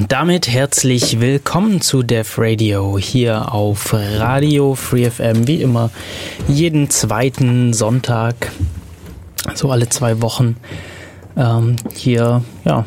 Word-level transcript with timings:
Und 0.00 0.10
damit 0.10 0.48
herzlich 0.48 1.20
willkommen 1.20 1.82
zu 1.82 2.02
Def 2.02 2.38
Radio 2.38 2.96
hier 2.96 3.52
auf 3.52 3.92
Radio 3.92 4.74
Free 4.74 5.10
FM, 5.10 5.46
wie 5.46 5.60
immer 5.60 5.90
jeden 6.48 6.88
zweiten 6.88 7.74
Sonntag, 7.74 8.50
so 9.54 9.70
alle 9.70 9.90
zwei 9.90 10.22
Wochen. 10.22 10.56
Ähm, 11.36 11.76
hier, 11.94 12.42
ja, 12.64 12.86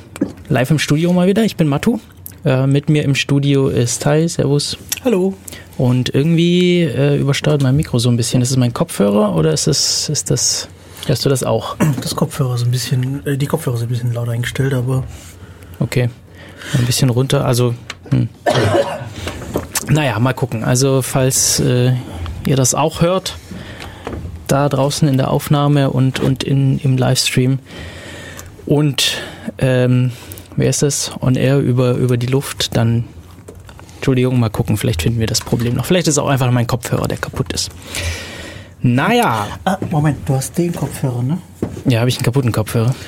live 0.49 0.71
im 0.71 0.79
Studio 0.79 1.13
mal 1.13 1.27
wieder. 1.27 1.43
Ich 1.43 1.55
bin 1.55 1.67
Matu. 1.67 1.99
Äh, 2.45 2.65
mit 2.65 2.89
mir 2.89 3.03
im 3.03 3.13
Studio 3.13 3.67
ist 3.67 4.01
Tai. 4.01 4.27
Servus. 4.27 4.79
Hallo. 5.05 5.35
Und 5.77 6.09
irgendwie 6.15 6.81
äh, 6.81 7.19
übersteuert 7.19 7.61
mein 7.61 7.75
Mikro 7.75 7.99
so 7.99 8.09
ein 8.09 8.17
bisschen. 8.17 8.41
Ist 8.41 8.49
es 8.49 8.57
mein 8.57 8.73
Kopfhörer 8.73 9.35
oder 9.35 9.53
ist 9.53 9.67
es, 9.67 10.09
ist 10.09 10.31
das, 10.31 10.67
hörst 11.05 11.23
du 11.23 11.29
das 11.29 11.43
auch? 11.43 11.75
Das 12.01 12.15
Kopfhörer 12.15 12.55
ist 12.55 12.63
ein 12.63 12.71
bisschen, 12.71 13.23
äh, 13.27 13.37
die 13.37 13.45
Kopfhörer 13.45 13.77
sind 13.77 13.89
ein 13.89 13.93
bisschen 13.93 14.13
lauter 14.13 14.31
eingestellt, 14.31 14.73
aber. 14.73 15.03
Okay. 15.79 16.09
Ein 16.77 16.85
bisschen 16.85 17.09
runter, 17.09 17.45
also. 17.45 17.75
Hm. 18.09 18.29
Naja, 19.89 20.17
mal 20.19 20.33
gucken. 20.33 20.63
Also, 20.63 21.01
falls 21.01 21.59
äh, 21.59 21.93
ihr 22.47 22.55
das 22.55 22.73
auch 22.73 23.01
hört, 23.01 23.37
da 24.47 24.69
draußen 24.69 25.07
in 25.07 25.17
der 25.17 25.29
Aufnahme 25.29 25.89
und, 25.89 26.19
und 26.19 26.43
in, 26.43 26.79
im 26.79 26.97
Livestream 26.97 27.59
und 28.65 29.21
ähm, 29.57 30.11
wer 30.55 30.69
ist 30.69 30.83
das? 30.83 31.11
On 31.21 31.35
Air 31.35 31.59
über, 31.59 31.93
über 31.93 32.17
die 32.17 32.27
Luft, 32.27 32.75
dann 32.77 33.05
Entschuldigung, 33.95 34.39
mal 34.39 34.49
gucken, 34.49 34.77
vielleicht 34.77 35.01
finden 35.01 35.19
wir 35.19 35.27
das 35.27 35.39
Problem 35.39 35.75
noch. 35.75 35.85
Vielleicht 35.85 36.07
ist 36.07 36.17
auch 36.17 36.27
einfach 36.27 36.51
mein 36.51 36.67
Kopfhörer, 36.67 37.07
der 37.07 37.17
kaputt 37.17 37.53
ist. 37.53 37.71
Naja. 38.83 39.47
Ah, 39.63 39.77
Moment, 39.89 40.27
du 40.27 40.35
hast 40.35 40.57
den 40.57 40.73
Kopfhörer, 40.73 41.23
ne? 41.23 41.37
Ja, 41.85 42.01
habe 42.01 42.09
ich 42.09 42.17
einen 42.17 42.25
kaputten 42.25 42.51
Kopfhörer? 42.51 42.93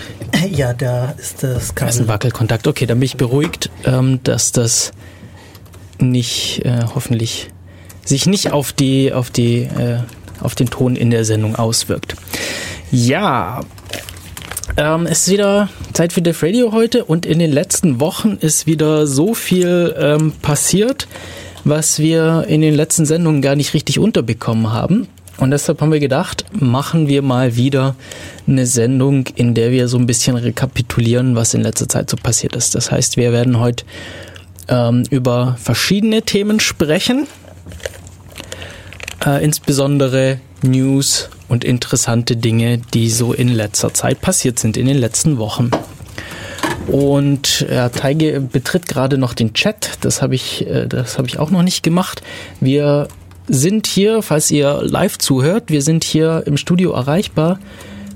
Ja, 0.51 0.73
da 0.73 1.11
ist 1.17 1.43
das 1.43 1.73
Kabel. 1.73 1.87
Das 1.87 1.95
ist 1.95 2.01
ein 2.01 2.07
Wackelkontakt. 2.07 2.67
Okay, 2.67 2.85
dann 2.85 2.99
bin 2.99 3.05
ich 3.05 3.17
beruhigt, 3.17 3.69
ähm, 3.83 4.19
dass 4.23 4.51
das 4.51 4.91
nicht, 5.99 6.63
äh, 6.65 6.83
hoffentlich, 6.93 7.47
sich 8.03 8.25
nicht 8.25 8.51
auf 8.51 8.71
die, 8.71 9.11
auf 9.11 9.29
die, 9.29 9.63
äh, 9.63 9.99
auf 10.41 10.53
den 10.53 10.69
Ton 10.69 10.95
in 10.95 11.09
der 11.09 11.25
Sendung 11.25 11.55
auswirkt. 11.55 12.15
Ja, 12.91 13.61
ähm, 14.77 15.07
es 15.07 15.21
ist 15.27 15.33
wieder 15.33 15.69
Zeit 15.93 16.13
für 16.13 16.21
Def 16.21 16.43
Radio 16.43 16.73
heute 16.73 17.05
und 17.05 17.25
in 17.25 17.39
den 17.39 17.51
letzten 17.51 17.99
Wochen 17.99 18.37
ist 18.39 18.67
wieder 18.67 19.07
so 19.07 19.33
viel 19.33 19.95
ähm, 19.97 20.33
passiert, 20.41 21.07
was 21.63 21.97
wir 21.99 22.45
in 22.47 22.61
den 22.61 22.75
letzten 22.75 23.05
Sendungen 23.05 23.41
gar 23.41 23.55
nicht 23.55 23.73
richtig 23.73 23.99
unterbekommen 23.99 24.71
haben. 24.71 25.07
Und 25.38 25.52
deshalb 25.52 25.81
haben 25.81 25.91
wir 25.91 26.00
gedacht, 26.00 26.45
machen 26.53 27.08
wir 27.08 27.22
mal 27.22 27.55
wieder 27.55 27.95
eine 28.47 28.66
Sendung, 28.66 29.28
in 29.36 29.53
der 29.53 29.72
wir 29.72 29.88
so 29.88 29.97
ein 29.97 30.05
bisschen 30.05 30.38
rekapitulieren, 30.38 31.36
was 31.36 31.53
in 31.53 31.61
letzter 31.61 31.89
Zeit 31.89 32.09
so 32.09 32.17
passiert 32.17 32.55
ist. 32.55 32.75
Das 32.75 32.92
heißt, 32.92 33.17
wir 33.17 33.33
werden 33.33 33.59
heute 33.59 33.86
ähm, 34.69 35.03
über 35.09 35.58
verschiedene 35.61 36.22
Themen 36.22 36.59
sprechen, 36.59 37.27
äh, 39.25 39.44
insbesondere 39.44 40.39
News 40.61 41.30
und 41.47 41.64
interessante 41.64 42.38
Dinge, 42.38 42.80
die 42.93 43.09
so 43.09 43.33
in 43.33 43.49
letzter 43.49 43.93
Zeit 43.93 44.21
passiert 44.21 44.58
sind, 44.58 44.77
in 44.77 44.88
den 44.88 44.98
letzten 44.98 45.38
Wochen. 45.38 45.70
Und 46.88 47.65
ja, 47.70 47.89
Teige 47.89 48.39
betritt 48.39 48.88
gerade 48.88 49.17
noch 49.17 49.33
den 49.33 49.54
Chat. 49.54 49.98
Das 50.02 50.21
habe 50.21 50.36
ich, 50.36 50.67
äh, 50.67 50.88
das 50.88 51.17
ich 51.26 51.39
auch 51.39 51.52
noch 51.52 51.64
nicht 51.64 51.83
gemacht. 51.83 52.21
Wir 52.59 53.08
sind 53.48 53.88
hier, 53.88 54.22
falls 54.22 54.52
ihr 54.52 54.82
live 54.83 55.17
zuhört, 55.17 55.66
wir 55.67 55.82
sind 55.82 56.04
hier 56.04 56.44
im 56.45 56.58
Studio 56.58 56.92
erreichbar, 56.92 57.60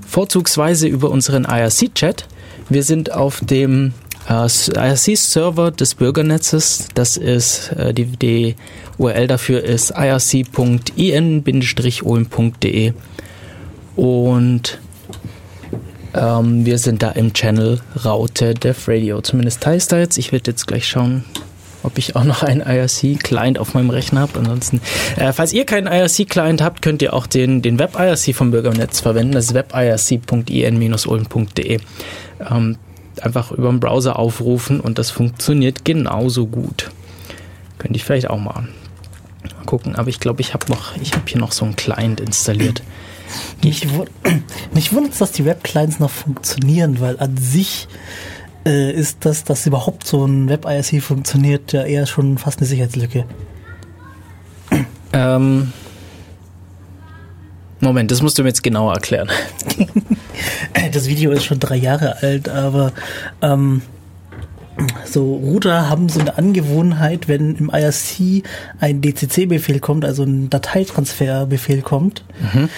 vorzugsweise 0.06 0.86
über 0.88 1.10
unseren 1.10 1.44
IRC-Chat. 1.44 2.26
Wir 2.68 2.82
sind 2.82 3.12
auf 3.12 3.40
dem 3.40 3.92
äh, 4.28 4.46
IRC-Server 4.46 5.70
des 5.70 5.94
Bürgernetzes. 5.94 6.88
Das 6.94 7.16
ist 7.16 7.72
äh, 7.72 7.94
die, 7.94 8.06
die 8.06 8.56
URL 8.98 9.26
dafür 9.26 9.64
ist 9.64 9.92
irc.in-olm.de 9.96 10.52
und 13.96 14.78
ähm, 16.14 16.66
wir 16.66 16.78
sind 16.78 17.02
da 17.02 17.10
im 17.10 17.32
Channel 17.32 17.80
Raute 18.04 18.54
Dev 18.54 18.90
Radio. 18.90 19.20
Zumindest 19.20 19.62
Teils 19.62 19.88
da 19.88 19.98
jetzt. 19.98 20.18
Ich 20.18 20.32
werde 20.32 20.50
jetzt 20.50 20.66
gleich 20.66 20.86
schauen, 20.88 21.24
ob 21.82 21.98
ich 21.98 22.16
auch 22.16 22.24
noch 22.24 22.42
einen 22.42 22.60
IRC-Client 22.60 23.58
auf 23.58 23.74
meinem 23.74 23.90
Rechner 23.90 24.20
habe. 24.20 24.38
Ansonsten, 24.38 24.80
äh, 25.16 25.32
falls 25.32 25.52
ihr 25.52 25.66
keinen 25.66 25.86
IRC-Client 25.86 26.62
habt, 26.62 26.82
könnt 26.82 27.02
ihr 27.02 27.14
auch 27.14 27.26
den, 27.26 27.62
den 27.62 27.78
Web-IRC 27.78 28.34
vom 28.34 28.50
Bürgernetz 28.50 28.98
verwenden. 29.00 29.32
Das 29.32 29.46
ist 29.46 29.54
webirc.in-ulm.de. 29.54 31.80
Ähm, 32.50 32.76
einfach 33.20 33.52
über 33.52 33.68
den 33.68 33.80
Browser 33.80 34.18
aufrufen 34.18 34.80
und 34.80 34.98
das 34.98 35.10
funktioniert 35.10 35.84
genauso 35.84 36.46
gut. 36.46 36.90
Könnte 37.78 37.96
ich 37.96 38.04
vielleicht 38.04 38.30
auch 38.30 38.38
mal, 38.38 38.62
mal 38.62 38.68
gucken. 39.66 39.96
Aber 39.96 40.08
ich 40.08 40.20
glaube, 40.20 40.40
ich 40.40 40.54
habe 40.54 40.66
noch, 40.68 40.96
ich 40.96 41.12
habe 41.12 41.24
hier 41.26 41.40
noch 41.40 41.52
so 41.52 41.64
einen 41.64 41.76
Client 41.76 42.20
installiert. 42.20 42.82
Mich, 43.62 43.86
mich 44.74 44.92
wundert 44.92 45.12
es, 45.12 45.18
dass 45.18 45.32
die 45.32 45.44
Web-Clients 45.44 45.98
noch 45.98 46.10
funktionieren, 46.10 47.00
weil 47.00 47.18
an 47.18 47.36
sich 47.36 47.88
äh, 48.66 48.92
ist 48.92 49.24
das, 49.24 49.44
dass 49.44 49.66
überhaupt 49.66 50.06
so 50.06 50.24
ein 50.24 50.48
Web-IRC 50.48 51.02
funktioniert, 51.02 51.72
ja 51.72 51.82
eher 51.82 52.06
schon 52.06 52.38
fast 52.38 52.58
eine 52.58 52.66
Sicherheitslücke. 52.66 53.24
Ähm, 55.12 55.72
Moment, 57.80 58.10
das 58.10 58.20
musst 58.22 58.38
du 58.38 58.42
mir 58.42 58.50
jetzt 58.50 58.62
genauer 58.62 58.94
erklären. 58.94 59.30
das 60.92 61.08
Video 61.08 61.30
ist 61.30 61.44
schon 61.44 61.58
drei 61.58 61.76
Jahre 61.76 62.22
alt, 62.22 62.48
aber 62.48 62.92
ähm, 63.40 63.82
so 65.04 65.34
Router 65.36 65.88
haben 65.88 66.08
so 66.08 66.20
eine 66.20 66.36
Angewohnheit, 66.36 67.28
wenn 67.28 67.56
im 67.56 67.70
IRC 67.70 68.44
ein 68.80 69.00
DCC-Befehl 69.00 69.80
kommt, 69.80 70.04
also 70.04 70.22
ein 70.22 70.50
Dateitransferbefehl 70.50 71.82
kommt, 71.82 72.24
mhm. 72.52 72.68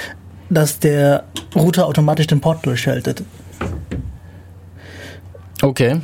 dass 0.50 0.78
der 0.78 1.24
Router 1.54 1.86
automatisch 1.86 2.28
den 2.28 2.40
Port 2.40 2.64
durchschaltet. 2.64 3.24
Okay. 5.62 6.00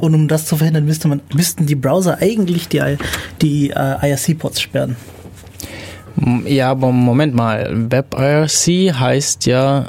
Und 0.00 0.14
um 0.14 0.28
das 0.28 0.46
zu 0.46 0.56
verhindern, 0.56 0.84
müsste 0.84 1.08
man, 1.08 1.20
müssten 1.34 1.66
die 1.66 1.74
Browser 1.74 2.18
eigentlich 2.20 2.68
die, 2.68 2.80
die 3.42 3.70
äh, 3.70 4.10
IRC-Ports 4.10 4.60
sperren. 4.60 4.96
Ja, 6.46 6.70
aber 6.70 6.92
Moment 6.92 7.34
mal. 7.34 7.90
WebIRC 7.90 8.94
heißt 8.98 9.46
ja, 9.46 9.86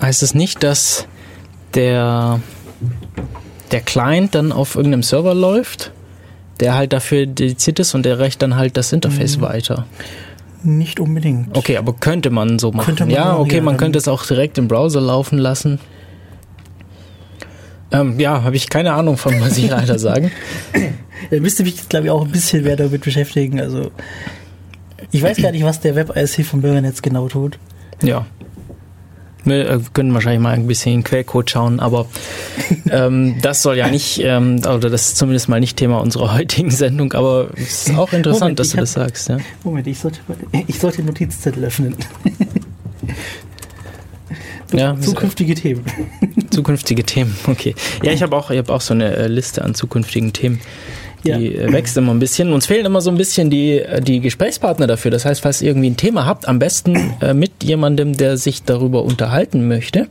heißt 0.00 0.22
es 0.22 0.34
nicht, 0.34 0.62
dass 0.62 1.06
der, 1.74 2.40
der 3.70 3.80
Client 3.80 4.34
dann 4.34 4.50
auf 4.50 4.74
irgendeinem 4.74 5.04
Server 5.04 5.34
läuft, 5.34 5.92
der 6.60 6.74
halt 6.74 6.92
dafür 6.92 7.26
dediziert 7.26 7.78
ist 7.78 7.94
und 7.94 8.04
der 8.04 8.18
reicht 8.18 8.42
dann 8.42 8.56
halt 8.56 8.76
das 8.76 8.92
Interface 8.92 9.36
mhm. 9.36 9.42
weiter? 9.42 9.86
Nicht 10.64 10.98
unbedingt. 10.98 11.56
Okay, 11.56 11.76
aber 11.76 11.92
könnte 11.92 12.30
man 12.30 12.58
so 12.58 12.72
machen. 12.72 12.86
Könnte 12.86 13.04
man 13.04 13.14
ja, 13.14 13.36
okay, 13.38 13.60
man 13.60 13.76
könnte 13.76 13.98
es 13.98 14.08
auch 14.08 14.26
direkt 14.26 14.58
im 14.58 14.66
Browser 14.66 15.00
laufen 15.00 15.38
lassen. 15.38 15.78
Ähm, 17.90 18.20
ja, 18.20 18.42
habe 18.42 18.56
ich 18.56 18.68
keine 18.68 18.92
Ahnung 18.92 19.16
von, 19.16 19.38
muss 19.38 19.56
ich 19.56 19.70
leider 19.70 19.98
sagen. 19.98 20.30
Da 21.30 21.40
müsste 21.40 21.62
mich 21.62 21.88
glaube 21.88 22.06
ich, 22.06 22.10
auch 22.10 22.24
ein 22.24 22.30
bisschen 22.30 22.64
mehr 22.64 22.76
damit 22.76 23.02
beschäftigen. 23.02 23.60
Also, 23.60 23.90
ich 25.10 25.22
weiß 25.22 25.38
gar 25.38 25.52
nicht, 25.52 25.64
was 25.64 25.80
der 25.80 25.94
Web-IRC 25.94 26.44
vom 26.44 26.60
Bürgernetz 26.60 27.02
genau 27.02 27.28
tut. 27.28 27.58
Ja. 28.02 28.26
Wir 29.44 29.70
äh, 29.70 29.80
können 29.92 30.12
wahrscheinlich 30.12 30.42
mal 30.42 30.54
ein 30.54 30.66
bisschen 30.66 30.92
in 30.92 30.98
den 31.00 31.04
Quellcode 31.04 31.50
schauen, 31.50 31.80
aber 31.80 32.06
ähm, 32.90 33.36
das 33.40 33.62
soll 33.62 33.78
ja 33.78 33.88
nicht, 33.88 34.20
ähm, 34.22 34.58
oder 34.58 34.90
das 34.90 35.08
ist 35.08 35.16
zumindest 35.16 35.48
mal 35.48 35.60
nicht 35.60 35.76
Thema 35.76 36.00
unserer 36.00 36.34
heutigen 36.38 36.70
Sendung, 36.70 37.12
aber 37.14 37.48
es 37.54 37.88
ist 37.88 37.96
auch 37.96 38.12
interessant, 38.12 38.40
Moment, 38.40 38.58
dass 38.60 38.68
du 38.68 38.76
hab, 38.76 38.80
das 38.80 38.92
sagst. 38.92 39.28
Ja? 39.28 39.38
Moment, 39.64 39.86
ich 39.86 39.98
sollte, 39.98 40.18
ich 40.66 40.78
sollte 40.78 40.98
den 40.98 41.06
Notizzettel 41.06 41.64
öffnen. 41.64 41.96
Ja, 44.72 44.98
zukünftige 45.00 45.54
Themen. 45.54 45.84
Zukünftige 46.50 47.04
Themen, 47.04 47.34
okay. 47.46 47.74
Ja, 48.02 48.12
ich 48.12 48.22
habe 48.22 48.36
auch, 48.36 48.50
hab 48.50 48.68
auch 48.70 48.82
so 48.82 48.94
eine 48.94 49.16
äh, 49.16 49.26
Liste 49.26 49.64
an 49.64 49.74
zukünftigen 49.74 50.32
Themen. 50.32 50.60
Die 51.24 51.30
ja. 51.30 51.38
Äh, 51.38 51.72
wächst 51.72 51.96
immer 51.96 52.12
ein 52.12 52.18
bisschen. 52.18 52.52
Uns 52.52 52.66
fehlen 52.66 52.84
immer 52.84 53.00
so 53.00 53.10
ein 53.10 53.16
bisschen 53.16 53.48
die, 53.50 53.78
äh, 53.78 54.00
die 54.00 54.18
Gesprächspartner 54.20 54.86
dafür. 54.86 55.10
Das 55.10 55.24
heißt, 55.24 55.40
falls 55.40 55.62
ihr 55.62 55.68
irgendwie 55.68 55.90
ein 55.90 55.96
Thema 55.96 56.26
habt, 56.26 56.46
am 56.46 56.58
besten 56.58 57.14
mit 57.34 57.64
jemandem, 57.64 58.14
der 58.16 58.36
sich 58.36 58.64
darüber 58.64 59.02
unterhalten 59.02 59.66
möchte, 59.68 60.08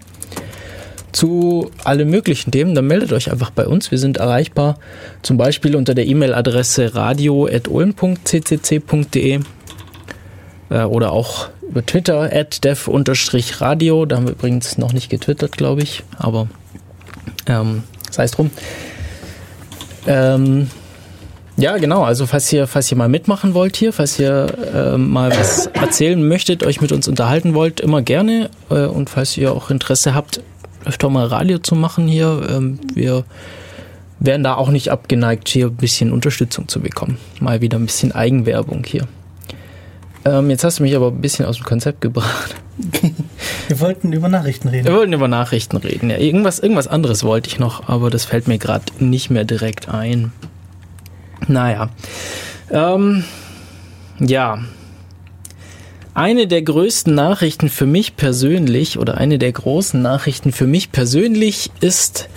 zu 1.12 1.70
allen 1.84 2.10
möglichen 2.10 2.50
Themen, 2.52 2.74
dann 2.76 2.88
meldet 2.88 3.14
euch 3.14 3.32
einfach 3.32 3.52
bei 3.52 3.68
uns. 3.68 3.92
Wir 3.92 4.00
sind 4.00 4.18
erreichbar 4.18 4.80
zum 5.22 5.38
Beispiel 5.38 5.76
unter 5.76 5.94
der 5.96 6.08
E-Mail-Adresse 6.08 6.96
radio.ulm.ccc.de 6.96 9.40
oder 10.70 11.14
auch 11.14 11.48
über 11.70 11.86
Twitter, 11.86 12.30
at 12.32 12.64
dev-radio. 12.64 14.06
Da 14.06 14.16
haben 14.16 14.26
wir 14.26 14.34
übrigens 14.34 14.78
noch 14.78 14.94
nicht 14.94 15.10
getwittert, 15.10 15.58
glaube 15.58 15.82
ich, 15.82 16.04
aber 16.18 16.48
ähm, 17.48 17.84
sei 18.12 18.24
es 18.24 18.32
drum. 18.32 18.52
Ähm, 20.06 20.70
ja, 21.58 21.78
genau. 21.78 22.04
Also 22.04 22.28
falls 22.28 22.54
ihr, 22.54 22.68
falls 22.68 22.92
ihr 22.92 22.98
mal 22.98 23.10
mitmachen 23.10 23.54
wollt 23.56 23.76
hier, 23.76 23.92
falls 23.92 24.20
ihr 24.20 24.46
äh, 24.74 24.98
mal 24.98 25.32
was 25.32 25.66
erzählen 25.68 26.26
möchtet, 26.26 26.64
euch 26.64 26.82
mit 26.82 26.92
uns 26.92 27.08
unterhalten 27.08 27.56
wollt, 27.56 27.80
immer 27.80 28.02
gerne. 28.02 28.50
Äh, 28.70 28.86
und 28.86 29.10
falls 29.10 29.36
ihr 29.38 29.52
auch 29.52 29.72
Interesse 29.72 30.14
habt, 30.14 30.42
öfter 30.86 31.10
mal 31.10 31.26
Radio 31.26 31.58
zu 31.58 31.76
machen 31.76 32.08
hier, 32.08 32.48
ähm, 32.50 32.80
wir 32.94 33.26
wären 34.20 34.44
da 34.44 34.56
auch 34.56 34.70
nicht 34.70 34.90
abgeneigt, 34.90 35.50
hier 35.50 35.68
ein 35.68 35.76
bisschen 35.76 36.12
Unterstützung 36.12 36.68
zu 36.68 36.80
bekommen. 36.80 37.18
Mal 37.40 37.62
wieder 37.62 37.78
ein 37.78 37.86
bisschen 37.86 38.12
Eigenwerbung 38.12 38.84
hier. 38.86 39.08
Ähm, 40.26 40.50
jetzt 40.50 40.64
hast 40.64 40.80
du 40.80 40.84
mich 40.84 40.96
aber 40.96 41.08
ein 41.08 41.22
bisschen 41.22 41.46
aus 41.46 41.58
dem 41.58 41.66
Konzept 41.66 42.02
gebracht. 42.02 42.56
Wir 43.68 43.80
wollten 43.80 44.14
über 44.14 44.30
Nachrichten 44.30 44.68
reden. 44.68 44.86
Wir 44.86 44.94
wollten 44.94 45.14
über 45.14 45.28
Nachrichten 45.28 45.78
reden. 45.78 46.10
Ja, 46.10 46.18
irgendwas, 46.18 46.60
irgendwas 46.60 46.88
anderes 46.88 47.24
wollte 47.24 47.50
ich 47.50 47.60
noch, 47.60 47.88
aber 47.88 48.10
das 48.10 48.26
fällt 48.26 48.48
mir 48.48 48.58
gerade 48.58 48.86
nicht 49.00 49.30
mehr 49.30 49.46
direkt 49.46 49.90
ein. 49.90 50.32
Naja. 51.48 51.90
Ähm, 52.70 53.24
ja. 54.20 54.60
Eine 56.14 56.48
der 56.48 56.64
größten 56.64 57.14
Nachrichten 57.14 57.70
für 57.70 57.86
mich 57.86 58.16
persönlich 58.16 58.98
oder 58.98 59.18
eine 59.18 59.38
der 59.38 59.52
großen 59.52 60.02
Nachrichten 60.02 60.52
für 60.52 60.66
mich 60.66 60.92
persönlich 60.92 61.72
ist 61.80 62.28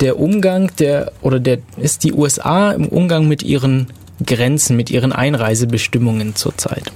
der 0.00 0.18
Umgang 0.18 0.70
der 0.78 1.12
oder 1.22 1.40
der 1.40 1.58
ist 1.76 2.04
die 2.04 2.12
USA 2.12 2.72
im 2.72 2.88
Umgang 2.88 3.28
mit 3.28 3.42
ihren 3.42 3.86
Grenzen, 4.24 4.76
mit 4.76 4.90
ihren 4.90 5.12
Einreisebestimmungen 5.12 6.34
zurzeit. 6.34 6.92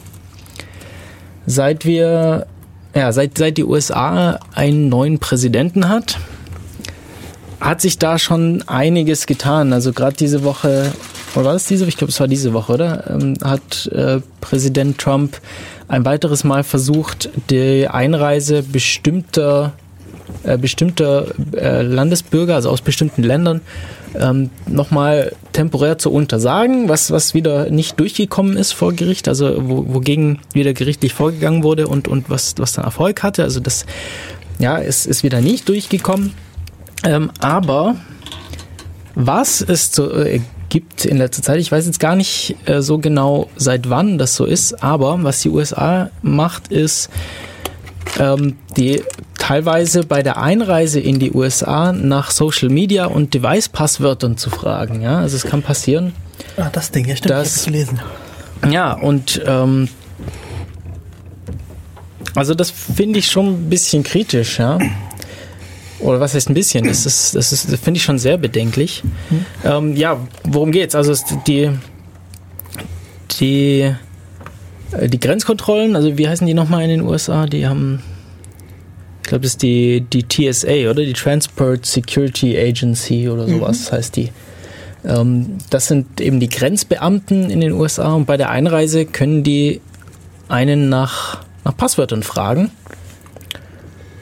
Seit 1.47 1.85
wir 1.85 2.47
ja, 2.97 3.13
seit, 3.13 3.37
seit 3.37 3.59
die 3.59 3.65
USA 3.65 4.41
einen 4.55 4.89
neuen 4.89 5.19
Präsidenten 5.19 5.89
hat, 5.89 6.19
hat 7.61 7.83
sich 7.83 7.99
da 7.99 8.19
schon 8.19 8.65
einiges 8.67 9.27
getan. 9.27 9.75
Also 9.75 9.93
gerade 9.93 10.17
diese 10.17 10.45
Woche, 10.45 10.93
oder 11.35 11.45
war 11.45 11.53
das 11.53 11.67
diese 11.67 11.83
Woche? 11.83 11.91
Ich 11.91 11.99
glaube, 11.99 12.11
es 12.11 12.21
war 12.21 12.29
diese 12.29 12.55
Woche, 12.55 12.73
oder? 12.73 13.11
Ähm, 13.11 13.35
hat 13.45 13.87
äh, 13.89 14.21
Präsident 14.41 14.97
Trump 14.97 15.39
ein 15.89 16.07
weiteres 16.07 16.43
Mal 16.43 16.65
versucht, 16.65 17.29
die 17.51 17.87
Einreise 17.87 18.63
bestimmter 18.63 19.75
äh, 20.43 20.59
bestimmter 20.59 21.27
äh, 21.55 21.83
Landesbürger, 21.83 22.55
also 22.55 22.71
aus 22.71 22.81
bestimmten 22.81 23.23
Ländern, 23.23 23.61
ähm, 24.19 24.51
nochmal 24.67 25.33
temporär 25.53 25.99
zu 25.99 26.11
untersagen, 26.11 26.89
was, 26.89 27.11
was 27.11 27.35
wieder 27.35 27.71
nicht 27.71 27.99
durchgekommen 28.01 28.57
ist 28.57 28.73
vor 28.73 28.93
Gericht, 28.93 29.29
also 29.29 29.57
wo, 29.69 29.95
wogegen 29.95 30.39
wieder 30.53 30.73
gerichtlich 30.73 31.13
vorgegangen 31.13 31.63
wurde 31.63 31.89
und, 31.89 32.09
und 32.09 32.31
was, 32.31 32.55
was 32.59 32.73
dann 32.73 32.85
Erfolg 32.85 33.23
hatte. 33.23 33.43
Also 33.43 33.61
das 33.61 33.87
ja, 34.59 34.77
ist, 34.77 35.07
ist 35.07 35.23
wieder 35.23 35.41
nicht 35.41 35.69
durchgekommen. 35.69 36.33
Ähm, 37.05 37.31
aber 37.41 37.97
was 39.15 39.61
es 39.61 39.93
so, 39.93 40.13
äh, 40.13 40.41
gibt 40.69 41.05
in 41.05 41.19
letzter 41.19 41.43
Zeit, 41.43 41.59
ich 41.61 41.71
weiß 41.71 41.87
jetzt 41.87 42.01
gar 42.01 42.17
nicht 42.17 42.57
äh, 42.67 42.83
so 42.83 42.99
genau, 42.99 43.49
seit 43.57 43.89
wann 43.89 44.19
das 44.19 44.35
so 44.35 44.45
ist, 44.45 44.83
aber 44.83 45.23
was 45.23 45.41
die 45.41 45.51
USA 45.51 46.11
macht, 46.23 46.69
ist, 46.69 47.11
ähm, 48.19 48.57
die 48.77 49.03
teilweise 49.39 50.03
bei 50.03 50.23
der 50.23 50.39
Einreise 50.39 51.01
in 51.01 51.19
die 51.19 51.33
USA 51.33 51.93
nach 51.93 52.31
Social 52.31 52.69
Media 52.69 53.07
und 53.07 53.35
Device-Passwörtern 53.35 54.37
zu 54.37 54.51
fragen. 54.51 55.03
Ja, 55.03 55.19
also 55.19 55.37
es 55.37 55.45
kann 55.45 55.63
passieren. 55.63 56.13
Ah, 56.57 56.69
das 56.73 56.91
Ding, 56.91 57.07
ja, 57.07 57.17
stimmt, 57.17 57.31
das, 57.31 57.59
ich 57.59 57.65
gelesen. 57.67 58.01
Ja, 58.71 58.93
und 58.93 59.41
ähm, 59.47 59.89
also 62.35 62.55
das 62.55 62.71
finde 62.71 63.19
ich 63.19 63.31
schon 63.31 63.47
ein 63.47 63.69
bisschen 63.71 64.03
kritisch, 64.03 64.59
ja. 64.59 64.79
Oder 65.99 66.21
was 66.21 66.35
heißt 66.35 66.51
ein 66.51 66.55
bisschen? 66.55 66.85
Das 66.87 67.07
ist, 67.07 67.35
das 67.35 67.53
ist, 67.53 67.75
finde 67.79 67.99
ich 67.99 68.03
schon 68.03 68.19
sehr 68.19 68.37
bedenklich. 68.37 69.03
Mhm. 69.31 69.47
Ähm, 69.65 69.97
ja, 69.97 70.21
worum 70.45 70.73
geht's? 70.73 70.95
Also 70.95 71.15
die, 71.47 71.71
die 73.41 73.95
die 75.03 75.21
Grenzkontrollen, 75.21 75.97
also 75.97 76.19
wie 76.19 76.29
heißen 76.29 76.47
die 76.47 76.55
nochmal 76.55 76.83
in 76.85 76.91
den 76.91 77.01
USA? 77.03 77.47
Die 77.47 77.67
haben, 77.67 78.03
ich 79.23 79.29
glaube, 79.29 79.43
das 79.43 79.53
ist 79.53 79.63
die, 79.63 80.01
die 80.01 80.27
TSA, 80.27 80.91
oder? 80.91 81.05
Die 81.05 81.13
Transport 81.13 81.87
Security 81.87 82.57
Agency 82.59 83.29
oder 83.29 83.49
sowas 83.49 83.91
mhm. 83.91 83.97
heißt 83.97 84.17
die. 84.17 84.31
Ähm, 85.05 85.59
das 85.71 85.87
sind 85.89 86.21
eben 86.21 86.41
die 86.41 86.49
Grenzbeamten 86.49 87.51
in 87.51 87.61
den 87.61 87.73
USA 87.73 88.15
und 88.15 88.27
bei 88.27 88.37
der 88.37 88.51
Einreise 88.51 89.07
können 89.07 89.43
die 89.43 89.81
einen 90.49 90.89
nach, 90.89 91.43
nach 91.65 91.77
Passwörtern 91.77 92.23
fragen. 92.23 92.71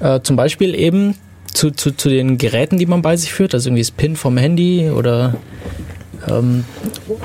Äh, 0.00 0.20
zum 0.22 0.36
Beispiel 0.36 0.74
eben 0.74 1.14
zu, 1.52 1.70
zu, 1.70 1.92
zu 1.92 2.08
den 2.08 2.36
Geräten, 2.36 2.78
die 2.78 2.86
man 2.86 3.02
bei 3.02 3.16
sich 3.16 3.32
führt, 3.32 3.54
also 3.54 3.68
irgendwie 3.68 3.82
das 3.82 3.90
PIN 3.90 4.16
vom 4.16 4.36
Handy 4.36 4.90
oder 4.90 5.34
ähm, 6.28 6.64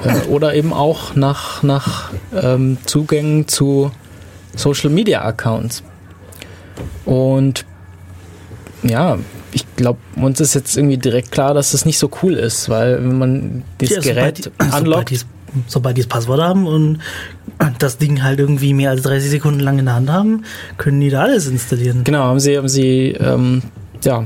äh, 0.04 0.28
oder 0.28 0.54
eben 0.56 0.74
auch 0.74 1.16
nach, 1.16 1.64
nach 1.64 2.12
ähm, 2.34 2.78
Zugängen 2.86 3.48
zu 3.48 3.92
Social 4.56 4.90
Media 4.90 5.22
Accounts. 5.24 5.84
Und 7.06 7.66
ja, 8.84 9.18
ich 9.52 9.66
glaube, 9.76 10.00
uns 10.16 10.40
ist 10.40 10.54
jetzt 10.54 10.78
irgendwie 10.78 10.98
direkt 10.98 11.32
klar, 11.32 11.54
dass 11.54 11.72
das 11.72 11.86
nicht 11.86 11.98
so 12.00 12.10
cool 12.22 12.34
ist, 12.34 12.70
weil 12.70 12.98
wenn 12.98 13.18
man 13.18 13.64
das 13.80 13.90
ja, 13.90 14.00
Gerät 14.00 14.52
anlockt. 14.58 15.10
Sobald, 15.10 15.26
sobald 15.68 15.98
die 15.98 16.02
das 16.02 16.08
Passwort 16.10 16.42
haben 16.42 16.68
und 16.68 17.00
das 17.80 17.98
Ding 17.98 18.24
halt 18.24 18.40
irgendwie 18.40 18.74
mehr 18.74 18.92
als 18.92 19.02
30 19.02 19.30
Sekunden 19.30 19.60
lang 19.60 19.80
in 19.80 19.86
der 19.86 19.96
Hand 19.96 20.10
haben, 20.10 20.46
können 20.78 21.00
die 21.02 21.10
da 21.10 21.24
alles 21.24 21.48
installieren. 21.48 22.04
Genau, 22.04 22.24
haben 22.24 22.40
sie, 22.40 22.58
haben 22.58 22.70
sie 22.70 23.16
ähm, 23.20 23.64
ja, 24.04 24.26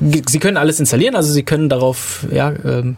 Sie 0.00 0.38
können 0.38 0.56
alles 0.56 0.80
installieren, 0.80 1.14
also 1.14 1.30
Sie 1.32 1.42
können 1.42 1.68
darauf, 1.68 2.26
ja, 2.32 2.52
ähm, 2.64 2.96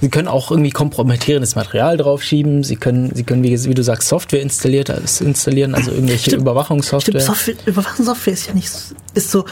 Sie 0.00 0.08
können 0.08 0.26
auch 0.26 0.50
irgendwie 0.50 0.70
kompromittierendes 0.70 1.54
Material 1.54 1.96
draufschieben. 1.96 2.64
Sie 2.64 2.76
können, 2.76 3.14
Sie 3.14 3.22
können, 3.22 3.42
wie, 3.42 3.64
wie 3.64 3.74
du 3.74 3.82
sagst, 3.84 4.08
Software 4.08 4.40
installiert, 4.40 4.88
installieren, 5.20 5.74
also 5.74 5.92
irgendwelche 5.92 6.30
Stimmt. 6.30 6.42
Überwachungssoftware. 6.42 7.20
Stimmt, 7.20 7.36
Software, 7.36 7.66
Überwachungssoftware 7.66 8.32
ist 8.32 8.46
ja 8.48 8.54
nicht, 8.54 8.72
ist 9.14 9.30
so, 9.30 9.44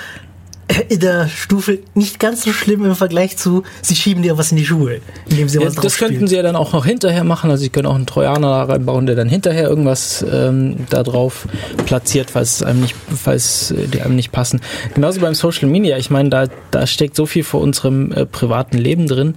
in 0.88 1.00
der 1.00 1.28
Stufe 1.28 1.78
nicht 1.94 2.20
ganz 2.20 2.42
so 2.44 2.52
schlimm 2.52 2.84
im 2.84 2.94
Vergleich 2.94 3.36
zu, 3.36 3.62
sie 3.80 3.96
schieben 3.96 4.22
dir 4.22 4.36
was 4.36 4.50
in 4.50 4.58
die 4.58 4.66
Schuhe, 4.66 5.00
indem 5.28 5.48
sie 5.48 5.58
ja, 5.58 5.66
was 5.66 5.74
Das 5.74 5.96
könnten 5.96 6.14
spielen. 6.14 6.28
sie 6.28 6.36
ja 6.36 6.42
dann 6.42 6.56
auch 6.56 6.72
noch 6.72 6.84
hinterher 6.84 7.24
machen. 7.24 7.50
Also 7.50 7.62
sie 7.62 7.70
können 7.70 7.86
auch 7.86 7.94
einen 7.94 8.06
Trojaner 8.06 8.48
da 8.48 8.62
reinbauen, 8.64 9.06
der 9.06 9.16
dann 9.16 9.28
hinterher 9.28 9.68
irgendwas 9.68 10.24
ähm, 10.30 10.86
da 10.90 11.02
drauf 11.02 11.48
platziert, 11.86 12.30
falls 12.30 12.62
einem 12.62 12.80
nicht, 12.80 12.94
falls 13.14 13.74
die 13.92 14.02
einem 14.02 14.16
nicht 14.16 14.30
passen. 14.30 14.60
Genauso 14.94 15.20
beim 15.20 15.34
Social 15.34 15.68
Media. 15.68 15.96
Ich 15.96 16.10
meine, 16.10 16.28
da, 16.28 16.46
da 16.70 16.86
steckt 16.86 17.16
so 17.16 17.24
viel 17.24 17.44
vor 17.44 17.60
unserem 17.60 18.12
äh, 18.12 18.26
privaten 18.26 18.76
Leben 18.76 19.06
drin. 19.06 19.34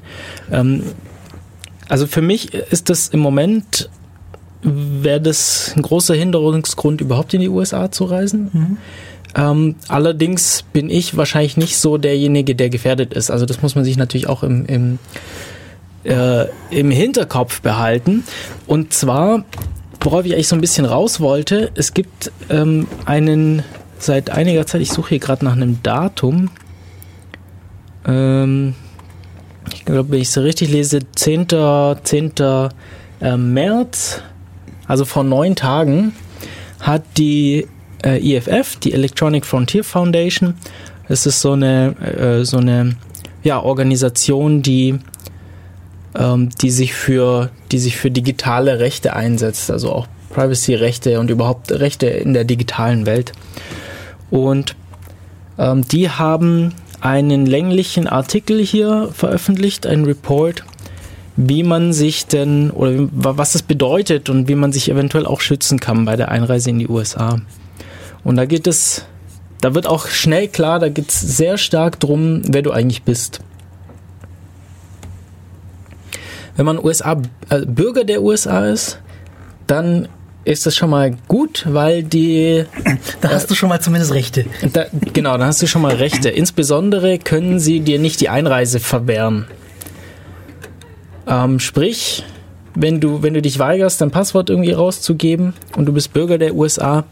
Ähm, 0.52 0.84
also 1.88 2.08
für 2.08 2.22
mich 2.22 2.54
ist 2.54 2.90
das 2.90 3.08
im 3.10 3.20
Moment 3.20 3.90
wäre 4.64 5.20
das 5.20 5.74
ein 5.76 5.82
großer 5.82 6.14
Hinderungsgrund, 6.14 7.02
überhaupt 7.02 7.34
in 7.34 7.42
die 7.42 7.50
USA 7.50 7.92
zu 7.92 8.06
reisen. 8.06 8.50
Mhm 8.54 8.78
ähm, 9.36 9.76
allerdings 9.88 10.64
bin 10.74 10.90
ich 10.90 11.16
wahrscheinlich 11.16 11.58
nicht 11.58 11.78
so 11.78 11.98
derjenige, 11.98 12.56
der 12.56 12.70
gefährdet 12.70 13.14
ist. 13.14 13.32
Also 13.32 13.46
das 13.46 13.62
muss 13.62 13.76
man 13.76 13.84
sich 13.84 13.98
natürlich 13.98 14.28
auch 14.28 14.44
im, 14.44 14.66
im, 14.66 15.00
äh, 16.04 16.46
im 16.70 16.92
Hinterkopf 16.92 17.62
behalten. 17.62 18.24
Und 18.68 18.94
zwar, 18.94 19.46
worauf 20.02 20.26
ich 20.26 20.34
eigentlich 20.34 20.50
so 20.50 20.56
ein 20.56 20.62
bisschen 20.62 20.86
raus 20.86 21.22
wollte, 21.22 21.72
es 21.76 21.94
gibt 21.94 22.32
ähm, 22.50 22.88
einen 23.06 23.64
seit 24.00 24.30
einiger 24.32 24.66
Zeit, 24.66 24.82
ich 24.82 24.92
suche 24.92 25.10
hier 25.10 25.20
gerade 25.20 25.46
nach 25.46 25.54
einem 25.54 25.82
Datum. 25.82 26.50
Ähm, 28.06 28.76
ich 29.74 29.86
glaube, 29.86 30.12
wenn 30.12 30.20
ich 30.20 30.28
es 30.28 30.34
so 30.34 30.42
richtig 30.42 30.70
lese, 30.70 31.00
10. 31.16 31.48
10. 32.04 32.32
Äh, 33.22 33.38
März, 33.38 34.22
also 34.88 35.06
vor 35.06 35.24
neun 35.24 35.56
Tagen, 35.56 36.14
hat 36.80 37.04
die 37.18 37.68
äh, 38.04 38.36
EFF, 38.36 38.78
die 38.78 38.94
Electronic 38.94 39.46
Frontier 39.46 39.84
Foundation. 39.84 40.56
Es 41.08 41.26
ist 41.26 41.42
so 41.42 41.54
eine, 41.54 41.96
äh, 42.00 42.46
so 42.46 42.58
eine 42.58 42.96
ja, 43.44 43.62
Organisation, 43.62 44.62
die, 44.62 45.00
ähm, 46.16 46.50
die, 46.62 46.72
sich 46.72 46.94
für, 46.94 47.50
die 47.72 47.80
sich 47.80 47.98
für 47.98 48.12
digitale 48.12 48.80
Rechte 48.80 49.16
einsetzt, 49.16 49.72
also 49.72 49.92
auch 49.92 50.08
Privacy-Rechte 50.30 51.20
und 51.20 51.30
überhaupt 51.30 51.72
Rechte 51.72 52.08
in 52.08 52.34
der 52.34 52.46
digitalen 52.46 53.06
Welt. 53.06 53.34
Und 54.30 54.76
ähm, 55.58 55.88
die 55.88 56.10
haben 56.10 56.74
einen 57.02 57.46
länglichen 57.46 58.08
Artikel 58.08 58.64
hier 58.64 59.10
veröffentlicht, 59.14 59.86
einen 59.88 60.06
Report, 60.06 60.64
wie 61.36 61.64
man 61.64 61.94
sich 61.94 62.28
denn 62.28 62.70
oder 62.72 63.08
was 63.12 63.56
es 63.56 63.64
bedeutet 63.64 64.30
und 64.30 64.48
wie 64.48 64.56
man 64.56 64.72
sich 64.72 64.90
eventuell 64.90 65.26
auch 65.26 65.42
schützen 65.42 65.80
kann 65.80 66.06
bei 66.06 66.16
der 66.16 66.30
Einreise 66.30 66.70
in 66.70 66.80
die 66.80 66.88
USA. 66.88 67.42
Und 68.24 68.36
da 68.36 68.46
geht 68.46 68.68
es, 68.68 69.06
da 69.62 69.74
wird 69.74 69.88
auch 69.88 70.08
schnell 70.08 70.48
klar, 70.48 70.80
da 70.80 70.90
geht 70.90 71.10
es 71.10 71.20
sehr 71.20 71.58
stark 71.58 72.00
drum, 72.00 72.42
wer 72.46 72.62
du 72.62 72.72
eigentlich 72.72 73.04
bist. 73.04 73.40
Wenn 76.56 76.66
man 76.66 76.84
USA, 76.84 77.22
äh, 77.50 77.66
Bürger 77.66 78.04
der 78.04 78.22
USA 78.22 78.66
ist, 78.66 79.00
dann 79.68 80.08
ist 80.44 80.66
das 80.66 80.76
schon 80.76 80.90
mal 80.90 81.16
gut, 81.28 81.66
weil 81.70 82.04
die. 82.04 82.66
Da 83.22 83.30
hast 83.30 83.46
äh, 83.46 83.48
du 83.50 83.56
schon 83.56 83.70
mal 83.70 83.80
zumindest 83.80 84.14
Rechte. 84.14 84.46
Da, 84.74 84.86
genau, 85.14 85.38
da 85.38 85.46
hast 85.46 85.62
du 85.62 85.68
schon 85.68 85.82
mal 85.82 85.96
Rechte. 85.96 86.30
Insbesondere 86.30 87.20
können 87.20 87.60
sie 87.60 87.80
dir 87.80 88.00
nicht 88.00 88.20
die 88.22 88.30
Einreise 88.30 88.80
verwehren. 88.80 89.46
Ähm, 91.28 91.60
sprich, 91.60 92.24
wenn 92.74 93.00
du, 93.00 93.22
wenn 93.22 93.34
du 93.34 93.42
dich 93.42 93.60
weigerst, 93.60 94.02
dein 94.02 94.12
Passwort 94.12 94.50
irgendwie 94.50 94.72
rauszugeben 94.72 95.54
und 95.78 95.86
du 95.86 95.94
bist 95.94 96.14
Bürger 96.14 96.38
der 96.38 96.56
USA, 96.56 97.06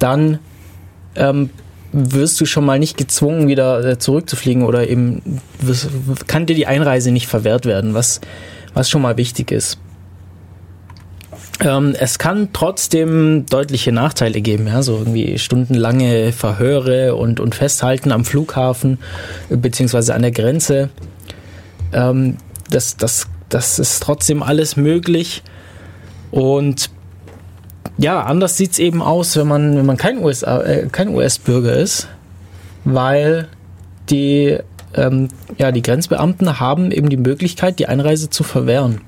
dann 0.00 0.40
ähm, 1.14 1.50
wirst 1.92 2.40
du 2.40 2.46
schon 2.46 2.64
mal 2.64 2.78
nicht 2.78 2.96
gezwungen, 2.96 3.48
wieder 3.48 3.84
äh, 3.84 3.98
zurückzufliegen 3.98 4.62
oder 4.62 4.88
eben 4.88 5.40
wirst, 5.60 5.88
kann 6.26 6.46
dir 6.46 6.54
die 6.54 6.66
Einreise 6.66 7.10
nicht 7.10 7.26
verwehrt 7.26 7.66
werden, 7.66 7.94
was, 7.94 8.20
was 8.74 8.90
schon 8.90 9.02
mal 9.02 9.16
wichtig 9.16 9.50
ist. 9.50 9.78
Ähm, 11.60 11.94
es 11.98 12.18
kann 12.18 12.50
trotzdem 12.52 13.44
deutliche 13.46 13.92
Nachteile 13.92 14.40
geben, 14.40 14.66
ja, 14.66 14.82
so 14.82 14.96
irgendwie 14.96 15.38
stundenlange 15.38 16.32
Verhöre 16.32 17.16
und, 17.16 17.38
und 17.38 17.54
Festhalten 17.54 18.12
am 18.12 18.24
Flughafen 18.24 18.98
beziehungsweise 19.50 20.14
an 20.14 20.22
der 20.22 20.30
Grenze. 20.30 20.88
Ähm, 21.92 22.38
das, 22.70 22.96
das, 22.96 23.26
das 23.48 23.78
ist 23.78 24.02
trotzdem 24.02 24.42
alles 24.42 24.76
möglich. 24.76 25.42
Und 26.30 26.90
ja, 28.00 28.22
anders 28.22 28.56
sieht 28.56 28.72
es 28.72 28.78
eben 28.78 29.02
aus, 29.02 29.36
wenn 29.36 29.46
man, 29.46 29.76
wenn 29.76 29.84
man 29.84 29.98
kein, 29.98 30.18
USA, 30.18 30.62
äh, 30.62 30.86
kein 30.90 31.10
US-Bürger 31.10 31.74
ist, 31.74 32.08
weil 32.84 33.48
die, 34.08 34.58
ähm, 34.94 35.28
ja, 35.58 35.70
die 35.70 35.82
Grenzbeamten 35.82 36.58
haben 36.58 36.92
eben 36.92 37.10
die 37.10 37.18
Möglichkeit, 37.18 37.78
die 37.78 37.88
Einreise 37.88 38.30
zu 38.30 38.42
verwehren. 38.42 39.02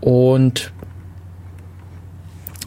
Und 0.00 0.70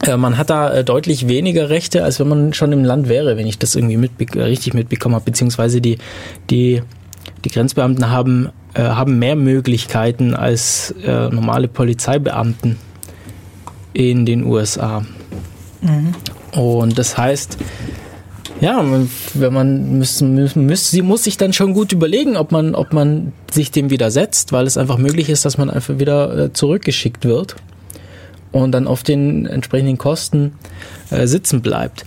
äh, 0.06 0.18
man 0.18 0.36
hat 0.36 0.50
da 0.50 0.74
äh, 0.74 0.84
deutlich 0.84 1.26
weniger 1.26 1.70
Rechte, 1.70 2.04
als 2.04 2.20
wenn 2.20 2.28
man 2.28 2.52
schon 2.52 2.70
im 2.72 2.84
Land 2.84 3.08
wäre, 3.08 3.38
wenn 3.38 3.46
ich 3.46 3.58
das 3.58 3.74
irgendwie 3.74 3.96
mitbe 3.96 4.44
richtig 4.44 4.74
mitbekommen 4.74 5.14
habe, 5.14 5.24
beziehungsweise 5.24 5.80
die, 5.80 5.96
die, 6.50 6.82
die 7.46 7.48
Grenzbeamten 7.48 8.10
haben, 8.10 8.50
äh, 8.74 8.82
haben 8.82 9.18
mehr 9.18 9.36
Möglichkeiten 9.36 10.34
als 10.34 10.94
äh, 11.02 11.30
normale 11.30 11.66
Polizeibeamten 11.66 12.76
in 13.92 14.26
den 14.26 14.44
USA. 14.44 15.04
Mhm. 15.80 16.14
Und 16.52 16.98
das 16.98 17.16
heißt, 17.16 17.58
ja, 18.60 18.84
wenn 19.34 19.52
man 19.52 19.98
muss, 19.98 20.20
muss, 20.20 20.90
sie 20.90 21.02
muss 21.02 21.24
sich 21.24 21.36
dann 21.36 21.52
schon 21.52 21.72
gut 21.72 21.92
überlegen, 21.92 22.36
ob 22.36 22.52
man, 22.52 22.74
ob 22.74 22.92
man 22.92 23.32
sich 23.50 23.70
dem 23.70 23.90
widersetzt, 23.90 24.52
weil 24.52 24.66
es 24.66 24.76
einfach 24.76 24.98
möglich 24.98 25.30
ist, 25.30 25.44
dass 25.44 25.56
man 25.56 25.70
einfach 25.70 25.98
wieder 25.98 26.36
äh, 26.36 26.52
zurückgeschickt 26.52 27.24
wird 27.24 27.56
und 28.52 28.72
dann 28.72 28.86
auf 28.86 29.02
den 29.02 29.46
entsprechenden 29.46 29.96
Kosten 29.96 30.52
äh, 31.10 31.26
sitzen 31.26 31.62
bleibt. 31.62 32.04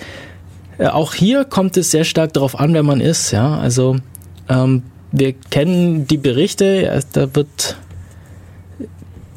Äh, 0.77 0.87
auch 0.87 1.13
hier 1.15 1.43
kommt 1.43 1.75
es 1.75 1.89
sehr 1.89 2.03
stark 2.03 2.33
darauf 2.33 2.59
an, 2.59 2.73
wer 2.73 2.83
man 2.83 3.01
ist. 3.01 3.31
Ja, 3.31 3.57
also 3.57 3.95
ähm, 4.47 4.83
wir 5.11 5.33
kennen 5.33 6.05
die 6.07 6.17
Berichte. 6.17 7.01
Da 7.13 7.35
wird 7.35 7.77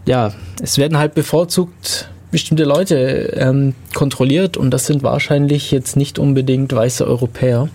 ja, 0.06 0.32
es 0.62 0.78
werden 0.78 0.98
halt 0.98 1.14
bevorzugt 1.14 2.08
bestimmte 2.37 2.64
Leute 2.64 3.33
ähm, 3.38 3.75
kontrolliert 3.95 4.59
und 4.59 4.71
das 4.71 4.85
sind 4.85 5.02
wahrscheinlich 5.02 5.71
jetzt 5.71 5.97
nicht 5.97 6.19
unbedingt 6.19 6.71
weiße 6.71 7.07
Europäer, 7.07 7.71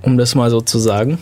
um 0.00 0.16
das 0.16 0.34
mal 0.34 0.48
so 0.48 0.62
zu 0.62 0.78
sagen. 0.78 1.18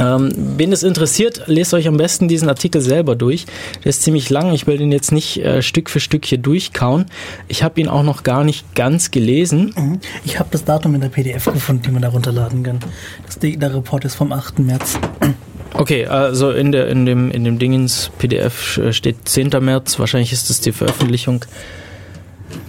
Ähm, 0.00 0.32
wen 0.56 0.72
es 0.72 0.82
interessiert, 0.82 1.44
lest 1.46 1.72
euch 1.72 1.86
am 1.86 1.98
besten 1.98 2.26
diesen 2.26 2.48
Artikel 2.48 2.80
selber 2.80 3.14
durch. 3.14 3.46
Der 3.84 3.90
ist 3.90 4.02
ziemlich 4.02 4.28
lang. 4.28 4.52
Ich 4.52 4.66
will 4.66 4.76
den 4.76 4.90
jetzt 4.90 5.12
nicht 5.12 5.36
äh, 5.36 5.62
Stück 5.62 5.88
für 5.88 6.00
Stück 6.00 6.24
hier 6.24 6.38
durchkauen. 6.38 7.06
Ich 7.46 7.62
habe 7.62 7.80
ihn 7.80 7.86
auch 7.86 8.02
noch 8.02 8.24
gar 8.24 8.42
nicht 8.42 8.74
ganz 8.74 9.12
gelesen. 9.12 9.72
Mhm. 9.76 10.00
Ich 10.24 10.40
habe 10.40 10.48
das 10.50 10.64
Datum 10.64 10.96
in 10.96 11.00
der 11.00 11.10
PDF 11.10 11.44
gefunden, 11.44 11.84
die 11.84 11.90
man 11.92 12.02
da 12.02 12.08
runterladen 12.08 12.64
kann. 12.64 12.80
Das, 13.24 13.38
der 13.38 13.72
Report 13.72 14.04
ist 14.04 14.16
vom 14.16 14.32
8. 14.32 14.58
März. 14.58 14.98
Okay, 15.74 16.06
also 16.06 16.50
in, 16.50 16.72
der, 16.72 16.88
in, 16.88 17.06
dem, 17.06 17.30
in 17.30 17.44
dem 17.44 17.58
Dingens 17.58 18.10
PDF 18.18 18.80
steht 18.90 19.28
10. 19.28 19.50
März, 19.60 19.98
wahrscheinlich 19.98 20.32
ist 20.32 20.50
das 20.50 20.60
die 20.60 20.72
Veröffentlichung. 20.72 21.44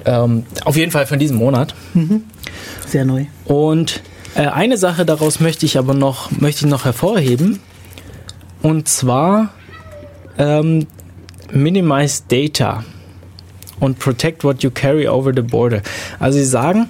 Ähm, 0.06 0.46
auf 0.64 0.78
jeden 0.78 0.92
Fall 0.92 1.08
von 1.08 1.20
diesem 1.20 1.38
Monat. 1.38 1.74
Mhm. 1.94 2.24
Sehr 2.86 3.06
neu. 3.06 3.26
Und 3.46 4.02
äh, 4.36 4.48
eine 4.48 4.78
Sache 4.78 5.06
daraus 5.06 5.40
möchte 5.40 5.66
ich 5.66 5.78
aber 5.78 5.94
noch, 5.94 6.32
möchte 6.32 6.66
ich 6.66 6.72
noch 6.72 6.86
hervorheben. 6.86 7.60
Und 8.62 8.88
zwar 8.88 9.50
ähm, 10.38 10.86
Minimize 11.52 12.24
Data 12.28 12.84
und 13.80 14.00
Protect 14.00 14.44
what 14.44 14.64
you 14.64 14.70
carry 14.70 15.08
over 15.08 15.32
the 15.36 15.42
border. 15.42 15.82
Also 16.20 16.38
sie 16.38 16.46
sagen, 16.46 16.90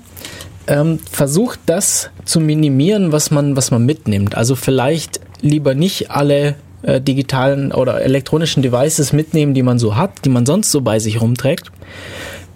ähm, 0.68 1.00
versucht 1.10 1.60
das 1.66 2.10
zu 2.26 2.40
minimieren, 2.40 3.12
was 3.12 3.32
man, 3.32 3.56
was 3.56 3.72
man 3.72 3.86
mitnimmt. 3.86 4.36
Also 4.36 4.56
vielleicht 4.56 5.21
lieber 5.42 5.76
nicht 5.76 6.12
alle 6.12 6.56
äh, 6.84 7.02
digitalen 7.02 7.72
oder 7.72 8.02
elektronischen 8.02 8.64
Devices 8.64 9.14
mitnehmen, 9.14 9.54
die 9.54 9.64
man 9.64 9.80
so 9.80 9.96
hat, 9.96 10.26
die 10.26 10.30
man 10.30 10.46
sonst 10.46 10.72
so 10.72 10.82
bei 10.82 11.00
sich 11.00 11.22
rumträgt, 11.22 11.72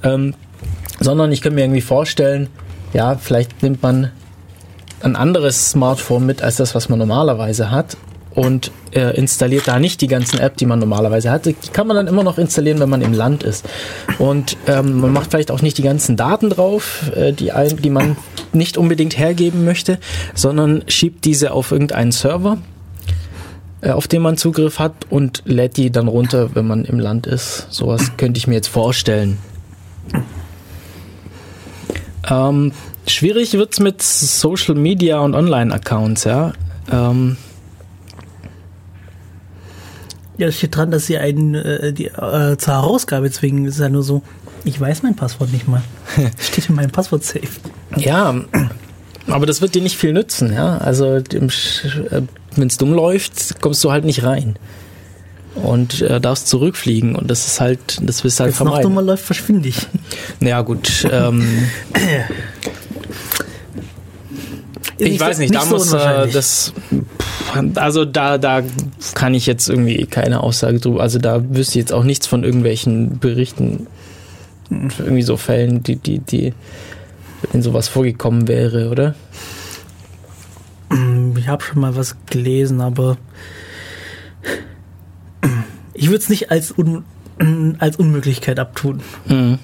ähm, 0.04 0.34
sondern 1.00 1.32
ich 1.32 1.42
könnte 1.42 1.56
mir 1.56 1.64
irgendwie 1.64 1.82
vorstellen, 1.82 2.50
ja, 2.94 3.16
vielleicht 3.16 3.62
nimmt 3.62 3.84
man 3.84 4.12
ein 5.02 5.16
anderes 5.16 5.72
Smartphone 5.72 6.26
mit 6.26 6.42
als 6.42 6.56
das, 6.56 6.74
was 6.74 6.90
man 6.90 7.00
normalerweise 7.00 7.70
hat 7.70 7.98
und 8.34 8.72
äh, 8.92 9.16
installiert 9.16 9.68
da 9.68 9.80
nicht 9.80 10.02
die 10.02 10.08
ganzen 10.08 10.40
App, 10.40 10.58
die 10.58 10.66
man 10.66 10.80
normalerweise 10.80 11.32
hat. 11.32 11.46
Die 11.46 11.54
kann 11.54 11.88
man 11.88 11.96
dann 11.96 12.08
immer 12.08 12.24
noch 12.24 12.38
installieren, 12.38 12.80
wenn 12.80 12.90
man 12.90 13.02
im 13.02 13.14
Land 13.14 13.44
ist. 13.44 13.66
Und 14.20 14.58
ähm, 14.68 15.00
man 15.00 15.14
macht 15.14 15.32
vielleicht 15.32 15.52
auch 15.52 15.62
nicht 15.62 15.78
die 15.78 15.84
ganzen 15.84 16.18
Daten 16.18 16.50
drauf, 16.50 17.12
äh, 17.16 17.32
die, 17.32 17.52
ein, 17.52 17.78
die 17.78 17.90
man 17.90 18.18
nicht 18.54 18.78
unbedingt 18.78 19.18
hergeben 19.18 19.64
möchte, 19.64 20.00
sondern 20.34 20.84
schiebt 20.88 21.26
diese 21.26 21.52
auf 21.52 21.72
irgendeinen 21.72 22.12
Server 22.12 22.58
auf 23.92 24.08
den 24.08 24.22
man 24.22 24.38
Zugriff 24.38 24.80
hat 24.80 24.94
und 25.10 25.44
lädt 25.46 25.78
die 25.78 25.92
dann 25.92 26.08
runter, 26.08 26.56
wenn 26.56 26.68
man 26.68 26.86
im 26.86 27.00
Land 27.00 27.28
ist. 27.28 27.68
Sowas 27.70 28.18
könnte 28.18 28.38
ich 28.38 28.48
mir 28.48 28.56
jetzt 28.56 28.68
vorstellen. 28.68 29.38
Ähm, 32.30 32.72
schwierig 33.08 33.54
es 33.54 33.80
mit 33.80 34.02
Social 34.02 34.76
Media 34.76 35.20
und 35.20 35.36
Online-Accounts, 35.36 36.24
ja. 36.24 36.54
Ähm, 36.92 37.38
ja, 40.38 40.48
es 40.48 40.58
steht 40.58 40.76
dran, 40.76 40.92
dass 40.92 41.06
sie 41.06 41.18
einen 41.18 41.56
äh, 41.56 41.94
die, 41.94 42.08
äh, 42.08 42.58
zur 42.58 42.74
Herausgabe 42.74 43.32
zwingen. 43.32 43.66
Es 43.66 43.76
ist 43.76 43.82
ja 43.82 43.90
nur 43.90 44.04
so, 44.04 44.22
ich 44.64 44.80
weiß 44.80 45.04
mein 45.04 45.16
Passwort 45.16 45.52
nicht 45.52 45.68
mal. 45.68 45.84
steht 46.40 46.70
in 46.70 46.76
meinem 46.76 46.92
Passwort-Safe. 46.92 47.48
Ja, 47.96 48.36
aber 49.28 49.46
das 49.46 49.62
wird 49.62 49.76
dir 49.76 49.82
nicht 49.82 49.98
viel 49.98 50.14
nützen, 50.14 50.54
ja. 50.54 50.78
Also 50.78 51.16
im, 51.16 51.50
äh, 51.50 52.22
wenn 52.56 52.68
es 52.68 52.78
dumm 52.78 52.94
läuft, 52.94 53.62
kommst 53.62 53.84
du 53.84 53.92
halt 53.92 54.06
nicht 54.06 54.24
rein. 54.24 54.58
Und 55.56 56.02
äh, 56.02 56.20
darfst 56.20 56.50
zurückfliegen 56.50 57.16
und 57.16 57.32
das 57.32 57.48
ist 57.48 57.62
halt, 57.62 58.00
das 58.02 58.26
willst 58.26 58.40
du 58.40 58.44
halt 58.44 58.50
Wenn's 58.50 58.58
vermeiden. 58.58 58.78
noch 58.78 58.90
dummer 58.90 59.02
läuft, 59.02 59.24
verschwinde 59.24 59.70
ich. 59.70 59.88
Naja, 60.42 60.62
gut. 60.62 61.08
Ähm, 61.10 61.68
ich 64.98 65.20
weiß 65.20 65.40
nicht, 65.40 65.52
nicht 65.52 65.62
da 65.62 65.66
so 65.66 65.76
muss 65.76 65.94
äh, 65.94 66.28
das. 66.28 66.74
Also 67.76 68.04
da, 68.06 68.38
da 68.38 68.64
kann 69.14 69.34
ich 69.34 69.46
jetzt 69.46 69.70
irgendwie 69.70 70.06
keine 70.08 70.42
Aussage 70.42 70.80
drüber. 70.80 71.02
Also 71.02 71.20
da 71.20 71.42
wüsste 71.50 71.80
ich 71.80 71.84
jetzt 71.84 71.94
auch 71.94 72.04
nichts 72.04 72.28
von 72.28 72.44
irgendwelchen 72.44 73.20
Berichten, 73.20 73.88
irgendwie 74.70 75.22
so 75.22 75.38
Fällen, 75.38 75.84
die, 75.84 75.96
die, 75.96 76.20
die 76.20 76.54
in 77.54 77.62
sowas 77.62 77.88
vorgekommen 77.88 78.48
wäre, 78.48 78.90
oder? 78.90 79.16
Ich 81.46 81.50
habe 81.52 81.64
schon 81.64 81.80
mal 81.80 81.96
was 81.96 82.16
gelesen, 82.26 82.82
aber 82.82 83.18
ich 85.94 86.08
würde 86.08 86.18
es 86.18 86.28
nicht 86.28 86.50
als, 86.50 86.76
Un 86.76 87.06
als 87.78 87.98
Unmöglichkeit 87.98 88.60
abtun. 88.60 89.04
Mhm. 89.28 89.60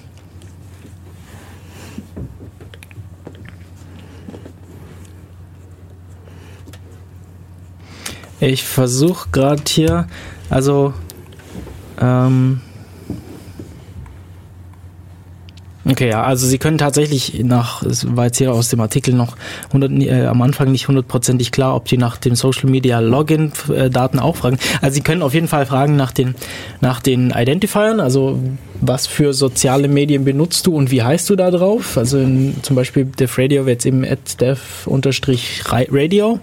Ich 8.38 8.62
versuche 8.62 9.30
gerade 9.32 9.64
hier, 9.66 10.06
also 10.50 10.94
ähm, 12.00 12.60
Okay, 15.84 16.10
ja, 16.10 16.22
also 16.22 16.46
Sie 16.46 16.58
können 16.58 16.78
tatsächlich 16.78 17.42
nach, 17.42 17.82
es 17.82 18.14
war 18.16 18.26
jetzt 18.26 18.38
hier 18.38 18.52
aus 18.52 18.68
dem 18.68 18.78
Artikel 18.80 19.14
noch 19.14 19.36
100, 19.68 19.90
äh, 20.02 20.26
am 20.26 20.40
Anfang 20.40 20.70
nicht 20.70 20.86
hundertprozentig 20.86 21.50
klar, 21.50 21.74
ob 21.74 21.86
die 21.86 21.98
nach 21.98 22.18
dem 22.18 22.36
Social 22.36 22.70
Media 22.70 23.00
Login 23.00 23.50
äh, 23.74 23.90
Daten 23.90 24.20
auch 24.20 24.36
fragen. 24.36 24.58
Also 24.80 24.94
Sie 24.94 25.00
können 25.00 25.22
auf 25.22 25.34
jeden 25.34 25.48
Fall 25.48 25.66
fragen 25.66 25.96
nach 25.96 26.12
den, 26.12 26.36
nach 26.80 27.00
den 27.00 27.30
Identifiern, 27.36 27.98
also 27.98 28.38
was 28.80 29.08
für 29.08 29.34
soziale 29.34 29.88
Medien 29.88 30.24
benutzt 30.24 30.68
du 30.68 30.76
und 30.76 30.92
wie 30.92 31.02
heißt 31.02 31.28
du 31.28 31.34
da 31.34 31.50
drauf? 31.50 31.98
Also 31.98 32.18
in, 32.18 32.62
zum 32.62 32.76
Beispiel 32.76 33.06
Dev 33.06 33.40
Radio 33.40 33.66
wird 33.66 33.84
jetzt 33.84 33.86
eben 33.86 34.04
at 34.04 34.40
dev-radio. 34.40 36.38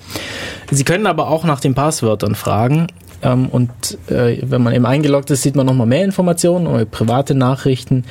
Sie 0.69 0.83
können 0.83 1.07
aber 1.07 1.29
auch 1.29 1.45
nach 1.45 1.61
den 1.61 1.75
Passwörtern 1.75 2.35
fragen. 2.35 2.87
Ähm, 3.21 3.47
und 3.47 3.69
äh, 4.09 4.37
wenn 4.41 4.61
man 4.61 4.73
eben 4.73 4.85
eingeloggt 4.85 5.31
ist, 5.31 5.43
sieht 5.43 5.55
man 5.55 5.65
nochmal 5.65 5.87
mehr 5.87 6.03
Informationen, 6.03 6.87
private 6.89 7.35
Nachrichten 7.35 8.03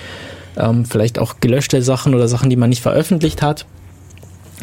ähm, 0.58 0.84
vielleicht 0.84 1.18
auch 1.18 1.36
gelöschte 1.40 1.82
Sachen 1.82 2.14
oder 2.14 2.28
Sachen, 2.28 2.50
die 2.50 2.56
man 2.56 2.70
nicht 2.70 2.82
veröffentlicht 2.82 3.42
hat 3.42 3.66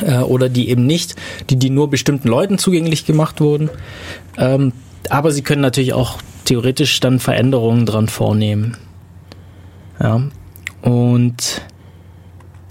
äh, 0.02 0.20
oder 0.20 0.50
die 0.50 0.70
eben 0.70 0.86
nicht, 0.86 1.16
die, 1.50 1.58
die 1.58 1.70
nur 1.70 1.90
bestimmten 1.90 2.28
Leuten 2.28 2.58
zugänglich 2.58 3.06
gemacht 3.06 3.42
wurden. 3.42 3.70
Ähm, 4.38 4.74
aber 5.10 5.32
sie 5.32 5.42
können 5.42 5.62
natürlich 5.62 5.94
auch 5.94 6.18
theoretisch 6.46 7.00
dann 7.00 7.20
Veränderungen 7.20 7.86
dran 7.86 8.08
vornehmen. 8.08 8.78
Ja. 10.00 10.22
Und 10.82 11.62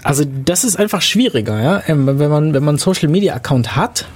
also 0.02 0.24
das 0.44 0.64
ist 0.64 0.76
einfach 0.76 1.02
schwieriger, 1.02 1.60
ja. 1.60 1.82
Ähm, 1.86 2.06
wenn 2.06 2.30
man, 2.30 2.54
wenn 2.54 2.62
man 2.62 2.74
einen 2.74 2.78
Social 2.78 3.08
Media 3.08 3.34
Account 3.34 3.74
hat, 3.74 4.06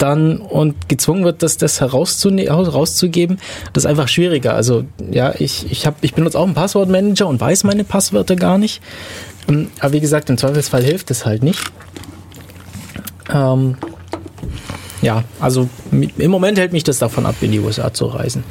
dann 0.00 0.38
und 0.38 0.88
gezwungen 0.88 1.24
wird, 1.24 1.42
das, 1.42 1.56
das 1.56 1.80
herauszugeben, 1.80 3.38
das 3.72 3.84
ist 3.84 3.90
einfach 3.90 4.08
schwieriger. 4.08 4.54
Also 4.54 4.84
ja, 5.10 5.34
ich, 5.38 5.70
ich, 5.70 5.86
hab, 5.86 5.96
ich 6.02 6.14
benutze 6.14 6.38
auch 6.38 6.44
einen 6.44 6.54
Passwortmanager 6.54 7.26
und 7.26 7.40
weiß 7.40 7.64
meine 7.64 7.84
Passwörter 7.84 8.36
gar 8.36 8.58
nicht. 8.58 8.82
Ähm, 9.48 9.68
aber 9.80 9.92
wie 9.92 10.00
gesagt, 10.00 10.30
im 10.30 10.38
Zweifelsfall 10.38 10.82
hilft 10.82 11.10
es 11.10 11.26
halt 11.26 11.42
nicht. 11.42 11.60
Ähm, 13.32 13.76
ja, 15.02 15.24
also 15.38 15.68
im 15.90 16.30
Moment 16.30 16.58
hält 16.58 16.72
mich 16.72 16.84
das 16.84 16.98
davon 16.98 17.26
ab, 17.26 17.36
in 17.40 17.52
die 17.52 17.60
USA 17.60 17.92
zu 17.92 18.06
reisen. 18.06 18.44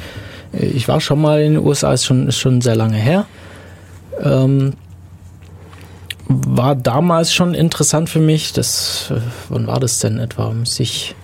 Ich 0.52 0.88
war 0.88 1.00
schon 1.00 1.20
mal 1.20 1.42
in 1.42 1.54
den 1.54 1.64
USA, 1.64 1.92
ist 1.92 2.04
schon, 2.04 2.28
ist 2.28 2.38
schon 2.38 2.60
sehr 2.60 2.74
lange 2.74 2.96
her. 2.96 3.26
Ähm, 4.20 4.74
war 6.26 6.76
damals 6.76 7.32
schon 7.32 7.54
interessant 7.54 8.08
für 8.08 8.20
mich. 8.20 8.52
Das, 8.52 9.10
äh, 9.10 9.20
wann 9.48 9.66
war 9.66 9.80
das 9.80 9.98
denn 9.98 10.18
etwa? 10.18 10.54
Sich 10.64 11.14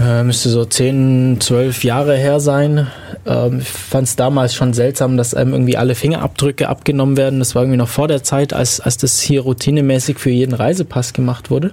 äh, 0.00 0.22
müsste 0.22 0.48
so 0.48 0.64
10, 0.64 1.38
12 1.40 1.84
Jahre 1.84 2.16
her 2.16 2.40
sein. 2.40 2.88
Ähm, 3.26 3.60
ich 3.60 3.68
fand 3.68 4.08
es 4.08 4.16
damals 4.16 4.54
schon 4.54 4.72
seltsam, 4.72 5.16
dass 5.16 5.34
einem 5.34 5.52
irgendwie 5.52 5.76
alle 5.76 5.94
Fingerabdrücke 5.94 6.68
abgenommen 6.68 7.16
werden. 7.16 7.38
Das 7.38 7.54
war 7.54 7.62
irgendwie 7.62 7.78
noch 7.78 7.88
vor 7.88 8.08
der 8.08 8.22
Zeit, 8.22 8.52
als, 8.52 8.80
als 8.80 8.96
das 8.96 9.20
hier 9.20 9.42
routinemäßig 9.42 10.18
für 10.18 10.30
jeden 10.30 10.54
Reisepass 10.54 11.12
gemacht 11.12 11.50
wurde. 11.50 11.72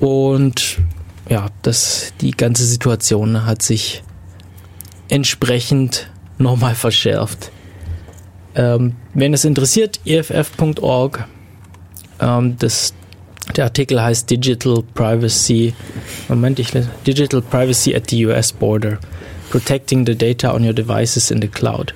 Und 0.00 0.78
ja, 1.28 1.46
das, 1.62 2.12
die 2.20 2.32
ganze 2.32 2.64
Situation 2.64 3.46
hat 3.46 3.62
sich 3.62 4.02
entsprechend 5.08 6.10
nochmal 6.38 6.74
verschärft. 6.76 7.50
Ähm, 8.54 8.96
wenn 9.12 9.34
es 9.34 9.44
interessiert, 9.44 10.00
eff.org. 10.06 11.26
Ähm, 12.20 12.56
das, 12.58 12.94
der 13.54 13.64
Artikel 13.64 14.02
heißt 14.02 14.28
Digital 14.30 14.82
Privacy. 14.94 15.74
Moment, 16.28 16.58
ich 16.58 16.72
lese. 16.72 16.88
Digital 17.06 17.40
Privacy 17.42 17.94
at 17.94 18.10
the 18.10 18.26
US 18.26 18.52
Border. 18.52 18.98
Protecting 19.50 20.04
the 20.06 20.16
data 20.16 20.52
on 20.52 20.64
your 20.64 20.72
devices 20.72 21.30
in 21.30 21.40
the 21.40 21.48
cloud. 21.48 21.94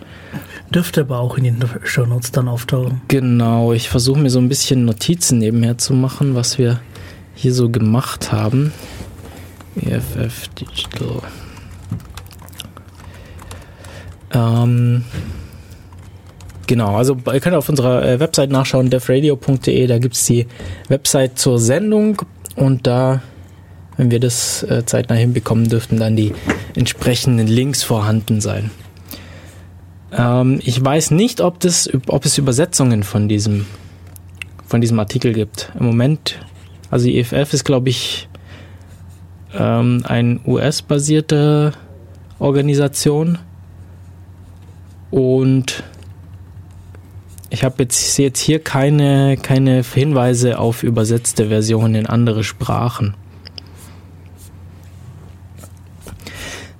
Dürfte 0.73 1.00
aber 1.00 1.19
auch 1.19 1.37
in 1.37 1.45
den 1.45 1.64
Show 1.85 2.07
Notes 2.07 2.30
dann 2.30 2.47
auftauchen. 2.47 3.02
Genau, 3.09 3.73
ich 3.73 3.88
versuche 3.88 4.21
mir 4.21 4.30
so 4.30 4.38
ein 4.38 4.49
bisschen 4.49 4.85
Notizen 4.85 5.38
nebenher 5.38 5.78
zu 5.78 5.95
machen, 5.95 6.37
was 6.37 6.59
wir 6.59 6.80
hier 7.35 7.52
so 7.52 7.71
gemacht 7.71 8.30
haben. 8.30 8.73
EFF 9.75 10.49
Digital. 10.49 11.23
Ähm, 14.33 15.04
genau, 16.70 16.94
also 16.94 17.16
ihr 17.32 17.40
könnt 17.40 17.56
auf 17.56 17.68
unserer 17.68 18.04
äh, 18.06 18.20
Website 18.20 18.50
nachschauen, 18.50 18.90
devradio.de, 18.90 19.86
da 19.88 19.98
gibt 19.98 20.14
es 20.14 20.24
die 20.24 20.46
Website 20.86 21.36
zur 21.36 21.58
Sendung 21.58 22.22
und 22.54 22.86
da, 22.86 23.22
wenn 23.96 24.12
wir 24.12 24.20
das 24.20 24.62
äh, 24.62 24.84
zeitnah 24.86 25.16
hinbekommen, 25.16 25.68
dürften 25.68 25.98
dann 25.98 26.14
die 26.14 26.32
entsprechenden 26.76 27.48
Links 27.48 27.82
vorhanden 27.82 28.40
sein. 28.40 28.70
Ähm, 30.12 30.61
ich 30.62 30.83
weiß 30.83 31.11
nicht, 31.11 31.40
ob, 31.40 31.59
das, 31.59 31.90
ob 32.06 32.24
es 32.24 32.38
Übersetzungen 32.38 33.02
von 33.02 33.28
diesem, 33.28 33.66
von 34.64 34.80
diesem 34.80 35.00
Artikel 35.00 35.33
gibt. 35.33 35.72
Im 35.76 35.87
Moment, 35.87 36.38
also 36.88 37.06
die 37.06 37.18
EFF 37.18 37.52
ist, 37.52 37.64
glaube 37.64 37.88
ich, 37.88 38.28
ähm, 39.59 40.04
eine 40.04 40.38
US-basierte 40.46 41.72
Organisation 42.38 43.40
und 45.11 45.83
ich 47.50 47.64
habe 47.64 47.82
jetzt, 47.82 48.16
jetzt 48.16 48.40
hier 48.40 48.60
keine, 48.60 49.36
keine 49.36 49.82
Hinweise 49.82 50.58
auf 50.58 50.82
übersetzte 50.82 51.48
Versionen 51.48 51.96
in 51.96 52.06
andere 52.06 52.44
Sprachen. 52.44 53.14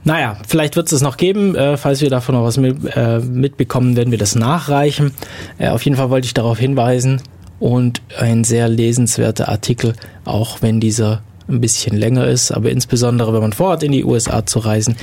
Naja, 0.02 0.38
vielleicht 0.48 0.76
wird 0.76 0.87
es 0.87 0.92
es 0.92 1.02
noch 1.02 1.16
geben. 1.16 1.54
Äh, 1.54 1.76
falls 1.76 2.00
wir 2.00 2.09
davon 2.09 2.35
noch 2.35 2.44
was 2.44 2.56
mit, 2.56 2.78
äh, 2.96 3.18
mitbekommen, 3.18 3.96
werden 3.96 4.11
wir 4.11 4.18
das 4.18 4.35
nachreichen. 4.35 5.12
Äh, 5.59 5.68
auf 5.68 5.85
jeden 5.85 5.96
Fall 5.96 6.09
wollte 6.09 6.26
ich 6.26 6.35
darauf 6.35 6.59
hinweisen. 6.59 7.20
Und 7.59 8.00
ein 8.18 8.44
sehr 8.44 8.68
lesenswerter 8.68 9.48
Artikel, 9.50 9.92
auch 10.24 10.62
wenn 10.62 10.80
dieser 10.80 11.22
ein 11.46 11.61
bisschen 11.61 11.96
länger 11.96 12.26
ist, 12.26 12.52
aber 12.52 12.70
insbesondere 12.70 13.35
wenn 13.35 13.40
man 13.40 13.52
vorhat, 13.52 13.83
in 13.83 13.92
die 13.92 14.04
USA 14.04 14.46
zu 14.46 14.61
reisen, 14.61 14.96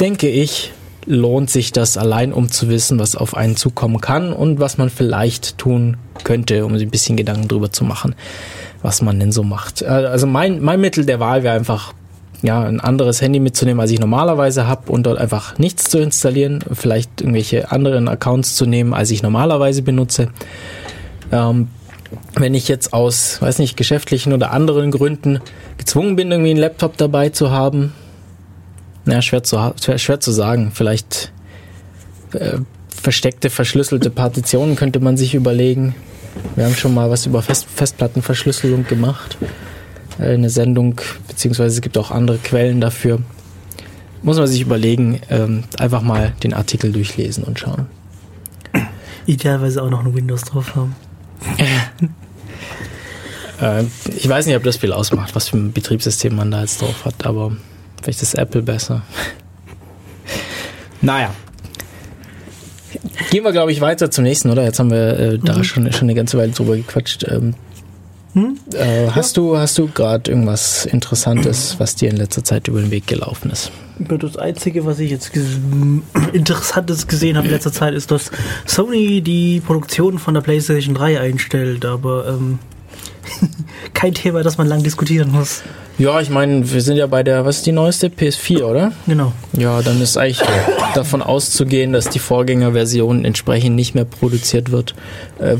denke 0.00 0.28
ich, 0.28 0.72
lohnt 1.08 1.50
sich 1.50 1.72
das 1.72 1.96
allein, 1.96 2.32
um 2.32 2.50
zu 2.50 2.68
wissen, 2.68 2.98
was 2.98 3.16
auf 3.16 3.34
einen 3.34 3.56
zukommen 3.56 4.00
kann 4.00 4.32
und 4.32 4.60
was 4.60 4.76
man 4.76 4.90
vielleicht 4.90 5.56
tun 5.56 5.96
könnte, 6.22 6.64
um 6.66 6.76
sich 6.76 6.86
ein 6.86 6.90
bisschen 6.90 7.16
Gedanken 7.16 7.48
drüber 7.48 7.72
zu 7.72 7.84
machen, 7.84 8.14
was 8.82 9.00
man 9.00 9.18
denn 9.18 9.32
so 9.32 9.42
macht. 9.42 9.82
Äh, 9.82 9.86
also 9.86 10.26
mein, 10.26 10.60
mein 10.60 10.80
Mittel 10.80 11.06
der 11.06 11.18
Wahl 11.18 11.42
wäre 11.42 11.56
einfach, 11.56 11.94
ja, 12.42 12.62
ein 12.62 12.78
anderes 12.78 13.20
Handy 13.20 13.40
mitzunehmen, 13.40 13.80
als 13.80 13.90
ich 13.90 13.98
normalerweise 13.98 14.68
habe 14.68 14.92
und 14.92 15.04
dort 15.04 15.18
einfach 15.18 15.58
nichts 15.58 15.84
zu 15.84 15.98
installieren, 15.98 16.60
vielleicht 16.72 17.20
irgendwelche 17.20 17.72
anderen 17.72 18.06
Accounts 18.06 18.54
zu 18.54 18.66
nehmen, 18.66 18.94
als 18.94 19.10
ich 19.10 19.22
normalerweise 19.22 19.82
benutze. 19.82 20.28
Ähm, 21.32 21.68
wenn 22.34 22.54
ich 22.54 22.68
jetzt 22.68 22.92
aus, 22.92 23.40
weiß 23.42 23.58
nicht, 23.58 23.76
geschäftlichen 23.76 24.32
oder 24.32 24.52
anderen 24.52 24.90
Gründen 24.90 25.40
gezwungen 25.78 26.16
bin, 26.16 26.30
irgendwie 26.30 26.50
einen 26.50 26.60
Laptop 26.60 26.96
dabei 26.96 27.30
zu 27.30 27.50
haben, 27.50 27.92
naja, 29.08 29.22
schwer 29.22 29.42
zu, 29.42 29.58
schwer 29.96 30.20
zu 30.20 30.30
sagen. 30.30 30.70
Vielleicht 30.72 31.32
äh, 32.34 32.58
versteckte, 32.88 33.48
verschlüsselte 33.48 34.10
Partitionen 34.10 34.76
könnte 34.76 35.00
man 35.00 35.16
sich 35.16 35.34
überlegen. 35.34 35.94
Wir 36.56 36.66
haben 36.66 36.74
schon 36.74 36.92
mal 36.92 37.10
was 37.10 37.24
über 37.24 37.40
Fest, 37.40 37.66
Festplattenverschlüsselung 37.74 38.86
gemacht. 38.86 39.38
Äh, 40.18 40.34
eine 40.34 40.50
Sendung, 40.50 41.00
beziehungsweise 41.26 41.76
es 41.76 41.80
gibt 41.80 41.96
auch 41.96 42.10
andere 42.10 42.36
Quellen 42.36 42.82
dafür. 42.82 43.20
Muss 44.22 44.36
man 44.36 44.46
sich 44.46 44.60
überlegen, 44.60 45.20
ähm, 45.30 45.64
einfach 45.78 46.02
mal 46.02 46.34
den 46.42 46.52
Artikel 46.52 46.92
durchlesen 46.92 47.44
und 47.44 47.58
schauen. 47.58 47.86
Idealerweise 49.24 49.82
auch 49.82 49.90
noch 49.90 50.04
ein 50.04 50.14
Windows 50.14 50.42
drauf 50.42 50.76
haben. 50.76 50.94
äh, 53.62 53.84
ich 54.14 54.28
weiß 54.28 54.44
nicht, 54.44 54.56
ob 54.56 54.64
das 54.64 54.76
viel 54.76 54.92
ausmacht, 54.92 55.34
was 55.34 55.48
für 55.48 55.56
ein 55.56 55.72
Betriebssystem 55.72 56.36
man 56.36 56.50
da 56.50 56.60
jetzt 56.60 56.82
drauf 56.82 57.06
hat, 57.06 57.24
aber 57.24 57.52
Vielleicht 58.02 58.22
ist 58.22 58.34
Apple 58.34 58.62
besser. 58.62 59.02
naja. 61.00 61.34
Gehen 63.30 63.44
wir, 63.44 63.52
glaube 63.52 63.72
ich, 63.72 63.80
weiter 63.80 64.10
zum 64.10 64.24
nächsten, 64.24 64.50
oder? 64.50 64.64
Jetzt 64.64 64.78
haben 64.78 64.90
wir 64.90 65.18
äh, 65.18 65.38
da 65.38 65.58
mhm. 65.58 65.64
schon, 65.64 65.92
schon 65.92 66.04
eine 66.04 66.14
ganze 66.14 66.38
Weile 66.38 66.52
drüber 66.52 66.76
gequatscht. 66.76 67.26
Ähm, 67.28 67.54
hm? 68.34 68.58
äh, 68.74 69.08
hast, 69.10 69.36
ja. 69.36 69.42
du, 69.42 69.58
hast 69.58 69.78
du 69.78 69.88
gerade 69.88 70.30
irgendwas 70.30 70.86
Interessantes, 70.86 71.76
was 71.78 71.96
dir 71.96 72.10
in 72.10 72.16
letzter 72.16 72.44
Zeit 72.44 72.68
über 72.68 72.80
den 72.80 72.90
Weg 72.90 73.06
gelaufen 73.06 73.50
ist? 73.50 73.72
Das 73.98 74.36
Einzige, 74.36 74.86
was 74.86 75.00
ich 75.00 75.10
jetzt 75.10 75.32
Interessantes 76.32 77.06
gesehen 77.06 77.36
habe 77.36 77.48
in 77.48 77.52
letzter 77.52 77.72
Zeit, 77.72 77.94
ist, 77.94 78.10
dass 78.10 78.30
Sony 78.64 79.22
die 79.22 79.60
Produktion 79.60 80.18
von 80.18 80.34
der 80.34 80.40
PlayStation 80.40 80.94
3 80.94 81.20
einstellt, 81.20 81.84
aber 81.84 82.28
ähm, 82.28 82.58
kein 83.94 84.14
Thema, 84.14 84.42
das 84.42 84.58
man 84.58 84.68
lang 84.68 84.82
diskutieren 84.82 85.32
muss. 85.32 85.62
Ja, 85.98 86.20
ich 86.20 86.30
meine, 86.30 86.70
wir 86.72 86.80
sind 86.80 86.96
ja 86.96 87.08
bei 87.08 87.24
der, 87.24 87.44
was 87.44 87.56
ist 87.56 87.66
die 87.66 87.72
neueste? 87.72 88.06
PS4, 88.06 88.62
oder? 88.62 88.92
Genau. 89.08 89.32
Ja, 89.52 89.82
dann 89.82 90.00
ist 90.00 90.16
eigentlich 90.16 90.40
davon 90.94 91.22
auszugehen, 91.22 91.92
dass 91.92 92.08
die 92.08 92.20
Vorgängerversion 92.20 93.24
entsprechend 93.24 93.74
nicht 93.74 93.96
mehr 93.96 94.04
produziert 94.04 94.70
wird. 94.70 94.94
Äh, 95.40 95.56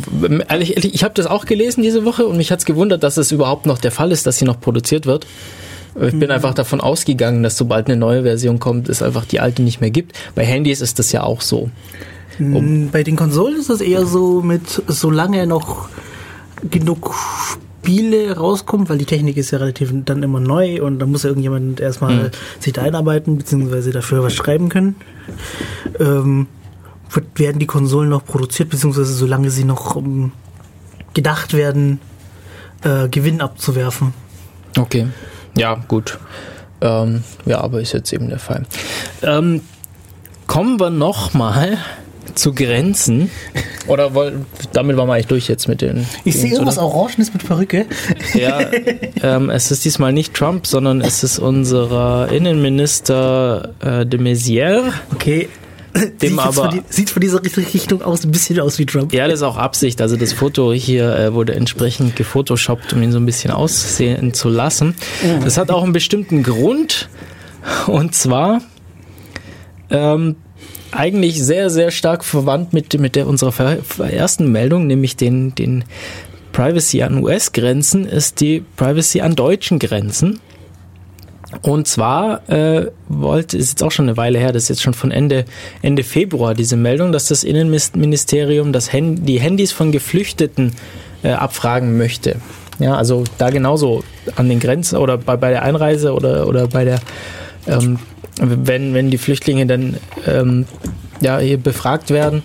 ehrlich, 0.48 0.76
ehrlich, 0.76 0.94
ich 0.94 1.02
habe 1.02 1.14
das 1.14 1.26
auch 1.26 1.44
gelesen 1.44 1.82
diese 1.82 2.04
Woche 2.04 2.26
und 2.26 2.36
mich 2.36 2.52
hat's 2.52 2.64
gewundert, 2.64 3.02
dass 3.02 3.16
es 3.16 3.32
überhaupt 3.32 3.66
noch 3.66 3.78
der 3.78 3.90
Fall 3.90 4.12
ist, 4.12 4.26
dass 4.26 4.38
sie 4.38 4.44
noch 4.44 4.60
produziert 4.60 5.06
wird. 5.06 5.26
Ich 5.96 6.12
bin 6.12 6.28
mhm. 6.28 6.30
einfach 6.30 6.54
davon 6.54 6.80
ausgegangen, 6.80 7.42
dass 7.42 7.56
sobald 7.56 7.88
eine 7.88 7.96
neue 7.96 8.22
Version 8.22 8.60
kommt, 8.60 8.88
es 8.88 9.02
einfach 9.02 9.24
die 9.24 9.40
alte 9.40 9.62
nicht 9.62 9.80
mehr 9.80 9.90
gibt. 9.90 10.16
Bei 10.36 10.44
Handys 10.44 10.80
ist 10.80 11.00
das 11.00 11.10
ja 11.10 11.24
auch 11.24 11.40
so. 11.40 11.70
Um 12.38 12.90
Bei 12.92 13.02
den 13.02 13.16
Konsolen 13.16 13.58
ist 13.58 13.68
es 13.68 13.80
eher 13.80 14.06
so 14.06 14.40
mit, 14.40 14.82
solange 14.86 15.44
noch 15.48 15.88
genug 16.70 17.16
Spiele 17.80 18.36
rauskommen, 18.36 18.88
weil 18.90 18.98
die 18.98 19.06
Technik 19.06 19.38
ist 19.38 19.50
ja 19.50 19.58
relativ 19.58 19.90
dann 20.04 20.22
immer 20.22 20.40
neu 20.40 20.82
und 20.82 20.98
da 20.98 21.06
muss 21.06 21.22
ja 21.22 21.30
irgendjemand 21.30 21.80
erstmal 21.80 22.14
mhm. 22.14 22.30
sich 22.60 22.74
da 22.74 22.82
einarbeiten, 22.82 23.38
beziehungsweise 23.38 23.92
dafür 23.92 24.22
was 24.22 24.34
schreiben 24.34 24.68
können. 24.68 24.96
Ähm, 25.98 26.48
wird, 27.10 27.38
werden 27.38 27.58
die 27.58 27.66
Konsolen 27.66 28.10
noch 28.10 28.26
produziert, 28.26 28.68
beziehungsweise 28.68 29.14
solange 29.14 29.50
sie 29.50 29.64
noch 29.64 29.96
um, 29.96 30.04
ähm, 30.04 30.32
gedacht 31.14 31.54
werden, 31.54 31.98
äh, 32.82 33.08
Gewinn 33.08 33.40
abzuwerfen. 33.40 34.12
Okay. 34.76 35.06
Ja, 35.56 35.74
gut. 35.88 36.18
Ähm, 36.82 37.24
ja, 37.46 37.60
aber 37.62 37.80
ist 37.80 37.94
jetzt 37.94 38.12
eben 38.12 38.28
der 38.28 38.38
Fall. 38.38 38.66
Ähm, 39.22 39.62
kommen 40.46 40.78
wir 40.78 40.90
nochmal 40.90 41.78
zu 42.38 42.54
Grenzen. 42.54 43.30
Oder 43.86 44.14
woll, 44.14 44.46
damit 44.72 44.96
waren 44.96 45.08
wir 45.08 45.14
eigentlich 45.14 45.26
durch 45.26 45.48
jetzt 45.48 45.68
mit 45.68 45.80
den. 45.80 46.06
Ich 46.24 46.36
sehe 46.36 46.52
irgendwas 46.52 46.78
Orangenes 46.78 47.32
mit 47.32 47.46
Perücke. 47.46 47.86
Ja, 48.34 48.60
ähm, 49.22 49.50
es 49.50 49.70
ist 49.70 49.84
diesmal 49.84 50.12
nicht 50.12 50.34
Trump, 50.34 50.66
sondern 50.66 51.00
es 51.00 51.22
ist 51.22 51.38
unser 51.38 52.30
Innenminister 52.30 53.74
äh, 53.80 54.06
de 54.06 54.20
Maizière. 54.20 54.92
Okay. 55.14 55.48
dem 55.94 56.30
sieht, 56.30 56.38
aber. 56.38 56.52
Von 56.52 56.70
die, 56.70 56.82
sieht 56.88 57.10
von 57.10 57.20
dieser 57.20 57.42
Richtung 57.42 58.02
aus 58.02 58.24
ein 58.24 58.30
bisschen 58.30 58.60
aus 58.60 58.78
wie 58.78 58.86
Trump. 58.86 59.12
Ja, 59.12 59.26
das 59.26 59.36
ist 59.36 59.42
auch 59.42 59.56
Absicht. 59.56 60.00
Also 60.00 60.16
das 60.16 60.32
Foto 60.32 60.72
hier 60.72 61.16
äh, 61.16 61.34
wurde 61.34 61.54
entsprechend 61.54 62.16
gefotoshoppt, 62.16 62.92
um 62.92 63.02
ihn 63.02 63.12
so 63.12 63.18
ein 63.18 63.26
bisschen 63.26 63.50
aussehen 63.50 64.34
zu 64.34 64.48
lassen. 64.48 64.94
Das 65.44 65.58
hat 65.58 65.70
auch 65.70 65.82
einen 65.82 65.92
bestimmten 65.92 66.42
Grund. 66.42 67.08
Und 67.86 68.14
zwar 68.14 68.60
ähm, 69.90 70.36
eigentlich 70.92 71.42
sehr, 71.42 71.70
sehr 71.70 71.90
stark 71.90 72.24
verwandt 72.24 72.72
mit, 72.72 72.98
mit 72.98 73.16
der, 73.16 73.26
unserer 73.26 73.78
ersten 73.98 74.50
Meldung, 74.50 74.86
nämlich 74.86 75.16
den, 75.16 75.54
den 75.54 75.84
Privacy 76.52 77.02
an 77.02 77.22
US-Grenzen, 77.22 78.04
ist 78.04 78.40
die 78.40 78.64
Privacy 78.76 79.20
an 79.20 79.36
deutschen 79.36 79.78
Grenzen. 79.78 80.40
Und 81.62 81.88
zwar 81.88 82.48
äh, 82.50 82.90
wollte, 83.08 83.56
ist 83.56 83.70
jetzt 83.70 83.82
auch 83.82 83.90
schon 83.90 84.06
eine 84.06 84.16
Weile 84.16 84.38
her, 84.38 84.52
das 84.52 84.64
ist 84.64 84.68
jetzt 84.68 84.82
schon 84.82 84.92
von 84.92 85.10
Ende, 85.10 85.46
Ende 85.80 86.02
Februar 86.02 86.54
diese 86.54 86.76
Meldung, 86.76 87.10
dass 87.10 87.28
das 87.28 87.42
Innenministerium 87.42 88.72
das 88.72 88.92
Hand, 88.92 89.26
die 89.26 89.40
Handys 89.40 89.72
von 89.72 89.90
Geflüchteten 89.90 90.74
äh, 91.22 91.30
abfragen 91.30 91.96
möchte. 91.96 92.36
Ja, 92.78 92.96
also 92.96 93.24
da 93.38 93.50
genauso 93.50 94.04
an 94.36 94.48
den 94.48 94.60
Grenzen 94.60 94.98
oder 94.98 95.18
bei, 95.18 95.36
bei 95.36 95.50
der 95.50 95.62
Einreise 95.62 96.12
oder, 96.12 96.46
oder 96.46 96.68
bei 96.68 96.84
der, 96.84 97.00
ähm, 97.66 97.98
wenn, 98.40 98.94
wenn 98.94 99.10
die 99.10 99.18
Flüchtlinge 99.18 99.66
dann 99.66 99.96
ähm, 100.26 100.66
ja, 101.20 101.38
hier 101.38 101.58
befragt 101.58 102.10
werden, 102.10 102.42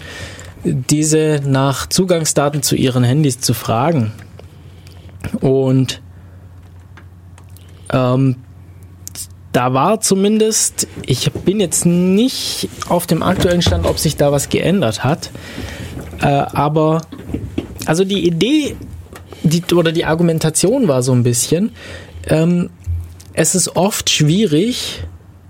diese 0.63 1.41
nach 1.45 1.87
Zugangsdaten 1.87 2.63
zu 2.63 2.75
ihren 2.75 3.03
Handys 3.03 3.39
zu 3.39 3.53
fragen. 3.53 4.11
Und 5.41 6.01
ähm, 7.91 8.37
da 9.51 9.73
war 9.73 10.01
zumindest, 10.01 10.87
ich 11.05 11.31
bin 11.31 11.59
jetzt 11.59 11.85
nicht 11.85 12.69
auf 12.89 13.05
dem 13.05 13.21
aktuellen 13.21 13.61
Stand, 13.61 13.85
ob 13.85 13.99
sich 13.99 14.15
da 14.15 14.31
was 14.31 14.49
geändert 14.49 15.03
hat, 15.03 15.29
äh, 16.21 16.25
aber 16.25 17.01
also 17.85 18.03
die 18.03 18.25
Idee 18.25 18.75
die, 19.43 19.63
oder 19.73 19.91
die 19.91 20.05
Argumentation 20.05 20.87
war 20.87 21.03
so 21.03 21.11
ein 21.11 21.23
bisschen, 21.23 21.71
ähm, 22.27 22.69
es 23.33 23.55
ist 23.55 23.75
oft 23.75 24.09
schwierig 24.09 25.03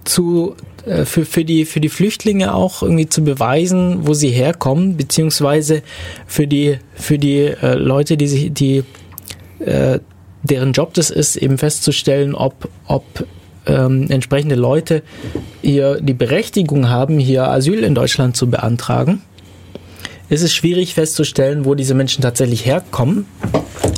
zu 0.04 0.56
äh, 0.86 1.06
für, 1.06 1.26
für, 1.26 1.46
die, 1.46 1.66
für 1.66 1.80
die 1.80 1.89
Flüchtlinge 1.89 2.54
auch 2.54 2.84
irgendwie 2.84 3.08
zu 3.08 3.24
beweisen, 3.24 4.06
wo 4.06 4.13
sie 4.13 4.30
herkommen, 4.30 4.98
beziehungsweise 4.98 5.82
für 6.28 6.48
die, 6.48 6.78
für 6.96 7.18
die 7.18 7.39
äh, 7.39 7.76
Leute, 7.76 8.18
die 8.18 8.28
sich, 8.28 8.54
die 8.54 8.84
äh, 9.60 10.00
deren 10.44 10.74
Job 10.74 10.94
das 10.94 11.10
ist, 11.10 11.38
eben 11.38 11.58
festzustellen, 11.58 12.36
ob, 12.36 12.70
ob 12.86 13.04
ähm, 13.66 14.08
entsprechende 14.10 14.56
Leute 14.56 15.04
hier 15.62 16.02
die 16.02 16.13
Berechtigung 16.13 16.89
haben, 16.89 17.18
hier 17.18 17.48
Asyl 17.48 17.84
in 17.84 17.96
Deutschland 17.96 18.36
zu 18.36 18.50
beantragen, 18.50 19.22
ist 20.28 20.42
es 20.42 20.54
schwierig 20.54 20.96
festzustellen, 20.96 21.63
wo 21.63 21.76
diese 21.76 21.94
Menschen 21.94 22.22
tatsächlich 22.22 22.66
herkommen, 22.66 23.26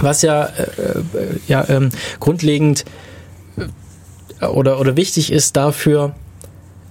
was 0.02 0.22
ja, 0.22 0.46
äh, 0.46 0.62
äh 0.62 1.04
ja 1.48 1.68
ähm, 1.68 1.90
grundlegend 2.20 2.86
oder, 4.42 4.80
oder 4.80 4.98
wichtig 4.98 5.32
ist 5.32 5.56
dafür, 5.56 6.16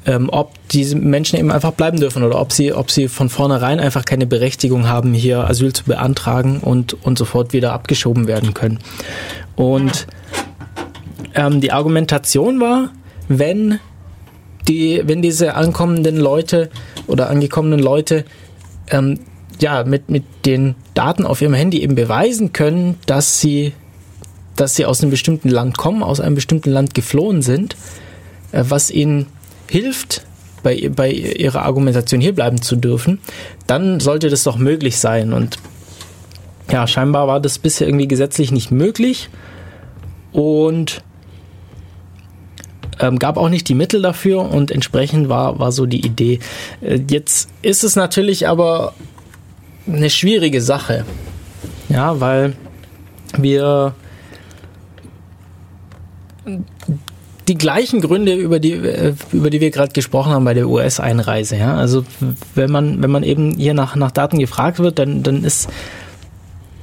ähm, 0.06 0.28
ob 0.30 0.52
diese 0.68 0.96
Menschen 0.96 1.38
eben 1.38 1.50
einfach 1.50 1.72
bleiben 1.72 1.98
dürfen 1.98 2.22
oder 2.22 2.40
ob 2.40 2.52
sie, 2.52 2.72
ob 2.72 2.90
sie 2.90 3.08
von 3.08 3.28
vornherein 3.28 3.80
einfach 3.80 4.04
keine 4.04 4.26
Berechtigung 4.26 4.88
haben, 4.88 5.14
hier 5.14 5.48
Asyl 5.48 5.72
zu 5.72 5.84
beantragen 5.84 6.60
und, 6.60 6.94
und 7.04 7.18
sofort 7.18 7.52
wieder 7.52 7.72
abgeschoben 7.72 8.26
werden 8.26 8.54
können. 8.54 8.78
Und 9.56 10.06
ähm, 11.34 11.60
die 11.60 11.72
Argumentation 11.72 12.60
war, 12.60 12.90
wenn 13.28 13.78
die, 14.68 15.02
wenn 15.04 15.22
diese 15.22 15.54
ankommenden 15.54 16.16
Leute 16.16 16.70
oder 17.06 17.30
angekommenen 17.30 17.80
Leute 17.80 18.24
ähm, 18.90 19.20
ja 19.60 19.84
mit, 19.84 20.10
mit 20.10 20.24
den 20.46 20.74
Daten 20.94 21.24
auf 21.24 21.40
ihrem 21.40 21.54
Handy 21.54 21.82
eben 21.82 21.94
beweisen 21.94 22.52
können, 22.52 22.96
dass 23.06 23.40
sie, 23.40 23.72
dass 24.56 24.74
sie 24.74 24.86
aus 24.86 25.02
einem 25.02 25.10
bestimmten 25.10 25.48
Land 25.48 25.76
kommen, 25.76 26.02
aus 26.02 26.20
einem 26.20 26.34
bestimmten 26.34 26.70
Land 26.70 26.94
geflohen 26.94 27.42
sind, 27.42 27.76
äh, 28.52 28.64
was 28.66 28.90
ihnen 28.90 29.26
hilft, 29.68 30.24
bei, 30.62 30.88
bei 30.88 31.10
ihrer 31.10 31.62
Argumentation 31.62 32.20
hierbleiben 32.20 32.60
zu 32.60 32.76
dürfen, 32.76 33.20
dann 33.66 34.00
sollte 34.00 34.30
das 34.30 34.42
doch 34.42 34.56
möglich 34.56 34.98
sein. 34.98 35.32
Und 35.32 35.58
ja, 36.70 36.86
scheinbar 36.86 37.28
war 37.28 37.40
das 37.40 37.58
bisher 37.58 37.86
irgendwie 37.86 38.08
gesetzlich 38.08 38.50
nicht 38.50 38.70
möglich. 38.70 39.28
Und 40.32 41.02
ähm, 42.98 43.18
gab 43.18 43.36
auch 43.36 43.48
nicht 43.48 43.68
die 43.68 43.74
Mittel 43.74 44.02
dafür 44.02 44.40
und 44.50 44.70
entsprechend 44.70 45.28
war, 45.28 45.58
war 45.58 45.70
so 45.70 45.86
die 45.86 46.04
Idee. 46.04 46.40
Äh, 46.80 47.00
jetzt 47.08 47.50
ist 47.62 47.84
es 47.84 47.94
natürlich 47.94 48.48
aber 48.48 48.94
eine 49.86 50.10
schwierige 50.10 50.60
Sache. 50.60 51.04
Ja, 51.88 52.20
weil 52.20 52.56
wir 53.36 53.94
die 57.48 57.58
gleichen 57.58 58.00
Gründe, 58.00 58.34
über 58.34 58.58
die, 58.58 58.72
äh, 58.72 59.14
über 59.32 59.50
die 59.50 59.60
wir 59.60 59.70
gerade 59.70 59.92
gesprochen 59.92 60.32
haben 60.32 60.44
bei 60.44 60.54
der 60.54 60.68
US-Einreise. 60.68 61.56
Ja? 61.56 61.76
Also 61.76 62.04
wenn 62.54 62.70
man, 62.70 63.02
wenn 63.02 63.10
man 63.10 63.22
eben 63.22 63.56
hier 63.56 63.74
nach, 63.74 63.96
nach 63.96 64.10
Daten 64.10 64.38
gefragt 64.38 64.78
wird, 64.78 64.98
dann, 64.98 65.22
dann 65.22 65.44
ist 65.44 65.68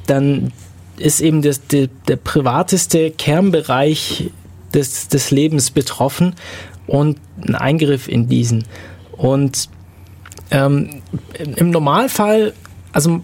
dann 0.07 0.51
ist 0.97 1.21
eben 1.21 1.41
das, 1.41 1.65
der, 1.67 1.87
der 2.07 2.17
privateste 2.17 3.11
Kernbereich 3.11 4.29
des, 4.73 5.07
des 5.07 5.31
Lebens 5.31 5.71
betroffen 5.71 6.35
und 6.87 7.17
ein 7.45 7.55
Eingriff 7.55 8.07
in 8.07 8.27
diesen. 8.27 8.65
Und 9.13 9.69
ähm, 10.51 11.01
im 11.55 11.69
Normalfall, 11.69 12.53
also 12.91 13.21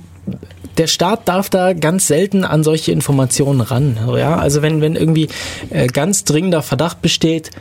der 0.78 0.88
Staat 0.88 1.28
darf 1.28 1.50
da 1.50 1.74
ganz 1.74 2.08
selten 2.08 2.44
an 2.44 2.64
solche 2.64 2.92
Informationen 2.92 3.62
ran. 3.62 3.98
Ja? 4.16 4.38
Also 4.38 4.62
wenn, 4.62 4.82
wenn 4.82 4.96
irgendwie 4.96 5.28
äh, 5.70 5.88
ganz 5.88 6.24
dringender 6.24 6.62
Verdacht 6.62 7.02
besteht, 7.02 7.52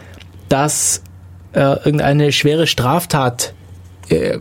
dass 0.48 1.02
äh, 1.52 1.60
irgendeine 1.60 2.32
schwere 2.32 2.66
Straftat 2.66 3.54
äh, 4.08 4.38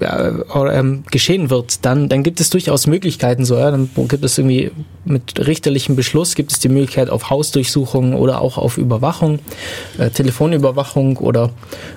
ähm, 0.00 1.04
geschehen 1.10 1.48
wird, 1.50 1.84
dann, 1.84 2.08
dann 2.08 2.22
gibt 2.22 2.40
es 2.40 2.50
durchaus 2.50 2.86
Möglichkeiten 2.86 3.44
so. 3.44 3.56
Ja? 3.56 3.70
Dann 3.70 3.88
gibt 4.08 4.24
es 4.24 4.36
irgendwie 4.36 4.70
mit 5.04 5.46
richterlichem 5.46 5.96
Beschluss 5.96 6.34
gibt 6.34 6.52
es 6.52 6.58
die 6.58 6.68
Möglichkeit 6.68 7.08
auf 7.08 7.30
Hausdurchsuchungen 7.30 8.14
oder 8.14 8.40
auch 8.40 8.58
auf 8.58 8.78
Überwachung, 8.78 9.38
äh, 9.98 10.10
Telefonüberwachung 10.10 11.16
oder, 11.16 11.50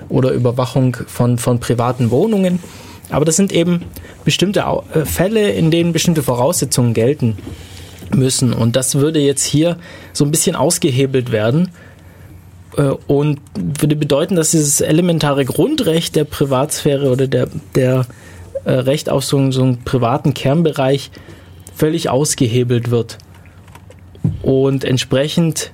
oder 0.08 0.30
Überwachung 0.30 0.96
von, 1.06 1.38
von 1.38 1.60
privaten 1.60 2.10
Wohnungen. 2.10 2.60
Aber 3.10 3.24
das 3.24 3.36
sind 3.36 3.52
eben 3.52 3.82
bestimmte 4.24 4.64
äh, 4.92 5.04
Fälle, 5.04 5.50
in 5.50 5.70
denen 5.70 5.92
bestimmte 5.92 6.22
Voraussetzungen 6.22 6.94
gelten 6.94 7.36
müssen. 8.14 8.52
Und 8.52 8.76
das 8.76 8.96
würde 8.96 9.20
jetzt 9.20 9.44
hier 9.44 9.76
so 10.12 10.24
ein 10.24 10.30
bisschen 10.30 10.56
ausgehebelt 10.56 11.32
werden 11.32 11.70
äh, 12.76 12.82
und 13.06 13.40
würde 13.54 13.96
bedeuten, 13.96 14.36
dass 14.36 14.50
dieses 14.50 14.80
elementare 14.80 15.44
Grundrecht 15.44 16.16
der 16.16 16.24
Privatsphäre 16.24 17.10
oder 17.10 17.26
der, 17.26 17.48
der 17.74 18.06
äh, 18.64 18.72
Recht 18.72 19.08
auf 19.10 19.24
so, 19.24 19.50
so 19.50 19.62
einen 19.62 19.84
privaten 19.84 20.34
Kernbereich 20.34 21.10
völlig 21.74 22.08
ausgehebelt 22.08 22.90
wird. 22.90 23.18
Und 24.42 24.84
entsprechend 24.84 25.72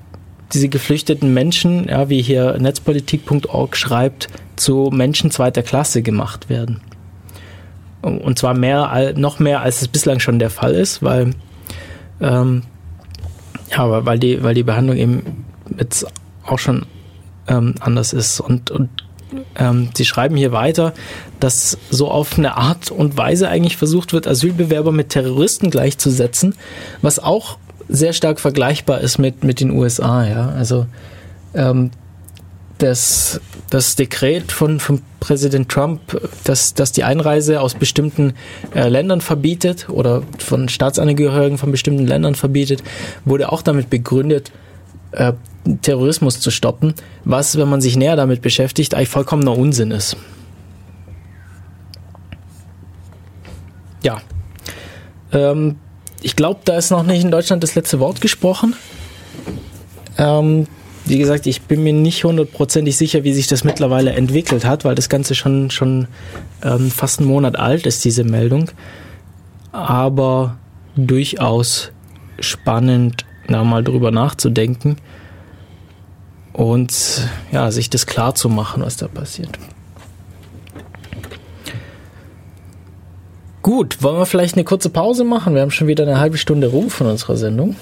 diese 0.53 0.69
geflüchteten 0.69 1.33
Menschen, 1.33 1.89
ja, 1.89 2.11
wie 2.11 2.21
hier 2.21 2.59
netzpolitik.org 2.59 3.77
schreibt, 3.77 4.29
zu 4.57 4.91
Menschen 4.93 5.31
zweiter 5.31 5.63
Klasse 5.63 6.03
gemacht 6.03 6.51
werden. 6.51 6.81
Und 8.03 8.39
zwar 8.39 8.55
mehr, 8.55 9.15
noch 9.17 9.39
mehr, 9.39 9.61
als 9.61 9.81
es 9.81 9.89
bislang 9.89 10.19
schon 10.19 10.39
der 10.39 10.51
Fall 10.51 10.75
ist, 10.75 11.03
weil, 11.03 11.31
ähm, 12.21 12.63
ja, 13.71 14.05
weil 14.05 14.19
die, 14.19 14.43
weil 14.43 14.55
die 14.55 14.65
Behandlung 14.65 14.97
eben 14.97 15.45
jetzt 15.79 16.07
auch 16.45 16.59
schon 16.59 16.87
ähm, 17.47 17.75
anders 17.81 18.13
ist. 18.13 18.41
Und, 18.41 18.71
und 18.71 18.91
ähm, 19.57 19.91
sie 19.95 20.05
schreiben 20.05 20.37
hier 20.37 20.53
weiter, 20.53 20.93
dass 21.41 21.79
so 21.91 22.11
auf 22.11 22.39
eine 22.39 22.57
Art 22.57 22.91
und 22.91 23.17
Weise 23.17 23.49
eigentlich 23.49 23.77
versucht 23.77 24.13
wird, 24.13 24.27
Asylbewerber 24.27 24.93
mit 24.93 25.11
Terroristen 25.11 25.71
gleichzusetzen, 25.71 26.55
was 27.01 27.19
auch 27.19 27.57
sehr 27.89 28.13
stark 28.13 28.41
vergleichbar 28.41 29.01
ist 29.01 29.19
mit, 29.19 29.45
mit 29.45 29.61
den 29.61 29.71
USA. 29.71 30.27
Ja? 30.27 30.49
Also 30.51 30.87
ähm, 31.55 31.91
das, 32.83 33.41
das 33.71 33.95
Dekret 33.95 34.51
von, 34.51 34.81
von 34.81 35.03
Präsident 35.21 35.69
Trump, 35.69 36.01
das, 36.43 36.75
das 36.75 36.91
die 36.91 37.05
Einreise 37.05 37.61
aus 37.61 37.75
bestimmten 37.75 38.35
äh, 38.75 38.89
Ländern 38.89 39.21
verbietet 39.21 39.89
oder 39.89 40.23
von 40.39 40.69
Staatsangehörigen 40.69 41.59
von 41.59 41.71
bestimmten 41.71 42.07
Ländern 42.07 42.35
verbietet, 42.35 42.83
wurde 43.25 43.53
auch 43.53 43.63
damit 43.63 43.89
begründet, 43.89 44.51
äh, 45.13 45.33
Terrorismus 45.83 46.41
zu 46.41 46.51
stoppen, 46.51 46.95
was, 47.25 47.57
wenn 47.57 47.69
man 47.69 47.81
sich 47.81 47.97
näher 47.97 48.17
damit 48.17 48.43
beschäftigt, 48.43 48.95
eigentlich 48.95 49.11
vollkommener 49.11 49.57
Unsinn 49.57 49.93
ist. 49.93 50.17
Ja. 54.03 54.21
Ähm, 55.33 55.77
ich 56.21 56.35
glaube, 56.35 56.61
da 56.65 56.77
ist 56.77 56.91
noch 56.91 57.05
nicht 57.05 57.23
in 57.23 57.31
Deutschland 57.31 57.63
das 57.63 57.77
letzte 57.77 58.01
Wort 58.01 58.21
gesprochen. 58.21 58.75
Ähm, 60.19 60.67
wie 61.05 61.19
gesagt, 61.19 61.47
ich 61.47 61.63
bin 61.63 61.83
mir 61.83 61.93
nicht 61.93 62.25
hundertprozentig 62.25 62.97
sicher, 62.97 63.25
wie 63.25 63.33
sich 63.33 63.47
das 63.47 63.65
mittlerweile 63.65 64.13
entwickelt 64.13 64.65
hat, 64.65 64.85
weil 64.85 64.95
das 64.95 65.09
Ganze 65.09 65.35
schon, 65.35 65.71
schon 65.71 66.07
ähm, 66.63 66.91
fast 66.91 67.21
einen 67.21 67.29
Monat 67.29 67.59
alt 67.59 67.87
ist, 67.87 68.05
diese 68.05 68.25
Meldung. 68.25 68.71
Aber 69.73 70.57
durchaus 70.97 71.91
spannend, 72.39 73.25
da 73.49 73.65
mal 73.65 73.83
drüber 73.83 74.11
nachzudenken 74.11 74.97
und 76.53 77.29
ja, 77.51 77.71
sich 77.71 77.91
das 77.91 78.07
klar 78.07 78.35
zu 78.35 78.49
machen, 78.49 78.83
was 78.83 78.97
da 78.97 79.09
passiert. 79.09 79.59
Gut, 83.63 84.03
wollen 84.03 84.19
wir 84.19 84.27
vielleicht 84.27 84.57
eine 84.57 84.65
kurze 84.65 84.91
Pause 84.91 85.25
machen? 85.25 85.55
Wir 85.55 85.63
haben 85.63 85.71
schon 85.71 85.87
wieder 85.87 86.03
eine 86.03 86.19
halbe 86.19 86.37
Stunde 86.37 86.67
rum 86.67 86.91
von 86.91 87.07
unserer 87.07 87.37
Sendung. 87.37 87.77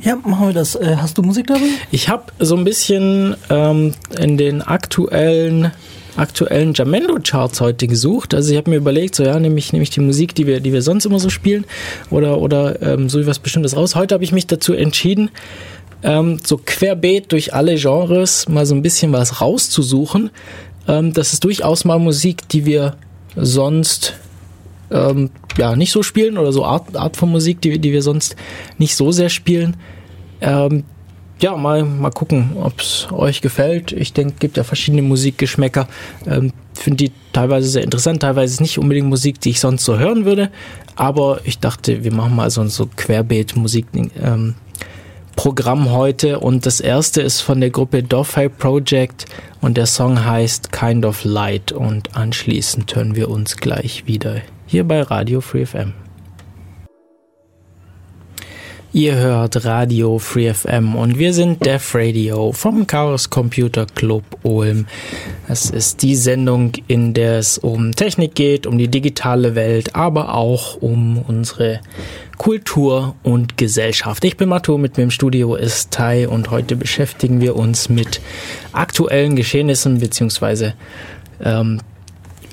Ja, 0.00 0.16
machen 0.16 0.48
wir 0.48 0.52
das. 0.52 0.74
Äh, 0.74 0.96
hast 0.96 1.18
du 1.18 1.22
Musik 1.22 1.46
dabei? 1.48 1.60
Ich 1.90 2.08
habe 2.08 2.32
so 2.38 2.56
ein 2.56 2.64
bisschen 2.64 3.36
ähm, 3.50 3.94
in 4.18 4.36
den 4.38 4.62
aktuellen 4.62 5.72
aktuellen 6.16 6.74
Jamendo-Charts 6.74 7.62
heute 7.62 7.86
gesucht. 7.86 8.34
Also 8.34 8.50
ich 8.50 8.58
habe 8.58 8.68
mir 8.68 8.76
überlegt, 8.76 9.14
so 9.14 9.24
ja, 9.24 9.38
nehme 9.38 9.58
ich, 9.58 9.72
nehme 9.72 9.82
ich 9.82 9.88
die 9.88 10.00
Musik, 10.00 10.34
die 10.34 10.46
wir, 10.46 10.60
die 10.60 10.72
wir 10.72 10.82
sonst 10.82 11.06
immer 11.06 11.18
so 11.18 11.30
spielen, 11.30 11.64
oder, 12.10 12.38
oder 12.38 12.82
ähm, 12.82 13.08
so 13.08 13.24
was 13.26 13.38
Bestimmtes 13.38 13.76
raus. 13.76 13.94
Heute 13.94 14.14
habe 14.14 14.22
ich 14.24 14.30
mich 14.30 14.46
dazu 14.46 14.74
entschieden, 14.74 15.30
ähm, 16.02 16.38
so 16.44 16.58
querbeet 16.58 17.32
durch 17.32 17.54
alle 17.54 17.76
Genres 17.76 18.48
mal 18.48 18.66
so 18.66 18.74
ein 18.74 18.82
bisschen 18.82 19.12
was 19.12 19.40
rauszusuchen. 19.40 20.30
Ähm, 20.86 21.12
das 21.12 21.32
ist 21.32 21.44
durchaus 21.44 21.84
mal 21.84 21.98
Musik, 21.98 22.48
die 22.48 22.66
wir 22.66 22.96
sonst 23.36 24.14
ähm, 24.92 25.30
ja 25.56 25.76
nicht 25.76 25.92
so 25.92 26.02
spielen 26.02 26.38
oder 26.38 26.52
so 26.52 26.64
Art, 26.64 26.96
Art 26.96 27.16
von 27.16 27.30
Musik, 27.30 27.60
die, 27.60 27.78
die 27.78 27.92
wir 27.92 28.02
sonst 28.02 28.36
nicht 28.78 28.96
so 28.96 29.12
sehr 29.12 29.28
spielen. 29.28 29.76
Ähm, 30.40 30.84
ja, 31.40 31.56
mal, 31.56 31.84
mal 31.84 32.10
gucken, 32.10 32.52
ob 32.60 32.80
es 32.80 33.08
euch 33.10 33.40
gefällt. 33.40 33.90
Ich 33.90 34.12
denke, 34.12 34.34
gibt 34.38 34.56
ja 34.56 34.64
verschiedene 34.64 35.02
Musikgeschmäcker. 35.02 35.88
Ähm, 36.26 36.52
Finde 36.74 37.04
die 37.04 37.12
teilweise 37.32 37.68
sehr 37.68 37.82
interessant, 37.82 38.22
teilweise 38.22 38.62
nicht 38.62 38.78
unbedingt 38.78 39.08
Musik, 39.08 39.40
die 39.40 39.50
ich 39.50 39.60
sonst 39.60 39.84
so 39.84 39.98
hören 39.98 40.24
würde. 40.24 40.50
Aber 40.94 41.40
ich 41.44 41.58
dachte, 41.58 42.04
wir 42.04 42.12
machen 42.12 42.36
mal 42.36 42.50
so 42.50 42.60
ein 42.60 42.68
so 42.68 42.88
Querbeet-Musik. 42.96 43.86
Ähm, 44.22 44.54
heute 45.90 46.38
und 46.38 46.64
das 46.64 46.80
erste 46.80 47.22
ist 47.22 47.40
von 47.40 47.60
der 47.60 47.70
Gruppe 47.70 48.04
Doffy 48.04 48.48
Project 48.48 49.24
und 49.60 49.76
der 49.76 49.86
Song 49.86 50.24
heißt 50.24 50.70
Kind 50.70 51.04
of 51.04 51.24
Light 51.24 51.72
und 51.72 52.14
anschließend 52.14 52.94
hören 52.94 53.16
wir 53.16 53.28
uns 53.28 53.56
gleich 53.56 54.06
wieder 54.06 54.42
hier 54.72 54.84
bei 54.84 55.02
Radio 55.02 55.42
Free 55.42 55.66
FM. 55.66 55.92
Ihr 58.94 59.16
hört 59.16 59.66
Radio 59.66 60.18
Free 60.18 60.54
FM 60.54 60.96
und 60.96 61.18
wir 61.18 61.34
sind 61.34 61.66
Def 61.66 61.94
Radio 61.94 62.52
vom 62.52 62.86
Chaos 62.86 63.28
Computer 63.28 63.84
Club 63.84 64.24
Ulm. 64.42 64.86
Es 65.46 65.68
ist 65.68 66.00
die 66.00 66.16
Sendung, 66.16 66.72
in 66.88 67.12
der 67.12 67.38
es 67.38 67.58
um 67.58 67.92
Technik 67.92 68.34
geht, 68.34 68.66
um 68.66 68.78
die 68.78 68.88
digitale 68.88 69.54
Welt, 69.54 69.94
aber 69.94 70.34
auch 70.34 70.80
um 70.80 71.18
unsere 71.18 71.80
Kultur 72.38 73.14
und 73.22 73.58
Gesellschaft. 73.58 74.24
Ich 74.24 74.38
bin 74.38 74.48
Matto, 74.48 74.78
mit 74.78 74.96
mir 74.96 75.02
im 75.02 75.10
Studio 75.10 75.54
ist 75.54 75.90
Tai 75.90 76.28
und 76.28 76.50
heute 76.50 76.76
beschäftigen 76.76 77.42
wir 77.42 77.56
uns 77.56 77.90
mit 77.90 78.22
aktuellen 78.72 79.36
Geschehnissen, 79.36 79.98
beziehungsweise, 80.00 80.72
ähm, 81.44 81.80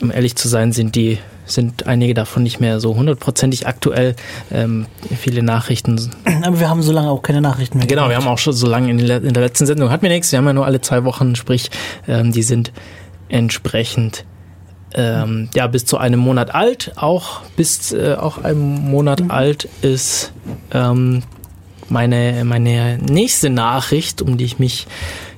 um 0.02 0.12
ehrlich 0.12 0.36
zu 0.36 0.50
sein, 0.50 0.74
sind 0.74 0.96
die 0.98 1.18
sind 1.52 1.88
einige 1.88 2.14
davon 2.14 2.44
nicht 2.44 2.60
mehr 2.60 2.80
so 2.80 2.96
hundertprozentig 2.96 3.68
aktuell. 3.68 4.16
Ähm, 4.52 4.86
viele 5.18 5.44
Nachrichten. 5.44 6.12
Aber 6.44 6.60
wir 6.60 6.70
haben 6.70 6.82
so 6.82 6.92
lange 6.92 7.10
auch 7.10 7.22
keine 7.22 7.42
Nachrichten 7.42 7.78
mehr. 7.78 7.88
Genau, 7.88 8.04
gemacht. 8.04 8.12
wir 8.12 8.26
haben 8.26 8.34
auch 8.34 8.38
schon 8.38 8.54
so 8.54 8.68
lange 8.68 8.90
in, 8.90 9.00
in, 9.00 9.34
der 9.34 9.44
letzten 9.44 9.66
Sendung 9.66 9.90
hat 9.90 10.02
mir 10.02 10.10
nichts. 10.10 10.32
Wir 10.32 10.38
haben 10.38 10.46
ja 10.46 10.54
nur 10.54 10.66
alle 10.66 10.82
zwei 10.82 11.04
Wochen, 11.04 11.36
sprich, 11.36 11.70
ähm, 12.08 12.32
die 12.32 12.44
sind 12.44 12.72
entsprechend 13.30 14.26
ähm, 14.94 15.50
ja 15.54 15.68
bis 15.68 15.86
zu 15.86 15.98
einem 15.98 16.20
Monat 16.20 16.54
alt. 16.54 16.94
Auch 16.96 17.42
bis 17.56 17.92
äh, 17.92 18.16
auch 18.20 18.44
einem 18.44 18.60
Monat 18.60 19.22
mhm. 19.22 19.32
alt 19.32 19.70
ist 19.82 20.34
ähm, 20.72 21.24
meine 21.90 22.44
meine 22.44 22.98
nächste 22.98 23.50
Nachricht, 23.50 24.22
um 24.22 24.38
die 24.38 24.46
ich 24.46 24.60
mich 24.60 24.88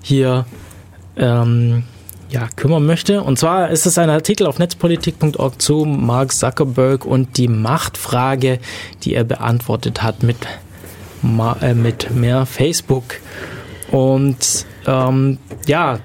hier 0.02 0.46
ähm, 1.18 1.84
ja, 2.32 2.48
kümmern 2.56 2.86
möchte. 2.86 3.22
Und 3.22 3.38
zwar 3.38 3.70
ist 3.70 3.86
es 3.86 3.98
ein 3.98 4.10
Artikel 4.10 4.48
auf 4.48 4.58
netzpolitik.org 4.58 5.62
zu 5.62 5.86
Mark 5.86 6.32
Zuckerberg 6.32 7.06
und 7.06 7.38
die 7.38 7.50
Machtfrage, 7.50 8.60
die 9.04 9.14
er 9.14 9.26
beantwortet 9.26 10.02
hat 10.02 10.24
mit, 10.24 10.38
äh, 11.62 11.74
mit 11.74 12.12
mehr 12.12 12.46
Facebook. 12.46 13.16
Und 13.92 14.66
ähm, 14.88 15.38
ja, 15.68 16.00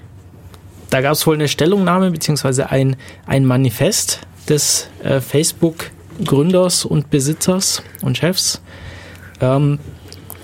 da 0.90 1.00
gab 1.00 1.12
es 1.12 1.26
wohl 1.26 1.36
eine 1.36 1.48
Stellungnahme 1.48 2.10
beziehungsweise 2.10 2.70
ein, 2.70 2.96
ein 3.26 3.44
Manifest 3.44 4.20
des 4.48 4.88
äh, 5.04 5.20
Facebook-Gründers 5.20 6.84
und 6.84 7.10
Besitzers 7.10 7.82
und 8.02 8.18
Chefs. 8.18 8.60
Ähm, 9.40 9.78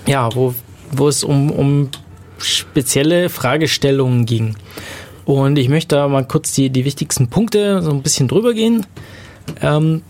ja, 0.05 0.33
wo, 0.33 0.55
wo 0.91 1.09
es 1.09 1.23
um, 1.25 1.51
um 1.51 1.89
spezielle 2.37 3.29
Fragestellungen 3.29 4.25
ging. 4.25 4.55
Und 5.25 5.57
ich 5.57 5.69
möchte 5.69 5.95
da 5.95 6.07
mal 6.07 6.25
kurz 6.25 6.53
die, 6.53 6.69
die 6.69 6.85
wichtigsten 6.85 7.29
Punkte 7.29 7.81
so 7.81 7.91
ein 7.91 8.01
bisschen 8.01 8.27
drüber 8.27 8.53
gehen. 8.53 8.85
Ähm, 9.61 10.01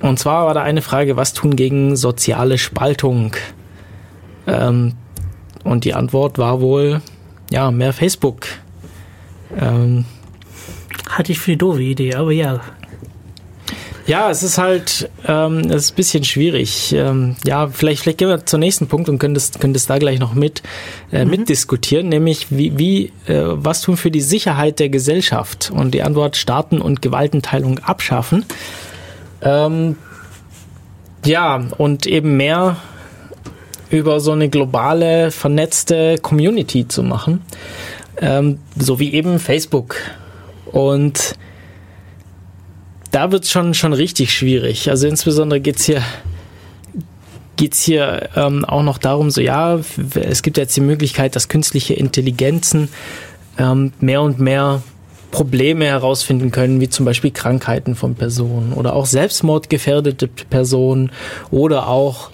und 0.00 0.18
zwar 0.18 0.46
war 0.46 0.54
da 0.54 0.62
eine 0.62 0.82
Frage, 0.82 1.16
was 1.16 1.32
tun 1.32 1.56
gegen 1.56 1.96
soziale 1.96 2.58
Spaltung? 2.58 3.34
Ähm, 4.46 4.94
und 5.64 5.84
die 5.84 5.94
Antwort 5.94 6.38
war 6.38 6.60
wohl, 6.60 7.02
ja, 7.50 7.70
mehr 7.70 7.92
Facebook. 7.92 8.46
Ähm, 9.56 10.04
Hatte 11.08 11.32
ich 11.32 11.38
für 11.38 11.52
eine 11.52 11.58
doofe 11.58 11.82
Idee, 11.82 12.14
aber 12.14 12.32
ja. 12.32 12.60
Ja, 14.08 14.30
es 14.30 14.42
ist 14.42 14.56
halt 14.56 15.10
ähm, 15.26 15.70
es 15.70 15.84
ist 15.84 15.92
ein 15.92 15.96
bisschen 15.96 16.24
schwierig. 16.24 16.94
Ähm, 16.94 17.36
ja, 17.44 17.68
vielleicht, 17.68 18.00
vielleicht 18.02 18.16
gehen 18.16 18.30
wir 18.30 18.46
zum 18.46 18.60
nächsten 18.60 18.86
Punkt 18.86 19.10
und 19.10 19.18
können 19.18 19.34
das, 19.34 19.52
können 19.52 19.74
das 19.74 19.84
da 19.84 19.98
gleich 19.98 20.18
noch 20.18 20.32
mit 20.32 20.62
äh, 21.12 21.26
mhm. 21.26 21.32
mitdiskutieren, 21.32 22.08
nämlich 22.08 22.46
wie, 22.48 22.78
wie 22.78 23.12
äh, 23.26 23.42
was 23.48 23.82
tun 23.82 23.98
für 23.98 24.10
die 24.10 24.22
Sicherheit 24.22 24.78
der 24.78 24.88
Gesellschaft? 24.88 25.70
Und 25.70 25.92
die 25.92 26.02
Antwort 26.02 26.38
Staaten 26.38 26.80
und 26.80 27.02
Gewaltenteilung 27.02 27.80
abschaffen. 27.80 28.46
Ähm, 29.42 29.96
ja, 31.26 31.66
und 31.76 32.06
eben 32.06 32.38
mehr 32.38 32.78
über 33.90 34.20
so 34.20 34.32
eine 34.32 34.48
globale, 34.48 35.30
vernetzte 35.30 36.16
Community 36.16 36.88
zu 36.88 37.02
machen. 37.02 37.42
Ähm, 38.22 38.58
so 38.74 39.00
wie 39.00 39.12
eben 39.12 39.38
Facebook. 39.38 39.96
Und 40.64 41.34
da 43.10 43.32
wird 43.32 43.44
es 43.44 43.50
schon, 43.50 43.74
schon 43.74 43.92
richtig 43.92 44.32
schwierig. 44.32 44.90
Also 44.90 45.06
insbesondere 45.06 45.60
geht 45.60 45.76
es 45.76 45.84
hier 45.84 46.02
geht's 47.58 47.82
hier 47.82 48.30
ähm, 48.36 48.64
auch 48.64 48.84
noch 48.84 48.98
darum, 48.98 49.30
so 49.30 49.40
ja, 49.40 49.80
es 50.14 50.42
gibt 50.42 50.56
jetzt 50.56 50.76
die 50.76 50.80
Möglichkeit, 50.80 51.34
dass 51.34 51.48
künstliche 51.48 51.92
Intelligenzen 51.92 52.88
ähm, 53.58 53.92
mehr 54.00 54.22
und 54.22 54.38
mehr 54.38 54.82
Probleme 55.30 55.84
herausfinden 55.84 56.50
können, 56.50 56.80
wie 56.80 56.88
zum 56.88 57.04
Beispiel 57.04 57.30
Krankheiten 57.30 57.94
von 57.94 58.14
Personen 58.14 58.72
oder 58.72 58.94
auch 58.94 59.06
selbstmordgefährdete 59.06 60.28
Personen 60.28 61.10
oder 61.50 61.88
auch 61.88 62.30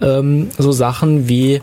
ähm, 0.00 0.50
so 0.56 0.72
Sachen 0.72 1.28
wie, 1.28 1.60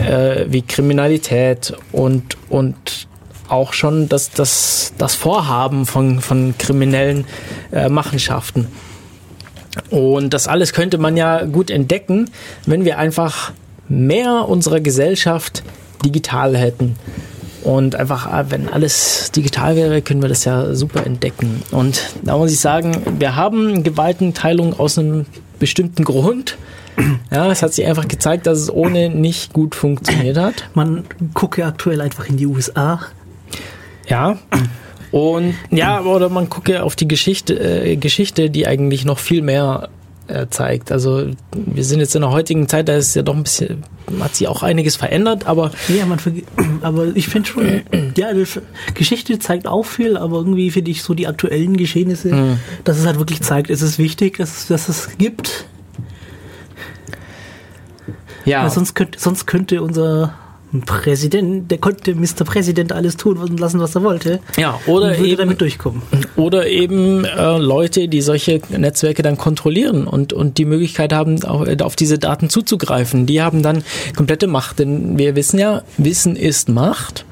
äh, 0.00 0.44
wie 0.48 0.62
Kriminalität 0.62 1.72
und, 1.92 2.36
und 2.50 3.06
auch 3.48 3.72
schon 3.72 4.08
das, 4.08 4.30
das, 4.30 4.92
das 4.98 5.14
Vorhaben 5.14 5.86
von, 5.86 6.20
von 6.20 6.54
kriminellen 6.58 7.26
äh, 7.72 7.88
Machenschaften. 7.88 8.68
Und 9.90 10.34
das 10.34 10.48
alles 10.48 10.72
könnte 10.72 10.98
man 10.98 11.16
ja 11.16 11.44
gut 11.44 11.70
entdecken, 11.70 12.30
wenn 12.66 12.84
wir 12.84 12.98
einfach 12.98 13.52
mehr 13.88 14.48
unserer 14.48 14.80
Gesellschaft 14.80 15.62
digital 16.04 16.56
hätten. 16.56 16.96
Und 17.62 17.96
einfach, 17.96 18.32
äh, 18.32 18.50
wenn 18.50 18.68
alles 18.68 19.32
digital 19.32 19.74
wäre, 19.74 20.02
können 20.02 20.22
wir 20.22 20.28
das 20.28 20.44
ja 20.44 20.74
super 20.74 21.04
entdecken. 21.06 21.62
Und 21.70 22.02
da 22.22 22.36
muss 22.36 22.52
ich 22.52 22.60
sagen, 22.60 23.02
wir 23.18 23.36
haben 23.36 23.82
Gewaltenteilung 23.82 24.78
aus 24.78 24.98
einem 24.98 25.26
bestimmten 25.58 26.04
Grund. 26.04 26.56
Ja, 27.32 27.50
es 27.50 27.62
hat 27.62 27.72
sich 27.74 27.86
einfach 27.86 28.06
gezeigt, 28.06 28.46
dass 28.46 28.58
es 28.58 28.72
ohne 28.72 29.08
nicht 29.10 29.52
gut 29.52 29.74
funktioniert 29.74 30.36
hat. 30.36 30.68
Man 30.74 31.04
gucke 31.32 31.64
aktuell 31.64 32.00
einfach 32.00 32.28
in 32.28 32.36
die 32.36 32.46
USA. 32.46 33.00
Ja. 34.08 34.38
Und 35.10 35.54
ja, 35.70 36.02
oder 36.02 36.28
man 36.28 36.48
gucke 36.48 36.82
auf 36.82 36.96
die 36.96 37.06
Geschichte, 37.06 37.54
äh, 37.54 37.96
Geschichte, 37.96 38.50
die 38.50 38.66
eigentlich 38.66 39.04
noch 39.04 39.18
viel 39.18 39.42
mehr 39.42 39.88
äh, 40.26 40.46
zeigt. 40.48 40.90
Also 40.90 41.26
wir 41.52 41.84
sind 41.84 42.00
jetzt 42.00 42.14
in 42.14 42.22
der 42.22 42.30
heutigen 42.30 42.68
Zeit, 42.68 42.88
da 42.88 42.96
ist 42.96 43.14
ja 43.14 43.22
doch 43.22 43.36
ein 43.36 43.42
bisschen, 43.42 43.84
hat 44.20 44.34
sich 44.34 44.48
auch 44.48 44.62
einiges 44.62 44.96
verändert, 44.96 45.46
aber. 45.46 45.70
Ja, 45.88 46.06
man 46.06 46.18
aber 46.82 47.14
ich 47.14 47.28
finde 47.28 47.48
schon, 47.48 47.82
ja, 48.16 48.28
Geschichte 48.94 49.38
zeigt 49.38 49.66
auch 49.66 49.84
viel, 49.84 50.16
aber 50.16 50.38
irgendwie 50.38 50.70
finde 50.70 50.90
ich 50.90 51.02
so 51.02 51.14
die 51.14 51.26
aktuellen 51.26 51.76
Geschehnisse, 51.76 52.34
mhm. 52.34 52.58
dass 52.84 52.98
es 52.98 53.06
halt 53.06 53.18
wirklich 53.18 53.42
zeigt, 53.42 53.70
es 53.70 53.82
ist 53.82 53.98
wichtig, 53.98 54.38
dass, 54.38 54.66
dass 54.66 54.88
es 54.88 55.16
gibt. 55.18 55.66
Ja. 58.44 58.62
Weil 58.62 58.70
sonst 58.70 58.94
könnte, 58.94 59.18
sonst 59.18 59.46
könnte 59.46 59.82
unser 59.82 60.34
Präsident, 60.82 61.70
der 61.70 61.78
konnte 61.78 62.14
Mr. 62.14 62.44
Präsident 62.44 62.92
alles 62.92 63.16
tun 63.16 63.38
und 63.38 63.58
lassen, 63.60 63.80
was 63.80 63.94
er 63.94 64.02
wollte. 64.02 64.40
Ja, 64.56 64.78
oder 64.86 65.18
eben 65.18 65.38
damit 65.38 65.60
durchkommen. 65.60 66.02
Oder 66.36 66.66
eben 66.66 67.24
äh, 67.24 67.58
Leute, 67.58 68.08
die 68.08 68.20
solche 68.20 68.60
Netzwerke 68.70 69.22
dann 69.22 69.38
kontrollieren 69.38 70.06
und, 70.06 70.32
und 70.32 70.58
die 70.58 70.64
Möglichkeit 70.64 71.12
haben, 71.12 71.42
auf, 71.44 71.68
auf 71.80 71.96
diese 71.96 72.18
Daten 72.18 72.48
zuzugreifen. 72.48 73.26
Die 73.26 73.40
haben 73.40 73.62
dann 73.62 73.84
komplette 74.16 74.46
Macht. 74.46 74.78
Denn 74.78 75.18
wir 75.18 75.36
wissen 75.36 75.58
ja, 75.58 75.82
Wissen 75.96 76.36
ist 76.36 76.68
Macht. 76.68 77.24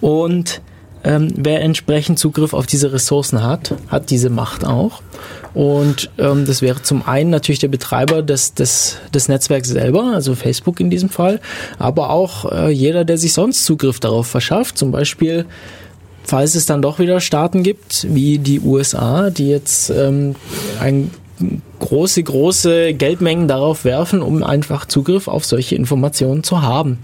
Und 0.00 0.60
ähm, 1.04 1.32
wer 1.36 1.62
entsprechend 1.62 2.18
Zugriff 2.18 2.52
auf 2.54 2.66
diese 2.66 2.92
Ressourcen 2.92 3.42
hat, 3.42 3.74
hat 3.88 4.10
diese 4.10 4.30
Macht 4.30 4.64
auch. 4.64 5.02
Und 5.58 6.08
ähm, 6.18 6.46
das 6.46 6.62
wäre 6.62 6.82
zum 6.82 7.04
einen 7.04 7.30
natürlich 7.30 7.58
der 7.58 7.66
Betreiber 7.66 8.22
des, 8.22 8.54
des, 8.54 8.98
des 9.12 9.26
Netzwerks 9.26 9.68
selber, 9.68 10.12
also 10.14 10.36
Facebook 10.36 10.78
in 10.78 10.88
diesem 10.88 11.08
Fall, 11.08 11.40
aber 11.80 12.10
auch 12.10 12.44
äh, 12.52 12.70
jeder, 12.70 13.04
der 13.04 13.18
sich 13.18 13.32
sonst 13.32 13.64
Zugriff 13.64 13.98
darauf 13.98 14.28
verschafft, 14.28 14.78
zum 14.78 14.92
Beispiel 14.92 15.46
falls 16.22 16.54
es 16.54 16.66
dann 16.66 16.80
doch 16.80 17.00
wieder 17.00 17.18
Staaten 17.18 17.64
gibt, 17.64 18.06
wie 18.08 18.38
die 18.38 18.60
USA, 18.60 19.30
die 19.30 19.48
jetzt 19.48 19.90
ähm, 19.90 20.36
ein 20.78 21.10
große, 21.80 22.22
große 22.22 22.94
Geldmengen 22.94 23.48
darauf 23.48 23.84
werfen, 23.84 24.22
um 24.22 24.44
einfach 24.44 24.86
Zugriff 24.86 25.26
auf 25.26 25.44
solche 25.44 25.74
Informationen 25.74 26.44
zu 26.44 26.62
haben. 26.62 27.00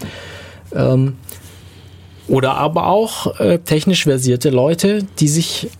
Ähm, 0.73 1.14
oder 2.29 2.55
aber 2.55 2.87
auch 2.87 3.40
äh, 3.40 3.59
technisch 3.59 4.05
versierte 4.05 4.51
Leute, 4.51 5.01
die 5.19 5.29
sich 5.29 5.71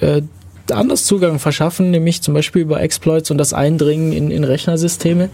äh, 0.00 0.22
anders 0.72 1.04
Zugang 1.04 1.38
verschaffen, 1.38 1.90
nämlich 1.90 2.22
zum 2.22 2.34
Beispiel 2.34 2.62
über 2.62 2.80
Exploits 2.80 3.30
und 3.30 3.38
das 3.38 3.52
Eindringen 3.52 4.12
in, 4.12 4.30
in 4.30 4.44
Rechnersysteme. 4.44 5.30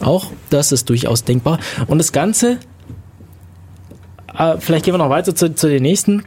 Auch 0.00 0.30
das 0.50 0.72
ist 0.72 0.88
durchaus 0.88 1.24
denkbar. 1.24 1.58
Und 1.86 1.98
das 1.98 2.12
Ganze, 2.12 2.58
äh, 4.36 4.56
vielleicht 4.58 4.84
gehen 4.84 4.94
wir 4.94 4.98
noch 4.98 5.10
weiter 5.10 5.34
zu, 5.34 5.54
zu 5.54 5.68
den 5.68 5.82
nächsten. 5.82 6.24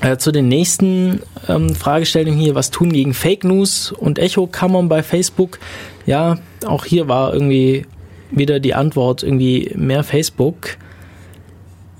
Äh, 0.00 0.16
zu 0.16 0.32
den 0.32 0.48
nächsten 0.48 1.22
ähm, 1.48 1.76
Fragestellungen 1.76 2.38
hier, 2.38 2.56
was 2.56 2.72
tun 2.72 2.92
gegen 2.92 3.14
Fake 3.14 3.44
News 3.44 3.92
und 3.92 4.18
Echo-Kammern 4.18 4.88
bei 4.88 5.02
Facebook? 5.04 5.60
Ja, 6.06 6.38
auch 6.66 6.84
hier 6.84 7.06
war 7.06 7.32
irgendwie 7.32 7.86
wieder 8.32 8.58
die 8.58 8.74
Antwort 8.74 9.22
irgendwie 9.22 9.70
mehr 9.76 10.02
Facebook. 10.02 10.76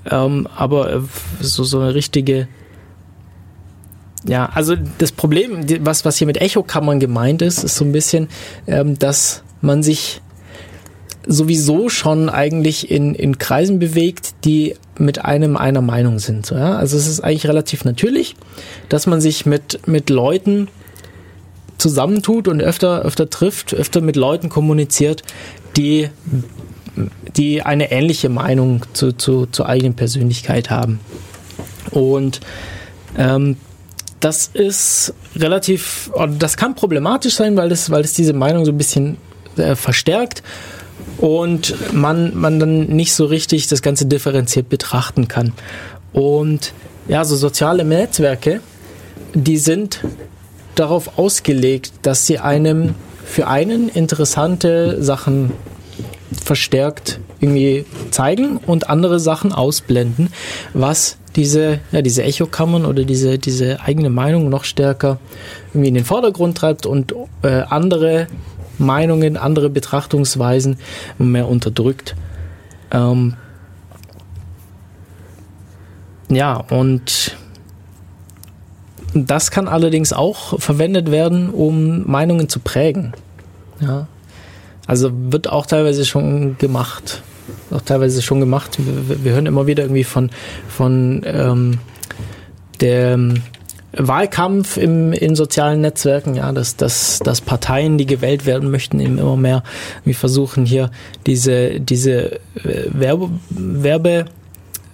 Ähm, 0.09 0.47
aber 0.53 0.93
äh, 0.93 0.99
so, 1.39 1.63
so 1.63 1.79
eine 1.79 1.95
richtige 1.95 2.49
ja, 4.25 4.49
also 4.53 4.75
das 4.97 5.11
Problem, 5.11 5.65
was, 5.81 6.05
was 6.05 6.17
hier 6.17 6.27
mit 6.27 6.39
Echokammern 6.39 6.99
gemeint 6.99 7.41
ist, 7.41 7.63
ist 7.63 7.75
so 7.75 7.85
ein 7.85 7.91
bisschen, 7.91 8.29
ähm, 8.67 8.97
dass 8.97 9.43
man 9.61 9.83
sich 9.83 10.21
sowieso 11.25 11.89
schon 11.89 12.29
eigentlich 12.29 12.91
in, 12.91 13.15
in 13.15 13.37
Kreisen 13.37 13.79
bewegt, 13.79 14.33
die 14.43 14.75
mit 14.97 15.23
einem 15.23 15.57
einer 15.57 15.81
Meinung 15.81 16.19
sind. 16.19 16.45
So, 16.45 16.55
ja? 16.55 16.75
Also 16.75 16.97
es 16.97 17.07
ist 17.07 17.21
eigentlich 17.21 17.47
relativ 17.47 17.85
natürlich, 17.85 18.35
dass 18.89 19.07
man 19.07 19.21
sich 19.21 19.45
mit, 19.45 19.87
mit 19.87 20.09
Leuten 20.09 20.67
zusammentut 21.77 22.47
und 22.47 22.61
öfter, 22.61 23.01
öfter 23.01 23.29
trifft, 23.29 23.73
öfter 23.73 24.01
mit 24.01 24.15
Leuten 24.15 24.49
kommuniziert, 24.49 25.23
die, 25.75 26.09
die 27.35 27.61
eine 27.61 27.91
ähnliche 27.91 28.29
Meinung 28.29 28.85
zu, 28.93 29.13
zu, 29.13 29.47
zur 29.47 29.67
eigenen 29.67 29.95
Persönlichkeit 29.95 30.69
haben. 30.69 30.99
Und 31.91 32.41
ähm, 33.17 33.57
das 34.23 34.49
ist 34.53 35.13
relativ, 35.35 36.09
das 36.39 36.55
kann 36.55 36.75
problematisch 36.75 37.35
sein, 37.35 37.57
weil 37.57 37.71
es, 37.73 37.89
weil 37.89 38.05
es 38.05 38.13
diese 38.13 38.31
Meinung 38.31 38.63
so 38.63 38.71
ein 38.71 38.77
bisschen 38.77 39.17
äh, 39.57 39.75
verstärkt 39.75 40.43
und 41.17 41.93
man, 41.93 42.33
man 42.33 42.57
dann 42.57 42.87
nicht 42.87 43.13
so 43.13 43.25
richtig 43.25 43.67
das 43.67 43.81
Ganze 43.81 44.05
differenziert 44.05 44.69
betrachten 44.69 45.27
kann. 45.27 45.51
Und 46.13 46.73
ja, 47.09 47.25
so 47.25 47.35
soziale 47.35 47.83
Netzwerke, 47.83 48.61
die 49.33 49.57
sind 49.57 49.99
darauf 50.75 51.17
ausgelegt, 51.17 51.91
dass 52.03 52.25
sie 52.25 52.39
einem 52.39 52.95
für 53.25 53.47
einen 53.47 53.89
interessante 53.89 55.03
Sachen 55.03 55.51
verstärkt 56.33 57.19
irgendwie 57.39 57.85
zeigen 58.11 58.57
und 58.57 58.89
andere 58.89 59.19
Sachen 59.19 59.51
ausblenden, 59.51 60.29
was 60.73 61.17
diese, 61.35 61.79
ja, 61.91 62.01
diese 62.01 62.23
Echokammern 62.23 62.85
oder 62.85 63.03
diese, 63.03 63.39
diese 63.39 63.81
eigene 63.81 64.09
Meinung 64.09 64.49
noch 64.49 64.63
stärker 64.63 65.19
irgendwie 65.69 65.89
in 65.89 65.95
den 65.95 66.05
Vordergrund 66.05 66.57
treibt 66.57 66.85
und 66.85 67.13
äh, 67.41 67.61
andere 67.69 68.27
Meinungen, 68.77 69.37
andere 69.37 69.69
Betrachtungsweisen 69.69 70.77
mehr 71.17 71.47
unterdrückt. 71.47 72.15
Ähm, 72.91 73.35
ja, 76.29 76.57
und 76.57 77.35
das 79.13 79.51
kann 79.51 79.67
allerdings 79.67 80.13
auch 80.13 80.59
verwendet 80.59 81.11
werden, 81.11 81.49
um 81.49 82.09
Meinungen 82.09 82.49
zu 82.49 82.59
prägen. 82.59 83.13
Ja. 83.79 84.07
Also 84.87 85.11
wird 85.13 85.49
auch 85.49 85.65
teilweise 85.65 86.05
schon 86.05 86.57
gemacht 86.57 87.21
auch 87.71 87.81
teilweise 87.81 88.21
schon 88.21 88.39
gemacht. 88.39 88.77
Wir, 88.77 89.23
wir 89.23 89.31
hören 89.33 89.45
immer 89.45 89.67
wieder 89.67 89.83
irgendwie 89.83 90.03
von, 90.03 90.29
von 90.67 91.21
ähm, 91.25 91.79
der 92.81 93.19
Wahlkampf 93.95 94.77
im, 94.77 95.13
in 95.13 95.35
sozialen 95.35 95.81
Netzwerken, 95.81 96.35
ja, 96.35 96.51
dass, 96.51 96.75
dass, 96.75 97.19
dass 97.19 97.41
Parteien, 97.41 97.97
die 97.97 98.05
gewählt 98.05 98.45
werden 98.45 98.71
möchten, 98.71 98.99
eben 98.99 99.17
immer 99.17 99.37
mehr 99.37 99.63
wir 100.03 100.15
versuchen 100.15 100.65
hier 100.65 100.89
diese, 101.25 101.79
diese 101.79 102.35
äh, 102.63 102.87
Werbe, 102.91 103.29
Werbe 103.49 104.25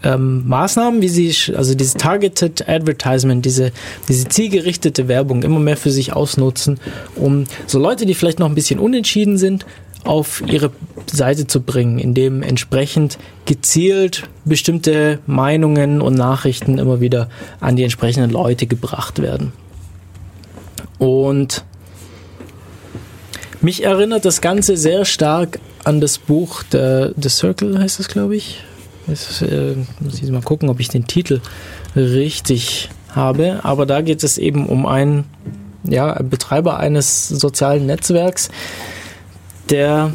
ähm, 0.03 0.47
Maßnahmen, 0.47 1.01
wie 1.01 1.09
sie, 1.09 1.53
also 1.55 1.75
diese 1.75 1.97
Targeted 1.97 2.67
Advertisement, 2.67 3.45
diese, 3.45 3.71
diese 4.07 4.27
zielgerichtete 4.27 5.07
Werbung 5.07 5.43
immer 5.43 5.59
mehr 5.59 5.77
für 5.77 5.91
sich 5.91 6.13
ausnutzen, 6.13 6.79
um 7.15 7.45
so 7.67 7.79
Leute, 7.79 8.05
die 8.05 8.13
vielleicht 8.13 8.39
noch 8.39 8.47
ein 8.47 8.55
bisschen 8.55 8.79
unentschieden 8.79 9.37
sind, 9.37 9.65
auf 10.05 10.41
ihre 10.47 10.71
Seite 11.11 11.47
zu 11.47 11.61
bringen, 11.61 11.99
indem 11.99 12.41
entsprechend 12.41 13.17
gezielt 13.45 14.23
bestimmte 14.45 15.19
Meinungen 15.27 16.01
und 16.01 16.15
Nachrichten 16.15 16.77
immer 16.77 17.01
wieder 17.01 17.29
an 17.59 17.75
die 17.75 17.83
entsprechenden 17.83 18.31
Leute 18.31 18.65
gebracht 18.65 19.21
werden. 19.21 19.51
Und 20.97 21.63
mich 23.61 23.83
erinnert 23.83 24.23
das 24.23 24.39
Ganze 24.39 24.77
sehr 24.77 25.03
stark 25.03 25.59
an 25.83 25.99
das 25.99 26.17
Buch 26.17 26.63
The, 26.71 27.09
The 27.17 27.29
Circle, 27.29 27.77
heißt 27.77 27.99
es, 27.99 28.07
glaube 28.07 28.37
ich. 28.37 28.63
Jetzt 29.09 29.41
äh, 29.41 29.75
muss 29.99 30.21
ich 30.21 30.29
mal 30.29 30.41
gucken, 30.41 30.69
ob 30.69 30.79
ich 30.79 30.89
den 30.89 31.07
Titel 31.07 31.41
richtig 31.95 32.89
habe. 33.09 33.59
Aber 33.63 33.85
da 33.85 34.01
geht 34.01 34.23
es 34.23 34.37
eben 34.37 34.67
um 34.67 34.85
einen 34.85 35.25
ja, 35.83 36.21
Betreiber 36.21 36.77
eines 36.77 37.27
sozialen 37.27 37.85
Netzwerks, 37.85 38.49
der 39.69 40.13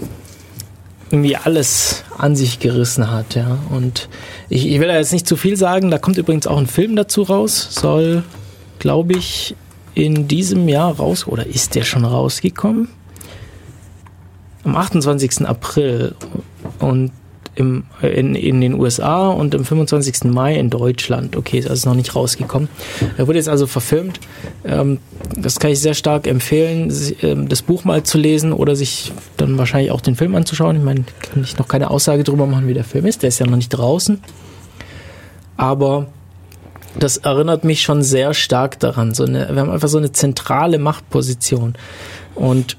irgendwie 1.10 1.36
alles 1.36 2.04
an 2.18 2.34
sich 2.36 2.58
gerissen 2.58 3.10
hat, 3.10 3.34
ja. 3.34 3.58
Und 3.70 4.08
ich, 4.48 4.66
ich 4.66 4.80
will 4.80 4.88
da 4.88 4.96
jetzt 4.96 5.12
nicht 5.12 5.28
zu 5.28 5.36
viel 5.36 5.56
sagen, 5.56 5.90
da 5.90 5.98
kommt 5.98 6.18
übrigens 6.18 6.46
auch 6.46 6.58
ein 6.58 6.66
Film 6.66 6.96
dazu 6.96 7.22
raus, 7.22 7.68
soll, 7.70 8.24
glaube 8.78 9.14
ich, 9.14 9.54
in 9.94 10.26
diesem 10.26 10.68
Jahr 10.68 10.96
raus, 10.96 11.26
oder 11.26 11.46
ist 11.46 11.74
der 11.74 11.84
schon 11.84 12.04
rausgekommen? 12.04 12.88
Am 14.64 14.76
28. 14.76 15.46
April. 15.46 16.14
Und 16.78 17.12
im, 17.54 17.84
in, 18.02 18.34
in 18.34 18.60
den 18.60 18.74
USA 18.74 19.28
und 19.28 19.54
am 19.54 19.64
25. 19.64 20.24
Mai 20.24 20.56
in 20.56 20.70
Deutschland. 20.70 21.36
Okay, 21.36 21.58
ist 21.58 21.68
also 21.68 21.88
noch 21.88 21.96
nicht 21.96 22.14
rausgekommen. 22.14 22.68
Er 23.16 23.26
wurde 23.26 23.38
jetzt 23.38 23.48
also 23.48 23.66
verfilmt. 23.66 24.20
Ähm, 24.64 24.98
das 25.36 25.60
kann 25.60 25.70
ich 25.70 25.80
sehr 25.80 25.94
stark 25.94 26.26
empfehlen, 26.26 26.92
ähm, 27.22 27.48
das 27.48 27.62
Buch 27.62 27.84
mal 27.84 28.02
zu 28.02 28.18
lesen 28.18 28.52
oder 28.52 28.76
sich 28.76 29.12
dann 29.36 29.56
wahrscheinlich 29.58 29.90
auch 29.90 30.00
den 30.00 30.16
Film 30.16 30.34
anzuschauen. 30.34 30.76
Ich 30.76 30.82
meine, 30.82 31.04
kann 31.20 31.42
ich 31.42 31.58
noch 31.58 31.68
keine 31.68 31.90
Aussage 31.90 32.24
darüber 32.24 32.46
machen, 32.46 32.66
wie 32.68 32.74
der 32.74 32.84
Film 32.84 33.06
ist. 33.06 33.22
Der 33.22 33.28
ist 33.28 33.38
ja 33.38 33.46
noch 33.46 33.56
nicht 33.56 33.70
draußen. 33.70 34.20
Aber 35.56 36.08
das 36.98 37.16
erinnert 37.18 37.64
mich 37.64 37.82
schon 37.82 38.02
sehr 38.02 38.34
stark 38.34 38.78
daran. 38.80 39.14
So 39.14 39.24
eine, 39.24 39.48
wir 39.50 39.60
haben 39.60 39.70
einfach 39.70 39.88
so 39.88 39.98
eine 39.98 40.12
zentrale 40.12 40.78
Machtposition. 40.78 41.74
Und 42.34 42.76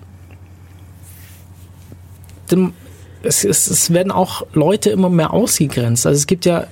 es, 3.26 3.44
es, 3.44 3.68
es 3.68 3.94
werden 3.94 4.12
auch 4.12 4.46
Leute 4.54 4.90
immer 4.90 5.10
mehr 5.10 5.34
ausgegrenzt. 5.34 6.06
Also 6.06 6.18
es 6.18 6.28
gibt 6.28 6.46
ja, 6.46 6.68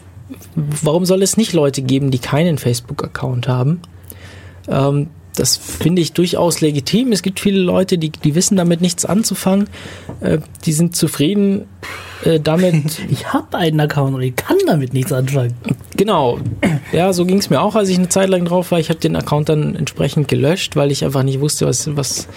warum 0.56 1.06
soll 1.06 1.22
es 1.22 1.38
nicht 1.38 1.54
Leute 1.54 1.82
geben, 1.82 2.12
die 2.12 2.20
keinen 2.20 2.58
Facebook-Account 2.58 3.48
haben? 3.48 3.82
Ähm, 4.68 5.10
das 5.36 5.58
finde 5.58 6.02
ich 6.02 6.14
durchaus 6.14 6.62
legitim. 6.62 7.12
Es 7.12 7.24
gibt 7.24 7.40
viele 7.40 7.60
Leute, 7.60 7.98
die, 7.98 8.12
die 8.12 8.36
wissen 8.36 8.56
damit 8.56 8.82
nichts 8.82 9.04
anzufangen. 9.04 9.68
Äh, 10.22 10.40
die 10.66 10.74
sind 10.74 10.96
zufrieden 10.96 11.66
äh, 12.24 12.40
damit. 12.40 13.02
Ich 13.10 13.34
habe 13.34 13.58
einen 13.58 13.80
Account 13.80 14.16
und 14.16 14.22
ich 14.22 14.36
kann 14.36 14.58
damit 14.68 14.94
nichts 14.94 15.12
anfangen. 15.12 15.56
Genau. 15.98 16.40
Ja, 16.92 17.14
so 17.14 17.26
ging 17.26 17.38
es 17.38 17.50
mir 17.50 17.62
auch, 17.62 17.76
als 17.76 17.90
ich 17.90 17.98
eine 17.98 18.10
Zeit 18.10 18.30
lang 18.30 18.46
drauf 18.46 18.72
war. 18.72 18.80
Ich 18.80 18.90
habe 18.90 19.00
den 19.00 19.16
Account 19.16 19.50
dann 19.50 19.76
entsprechend 19.76 20.28
gelöscht, 20.28 20.76
weil 20.76 20.92
ich 20.92 21.04
einfach 21.04 21.24
nicht 21.24 21.40
wusste, 21.40 21.66
was, 21.66 21.96
was 21.96 22.28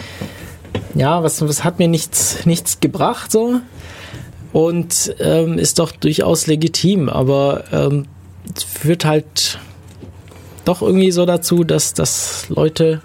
ja, 0.95 1.23
was, 1.23 1.47
was 1.47 1.65
hat 1.65 1.79
mir 1.79 1.89
nichts, 1.89 2.47
nichts 2.47 2.81
gebracht 2.81 3.31
so. 3.31 3.61
Und 4.57 5.15
ähm, 5.21 5.59
ist 5.59 5.79
doch 5.81 5.93
durchaus 5.93 6.47
legitim, 6.47 7.11
aber 7.11 7.65
ähm, 7.73 8.07
führt 8.67 9.05
halt 9.05 9.59
doch 10.65 10.81
irgendwie 10.81 11.11
so 11.11 11.27
dazu, 11.27 11.63
dass, 11.63 11.93
dass 11.93 12.49
Leute 12.49 13.03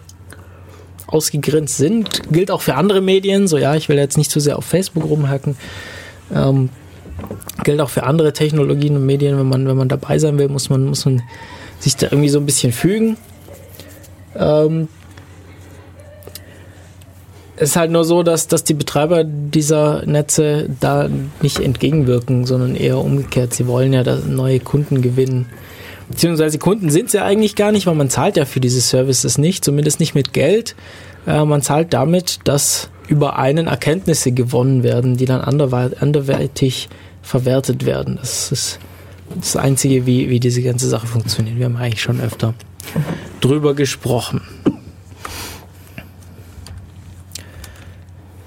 ausgegrenzt 1.08 1.76
sind. 1.76 2.32
Gilt 2.32 2.52
auch 2.52 2.62
für 2.62 2.76
andere 2.76 3.02
Medien, 3.02 3.50
so 3.50 3.58
ja, 3.58 3.76
ich 3.76 3.90
will 3.90 3.98
jetzt 3.98 4.18
nicht 4.18 4.32
zu 4.32 4.40
sehr 4.40 4.58
auf 4.58 4.64
Facebook 4.64 5.04
rumhacken. 5.04 5.58
Ähm, 6.34 6.70
gilt 7.66 7.82
auch 7.82 7.90
für 7.90 8.04
andere 8.04 8.32
Technologien 8.32 8.96
und 8.96 9.06
Medien, 9.06 9.38
wenn 9.38 9.50
man, 9.50 9.68
wenn 9.68 9.76
man 9.76 9.90
dabei 9.90 10.20
sein 10.20 10.40
will, 10.40 10.48
muss 10.48 10.70
man, 10.70 10.86
muss 10.86 11.04
man 11.04 11.22
sich 11.82 11.98
da 11.98 12.08
irgendwie 12.12 12.30
so 12.30 12.40
ein 12.40 12.46
bisschen 12.46 12.72
fügen. 12.72 13.18
Ähm, 14.38 14.88
ist 17.62 17.76
halt 17.76 17.92
nur 17.92 18.04
so, 18.04 18.24
dass, 18.24 18.48
dass 18.48 18.64
die 18.64 18.74
Betreiber 18.74 19.24
dieser 19.24 20.06
Netze 20.06 20.68
da 20.80 21.10
nicht 21.42 21.60
entgegenwirken, 21.60 22.46
sondern 22.46 22.76
eher 22.76 22.98
umgekehrt. 22.98 23.54
Sie 23.54 23.68
wollen 23.68 23.94
ja 23.94 24.04
neue 24.28 24.60
Kunden 24.60 25.02
gewinnen. 25.02 25.46
Beziehungsweise 26.10 26.58
Kunden 26.58 26.90
sind 26.90 27.12
sie 27.12 27.24
eigentlich 27.24 27.56
gar 27.56 27.72
nicht, 27.72 27.88
weil 27.88 27.96
man 27.96 28.10
zahlt 28.10 28.36
ja 28.36 28.46
für 28.46 28.60
diese 28.60 28.82
Services 28.82 29.38
nicht, 29.38 29.64
zumindest 29.64 30.00
nicht 30.00 30.16
mit 30.16 30.34
Geld. 30.34 30.76
Äh, 31.26 31.46
man 31.46 31.62
zahlt 31.62 31.94
damit, 31.94 32.40
dass 32.46 32.90
über 33.08 33.38
einen 33.38 33.68
Erkenntnisse 33.68 34.32
gewonnen 34.32 34.84
werden, 34.84 35.18
die 35.18 35.26
dann 35.26 35.42
anderweitig 35.42 36.90
verwertet 37.22 37.86
werden. 37.86 38.18
Das 38.20 38.52
ist 38.52 38.80
das 39.36 39.56
Einzige, 39.56 40.06
wie, 40.06 40.30
wie 40.30 40.40
diese 40.40 40.62
ganze 40.62 40.90
Sache 40.90 41.08
funktioniert. 41.08 41.58
Wir 41.58 41.66
haben 41.66 41.78
eigentlich 41.78 42.02
schon 42.02 42.20
öfter 42.20 42.54
drüber 43.40 43.76
gesprochen. 43.76 44.42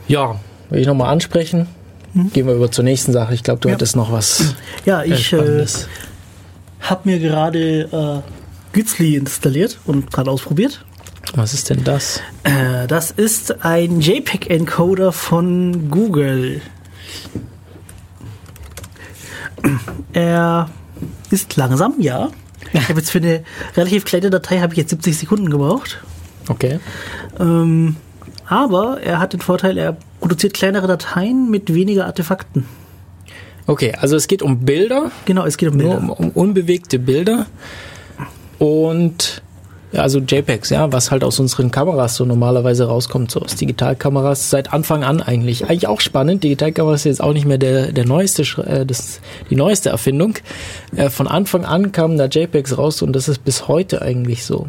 Ja, 0.09 0.41
will 0.71 0.81
ich 0.81 0.87
nochmal 0.87 1.13
ansprechen. 1.13 1.67
Hm? 2.13 2.33
Gehen 2.33 2.47
wir 2.47 2.55
über 2.55 2.71
zur 2.71 2.85
nächsten 2.85 3.13
Sache. 3.13 3.35
Ich 3.35 3.43
glaube, 3.43 3.61
du 3.61 3.69
ja. 3.69 3.75
hattest 3.75 3.97
noch 3.97 4.13
was. 4.13 4.55
Ja, 4.85 5.03
ich 5.03 5.33
äh, 5.33 5.67
habe 6.81 7.01
mir 7.05 7.19
gerade 7.19 8.23
äh, 8.25 8.75
Gützli 8.75 9.17
installiert 9.17 9.79
und 9.87 10.13
gerade 10.13 10.31
ausprobiert. 10.31 10.85
Was 11.35 11.55
ist 11.55 11.71
denn 11.71 11.83
das? 11.85 12.21
Äh, 12.45 12.87
das 12.87 13.11
ist 13.11 13.65
ein 13.65 14.01
JPEG-Encoder 14.01 15.11
von 15.11 15.91
Google. 15.91 16.61
Er 20.13 20.69
ist 21.31 21.57
langsam, 21.57 21.95
ja. 21.99 22.31
Ich 22.73 22.89
habe 22.89 23.01
jetzt 23.01 23.11
für 23.11 23.19
eine 23.19 23.45
relativ 23.77 24.05
kleine 24.05 24.31
Datei 24.31 24.61
habe 24.61 24.75
ich 24.75 24.79
jetzt 24.79 24.91
70 24.91 25.19
Sekunden 25.19 25.51
gebraucht. 25.51 26.03
Okay. 26.49 26.79
Ähm, 27.39 27.97
aber 28.47 29.01
er 29.01 29.19
hat 29.21 29.33
den 29.33 29.41
Vorteil, 29.41 29.79
er 29.79 29.97
produziert 30.21 30.55
kleinere 30.55 30.87
Dateien 30.87 31.51
mit 31.51 31.73
weniger 31.73 32.07
Artefakten. 32.07 32.67
Okay, 33.67 33.95
also 33.99 34.17
es 34.17 34.29
geht 34.29 34.43
um 34.43 34.61
Bilder. 34.61 35.11
Genau, 35.25 35.47
es 35.47 35.57
geht 35.57 35.71
um 35.71 35.79
Bilder. 35.79 35.99
Um, 35.99 36.11
um, 36.11 36.31
unbewegte 36.31 36.99
Bilder. 36.99 37.47
Und 38.59 39.43
ja, 39.93 40.03
also 40.03 40.19
JPEGs, 40.19 40.71
ja, 40.71 40.93
was 40.93 41.11
halt 41.11 41.23
aus 41.23 41.39
unseren 41.39 41.71
Kameras 41.71 42.17
so 42.17 42.25
normalerweise 42.25 42.87
rauskommt, 42.87 43.31
so 43.31 43.41
aus 43.41 43.55
Digitalkameras, 43.55 44.51
seit 44.51 44.73
Anfang 44.73 45.05
an 45.05 45.23
eigentlich. 45.23 45.65
Eigentlich 45.65 45.87
auch 45.87 46.01
spannend. 46.01 46.43
Digitalkameras 46.43 47.03
ist 47.03 47.05
jetzt 47.05 47.23
auch 47.23 47.33
nicht 47.33 47.47
mehr 47.47 47.59
der, 47.59 47.93
der 47.93 48.05
neueste, 48.05 48.43
äh, 48.67 48.85
das, 48.85 49.21
die 49.51 49.57
neueste 49.57 49.91
Erfindung. 49.91 50.35
Äh, 50.97 51.11
von 51.11 51.29
Anfang 51.29 51.65
an 51.65 51.93
kamen 51.93 52.19
da 52.19 52.27
JPEGs 52.27 52.77
raus 52.77 53.03
und 53.03 53.15
das 53.15 53.29
ist 53.29 53.45
bis 53.45 53.69
heute 53.69 54.03
eigentlich 54.03 54.45
so. 54.45 54.67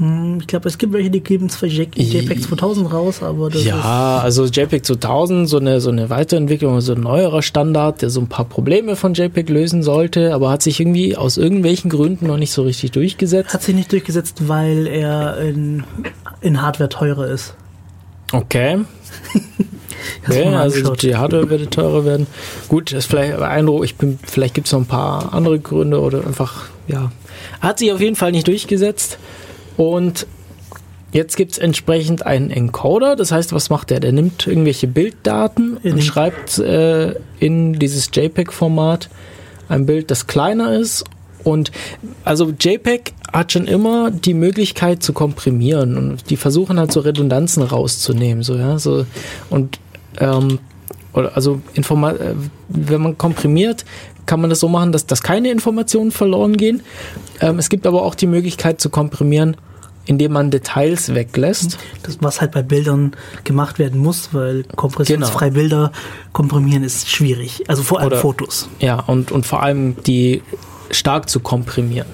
Hm, 0.00 0.38
ich 0.40 0.46
glaube, 0.46 0.66
es 0.66 0.78
gibt 0.78 0.94
welche, 0.94 1.10
die 1.10 1.20
geben 1.20 1.50
zwar 1.50 1.68
JPEG 1.68 2.42
2000 2.42 2.90
raus, 2.90 3.22
aber 3.22 3.50
das 3.50 3.66
Ja, 3.66 4.18
also 4.24 4.46
JPEG 4.46 4.86
2000, 4.86 5.46
so 5.46 5.58
eine, 5.58 5.82
so 5.82 5.90
eine 5.90 6.08
Weiterentwicklung, 6.08 6.80
so 6.80 6.94
ein 6.94 7.02
neuerer 7.02 7.42
Standard, 7.42 8.00
der 8.00 8.08
so 8.08 8.20
ein 8.20 8.26
paar 8.26 8.46
Probleme 8.46 8.96
von 8.96 9.12
JPEG 9.12 9.50
lösen 9.50 9.82
sollte, 9.82 10.32
aber 10.32 10.50
hat 10.50 10.62
sich 10.62 10.80
irgendwie 10.80 11.18
aus 11.18 11.36
irgendwelchen 11.36 11.90
Gründen 11.90 12.28
noch 12.28 12.38
nicht 12.38 12.50
so 12.50 12.62
richtig 12.62 12.92
durchgesetzt. 12.92 13.52
Hat 13.52 13.62
sich 13.62 13.74
nicht 13.74 13.92
durchgesetzt, 13.92 14.48
weil 14.48 14.86
er 14.86 15.36
in, 15.36 15.84
in 16.40 16.62
Hardware 16.62 16.88
teurer 16.88 17.26
ist. 17.26 17.54
Okay. 18.32 18.78
okay 20.26 20.46
also 20.46 20.94
die 20.94 21.14
Hardware 21.14 21.50
würde 21.50 21.68
teurer 21.68 22.06
werden. 22.06 22.26
Gut, 22.68 22.90
das 22.90 23.00
ist 23.00 23.06
vielleicht 23.06 23.38
Eindruck, 23.38 23.84
ich 23.84 23.96
bin, 23.96 24.18
vielleicht 24.26 24.54
gibt 24.54 24.66
es 24.66 24.72
noch 24.72 24.80
ein 24.80 24.86
paar 24.86 25.34
andere 25.34 25.58
Gründe 25.58 26.00
oder 26.00 26.26
einfach, 26.26 26.70
ja. 26.88 27.12
Hat 27.60 27.78
sich 27.78 27.92
auf 27.92 28.00
jeden 28.00 28.16
Fall 28.16 28.32
nicht 28.32 28.46
durchgesetzt. 28.46 29.18
Und 29.76 30.26
jetzt 31.12 31.36
gibt 31.36 31.52
es 31.52 31.58
entsprechend 31.58 32.26
einen 32.26 32.50
Encoder. 32.50 33.16
Das 33.16 33.32
heißt, 33.32 33.52
was 33.52 33.70
macht 33.70 33.90
der? 33.90 34.00
Der 34.00 34.12
nimmt 34.12 34.46
irgendwelche 34.46 34.86
Bilddaten 34.86 35.76
und 35.76 35.94
mhm. 35.94 36.00
schreibt 36.02 36.58
äh, 36.58 37.14
in 37.38 37.74
dieses 37.78 38.10
JPEG-Format 38.12 39.08
ein 39.68 39.86
Bild, 39.86 40.10
das 40.10 40.26
kleiner 40.26 40.74
ist. 40.74 41.04
Und 41.42 41.70
also 42.24 42.52
JPEG 42.58 43.14
hat 43.32 43.52
schon 43.52 43.66
immer 43.66 44.10
die 44.10 44.34
Möglichkeit 44.34 45.02
zu 45.02 45.12
komprimieren 45.12 45.96
und 45.96 46.30
die 46.30 46.36
versuchen 46.36 46.78
halt 46.78 46.92
so 46.92 47.00
Redundanzen 47.00 47.62
rauszunehmen, 47.62 48.42
so 48.42 48.56
ja, 48.56 48.78
so 48.78 49.06
und 49.48 49.78
ähm, 50.18 50.58
also 51.12 51.60
Informa 51.74 52.12
äh, 52.12 52.34
wenn 52.68 53.00
man 53.00 53.18
komprimiert, 53.18 53.84
kann 54.30 54.40
man 54.40 54.48
das 54.48 54.60
so 54.60 54.68
machen, 54.68 54.92
dass, 54.92 55.06
dass 55.06 55.24
keine 55.24 55.50
Informationen 55.50 56.12
verloren 56.12 56.56
gehen. 56.56 56.84
Ähm, 57.40 57.58
es 57.58 57.68
gibt 57.68 57.84
aber 57.84 58.04
auch 58.04 58.14
die 58.14 58.28
Möglichkeit 58.28 58.80
zu 58.80 58.88
komprimieren, 58.88 59.56
indem 60.06 60.34
man 60.34 60.52
Details 60.52 61.12
weglässt. 61.12 61.78
Das, 62.04 62.18
was 62.20 62.40
halt 62.40 62.52
bei 62.52 62.62
Bildern 62.62 63.16
gemacht 63.42 63.80
werden 63.80 63.98
muss, 63.98 64.32
weil 64.32 64.62
kompressionsfreie 64.76 65.50
genau. 65.50 65.60
Bilder 65.60 65.92
komprimieren 66.32 66.84
ist 66.84 67.10
schwierig. 67.10 67.64
Also 67.66 67.82
vor 67.82 67.98
allem 67.98 68.06
Oder, 68.06 68.18
Fotos. 68.18 68.68
Ja, 68.78 69.00
und, 69.00 69.32
und 69.32 69.46
vor 69.46 69.64
allem 69.64 69.96
die 70.04 70.42
stark 70.92 71.28
zu 71.28 71.40
komprimieren 71.40 72.06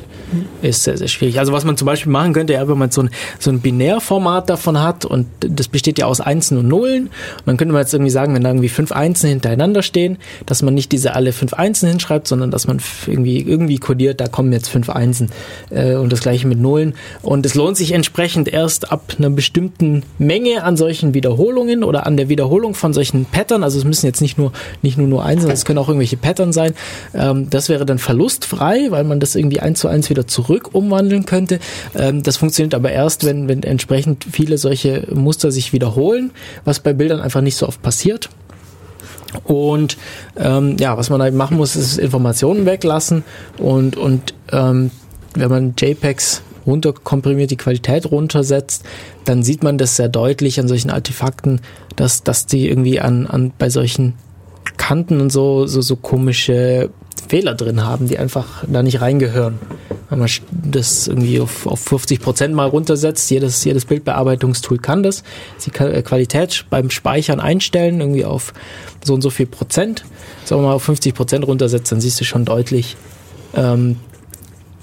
ist 0.63 0.85
sehr, 0.85 0.97
sehr 0.97 1.09
schwierig. 1.09 1.39
Also 1.39 1.53
was 1.53 1.65
man 1.65 1.77
zum 1.77 1.87
Beispiel 1.87 2.11
machen 2.11 2.33
könnte, 2.33 2.55
ja, 2.55 2.69
wenn 2.69 2.79
man 2.79 2.91
so 2.91 3.03
ein, 3.03 3.11
so 3.39 3.51
ein 3.51 3.61
Binärformat 3.61 4.51
davon 4.51 4.83
hat 4.83 5.05
und 5.05 5.27
das 5.41 5.69
besteht 5.69 5.99
ja 5.99 6.07
aus 6.07 6.21
Einsen 6.21 6.59
und 6.59 6.69
Nullen, 6.69 7.11
dann 7.45 7.57
könnte 7.57 7.73
man 7.73 7.83
jetzt 7.83 7.95
irgendwie 7.95 8.11
sagen, 8.11 8.35
wenn 8.35 8.43
da 8.43 8.51
irgendwie 8.51 8.69
fünf 8.69 8.93
Einsen 8.93 9.29
hintereinander 9.29 9.83
stehen, 9.83 10.19
dass 10.47 10.63
man 10.63 10.75
nicht 10.75 10.93
diese 10.93 11.15
alle 11.15 11.33
fünf 11.33 11.55
Einsen 11.55 11.89
hinschreibt, 11.89 12.27
sondern 12.27 12.51
dass 12.51 12.67
man 12.67 12.81
irgendwie 13.07 13.41
irgendwie 13.41 13.79
kodiert, 13.79 14.21
da 14.21 14.27
kommen 14.27 14.53
jetzt 14.53 14.69
fünf 14.69 14.91
Einsen 14.91 15.31
äh, 15.71 15.95
und 15.95 16.13
das 16.13 16.21
gleiche 16.21 16.47
mit 16.47 16.61
Nullen. 16.61 16.95
Und 17.23 17.47
es 17.47 17.55
lohnt 17.55 17.77
sich 17.77 17.93
entsprechend 17.93 18.49
erst 18.49 18.91
ab 18.91 19.15
einer 19.19 19.31
bestimmten 19.31 20.03
Menge 20.19 20.65
an 20.65 20.77
solchen 20.77 21.15
Wiederholungen 21.15 21.85
oder 21.85 22.07
an 22.07 22.17
der 22.17 22.29
Wiederholung 22.29 22.75
von 22.75 22.93
solchen 22.93 23.25
Pattern, 23.27 23.63
also 23.63 23.79
es 23.79 23.85
müssen 23.85 24.07
jetzt 24.07 24.21
nicht 24.21 24.39
nur 24.39 24.53
nicht 24.83 24.99
nur 24.99 25.07
nur 25.07 25.25
Einsen, 25.25 25.51
es 25.51 25.65
können 25.65 25.79
auch 25.79 25.89
irgendwelche 25.89 26.17
Pattern 26.17 26.53
sein. 26.53 26.75
Ähm, 27.15 27.49
das 27.51 27.69
wäre 27.69 27.87
dann 27.87 27.99
verlustfrei, 27.99 28.87
weil 28.91 29.05
man 29.05 29.21
das 29.21 29.35
irgendwie 29.35 29.61
eins 29.61 29.81
zu 29.81 29.89
eins 29.89 30.11
wieder 30.11 30.16
wieder 30.17 30.27
zurück 30.27 30.71
umwandeln 30.73 31.27
könnte. 31.27 31.61
Ähm, 31.95 32.23
das 32.23 32.37
funktioniert 32.37 32.75
aber 32.75 32.91
erst, 32.91 33.25
wenn, 33.25 33.49
wenn 33.49 33.63
entsprechend 33.63 34.27
viele 34.31 34.59
solche 34.59 35.07
Muster 35.13 35.53
sich 35.53 35.73
wiederholen, 35.73 36.33
was 36.65 36.81
bei 36.81 36.93
Bildern 36.93 37.21
einfach 37.21 37.43
nicht 37.43 37.57
so 37.57 37.69
oft 37.69 37.83
passiert. 37.83 38.29
Und 39.45 39.97
ähm, 40.37 40.77
ja, 40.79 40.97
was 40.97 41.11
man 41.11 41.21
halt 41.21 41.35
machen 41.35 41.57
muss, 41.57 41.77
ist 41.77 41.99
Informationen 41.99 42.65
weglassen 42.65 43.25
und, 43.59 43.97
und 43.97 44.35
ähm, 44.51 44.91
wenn 45.35 45.51
man 45.51 45.75
JPEGs 45.77 46.43
runterkomprimiert, 46.67 47.51
die 47.51 47.57
Qualität 47.57 48.11
runtersetzt, 48.11 48.85
dann 49.25 49.43
sieht 49.43 49.63
man 49.63 49.79
das 49.79 49.97
sehr 49.97 50.09
deutlich 50.09 50.59
an 50.59 50.69
solchen 50.69 50.91
Artefakten, 50.91 51.61
dass, 51.97 52.23
dass 52.23 52.47
die 52.47 52.69
irgendwie 52.69 53.01
an, 53.01 53.27
an 53.27 53.53
bei 53.57 53.71
solchen 53.71 54.15
Kanten 54.77 55.21
und 55.21 55.31
so, 55.31 55.67
so, 55.67 55.81
so 55.81 55.97
komische 55.97 56.91
Fehler 57.29 57.55
drin 57.55 57.85
haben, 57.85 58.09
die 58.09 58.19
einfach 58.19 58.65
da 58.67 58.83
nicht 58.83 59.01
reingehören. 59.01 59.59
Wenn 60.09 60.21
man 60.21 60.29
das 60.51 61.09
irgendwie 61.09 61.41
auf, 61.41 61.67
auf 61.67 61.81
50 61.81 62.21
Prozent 62.21 62.55
mal 62.55 62.69
runtersetzt, 62.69 63.29
jedes, 63.31 63.65
jedes 63.65 63.85
Bildbearbeitungstool 63.85 64.79
kann 64.79 65.03
das, 65.03 65.25
die 65.65 65.77
äh, 65.83 66.03
Qualität 66.03 66.67
beim 66.71 66.91
Speichern 66.91 67.41
einstellen, 67.41 68.01
irgendwie 68.01 68.25
auf 68.25 68.55
so 69.05 69.15
und 69.15 69.23
so 69.23 69.31
viel 69.31 69.47
Prozent. 69.47 70.05
Sagen 70.45 70.63
wir 70.63 70.69
mal 70.69 70.75
auf 70.75 70.85
50 70.85 71.15
Prozent 71.15 71.47
runtersetzt, 71.47 71.91
dann 71.91 72.01
siehst 72.01 72.21
du 72.21 72.25
schon 72.25 72.45
deutlich, 72.45 72.97
ähm, 73.55 73.97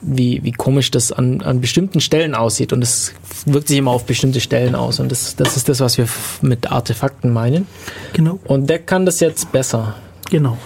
wie, 0.01 0.43
wie 0.43 0.51
komisch 0.51 0.91
das 0.91 1.13
an, 1.13 1.41
an 1.41 1.61
bestimmten 1.61 2.01
Stellen 2.01 2.35
aussieht. 2.35 2.73
Und 2.73 2.81
es 2.81 3.13
wirkt 3.45 3.69
sich 3.69 3.77
immer 3.77 3.91
auf 3.91 4.05
bestimmte 4.05 4.41
Stellen 4.41 4.75
aus. 4.75 4.99
Und 4.99 5.09
das, 5.11 5.37
das 5.37 5.55
ist 5.55 5.69
das, 5.69 5.79
was 5.79 5.97
wir 5.97 6.07
mit 6.41 6.69
Artefakten 6.69 7.31
meinen. 7.31 7.65
Genau. 8.11 8.39
Und 8.43 8.69
der 8.69 8.79
kann 8.79 9.05
das 9.05 9.21
jetzt 9.21 9.53
besser. 9.53 9.95
Genau 10.29 10.57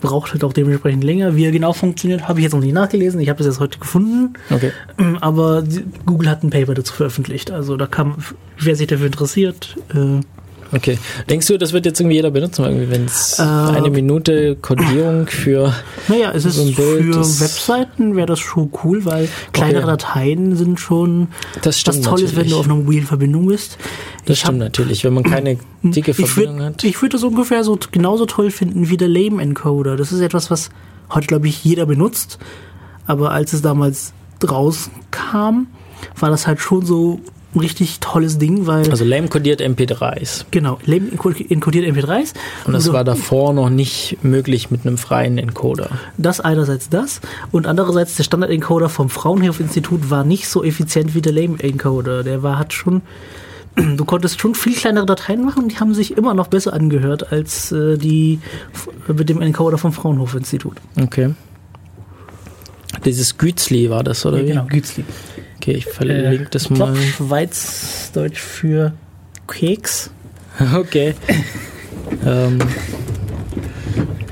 braucht 0.00 0.32
halt 0.32 0.44
auch 0.44 0.52
dementsprechend 0.52 1.04
länger. 1.04 1.36
Wie 1.36 1.44
er 1.44 1.52
genau 1.52 1.72
funktioniert, 1.72 2.28
habe 2.28 2.40
ich 2.40 2.44
jetzt 2.44 2.52
noch 2.52 2.60
nicht 2.60 2.72
nachgelesen. 2.72 3.20
Ich 3.20 3.28
habe 3.28 3.38
das 3.38 3.46
jetzt 3.46 3.60
heute 3.60 3.78
gefunden. 3.78 4.34
Okay. 4.50 4.72
Ähm, 4.98 5.18
aber 5.20 5.62
Google 6.06 6.28
hat 6.28 6.42
ein 6.42 6.50
Paper 6.50 6.74
dazu 6.74 6.92
veröffentlicht. 6.92 7.50
Also 7.50 7.76
da 7.76 7.86
kann, 7.86 8.16
wer 8.58 8.76
sich 8.76 8.86
dafür 8.86 9.06
interessiert, 9.06 9.76
äh, 9.94 10.20
Okay. 10.72 10.98
Denkst 11.28 11.46
du, 11.48 11.58
das 11.58 11.72
wird 11.72 11.84
jetzt 11.84 11.98
irgendwie 12.00 12.16
jeder 12.16 12.30
benutzen, 12.30 12.64
wenn 12.90 13.04
es 13.06 13.38
Äh, 13.38 13.42
eine 13.42 13.90
Minute 13.90 14.56
Codierung 14.56 15.26
für 15.26 15.74
Naja, 16.08 16.30
es 16.32 16.44
ist 16.44 16.56
So 16.56 16.64
Bild, 16.64 17.12
für 17.14 17.40
Webseiten 17.40 18.14
wäre 18.14 18.26
das 18.26 18.38
schon 18.38 18.70
cool, 18.84 19.04
weil 19.04 19.28
kleinere 19.52 19.82
Okay. 19.82 19.90
Dateien 19.92 20.54
sind 20.56 20.78
schon 20.78 21.28
Das 21.62 21.82
was 21.86 22.00
Tolles, 22.00 22.36
wenn 22.36 22.48
du 22.48 22.56
auf 22.56 22.66
einer 22.66 22.76
mobilen 22.76 23.04
Verbindung 23.06 23.46
bist. 23.46 23.78
Das 24.26 24.36
Ich 24.38 24.44
hab- 24.44 24.50
stimmt 24.50 24.58
natürlich, 24.60 25.02
wenn 25.02 25.14
man 25.14 25.24
keine 25.24 25.58
dicke 25.82 26.14
Verbindung 26.14 26.60
würd- 26.60 26.64
hat. 26.66 26.84
Ich 26.84 27.00
würde 27.02 27.14
das 27.16 27.24
ungefähr 27.24 27.64
so 27.64 27.76
genauso 27.90 28.26
toll 28.26 28.50
finden 28.52 28.88
wie 28.90 28.96
der 28.96 29.08
Lame 29.08 29.42
Encoder. 29.42 29.96
Das 29.96 30.12
ist 30.12 30.20
etwas, 30.20 30.50
was 30.50 30.70
heute, 31.12 31.26
glaube 31.26 31.48
ich, 31.48 31.64
jeder 31.64 31.86
benutzt. 31.86 32.38
Aber 33.06 33.32
als 33.32 33.52
es 33.52 33.62
damals 33.62 34.12
rauskam, 34.48 35.66
war 36.18 36.30
das 36.30 36.46
halt 36.46 36.60
schon 36.60 36.84
so 36.86 37.20
richtig 37.58 38.00
tolles 38.00 38.38
Ding, 38.38 38.66
weil 38.66 38.88
Also 38.90 39.04
lame 39.04 39.28
codiert 39.28 39.60
MP3s. 39.60 40.44
genau, 40.50 40.78
Lame 40.86 41.10
encodiert 41.10 41.84
MP3s. 41.84 42.34
Und 42.64 42.72
das 42.74 42.92
war 42.92 43.02
davor 43.04 43.52
noch 43.52 43.70
nicht 43.70 44.18
möglich 44.22 44.70
mit 44.70 44.86
einem 44.86 44.98
freien 44.98 45.38
Encoder. 45.38 45.88
Das 46.16 46.40
einerseits 46.40 46.88
das 46.88 47.20
und 47.50 47.66
andererseits 47.66 48.16
der 48.16 48.24
Standard-Encoder 48.24 48.88
vom 48.88 49.08
Fraunhofer-Institut 49.10 50.10
war 50.10 50.24
nicht 50.24 50.48
so 50.48 50.62
effizient 50.62 51.14
wie 51.14 51.22
der 51.22 51.32
Lame-Encoder. 51.32 52.22
Der 52.22 52.42
war 52.42 52.58
hat 52.58 52.72
schon, 52.72 53.02
du 53.76 54.04
konntest 54.04 54.40
schon 54.40 54.54
viel 54.54 54.74
kleinere 54.74 55.06
Dateien 55.06 55.44
machen 55.44 55.64
und 55.64 55.72
die 55.72 55.78
haben 55.78 55.94
sich 55.94 56.16
immer 56.16 56.34
noch 56.34 56.46
besser 56.48 56.72
angehört 56.72 57.32
als 57.32 57.72
äh, 57.72 57.96
die 57.98 58.38
mit 59.08 59.28
dem 59.28 59.40
Encoder 59.40 59.78
vom 59.78 59.92
Fraunhofer-Institut. 59.92 60.76
Okay. 61.00 61.34
Dieses 63.04 63.38
Gützli 63.38 63.88
war 63.88 64.04
das, 64.04 64.26
oder 64.26 64.44
wie? 64.44 64.60
Gützli. 64.68 65.04
Okay, 65.60 65.72
ich 65.72 65.84
verlinke 65.84 66.48
das 66.50 66.64
ich 66.64 66.70
mal. 66.70 66.96
Schweizdeutsch 66.96 68.40
für 68.40 68.94
Keks. 69.46 70.10
Okay. 70.74 71.14
ähm, 72.26 72.58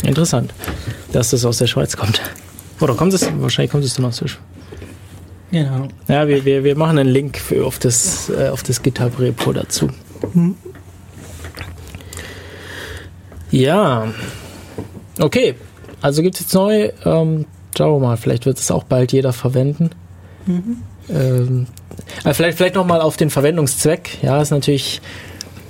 interessant, 0.02 0.52
dass 1.12 1.30
das 1.30 1.44
aus 1.44 1.58
der 1.58 1.66
Schweiz 1.66 1.96
kommt. 1.96 2.20
Oder 2.80 2.94
kommt 2.94 3.14
es? 3.14 3.26
Wahrscheinlich 3.40 3.70
kommt 3.70 3.84
es 3.84 3.94
dann 3.94 4.06
aus 4.06 4.18
der 4.18 4.28
Schweiz. 4.28 4.42
Genau. 5.50 5.88
Ja, 6.06 6.26
wir, 6.28 6.44
wir, 6.44 6.64
wir 6.64 6.76
machen 6.76 6.98
einen 6.98 7.08
Link 7.08 7.38
für, 7.38 7.64
auf 7.64 7.78
das, 7.78 8.30
äh, 8.30 8.48
auf 8.48 8.62
das 8.62 8.82
GitHub-Repo 8.82 9.52
dazu. 9.52 9.88
Ja. 13.50 14.12
Okay. 15.18 15.54
Also 16.00 16.22
gibt 16.22 16.36
es 16.36 16.40
jetzt 16.40 16.54
neu. 16.54 16.90
Ähm, 17.04 17.46
schauen 17.76 18.00
wir 18.00 18.06
mal, 18.08 18.16
vielleicht 18.16 18.44
wird 18.44 18.58
es 18.58 18.70
auch 18.70 18.84
bald 18.84 19.12
jeder 19.12 19.32
verwenden. 19.32 19.90
Ähm, 21.10 21.66
äh, 22.24 22.34
vielleicht 22.34 22.58
vielleicht 22.58 22.74
nochmal 22.74 23.00
auf 23.00 23.16
den 23.16 23.30
Verwendungszweck. 23.30 24.22
Ja, 24.22 24.40
ist 24.40 24.50
natürlich 24.50 25.00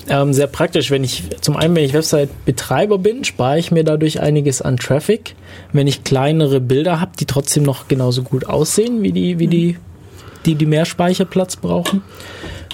ähm, 0.08 0.32
sehr 0.32 0.46
praktisch. 0.46 0.90
Wenn 0.90 1.04
ich 1.04 1.24
zum 1.40 1.56
einen, 1.56 1.74
wenn 1.76 1.84
ich 1.84 1.94
Website-Betreiber 1.94 2.98
bin, 2.98 3.24
spare 3.24 3.58
ich 3.58 3.70
mir 3.70 3.84
dadurch 3.84 4.20
einiges 4.20 4.62
an 4.62 4.76
Traffic. 4.76 5.34
Wenn 5.72 5.86
ich 5.86 6.04
kleinere 6.04 6.60
Bilder 6.60 7.00
habe, 7.00 7.12
die 7.18 7.26
trotzdem 7.26 7.62
noch 7.62 7.88
genauso 7.88 8.22
gut 8.22 8.46
aussehen 8.46 9.02
wie 9.02 9.12
die, 9.12 9.38
wie 9.38 9.48
die, 9.48 9.76
die, 10.46 10.54
die 10.54 10.66
mehr 10.66 10.84
Speicherplatz 10.84 11.56
brauchen. 11.56 12.02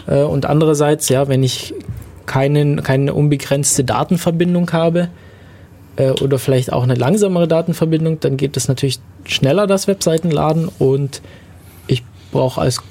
Äh, 0.06 0.22
und 0.22 0.46
andererseits, 0.46 1.08
ja, 1.08 1.28
wenn 1.28 1.42
ich 1.42 1.74
keinen, 2.26 2.82
keine 2.82 3.12
unbegrenzte 3.14 3.84
Datenverbindung 3.84 4.72
habe 4.72 5.08
äh, 5.96 6.10
oder 6.10 6.38
vielleicht 6.38 6.72
auch 6.72 6.82
eine 6.82 6.94
langsamere 6.94 7.48
Datenverbindung, 7.48 8.20
dann 8.20 8.36
geht 8.36 8.56
es 8.56 8.68
natürlich 8.68 9.00
schneller, 9.24 9.66
das 9.66 9.88
Webseitenladen 9.88 10.68
und 10.78 11.20
brauche 12.34 12.60
als 12.60 12.82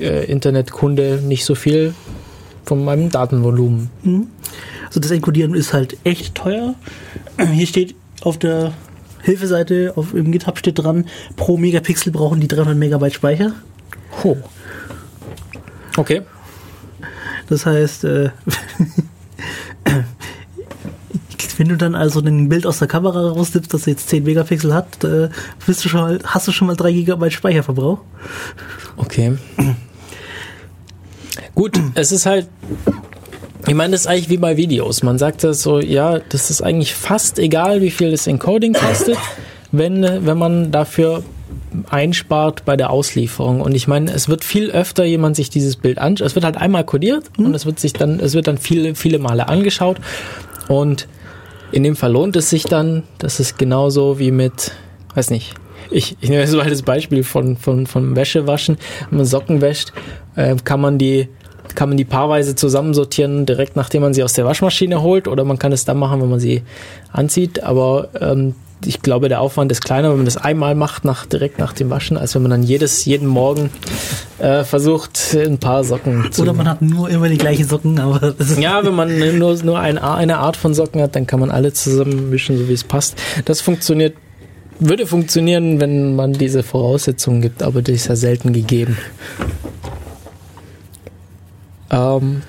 äh, 0.00 0.26
Internetkunde 0.26 1.22
nicht 1.22 1.44
so 1.44 1.54
viel 1.54 1.94
von 2.64 2.84
meinem 2.84 3.08
Datenvolumen. 3.10 3.90
Also 4.86 5.00
das 5.00 5.10
Encodieren 5.12 5.54
ist 5.54 5.72
halt 5.72 5.96
echt 6.04 6.34
teuer. 6.34 6.74
Hier 7.52 7.66
steht 7.66 7.94
auf 8.22 8.38
der 8.38 8.72
Hilfeseite 9.22 9.92
auf 9.96 10.14
im 10.14 10.32
GitHub 10.32 10.58
steht 10.58 10.78
dran, 10.78 11.06
pro 11.36 11.56
Megapixel 11.56 12.12
brauchen 12.12 12.40
die 12.40 12.48
300 12.48 12.76
Megabyte 12.76 13.14
Speicher. 13.14 13.52
Oh. 14.24 14.36
Okay. 15.96 16.22
Das 17.48 17.66
heißt, 17.66 18.04
äh, 18.04 18.30
wenn 21.56 21.68
du 21.68 21.76
dann 21.76 21.94
also 21.94 22.20
ein 22.20 22.48
Bild 22.48 22.66
aus 22.66 22.78
der 22.78 22.88
Kamera 22.88 23.30
rausnimmst, 23.30 23.72
das 23.74 23.86
jetzt 23.86 24.08
10 24.08 24.24
Megapixel 24.24 24.74
hat, 24.74 25.04
äh, 25.04 25.28
bist 25.66 25.84
du 25.84 25.88
schon 25.88 26.00
mal, 26.00 26.18
hast 26.24 26.48
du 26.48 26.52
schon 26.52 26.66
mal 26.66 26.76
3 26.76 26.92
Gigabyte 26.92 27.32
Speicherverbrauch. 27.32 28.00
Okay. 28.98 29.36
Gut, 31.54 31.80
es 31.94 32.12
ist 32.12 32.26
halt. 32.26 32.48
Ich 33.66 33.74
meine, 33.74 33.92
das 33.92 34.02
ist 34.02 34.06
eigentlich 34.06 34.30
wie 34.30 34.36
bei 34.36 34.56
Videos. 34.56 35.02
Man 35.02 35.18
sagt 35.18 35.44
das 35.44 35.62
so, 35.62 35.80
ja, 35.80 36.20
das 36.20 36.50
ist 36.50 36.62
eigentlich 36.62 36.94
fast 36.94 37.38
egal, 37.38 37.82
wie 37.82 37.90
viel 37.90 38.10
das 38.10 38.26
Encoding 38.26 38.72
kostet, 38.72 39.18
wenn, 39.72 40.02
wenn 40.02 40.38
man 40.38 40.70
dafür 40.70 41.22
einspart 41.90 42.64
bei 42.64 42.76
der 42.76 42.90
Auslieferung. 42.90 43.60
Und 43.60 43.74
ich 43.74 43.88
meine, 43.88 44.12
es 44.12 44.28
wird 44.28 44.44
viel 44.44 44.70
öfter 44.70 45.04
jemand 45.04 45.36
sich 45.36 45.50
dieses 45.50 45.76
Bild 45.76 45.98
anschaut. 45.98 46.28
Es 46.28 46.34
wird 46.34 46.44
halt 46.44 46.56
einmal 46.56 46.84
kodiert 46.84 47.24
und 47.36 47.54
es 47.54 47.66
wird 47.66 47.78
sich 47.78 47.92
dann, 47.92 48.20
es 48.20 48.34
wird 48.34 48.46
dann 48.46 48.58
viele, 48.58 48.94
viele 48.94 49.18
Male 49.18 49.48
angeschaut. 49.48 49.98
Und 50.68 51.08
in 51.72 51.82
dem 51.82 51.96
Fall 51.96 52.12
lohnt 52.12 52.36
es 52.36 52.48
sich 52.48 52.64
dann, 52.64 53.02
das 53.18 53.40
ist 53.40 53.58
genauso 53.58 54.18
wie 54.18 54.30
mit, 54.30 54.72
weiß 55.14 55.30
nicht, 55.30 55.54
ich, 55.90 56.16
ich 56.20 56.28
nehme 56.28 56.42
jetzt 56.42 56.54
mal 56.54 56.68
das 56.68 56.82
Beispiel 56.82 57.24
von, 57.24 57.56
von, 57.56 57.86
von 57.86 58.16
Wäschewaschen. 58.16 58.76
Wenn 59.10 59.18
man 59.18 59.26
Socken 59.26 59.60
wäscht, 59.60 59.92
äh, 60.36 60.56
kann 60.64 60.80
man 60.80 60.98
die 60.98 61.28
kann 61.74 61.90
man 61.90 61.98
die 61.98 62.06
paarweise 62.06 62.54
zusammensortieren, 62.54 63.44
direkt 63.44 63.76
nachdem 63.76 64.00
man 64.00 64.14
sie 64.14 64.24
aus 64.24 64.32
der 64.32 64.46
Waschmaschine 64.46 65.02
holt, 65.02 65.28
oder 65.28 65.44
man 65.44 65.58
kann 65.58 65.70
es 65.70 65.84
dann 65.84 65.98
machen, 65.98 66.20
wenn 66.22 66.30
man 66.30 66.40
sie 66.40 66.62
anzieht. 67.12 67.62
Aber 67.62 68.08
ähm, 68.20 68.54
ich 68.84 69.02
glaube, 69.02 69.28
der 69.28 69.40
Aufwand 69.40 69.72
ist 69.72 69.84
kleiner, 69.84 70.10
wenn 70.10 70.18
man 70.18 70.24
das 70.24 70.36
einmal 70.36 70.74
macht, 70.74 71.04
nach, 71.04 71.26
direkt 71.26 71.58
nach 71.58 71.72
dem 71.72 71.90
Waschen, 71.90 72.16
als 72.16 72.34
wenn 72.34 72.42
man 72.42 72.50
dann 72.50 72.62
jedes, 72.62 73.04
jeden 73.04 73.26
Morgen 73.26 73.70
äh, 74.38 74.64
versucht, 74.64 75.34
ein 75.34 75.58
paar 75.58 75.84
Socken 75.84 76.30
zu 76.30 76.42
Oder 76.42 76.52
man 76.52 76.68
hat 76.68 76.80
nur 76.80 77.08
immer 77.10 77.28
die 77.28 77.38
gleichen 77.38 77.66
Socken, 77.66 77.98
aber 77.98 78.32
das 78.32 78.50
ist 78.50 78.60
ja, 78.60 78.84
wenn 78.84 78.94
man 78.94 79.38
nur, 79.38 79.54
nur 79.62 79.80
ein, 79.80 79.98
eine 79.98 80.38
Art 80.38 80.56
von 80.56 80.74
Socken 80.74 81.02
hat, 81.02 81.16
dann 81.16 81.26
kann 81.26 81.40
man 81.40 81.50
alle 81.50 81.72
zusammen 81.72 82.30
mischen, 82.30 82.56
so 82.56 82.68
wie 82.68 82.72
es 82.72 82.84
passt. 82.84 83.16
Das 83.44 83.60
funktioniert, 83.60 84.14
würde 84.80 85.06
funktionieren, 85.06 85.80
wenn 85.80 86.14
man 86.16 86.32
diese 86.32 86.62
Voraussetzungen 86.62 87.40
gibt, 87.40 87.62
aber 87.62 87.82
das 87.82 87.94
ist 87.94 88.08
ja 88.08 88.16
selten 88.16 88.52
gegeben. 88.52 88.96
Ähm, 91.90 92.42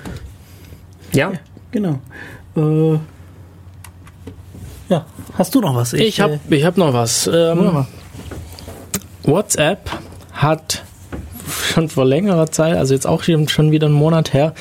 ja, 1.12 1.32
genau. 1.70 1.98
Äh, 2.56 2.98
ja, 4.88 5.06
hast 5.34 5.54
du 5.54 5.60
noch 5.60 5.74
was? 5.74 5.92
ich 5.92 6.20
habe 6.20 6.40
äh, 6.50 6.56
ich 6.56 6.64
hab 6.64 6.76
noch 6.76 6.92
was. 6.92 7.28
Ähm, 7.32 7.86
WhatsApp 9.22 9.90
hat 10.32 10.82
schon 11.72 11.88
vor 11.88 12.04
längerer 12.04 12.50
Zeit, 12.50 12.76
also 12.76 12.94
jetzt 12.94 13.06
auch 13.06 13.22
schon 13.22 13.48
schon 13.48 13.70
wieder 13.70 13.86
einen 13.86 13.96
Monat 13.96 14.32
her, 14.32 14.54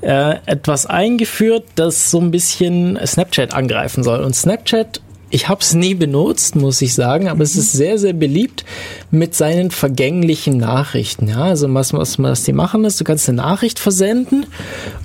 äh, 0.00 0.36
etwas 0.46 0.86
eingeführt, 0.86 1.64
das 1.74 2.10
so 2.10 2.20
ein 2.20 2.30
bisschen 2.30 2.98
Snapchat 3.04 3.54
angreifen 3.54 4.02
soll. 4.02 4.20
Und 4.20 4.34
Snapchat, 4.34 5.00
ich 5.30 5.48
habe 5.48 5.60
es 5.60 5.74
nie 5.74 5.94
benutzt, 5.94 6.56
muss 6.56 6.82
ich 6.82 6.94
sagen, 6.94 7.28
aber 7.28 7.42
es 7.42 7.56
ist 7.56 7.72
sehr, 7.72 7.98
sehr 7.98 8.12
beliebt 8.12 8.64
mit 9.10 9.34
seinen 9.34 9.70
vergänglichen 9.70 10.58
Nachrichten. 10.58 11.28
Ja, 11.28 11.44
also 11.44 11.72
was, 11.72 11.92
was, 11.92 12.18
was 12.18 12.42
die 12.42 12.52
machen 12.52 12.84
ist, 12.84 13.00
du 13.00 13.04
kannst 13.04 13.28
eine 13.28 13.36
Nachricht 13.36 13.78
versenden 13.78 14.46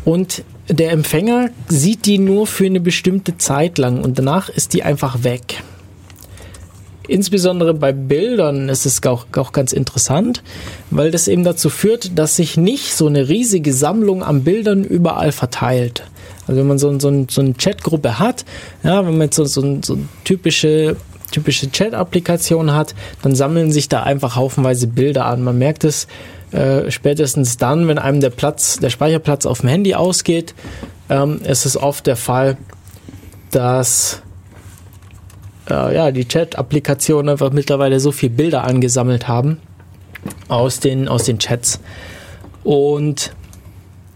und 0.04 0.44
der 0.68 0.92
Empfänger 0.92 1.50
sieht 1.68 2.08
die 2.08 2.18
nur 2.18 2.48
für 2.48 2.66
eine 2.66 2.80
bestimmte 2.80 3.38
Zeit 3.38 3.78
lang 3.78 4.04
und 4.04 4.18
danach 4.18 4.50
ist 4.50 4.74
die 4.74 4.82
einfach 4.82 5.24
weg. 5.24 5.64
Insbesondere 7.08 7.76
bei 7.76 7.92
Bildern 7.92 8.68
ist 8.68 8.88
es 8.88 9.04
auch, 9.06 9.28
auch 9.36 9.52
ganz 9.52 9.74
interessant, 9.74 10.42
weil 10.90 11.12
das 11.12 11.28
eben 11.28 11.44
dazu 11.44 11.70
führt, 11.70 12.18
dass 12.18 12.36
sich 12.36 12.58
nicht 12.58 12.96
so 12.96 13.06
eine 13.06 13.30
riesige 13.30 13.74
Sammlung 13.74 14.24
an 14.24 14.44
Bildern 14.44 14.84
überall 14.84 15.32
verteilt. 15.32 16.04
Also 16.48 16.62
wenn 16.62 16.68
man 16.68 16.80
so, 16.80 16.98
so, 17.00 17.26
so 17.30 17.42
eine 17.42 17.54
Chatgruppe 17.54 18.20
hat, 18.20 18.46
ja, 18.84 19.06
wenn 19.06 19.18
man 19.18 19.28
jetzt 19.28 19.36
so, 19.36 19.46
so, 19.46 19.62
so 19.84 19.94
eine 19.94 20.08
typische, 20.24 20.96
typische 21.32 21.72
Chat-Applikation 21.72 22.74
hat, 22.74 22.96
dann 23.22 23.36
sammeln 23.36 23.72
sich 23.72 23.90
da 23.90 24.04
einfach 24.04 24.36
haufenweise 24.36 24.88
Bilder 24.88 25.26
an. 25.26 25.44
Man 25.44 25.58
merkt 25.58 25.84
es 25.84 26.08
äh, 26.52 26.92
spätestens 26.92 27.58
dann, 27.58 27.88
wenn 27.88 27.98
einem 27.98 28.22
der 28.22 28.30
Platz, 28.30 28.78
der 28.78 28.90
Speicherplatz 28.90 29.46
auf 29.46 29.62
dem 29.62 29.70
Handy 29.70 29.96
ausgeht, 29.96 30.54
ähm, 31.10 31.42
ist 31.42 31.66
es 31.66 31.78
oft 31.78 32.08
der 32.08 32.16
Fall, 32.16 32.58
dass 33.52 34.22
äh, 35.70 35.96
ja, 35.96 36.12
die 36.12 36.28
Chat-Applikationen 36.28 37.30
einfach 37.30 37.52
mittlerweile 37.52 38.00
so 38.00 38.12
viel 38.12 38.30
Bilder 38.30 38.64
angesammelt 38.64 39.28
haben 39.28 39.58
aus 40.48 40.80
den, 40.80 41.08
aus 41.08 41.24
den 41.24 41.40
Chats. 41.40 41.80
Und 42.64 43.34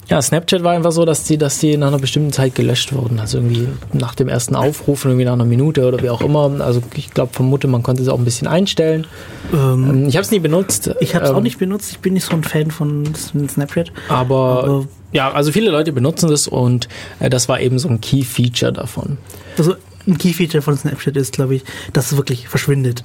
Ja, 0.09 0.19
Snapchat 0.19 0.63
war 0.63 0.73
einfach 0.73 0.91
so, 0.91 1.05
dass 1.05 1.23
die, 1.23 1.37
dass 1.37 1.59
die 1.59 1.77
nach 1.77 1.89
einer 1.89 1.99
bestimmten 1.99 2.33
Zeit 2.33 2.55
gelöscht 2.55 2.93
wurden. 2.93 3.19
Also 3.19 3.37
irgendwie 3.37 3.67
nach 3.93 4.15
dem 4.15 4.27
ersten 4.27 4.55
Aufruf, 4.55 5.05
irgendwie 5.05 5.25
nach 5.25 5.33
einer 5.33 5.45
Minute 5.45 5.87
oder 5.87 6.01
wie 6.01 6.09
auch 6.09 6.21
immer. 6.21 6.59
Also 6.61 6.81
ich 6.95 7.11
glaube, 7.11 7.31
vermute, 7.33 7.67
man 7.67 7.83
konnte 7.83 8.01
es 8.01 8.07
auch 8.07 8.17
ein 8.17 8.25
bisschen 8.25 8.47
einstellen. 8.47 9.05
Ähm, 9.53 10.07
ich 10.07 10.15
habe 10.15 10.23
es 10.23 10.31
nie 10.31 10.39
benutzt. 10.39 10.95
Ich 10.99 11.13
habe 11.13 11.25
es 11.25 11.31
ähm, 11.31 11.37
auch 11.37 11.41
nicht 11.41 11.59
benutzt. 11.59 11.91
Ich 11.91 11.99
bin 11.99 12.13
nicht 12.13 12.25
so 12.25 12.33
ein 12.33 12.43
Fan 12.43 12.71
von 12.71 13.13
Snapchat. 13.13 13.91
Aber, 14.07 14.63
aber 14.63 14.87
ja, 15.11 15.31
also 15.31 15.51
viele 15.51 15.69
Leute 15.69 15.91
benutzen 15.93 16.27
das 16.27 16.47
und 16.47 16.87
äh, 17.19 17.29
das 17.29 17.47
war 17.47 17.59
eben 17.59 17.77
so 17.77 17.87
ein 17.87 18.01
Key-Feature 18.01 18.73
davon. 18.73 19.19
Also 19.59 19.75
ein 20.07 20.17
Key-Feature 20.17 20.63
von 20.63 20.75
Snapchat 20.75 21.17
ist, 21.17 21.33
glaube 21.33 21.53
ich, 21.53 21.63
dass 21.93 22.11
es 22.11 22.17
wirklich 22.17 22.47
verschwindet. 22.47 23.03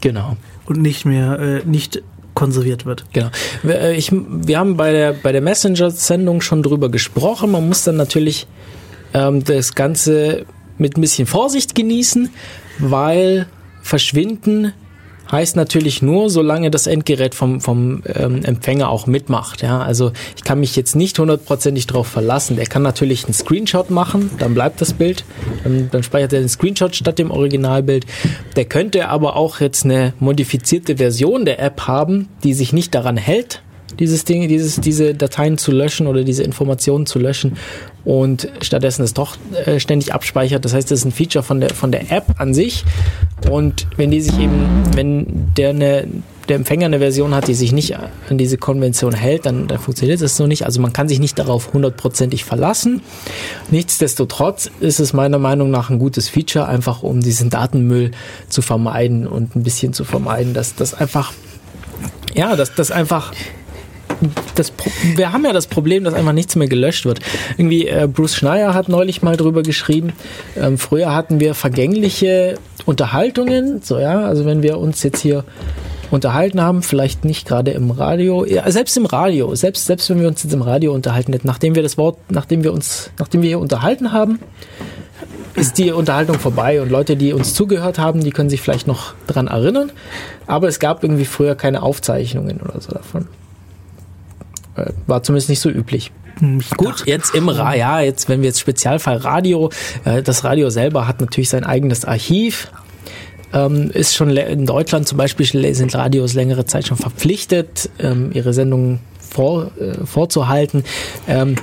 Genau. 0.00 0.38
Und 0.64 0.80
nicht 0.80 1.04
mehr, 1.04 1.38
äh, 1.38 1.62
nicht 1.66 2.02
konserviert 2.34 2.86
wird. 2.86 3.04
Genau. 3.12 3.30
Wir, 3.62 3.80
äh, 3.80 3.96
ich, 3.96 4.12
wir 4.12 4.58
haben 4.58 4.76
bei 4.76 4.92
der, 4.92 5.12
bei 5.12 5.32
der 5.32 5.40
Messenger-Sendung 5.40 6.40
schon 6.40 6.62
drüber 6.62 6.88
gesprochen. 6.88 7.50
Man 7.52 7.68
muss 7.68 7.84
dann 7.84 7.96
natürlich 7.96 8.46
ähm, 9.14 9.44
das 9.44 9.74
Ganze 9.74 10.46
mit 10.78 10.96
ein 10.96 11.00
bisschen 11.00 11.26
Vorsicht 11.26 11.74
genießen, 11.74 12.30
weil 12.78 13.46
Verschwinden 13.82 14.72
heißt 15.32 15.56
natürlich 15.56 16.02
nur, 16.02 16.30
solange 16.30 16.70
das 16.70 16.86
Endgerät 16.86 17.34
vom, 17.34 17.60
vom 17.60 18.02
ähm, 18.14 18.44
Empfänger 18.44 18.90
auch 18.90 19.06
mitmacht. 19.06 19.62
Ja? 19.62 19.80
Also 19.80 20.12
ich 20.36 20.44
kann 20.44 20.60
mich 20.60 20.76
jetzt 20.76 20.96
nicht 20.96 21.18
hundertprozentig 21.18 21.86
darauf 21.86 22.06
verlassen. 22.06 22.56
Der 22.56 22.66
kann 22.66 22.82
natürlich 22.82 23.24
einen 23.24 23.34
Screenshot 23.34 23.90
machen, 23.90 24.30
dann 24.38 24.54
bleibt 24.54 24.80
das 24.80 24.92
Bild, 24.92 25.24
dann, 25.64 25.88
dann 25.90 26.02
speichert 26.02 26.32
er 26.32 26.40
den 26.40 26.48
Screenshot 26.48 26.96
statt 26.96 27.18
dem 27.18 27.30
Originalbild. 27.30 28.06
Der 28.56 28.64
könnte 28.64 29.08
aber 29.08 29.36
auch 29.36 29.60
jetzt 29.60 29.84
eine 29.84 30.14
modifizierte 30.18 30.96
Version 30.96 31.44
der 31.44 31.60
App 31.60 31.86
haben, 31.86 32.28
die 32.42 32.54
sich 32.54 32.72
nicht 32.72 32.94
daran 32.94 33.16
hält, 33.16 33.62
dieses 33.98 34.24
Ding, 34.24 34.48
dieses, 34.48 34.80
diese 34.80 35.14
Dateien 35.14 35.58
zu 35.58 35.72
löschen 35.72 36.06
oder 36.06 36.24
diese 36.24 36.42
Informationen 36.42 37.06
zu 37.06 37.18
löschen 37.18 37.56
und 38.04 38.48
stattdessen 38.60 39.02
es 39.02 39.14
doch 39.14 39.36
äh, 39.66 39.78
ständig 39.78 40.14
abspeichert. 40.14 40.64
Das 40.64 40.72
heißt, 40.72 40.90
das 40.90 41.00
ist 41.00 41.04
ein 41.04 41.12
Feature 41.12 41.42
von 41.42 41.60
der, 41.60 41.70
von 41.70 41.92
der 41.92 42.10
App 42.10 42.26
an 42.38 42.54
sich. 42.54 42.84
Und 43.50 43.86
wenn 43.96 44.10
die 44.10 44.20
sich 44.20 44.38
eben, 44.38 44.66
wenn 44.94 45.52
der 45.56 45.70
eine, 45.70 46.06
der 46.48 46.56
Empfänger 46.56 46.86
eine 46.86 46.98
Version 46.98 47.34
hat, 47.34 47.46
die 47.46 47.54
sich 47.54 47.72
nicht 47.72 47.96
an 47.96 48.38
diese 48.38 48.56
Konvention 48.56 49.12
hält, 49.12 49.46
dann, 49.46 49.68
dann 49.68 49.78
funktioniert 49.78 50.20
das 50.20 50.36
so 50.36 50.46
nicht. 50.46 50.64
Also 50.64 50.80
man 50.80 50.92
kann 50.92 51.08
sich 51.08 51.20
nicht 51.20 51.38
darauf 51.38 51.72
hundertprozentig 51.72 52.44
verlassen. 52.44 53.02
Nichtsdestotrotz 53.70 54.70
ist 54.80 54.98
es 54.98 55.12
meiner 55.12 55.38
Meinung 55.38 55.70
nach 55.70 55.90
ein 55.90 55.98
gutes 55.98 56.28
Feature, 56.28 56.66
einfach 56.66 57.02
um 57.02 57.20
diesen 57.20 57.50
Datenmüll 57.50 58.10
zu 58.48 58.62
vermeiden 58.62 59.26
und 59.26 59.54
ein 59.54 59.62
bisschen 59.62 59.92
zu 59.92 60.04
vermeiden, 60.04 60.54
dass 60.54 60.74
das 60.74 60.94
einfach, 60.94 61.32
ja, 62.34 62.56
dass 62.56 62.74
das 62.74 62.90
einfach 62.90 63.32
das, 64.54 64.72
wir 65.16 65.32
haben 65.32 65.44
ja 65.44 65.52
das 65.52 65.66
Problem, 65.66 66.04
dass 66.04 66.14
einfach 66.14 66.32
nichts 66.32 66.56
mehr 66.56 66.68
gelöscht 66.68 67.04
wird. 67.04 67.20
Irgendwie, 67.56 67.86
äh, 67.86 68.08
Bruce 68.12 68.34
Schneier 68.34 68.74
hat 68.74 68.88
neulich 68.88 69.22
mal 69.22 69.36
drüber 69.36 69.62
geschrieben, 69.62 70.12
ähm, 70.56 70.78
früher 70.78 71.14
hatten 71.14 71.40
wir 71.40 71.54
vergängliche 71.54 72.58
Unterhaltungen, 72.86 73.82
so 73.82 73.98
ja, 73.98 74.20
also 74.20 74.44
wenn 74.44 74.62
wir 74.62 74.78
uns 74.78 75.02
jetzt 75.02 75.20
hier 75.20 75.44
unterhalten 76.10 76.60
haben, 76.60 76.82
vielleicht 76.82 77.24
nicht 77.24 77.46
gerade 77.46 77.70
im 77.70 77.90
Radio, 77.90 78.44
ja, 78.44 78.68
selbst 78.70 78.96
im 78.96 79.06
Radio, 79.06 79.54
selbst, 79.54 79.86
selbst 79.86 80.10
wenn 80.10 80.20
wir 80.20 80.28
uns 80.28 80.42
jetzt 80.42 80.52
im 80.52 80.62
Radio 80.62 80.92
unterhalten 80.92 81.32
hätten, 81.32 81.46
nachdem 81.46 81.74
wir 81.74 81.82
das 81.82 81.96
Wort, 81.98 82.18
nachdem 82.30 82.64
wir 82.64 82.72
uns, 82.72 83.10
nachdem 83.18 83.42
wir 83.42 83.48
hier 83.48 83.60
unterhalten 83.60 84.12
haben, 84.12 84.40
ist 85.54 85.78
die 85.78 85.92
Unterhaltung 85.92 86.38
vorbei 86.38 86.80
und 86.80 86.90
Leute, 86.90 87.16
die 87.16 87.32
uns 87.32 87.54
zugehört 87.54 87.98
haben, 87.98 88.22
die 88.22 88.30
können 88.30 88.50
sich 88.50 88.60
vielleicht 88.60 88.86
noch 88.86 89.14
dran 89.26 89.46
erinnern, 89.46 89.92
aber 90.46 90.68
es 90.68 90.78
gab 90.78 91.02
irgendwie 91.02 91.24
früher 91.24 91.54
keine 91.54 91.82
Aufzeichnungen 91.82 92.60
oder 92.60 92.80
so 92.80 92.92
davon. 92.92 93.28
War 95.06 95.22
zumindest 95.22 95.48
nicht 95.48 95.60
so 95.60 95.70
üblich. 95.70 96.12
Gut, 96.76 97.06
jetzt 97.06 97.34
im 97.34 97.48
Ra 97.48 97.74
ja, 97.74 98.00
jetzt 98.00 98.28
wenn 98.28 98.40
wir 98.40 98.48
jetzt 98.48 98.60
Spezialfall 98.60 99.18
Radio, 99.18 99.70
äh, 100.04 100.22
das 100.22 100.44
Radio 100.44 100.70
selber 100.70 101.06
hat 101.06 101.20
natürlich 101.20 101.48
sein 101.50 101.64
eigenes 101.64 102.04
Archiv. 102.04 102.70
Ähm, 103.52 103.90
ist 103.90 104.14
schon 104.14 104.30
in 104.36 104.64
Deutschland 104.64 105.08
zum 105.08 105.18
Beispiel 105.18 105.74
sind 105.74 105.94
Radios 105.94 106.34
längere 106.34 106.66
Zeit 106.66 106.86
schon 106.86 106.96
verpflichtet, 106.96 107.90
ähm, 107.98 108.30
ihre 108.32 108.52
Sendungen 108.52 109.00
vor, 109.18 109.72
äh, 109.78 110.06
vorzuhalten. 110.06 110.84
Ähm, 111.26 111.56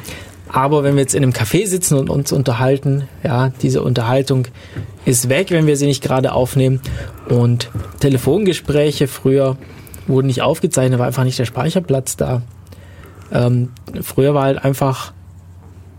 aber 0.50 0.84
wenn 0.84 0.96
wir 0.96 1.02
jetzt 1.02 1.16
in 1.16 1.24
einem 1.24 1.34
Café 1.34 1.68
sitzen 1.68 1.98
und 1.98 2.10
uns 2.10 2.32
unterhalten, 2.32 3.08
ja, 3.24 3.52
diese 3.62 3.82
Unterhaltung 3.82 4.48
ist 5.06 5.30
weg, 5.30 5.52
wenn 5.52 5.68
wir 5.68 5.78
sie 5.78 5.86
nicht 5.86 6.04
gerade 6.04 6.34
aufnehmen. 6.34 6.82
Und 7.30 7.70
Telefongespräche 8.00 9.08
früher 9.08 9.58
wurden 10.08 10.28
nicht 10.28 10.42
aufgezeichnet, 10.42 11.00
war 11.00 11.08
einfach 11.08 11.26
nicht 11.26 11.40
der 11.40 11.46
Speicherplatz 11.46 12.16
da. 12.16 12.42
Ähm, 13.32 13.70
früher 14.02 14.34
war 14.34 14.44
halt 14.44 14.64
einfach, 14.64 15.14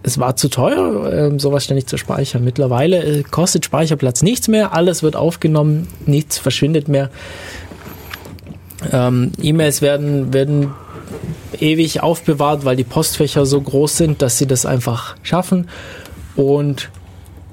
es 0.03 0.19
war 0.19 0.37
zu 0.37 0.49
teuer, 0.49 1.13
äh, 1.13 1.39
sowas 1.39 1.65
ständig 1.65 1.87
zu 1.87 1.99
speichern. 1.99 2.45
Mittlerweile 2.45 3.03
äh, 3.03 3.23
kostet 3.23 3.65
Speicherplatz 3.65 4.23
nichts 4.23 4.49
mehr, 4.49 4.75
alles 4.75 5.03
wird 5.03 5.17
aufgenommen, 5.17 5.89
nichts 6.07 6.39
verschwindet 6.39 6.89
mehr. 6.89 7.11
Ähm, 8.93 9.33
E-Mails 9.43 9.83
werden, 9.83 10.33
werden 10.33 10.71
ewig 11.59 12.03
aufbewahrt, 12.03 12.65
weil 12.65 12.77
die 12.77 12.85
Postfächer 12.85 13.47
so 13.47 13.61
groß 13.61 13.97
sind, 13.97 14.23
dass 14.23 14.39
sie 14.39 14.47
das 14.47 14.67
einfach 14.67 15.17
schaffen. 15.23 15.69
Und 16.37 16.91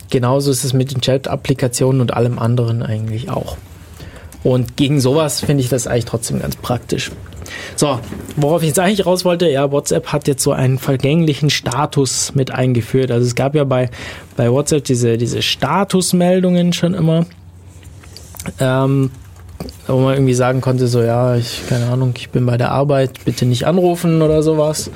genauso 0.10 0.52
ist 0.52 0.64
es 0.64 0.74
mit 0.74 0.92
den 0.92 1.02
Chat-Applikationen 1.02 2.02
und 2.02 2.14
allem 2.14 2.38
anderen 2.38 2.84
eigentlich 2.84 3.30
auch. 3.30 3.58
Und 4.44 4.78
gegen 4.78 5.00
sowas 5.00 5.40
finde 5.40 5.64
ich 5.64 5.70
das 5.70 5.88
eigentlich 5.88 6.06
trotzdem 6.06 6.40
ganz 6.40 6.56
praktisch. 6.56 7.12
So, 7.76 8.00
worauf 8.36 8.62
ich 8.62 8.70
jetzt 8.70 8.80
eigentlich 8.80 9.06
raus 9.06 9.26
wollte, 9.26 9.50
ja, 9.50 9.72
WhatsApp 9.72 10.08
hat 10.08 10.28
jetzt 10.28 10.44
so 10.44 10.52
einen 10.52 10.80
vergänglichen 10.80 11.50
Status 11.50 12.34
mit 12.36 12.52
eingeführt. 12.52 13.12
Also 13.12 13.26
es 13.26 13.36
gab 13.36 13.56
ja 13.56 13.64
bei, 13.64 13.90
bei 14.38 14.52
WhatsApp 14.52 14.84
diese, 14.84 15.18
diese 15.18 15.42
Statusmeldungen 15.42 16.74
schon 16.74 16.94
immer, 16.94 17.26
ähm, 18.60 19.12
wo 19.88 20.00
man 20.00 20.14
irgendwie 20.14 20.34
sagen 20.34 20.62
konnte, 20.62 20.88
so, 20.88 21.02
ja, 21.02 21.36
ich, 21.36 21.62
keine 21.68 21.88
Ahnung, 21.88 22.14
ich 22.18 22.30
bin 22.30 22.46
bei 22.46 22.58
der 22.58 22.72
Arbeit, 22.72 23.26
bitte 23.26 23.46
nicht 23.46 23.66
anrufen 23.66 24.22
oder 24.22 24.44
sowas. 24.44 24.90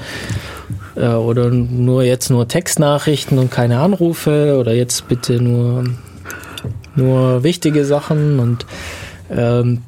Äh, 0.95 1.07
oder 1.07 1.49
nur 1.49 2.03
jetzt 2.03 2.29
nur 2.29 2.47
Textnachrichten 2.47 3.37
und 3.39 3.51
keine 3.51 3.79
Anrufe 3.79 4.57
oder 4.59 4.73
jetzt 4.73 5.07
bitte 5.07 5.41
nur, 5.41 5.85
nur 6.95 7.43
wichtige 7.43 7.85
Sachen 7.85 8.39
und 8.39 8.65
ähm, 9.31 9.81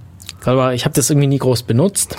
aber 0.44 0.74
ich 0.74 0.86
habe 0.86 0.96
das 0.96 1.10
irgendwie 1.10 1.28
nie 1.28 1.38
groß 1.38 1.64
benutzt. 1.64 2.18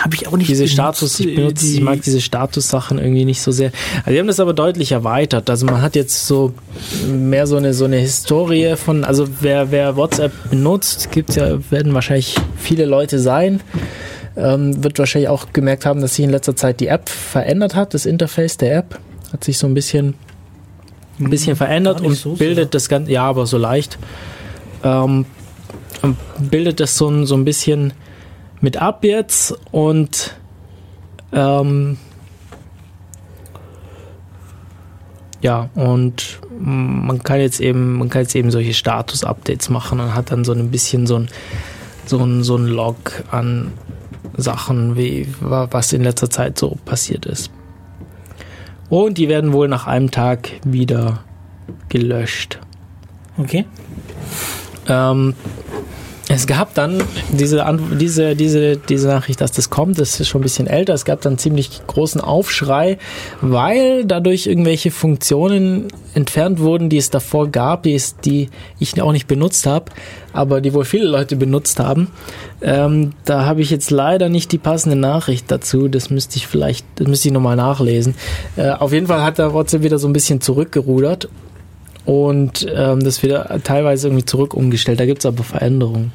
Habe 0.00 0.16
ich 0.16 0.26
auch 0.26 0.36
nicht 0.36 0.50
Diese 0.50 0.64
benutzt, 0.64 0.74
Status, 0.74 1.20
ich 1.20 1.34
benutze, 1.34 1.66
die, 1.66 1.74
ich 1.74 1.80
mag 1.80 2.02
diese 2.02 2.20
Status-Sachen 2.20 2.98
irgendwie 2.98 3.24
nicht 3.24 3.40
so 3.40 3.52
sehr. 3.52 3.70
Also 3.98 4.10
die 4.10 4.18
haben 4.18 4.26
das 4.26 4.40
aber 4.40 4.52
deutlich 4.52 4.92
erweitert. 4.92 5.48
Also 5.48 5.66
man 5.66 5.80
hat 5.82 5.94
jetzt 5.94 6.26
so 6.26 6.52
mehr 7.06 7.46
so 7.46 7.56
eine 7.56 7.74
so 7.74 7.84
eine 7.84 7.96
Historie 7.96 8.76
von, 8.76 9.04
also 9.04 9.28
wer, 9.40 9.70
wer 9.70 9.96
WhatsApp 9.96 10.32
benutzt, 10.50 11.12
gibt 11.12 11.36
ja, 11.36 11.58
werden 11.70 11.94
wahrscheinlich 11.94 12.34
viele 12.56 12.86
Leute 12.86 13.18
sein. 13.18 13.60
Ähm, 14.36 14.82
wird 14.82 14.98
wahrscheinlich 14.98 15.28
auch 15.28 15.52
gemerkt 15.52 15.86
haben, 15.86 16.00
dass 16.00 16.16
sich 16.16 16.24
in 16.24 16.30
letzter 16.30 16.56
Zeit 16.56 16.80
die 16.80 16.88
App 16.88 17.08
verändert 17.08 17.76
hat, 17.76 17.94
das 17.94 18.04
Interface 18.04 18.56
der 18.56 18.78
App 18.78 18.98
hat 19.32 19.44
sich 19.44 19.58
so 19.58 19.68
ein 19.68 19.74
bisschen 19.74 20.14
ein 21.20 21.30
bisschen 21.30 21.52
hm, 21.52 21.56
verändert 21.56 22.00
und 22.00 22.14
so 22.14 22.34
bildet 22.34 22.56
sehr. 22.56 22.70
das 22.70 22.88
Ganze, 22.88 23.12
ja, 23.12 23.22
aber 23.22 23.46
so 23.46 23.58
leicht. 23.58 23.98
Ähm, 24.82 25.26
bildet 26.38 26.80
das 26.80 26.96
so 26.96 27.08
ein, 27.08 27.26
so 27.26 27.34
ein 27.34 27.44
bisschen 27.44 27.92
mit 28.60 28.76
ab 28.76 29.04
jetzt 29.04 29.54
und 29.70 30.34
ähm, 31.32 31.98
ja, 35.40 35.68
und 35.74 36.40
man 36.58 37.22
kann 37.22 37.40
jetzt 37.40 37.60
eben, 37.60 37.98
man 37.98 38.08
kann 38.08 38.22
jetzt 38.22 38.34
eben 38.34 38.50
solche 38.50 38.72
Status-Updates 38.72 39.68
machen 39.68 40.00
und 40.00 40.14
hat 40.14 40.30
dann 40.30 40.44
so 40.44 40.52
ein 40.52 40.70
bisschen 40.70 41.06
so 41.06 41.16
ein, 41.16 41.28
so 42.06 42.18
ein, 42.18 42.42
so 42.42 42.56
ein 42.56 42.66
Log 42.66 43.24
an 43.30 43.72
Sachen, 44.36 44.96
wie, 44.96 45.28
was 45.40 45.92
in 45.92 46.02
letzter 46.02 46.30
Zeit 46.30 46.58
so 46.58 46.78
passiert 46.84 47.26
ist. 47.26 47.50
Und 48.88 49.18
die 49.18 49.28
werden 49.28 49.52
wohl 49.52 49.68
nach 49.68 49.86
einem 49.86 50.10
Tag 50.10 50.50
wieder 50.64 51.24
gelöscht. 51.88 52.58
Okay. 53.36 53.66
Ähm, 54.88 55.34
es 56.34 56.48
gab 56.48 56.74
dann 56.74 57.00
diese, 57.30 57.64
diese, 58.00 58.34
diese, 58.34 58.76
diese 58.76 59.06
Nachricht, 59.06 59.40
dass 59.40 59.52
das 59.52 59.70
kommt, 59.70 60.00
das 60.00 60.18
ist 60.18 60.26
schon 60.26 60.40
ein 60.40 60.42
bisschen 60.42 60.66
älter. 60.66 60.92
Es 60.92 61.04
gab 61.04 61.20
dann 61.20 61.38
ziemlich 61.38 61.82
großen 61.86 62.20
Aufschrei, 62.20 62.98
weil 63.40 64.04
dadurch 64.04 64.48
irgendwelche 64.48 64.90
Funktionen 64.90 65.88
entfernt 66.14 66.58
wurden, 66.58 66.88
die 66.88 66.96
es 66.96 67.10
davor 67.10 67.48
gab, 67.48 67.84
die, 67.84 67.94
es, 67.94 68.16
die 68.16 68.48
ich 68.80 69.00
auch 69.00 69.12
nicht 69.12 69.28
benutzt 69.28 69.66
habe, 69.66 69.92
aber 70.32 70.60
die 70.60 70.74
wohl 70.74 70.84
viele 70.84 71.06
Leute 71.06 71.36
benutzt 71.36 71.78
haben. 71.78 72.08
Ähm, 72.62 73.12
da 73.24 73.44
habe 73.44 73.60
ich 73.60 73.70
jetzt 73.70 73.92
leider 73.92 74.28
nicht 74.28 74.50
die 74.50 74.58
passende 74.58 74.96
Nachricht 74.96 75.50
dazu. 75.52 75.86
Das 75.86 76.10
müsste 76.10 76.36
ich 76.36 76.48
vielleicht, 76.48 76.84
das 76.96 77.06
müsste 77.06 77.28
ich 77.28 77.34
nochmal 77.34 77.56
nachlesen. 77.56 78.16
Äh, 78.56 78.70
auf 78.70 78.92
jeden 78.92 79.06
Fall 79.06 79.22
hat 79.22 79.38
der 79.38 79.54
WhatsApp 79.54 79.84
wieder 79.84 79.98
so 79.98 80.08
ein 80.08 80.12
bisschen 80.12 80.40
zurückgerudert 80.40 81.28
und 82.04 82.66
ähm, 82.74 83.02
das 83.02 83.22
wieder 83.22 83.60
teilweise 83.62 84.08
irgendwie 84.08 84.24
zurück 84.24 84.54
umgestellt. 84.54 85.00
Da 85.00 85.06
gibt 85.06 85.20
es 85.20 85.26
aber 85.26 85.42
Veränderungen. 85.42 86.12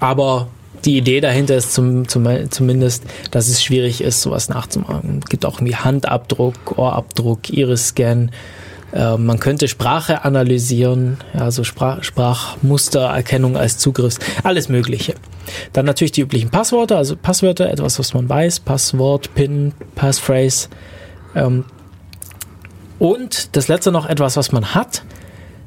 aber 0.00 0.48
die 0.84 0.98
Idee 0.98 1.20
dahinter 1.20 1.56
ist 1.56 1.72
zum, 1.72 2.08
zum, 2.08 2.26
zumindest, 2.50 3.04
dass 3.30 3.48
es 3.48 3.62
schwierig 3.62 4.00
ist, 4.00 4.22
sowas 4.22 4.48
nachzumachen. 4.48 5.20
Es 5.24 5.28
gibt 5.28 5.44
auch 5.44 5.56
irgendwie 5.56 5.76
Handabdruck, 5.76 6.78
Ohrabdruck, 6.78 7.50
Iris-Scan. 7.50 8.30
Äh, 8.92 9.16
man 9.16 9.40
könnte 9.40 9.68
Sprache 9.68 10.24
analysieren, 10.24 11.18
also 11.32 11.64
Sprach, 11.64 12.02
Sprachmustererkennung 12.02 13.56
als 13.56 13.78
Zugriffs, 13.78 14.18
alles 14.42 14.68
Mögliche. 14.68 15.14
Dann 15.72 15.86
natürlich 15.86 16.12
die 16.12 16.22
üblichen 16.22 16.50
Passwörter, 16.50 16.96
also 16.96 17.16
Passwörter, 17.16 17.70
etwas, 17.70 17.98
was 17.98 18.14
man 18.14 18.28
weiß, 18.28 18.60
Passwort, 18.60 19.34
PIN, 19.34 19.72
Passphrase. 19.94 20.68
Ähm, 21.34 21.64
und 22.98 23.56
das 23.56 23.68
letzte 23.68 23.92
noch 23.92 24.06
etwas, 24.06 24.36
was 24.36 24.52
man 24.52 24.74
hat. 24.74 25.02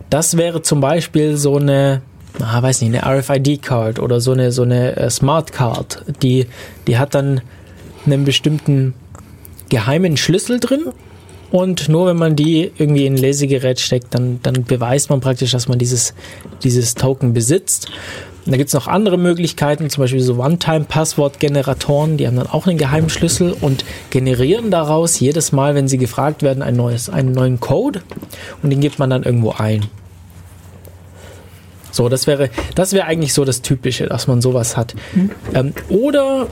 Das 0.09 0.37
wäre 0.37 0.61
zum 0.63 0.81
Beispiel 0.81 1.37
so 1.37 1.57
eine 1.57 2.01
ah, 2.41 2.61
weiß 2.61 2.81
nicht, 2.81 3.03
eine 3.03 3.19
RFID-Card 3.19 3.99
oder 3.99 4.19
so 4.21 4.31
eine, 4.31 4.51
so 4.51 4.63
eine 4.63 4.95
äh, 4.95 5.09
Smart 5.09 5.51
Card, 5.51 6.03
die, 6.21 6.47
die 6.87 6.97
hat 6.97 7.15
dann 7.15 7.41
einen 8.05 8.25
bestimmten 8.25 8.93
geheimen 9.69 10.17
Schlüssel 10.17 10.59
drin 10.59 10.85
und 11.51 11.89
nur 11.89 12.07
wenn 12.07 12.17
man 12.17 12.35
die 12.35 12.71
irgendwie 12.77 13.05
in 13.05 13.15
ein 13.15 13.17
Lesegerät 13.17 13.79
steckt, 13.79 14.13
dann, 14.13 14.39
dann 14.43 14.63
beweist 14.65 15.09
man 15.09 15.19
praktisch, 15.19 15.51
dass 15.51 15.67
man 15.67 15.79
dieses, 15.79 16.13
dieses 16.63 16.95
Token 16.95 17.33
besitzt. 17.33 17.89
Und 18.45 18.53
da 18.53 18.57
gibt 18.57 18.69
es 18.69 18.73
noch 18.73 18.87
andere 18.87 19.17
Möglichkeiten, 19.17 19.89
zum 19.89 20.03
Beispiel 20.03 20.21
so 20.21 20.35
One-Time-Passwort-Generatoren, 20.35 22.17
die 22.17 22.27
haben 22.27 22.37
dann 22.37 22.47
auch 22.47 22.67
einen 22.67 22.77
geheimen 22.77 23.09
Schlüssel 23.09 23.55
und 23.59 23.83
generieren 24.09 24.71
daraus 24.71 25.19
jedes 25.19 25.51
Mal, 25.51 25.75
wenn 25.75 25.87
sie 25.87 25.97
gefragt 25.97 26.41
werden, 26.41 26.63
ein 26.63 26.75
neues, 26.75 27.09
einen 27.09 27.31
neuen 27.31 27.59
Code 27.59 28.01
und 28.63 28.69
den 28.69 28.79
gibt 28.79 28.97
man 28.97 29.09
dann 29.09 29.23
irgendwo 29.23 29.51
ein. 29.51 29.85
So, 31.91 32.09
das 32.09 32.27
wäre, 32.27 32.49
das 32.75 32.93
wäre 32.93 33.05
eigentlich 33.05 33.33
so 33.33 33.45
das 33.45 33.61
Typische, 33.61 34.07
dass 34.07 34.27
man 34.27 34.41
sowas 34.41 34.77
hat. 34.77 34.95
Mhm. 35.13 35.31
Ähm, 35.53 35.73
oder 35.89 36.47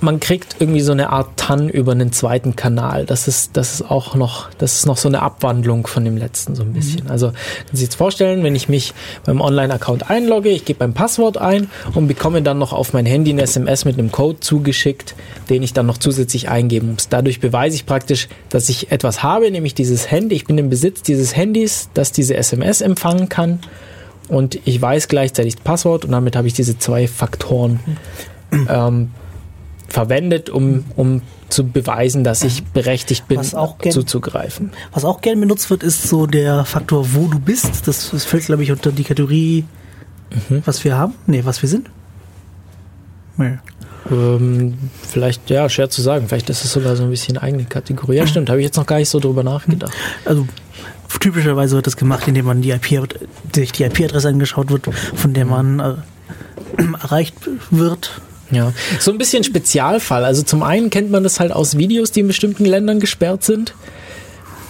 man 0.00 0.20
kriegt 0.20 0.56
irgendwie 0.58 0.80
so 0.80 0.92
eine 0.92 1.10
Art 1.10 1.36
TAN 1.36 1.68
über 1.68 1.92
einen 1.92 2.12
zweiten 2.12 2.56
Kanal. 2.56 3.06
Das 3.06 3.28
ist, 3.28 3.56
das 3.56 3.74
ist 3.74 3.90
auch 3.90 4.14
noch, 4.14 4.50
das 4.58 4.74
ist 4.74 4.86
noch 4.86 4.96
so 4.96 5.08
eine 5.08 5.22
Abwandlung 5.22 5.86
von 5.86 6.04
dem 6.04 6.16
letzten 6.16 6.54
so 6.54 6.62
ein 6.62 6.72
bisschen. 6.72 7.04
Mhm. 7.04 7.10
Also, 7.10 7.28
wenn 7.28 7.34
Sie 7.72 7.78
sich 7.78 7.86
jetzt 7.86 7.94
vorstellen, 7.94 8.42
wenn 8.42 8.54
ich 8.54 8.68
mich 8.68 8.94
beim 9.24 9.40
Online-Account 9.40 10.10
einlogge, 10.10 10.50
ich 10.50 10.64
gebe 10.64 10.84
mein 10.84 10.94
Passwort 10.94 11.38
ein 11.38 11.68
und 11.94 12.08
bekomme 12.08 12.42
dann 12.42 12.58
noch 12.58 12.72
auf 12.72 12.92
mein 12.92 13.06
Handy 13.06 13.30
eine 13.30 13.42
SMS 13.42 13.84
mit 13.84 13.98
einem 13.98 14.12
Code 14.12 14.40
zugeschickt, 14.40 15.14
den 15.48 15.62
ich 15.62 15.72
dann 15.72 15.86
noch 15.86 15.98
zusätzlich 15.98 16.48
eingeben 16.48 16.92
muss. 16.92 17.08
Dadurch 17.08 17.40
beweise 17.40 17.76
ich 17.76 17.86
praktisch, 17.86 18.28
dass 18.48 18.68
ich 18.68 18.90
etwas 18.92 19.22
habe, 19.22 19.50
nämlich 19.50 19.74
dieses 19.74 20.10
Handy. 20.10 20.34
Ich 20.34 20.44
bin 20.44 20.58
im 20.58 20.68
Besitz 20.68 21.02
dieses 21.02 21.36
Handys, 21.36 21.88
das 21.94 22.12
diese 22.12 22.36
SMS 22.36 22.80
empfangen 22.80 23.28
kann 23.28 23.60
und 24.32 24.58
ich 24.64 24.80
weiß 24.80 25.08
gleichzeitig 25.08 25.56
das 25.56 25.62
Passwort 25.64 26.06
und 26.06 26.12
damit 26.12 26.36
habe 26.36 26.48
ich 26.48 26.54
diese 26.54 26.78
zwei 26.78 27.06
Faktoren 27.06 27.80
ähm, 28.68 29.10
verwendet, 29.88 30.48
um, 30.48 30.84
um 30.96 31.20
zu 31.50 31.66
beweisen, 31.66 32.24
dass 32.24 32.42
ich 32.42 32.64
berechtigt 32.64 33.28
bin, 33.28 33.42
gern, 33.42 33.92
zuzugreifen. 33.92 34.70
Was 34.92 35.04
auch 35.04 35.20
gern 35.20 35.38
benutzt 35.38 35.68
wird, 35.68 35.82
ist 35.82 36.08
so 36.08 36.26
der 36.26 36.64
Faktor, 36.64 37.12
wo 37.12 37.26
du 37.26 37.38
bist. 37.38 37.86
Das, 37.86 38.10
das 38.10 38.24
fällt, 38.24 38.46
glaube 38.46 38.62
ich, 38.62 38.72
unter 38.72 38.90
die 38.90 39.04
Kategorie, 39.04 39.66
mhm. 40.48 40.62
was 40.64 40.82
wir 40.82 40.96
haben. 40.96 41.12
Nee, 41.26 41.44
was 41.44 41.60
wir 41.60 41.68
sind. 41.68 41.90
Nee. 43.36 43.58
Ähm, 44.10 44.78
vielleicht, 45.02 45.50
ja, 45.50 45.68
schwer 45.68 45.90
zu 45.90 46.00
sagen. 46.00 46.26
Vielleicht 46.28 46.48
ist 46.48 46.64
es 46.64 46.72
sogar 46.72 46.96
so 46.96 47.04
ein 47.04 47.10
bisschen 47.10 47.36
eigene 47.36 47.64
Kategorie. 47.64 48.16
Ja, 48.16 48.26
stimmt, 48.32 48.48
habe 48.48 48.60
ich 48.60 48.64
jetzt 48.64 48.78
noch 48.78 48.86
gar 48.86 48.96
nicht 48.96 49.10
so 49.10 49.20
drüber 49.20 49.42
nachgedacht. 49.42 49.92
Also 50.24 50.46
typischerweise 51.18 51.76
wird 51.76 51.86
das 51.86 51.96
gemacht, 51.96 52.28
indem 52.28 52.46
man 52.46 52.62
die 52.62 52.70
IP, 52.70 53.08
sich 53.54 53.72
die 53.72 53.84
IP-Adresse 53.84 54.28
angeschaut 54.28 54.70
wird, 54.70 54.88
von 55.14 55.32
der 55.32 55.44
man 55.44 55.80
äh, 55.80 56.82
erreicht 57.02 57.34
wird. 57.70 58.20
Ja, 58.50 58.74
so 59.00 59.10
ein 59.10 59.18
bisschen 59.18 59.44
Spezialfall. 59.44 60.24
Also 60.24 60.42
zum 60.42 60.62
einen 60.62 60.90
kennt 60.90 61.10
man 61.10 61.22
das 61.22 61.40
halt 61.40 61.52
aus 61.52 61.78
Videos, 61.78 62.12
die 62.12 62.20
in 62.20 62.26
bestimmten 62.26 62.66
Ländern 62.66 63.00
gesperrt 63.00 63.44
sind. 63.44 63.74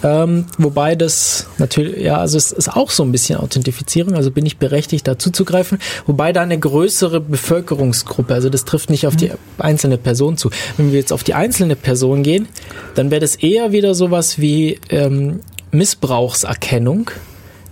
Ähm, 0.03 0.45
wobei 0.57 0.95
das 0.95 1.47
natürlich, 1.57 2.03
ja, 2.03 2.17
also 2.17 2.37
es 2.37 2.51
ist 2.51 2.69
auch 2.69 2.89
so 2.91 3.03
ein 3.03 3.11
bisschen 3.13 3.39
Authentifizierung, 3.39 4.15
also 4.15 4.31
bin 4.31 4.45
ich 4.45 4.57
berechtigt, 4.57 5.07
da 5.07 5.17
zuzugreifen, 5.17 5.79
wobei 6.05 6.33
da 6.33 6.41
eine 6.41 6.59
größere 6.59 7.21
Bevölkerungsgruppe, 7.21 8.33
also 8.33 8.49
das 8.49 8.65
trifft 8.65 8.89
nicht 8.89 9.07
auf 9.07 9.15
die 9.15 9.31
einzelne 9.59 9.97
Person 9.97 10.37
zu. 10.37 10.49
Wenn 10.75 10.91
wir 10.91 10.99
jetzt 10.99 11.13
auf 11.13 11.23
die 11.23 11.35
einzelne 11.35 11.77
Person 11.77 12.21
gehen, 12.21 12.49
dann 12.95 13.11
wäre 13.11 13.21
das 13.21 13.35
eher 13.35 13.71
wieder 13.71 13.95
sowas 13.95 14.39
wie 14.39 14.77
ähm, 14.89 15.39
Missbrauchserkennung. 15.73 17.11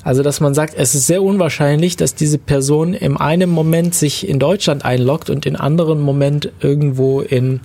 Also, 0.03 0.23
dass 0.23 0.39
man 0.39 0.53
sagt, 0.53 0.73
es 0.75 0.95
ist 0.95 1.05
sehr 1.05 1.21
unwahrscheinlich, 1.21 1.95
dass 1.95 2.15
diese 2.15 2.39
Person 2.39 2.93
im 2.93 3.17
einen 3.17 3.49
Moment 3.49 3.93
sich 3.93 4.27
in 4.27 4.39
Deutschland 4.39 4.83
einloggt 4.83 5.29
und 5.29 5.45
in 5.45 5.55
anderen 5.55 6.01
Moment 6.01 6.51
irgendwo 6.59 7.21
in 7.21 7.59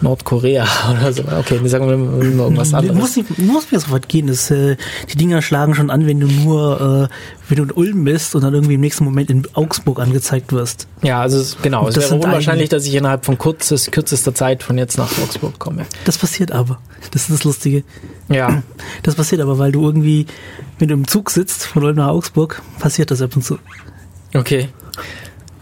Nordkorea 0.00 0.66
oder 0.90 1.12
so. 1.12 1.22
Okay, 1.22 1.58
wir 1.62 1.70
sagen 1.70 1.88
wir 1.88 1.96
mal 1.96 2.22
irgendwas 2.22 2.74
anderes. 2.74 2.96
Muss, 2.96 3.16
nicht, 3.16 3.38
muss 3.38 3.70
mir 3.70 3.80
so 3.80 3.90
weit 3.90 4.08
gehen. 4.08 4.26
Das, 4.26 4.50
äh, 4.50 4.76
die 5.12 5.16
Dinger 5.16 5.42
schlagen 5.42 5.74
schon 5.74 5.90
an, 5.90 6.06
wenn 6.06 6.20
du 6.20 6.26
nur, 6.26 7.08
äh, 7.10 7.14
wenn 7.48 7.56
du 7.56 7.62
in 7.64 7.70
Ulm 7.70 8.04
bist 8.04 8.34
und 8.34 8.42
dann 8.42 8.54
irgendwie 8.54 8.74
im 8.74 8.80
nächsten 8.80 9.04
Moment 9.04 9.30
in 9.30 9.46
Augsburg 9.54 10.00
angezeigt 10.00 10.52
wirst. 10.52 10.86
Ja, 11.02 11.20
also 11.20 11.38
es, 11.38 11.56
genau. 11.60 11.86
Und 11.86 11.96
es 11.96 12.10
wäre 12.10 12.14
unwahrscheinlich, 12.14 12.68
dass 12.68 12.86
ich 12.86 12.94
innerhalb 12.94 13.24
von 13.24 13.38
kurzes, 13.38 13.90
kürzester 13.90 14.34
Zeit 14.34 14.62
von 14.62 14.78
jetzt 14.78 14.98
nach 14.98 15.10
Augsburg 15.22 15.58
komme. 15.58 15.86
Das 16.04 16.18
passiert 16.18 16.52
aber. 16.52 16.78
Das 17.10 17.22
ist 17.22 17.30
das 17.30 17.44
Lustige. 17.44 17.84
Ja. 18.28 18.62
Das 19.02 19.14
passiert 19.14 19.40
aber, 19.40 19.58
weil 19.58 19.72
du 19.72 19.84
irgendwie, 19.84 20.26
wenn 20.78 20.88
du 20.88 20.94
im 20.94 21.06
Zug 21.06 21.30
sitzt 21.30 21.64
von 21.64 21.84
Ulm 21.84 21.96
nach 21.96 22.08
Augsburg, 22.08 22.62
passiert 22.78 23.10
das 23.10 23.22
ab 23.22 23.36
und 23.36 23.42
zu. 23.42 23.58
Okay. 24.34 24.68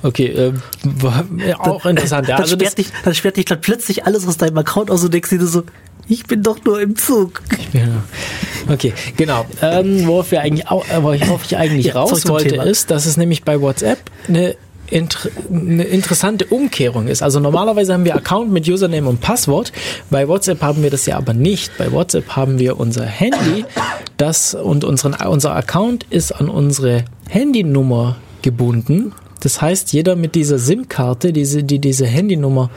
Okay, 0.05 0.27
äh, 0.27 0.53
war, 0.83 1.25
ja, 1.47 1.59
auch 1.59 1.87
interessant. 1.87 2.29
Ja, 2.29 2.37
dann, 2.37 2.43
also 2.43 2.57
sperrt 2.57 2.77
dich, 2.77 2.89
dann 3.05 3.15
sperrt 3.15 3.39
dich 3.39 3.47
dann 3.47 3.63
plötzlich 3.63 4.05
alles 4.05 4.29
aus 4.29 4.37
deinem 4.37 4.59
Account 4.59 4.91
aus 4.91 5.03
und 5.03 5.15
denkst 5.15 5.31
dir 5.31 5.47
so, 5.47 5.63
ich 6.07 6.27
bin 6.27 6.43
doch 6.43 6.63
nur 6.63 6.79
im 6.81 6.95
Zug. 6.97 7.41
Okay, 8.69 8.93
genau. 9.17 9.47
Ähm, 9.63 10.07
worauf, 10.07 10.31
wir 10.31 10.41
eigentlich, 10.41 10.67
äh, 10.67 11.03
worauf 11.03 11.45
ich 11.45 11.57
eigentlich 11.57 11.87
Ja, 11.87 11.95
raus 11.95 12.27
wollte, 12.29 12.51
Thema. 12.51 12.65
ist, 12.65 12.91
dass 12.91 13.07
es 13.07 13.17
nämlich 13.17 13.45
bei 13.45 13.61
WhatsApp 13.61 13.99
eine, 14.29 14.57
inter 14.91 15.31
eine 15.51 15.85
interessante 15.85 16.47
Umkehrung 16.47 17.09
ist. 17.09 17.23
Also 17.23 17.41
normalerweise 17.41 17.95
haben 17.95 18.05
wir 18.05 18.15
Account 18.15 18.53
mit 18.53 18.69
Username 18.69 19.09
und 19.09 19.21
Passwort. 19.21 19.73
Bei 20.11 20.29
WhatsApp 20.29 20.63
haben 20.63 20.83
wir 20.83 20.91
das 20.91 21.07
ja 21.07 21.17
aber 21.17 21.33
nicht. 21.33 21.77
Bei 21.79 21.91
WhatsApp 21.93 22.29
haben 22.37 22.59
wir 22.59 22.79
unser 22.79 23.05
Handy, 23.05 23.65
das 24.17 24.55
und 24.55 24.85
unseren, 24.85 25.15
unser 25.15 25.55
Account 25.55 26.05
ist 26.11 26.33
an 26.33 26.49
unsere 26.49 27.05
Handynummer 27.29 28.17
gebunden. 28.43 29.13
Das 29.45 29.61
heißt, 29.61 29.93
jeder 29.93 30.17
mit 30.17 30.35
dieser 30.35 30.59
SIM-Karte, 30.59 31.33
diese, 31.33 31.63
die 31.63 31.79
diese 31.79 32.07
Handynummer 32.07 32.71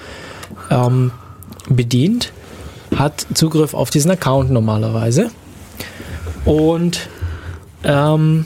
ähm, 0.70 1.12
bedient, 1.70 2.34
hat 2.96 3.26
Zugriff 3.34 3.74
auf 3.74 3.90
diesen 3.90 4.12
Account 4.12 4.52
normalerweise. 4.52 5.32
Und 6.44 7.08
ähm, 7.86 8.46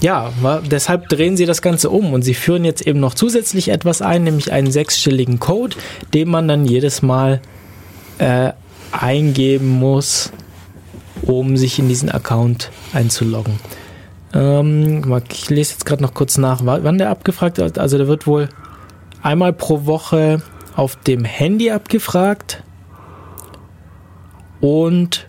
ja, 0.00 0.32
deshalb 0.70 1.10
drehen 1.10 1.36
sie 1.36 1.44
das 1.44 1.60
Ganze 1.60 1.90
um 1.90 2.14
und 2.14 2.22
sie 2.22 2.34
führen 2.34 2.64
jetzt 2.64 2.86
eben 2.86 2.98
noch 2.98 3.14
zusätzlich 3.14 3.68
etwas 3.68 4.00
ein, 4.00 4.24
nämlich 4.24 4.52
einen 4.52 4.70
sechsstelligen 4.70 5.38
Code, 5.38 5.76
den 6.14 6.30
man 6.30 6.48
dann 6.48 6.64
jedes 6.64 7.02
Mal 7.02 7.42
äh, 8.18 8.52
eingeben 8.90 9.68
muss, 9.68 10.32
um 11.22 11.58
sich 11.58 11.78
in 11.78 11.88
diesen 11.88 12.10
Account 12.10 12.70
einzuloggen. 12.94 13.58
Ähm, 14.36 15.22
ich 15.30 15.48
lese 15.48 15.72
jetzt 15.72 15.86
gerade 15.86 16.02
noch 16.02 16.12
kurz 16.14 16.36
nach, 16.36 16.64
wa- 16.66 16.80
wann 16.82 16.98
der 16.98 17.10
abgefragt 17.10 17.56
wird. 17.58 17.78
Also 17.78 17.96
der 17.96 18.06
wird 18.06 18.26
wohl 18.26 18.48
einmal 19.22 19.52
pro 19.52 19.86
Woche 19.86 20.42
auf 20.76 20.96
dem 20.96 21.24
Handy 21.24 21.70
abgefragt 21.70 22.62
und 24.60 25.26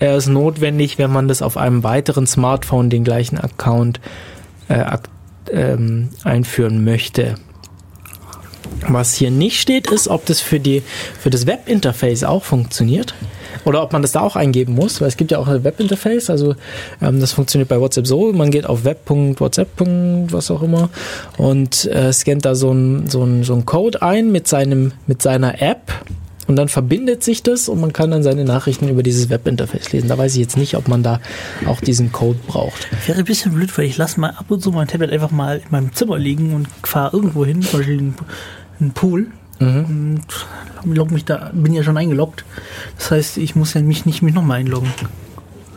er 0.00 0.16
ist 0.16 0.28
notwendig, 0.28 0.98
wenn 0.98 1.12
man 1.12 1.28
das 1.28 1.42
auf 1.42 1.56
einem 1.56 1.82
weiteren 1.84 2.26
Smartphone 2.26 2.90
den 2.90 3.04
gleichen 3.04 3.38
Account 3.38 4.00
äh, 4.68 4.84
ähm, 5.52 6.10
einführen 6.24 6.84
möchte. 6.84 7.36
Was 8.86 9.14
hier 9.14 9.30
nicht 9.30 9.60
steht, 9.60 9.90
ist, 9.90 10.08
ob 10.08 10.26
das 10.26 10.40
für, 10.40 10.60
die, 10.60 10.82
für 11.18 11.30
das 11.30 11.46
Webinterface 11.46 12.24
auch 12.24 12.44
funktioniert. 12.44 13.14
Oder 13.64 13.82
ob 13.82 13.92
man 13.92 14.02
das 14.02 14.12
da 14.12 14.20
auch 14.20 14.36
eingeben 14.36 14.74
muss, 14.74 15.00
weil 15.00 15.08
es 15.08 15.16
gibt 15.16 15.30
ja 15.30 15.38
auch 15.38 15.48
ein 15.48 15.64
Webinterface. 15.64 16.30
Also 16.30 16.54
ähm, 17.02 17.20
das 17.20 17.32
funktioniert 17.32 17.68
bei 17.68 17.80
WhatsApp 17.80 18.06
so. 18.06 18.32
Man 18.32 18.50
geht 18.50 18.66
auf 18.66 18.84
web.whatsapp. 18.84 19.68
was 20.30 20.50
auch 20.50 20.62
immer 20.62 20.90
und 21.36 21.84
äh, 21.86 22.12
scannt 22.12 22.44
da 22.44 22.54
so 22.54 22.72
ein, 22.72 23.08
so 23.08 23.24
ein, 23.24 23.44
so 23.44 23.54
ein 23.54 23.66
Code 23.66 24.02
ein 24.02 24.30
mit, 24.32 24.48
seinem, 24.48 24.92
mit 25.06 25.22
seiner 25.22 25.60
App. 25.60 25.92
Und 26.46 26.56
dann 26.56 26.68
verbindet 26.68 27.22
sich 27.22 27.42
das 27.42 27.68
und 27.68 27.78
man 27.78 27.92
kann 27.92 28.10
dann 28.10 28.22
seine 28.22 28.42
Nachrichten 28.42 28.88
über 28.88 29.02
dieses 29.02 29.28
Webinterface 29.28 29.92
lesen. 29.92 30.08
Da 30.08 30.16
weiß 30.16 30.32
ich 30.32 30.40
jetzt 30.40 30.56
nicht, 30.56 30.76
ob 30.76 30.88
man 30.88 31.02
da 31.02 31.20
auch 31.66 31.82
diesen 31.82 32.10
Code 32.10 32.38
braucht. 32.46 32.88
Wäre 33.06 33.18
ein 33.18 33.26
bisschen 33.26 33.52
blöd, 33.52 33.76
weil 33.76 33.84
ich 33.84 33.98
lasse 33.98 34.18
mal 34.18 34.30
ab 34.30 34.46
und 34.48 34.62
zu 34.62 34.70
mein 34.70 34.88
Tablet 34.88 35.12
einfach 35.12 35.30
mal 35.30 35.58
in 35.58 35.70
meinem 35.70 35.92
Zimmer 35.92 36.18
liegen 36.18 36.54
und 36.54 36.66
fahre 36.84 37.14
irgendwo 37.14 37.44
hin, 37.44 37.60
zum 37.60 37.80
Beispiel 37.80 38.14
einen 38.80 38.92
Pool. 38.92 39.26
Und 39.60 40.22
log 40.84 41.10
mich 41.10 41.24
da, 41.24 41.50
bin 41.52 41.72
ja 41.72 41.82
schon 41.82 41.96
eingeloggt. 41.96 42.44
Das 42.96 43.10
heißt, 43.10 43.38
ich 43.38 43.56
muss 43.56 43.74
ja 43.74 43.82
mich 43.82 44.06
nicht 44.06 44.22
mich 44.22 44.32
nochmal 44.32 44.60
einloggen. 44.60 44.92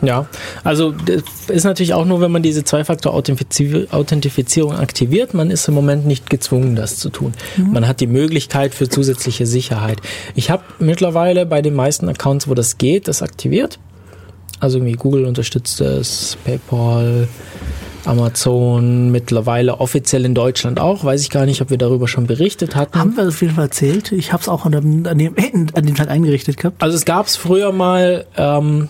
Ja, 0.03 0.27
also 0.63 0.91
das 0.91 1.23
ist 1.47 1.63
natürlich 1.63 1.93
auch 1.93 2.05
nur, 2.05 2.21
wenn 2.21 2.31
man 2.31 2.41
diese 2.41 2.63
Zwei-Faktor-Authentifizierung 2.63 4.73
aktiviert. 4.73 5.33
Man 5.33 5.51
ist 5.51 5.67
im 5.67 5.75
Moment 5.75 6.07
nicht 6.07 6.29
gezwungen, 6.29 6.75
das 6.75 6.97
zu 6.97 7.09
tun. 7.09 7.33
Man 7.57 7.87
hat 7.87 8.01
die 8.01 8.07
Möglichkeit 8.07 8.73
für 8.73 8.89
zusätzliche 8.89 9.45
Sicherheit. 9.45 10.01
Ich 10.33 10.49
habe 10.49 10.63
mittlerweile 10.79 11.45
bei 11.45 11.61
den 11.61 11.75
meisten 11.75 12.09
Accounts, 12.09 12.47
wo 12.47 12.55
das 12.55 12.79
geht, 12.79 13.07
das 13.07 13.21
aktiviert. 13.21 13.77
Also 14.59 14.77
irgendwie 14.77 14.93
Google 14.93 15.25
unterstützt 15.25 15.81
es, 15.81 16.37
PayPal, 16.45 17.27
Amazon, 18.05 19.11
mittlerweile 19.11 19.79
offiziell 19.79 20.25
in 20.25 20.33
Deutschland 20.33 20.79
auch. 20.79 21.03
Weiß 21.03 21.21
ich 21.21 21.29
gar 21.29 21.45
nicht, 21.45 21.61
ob 21.61 21.69
wir 21.69 21.77
darüber 21.77 22.07
schon 22.07 22.27
berichtet 22.27 22.75
hatten. 22.75 22.97
Haben 22.97 23.17
wir 23.17 23.27
auf 23.27 23.41
jeden 23.41 23.55
Fall 23.55 23.65
erzählt. 23.65 24.11
Ich 24.11 24.33
habe 24.33 24.41
es 24.41 24.49
auch 24.49 24.65
an 24.65 24.71
dem, 24.71 25.05
an, 25.05 25.17
dem, 25.17 25.35
an 25.73 25.85
dem 25.85 25.95
Tag 25.95 26.09
eingerichtet 26.09 26.57
gehabt. 26.57 26.81
Also 26.81 26.95
es 26.95 27.05
gab 27.05 27.27
es 27.27 27.35
früher 27.35 27.71
mal 27.71 28.25
ähm, 28.37 28.89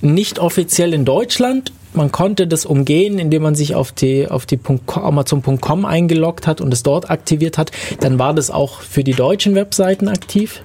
nicht 0.00 0.38
offiziell 0.38 0.94
in 0.94 1.04
Deutschland. 1.04 1.72
Man 1.94 2.12
konnte 2.12 2.46
das 2.46 2.66
umgehen, 2.66 3.18
indem 3.18 3.42
man 3.42 3.54
sich 3.54 3.74
auf 3.74 3.90
die 3.90 4.28
auf 4.28 4.44
die 4.44 4.58
.com 4.58 4.80
Amazon.com 5.02 5.86
eingeloggt 5.86 6.46
hat 6.46 6.60
und 6.60 6.72
es 6.72 6.82
dort 6.82 7.10
aktiviert 7.10 7.56
hat. 7.56 7.72
Dann 8.00 8.18
war 8.18 8.34
das 8.34 8.50
auch 8.50 8.82
für 8.82 9.02
die 9.02 9.14
deutschen 9.14 9.54
Webseiten 9.54 10.08
aktiv 10.08 10.60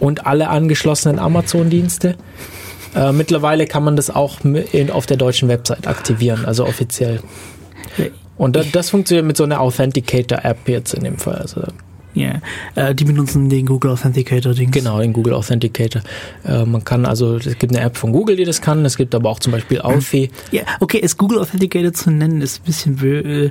und 0.00 0.26
alle 0.26 0.48
angeschlossenen 0.48 1.18
Amazon-Dienste. 1.18 2.16
Äh, 2.94 3.12
mittlerweile 3.12 3.66
kann 3.66 3.84
man 3.84 3.96
das 3.96 4.10
auch 4.10 4.40
in, 4.44 4.90
auf 4.90 5.06
der 5.06 5.16
deutschen 5.16 5.48
Website 5.48 5.86
aktivieren, 5.86 6.44
also 6.44 6.66
offiziell. 6.66 7.20
Und 8.36 8.56
das, 8.56 8.70
das 8.72 8.90
funktioniert 8.90 9.26
mit 9.26 9.36
so 9.36 9.44
einer 9.44 9.60
Authenticator-App 9.60 10.68
jetzt 10.68 10.94
in 10.94 11.04
dem 11.04 11.18
Fall. 11.18 11.36
Also 11.36 11.62
Ja, 12.14 12.40
äh, 12.74 12.94
die 12.94 13.04
benutzen 13.04 13.48
den 13.48 13.66
Google 13.66 13.92
Authenticator 13.92 14.54
Ding. 14.54 14.70
Genau, 14.70 15.00
den 15.00 15.12
Google 15.12 15.34
Authenticator. 15.34 16.02
Äh, 16.44 16.64
man 16.64 16.84
kann 16.84 17.06
also, 17.06 17.36
es 17.36 17.58
gibt 17.58 17.74
eine 17.74 17.84
App 17.84 17.96
von 17.96 18.12
Google, 18.12 18.36
die 18.36 18.44
das 18.44 18.60
kann. 18.60 18.84
Es 18.84 18.96
gibt 18.96 19.14
aber 19.14 19.30
auch 19.30 19.38
zum 19.38 19.52
Beispiel 19.52 19.80
Authy. 19.80 20.30
Ja, 20.50 20.62
okay, 20.80 21.00
es 21.02 21.16
Google 21.16 21.38
Authenticator 21.38 21.92
zu 21.92 22.10
nennen 22.10 22.40
ist 22.40 22.62
ein 22.62 22.64
bisschen 22.64 23.04
äh, 23.04 23.50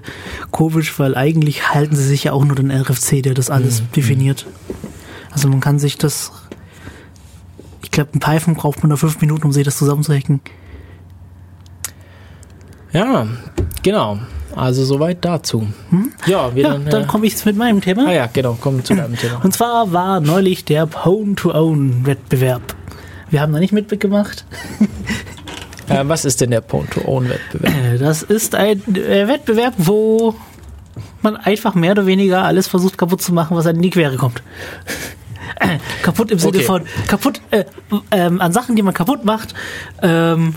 komisch, 0.52 0.98
weil 1.00 1.16
eigentlich 1.16 1.74
halten 1.74 1.96
sie 1.96 2.04
sich 2.06 2.26
ja 2.26 2.34
auch 2.34 2.44
nur 2.44 2.56
den 2.56 2.72
RFC, 2.72 3.22
der 3.24 3.34
das 3.34 3.50
alles 3.50 3.84
definiert. 3.96 4.46
Also 5.32 5.48
man 5.48 5.62
kann 5.62 5.80
sich 5.80 5.98
das, 5.98 6.32
glaube, 7.94 8.10
in 8.14 8.20
Python 8.20 8.56
braucht 8.56 8.84
man 8.84 8.90
nur 8.90 8.98
fünf 8.98 9.20
Minuten, 9.22 9.46
um 9.46 9.52
sich 9.54 9.64
das 9.64 9.78
zusammenzuhacken. 9.78 10.42
Ja, 12.92 13.28
genau. 13.82 14.20
Also 14.56 14.86
soweit 14.86 15.26
dazu. 15.26 15.68
Ja, 16.28 16.54
wir 16.54 16.62
Ja, 16.64 16.70
dann. 16.74 16.86
dann 16.86 17.04
äh, 17.04 17.06
komme 17.08 17.26
ich 17.26 17.34
jetzt 17.34 17.46
mit 17.46 17.58
meinem 17.58 17.82
Thema. 17.82 18.06
ah 18.08 18.12
ja, 18.14 18.30
genau, 18.32 18.54
kommen 18.54 18.84
zu 18.86 18.94
deinem 18.94 19.16
Thema. 19.18 19.44
Und 19.44 19.52
zwar 19.54 19.92
war 19.94 20.20
neulich 20.20 20.64
der 20.64 20.86
Pwn-to-Own-Wettbewerb. 20.86 22.76
Wir 23.32 23.42
haben 23.42 23.52
da 23.54 23.60
nicht 23.60 23.74
mitgemacht. 23.74 24.46
Äh, 25.90 26.08
was 26.08 26.24
ist 26.24 26.40
denn 26.40 26.50
der 26.52 26.62
Pwn-to-Own-Wettbewerb? 26.62 27.74
Äh, 27.76 27.98
Das 27.98 28.24
ist 28.24 28.56
ein 28.56 28.82
äh, 28.96 29.28
Wettbewerb, 29.28 29.74
wo 29.78 30.34
man 31.22 31.36
einfach 31.36 31.76
mehr 31.76 31.92
oder 31.92 32.06
weniger 32.06 32.46
alles 32.46 32.68
versucht 32.68 32.98
kaputt 32.98 33.22
zu 33.22 33.34
machen, 33.34 33.58
was 33.58 33.66
in 33.66 33.82
die 33.82 33.90
Quere 33.90 34.16
kommt. 34.16 34.42
Kaputt 36.04 36.32
im 36.32 36.40
Sinne 36.40 36.58
Okay. 36.58 36.64
von 36.66 36.82
kaputt 37.08 37.42
äh, 37.52 37.64
ähm, 38.12 38.42
an 38.42 38.52
Sachen, 38.54 38.76
die 38.76 38.82
man 38.82 38.94
kaputt 38.94 39.26
macht. 39.26 39.54
Ähm, 40.02 40.56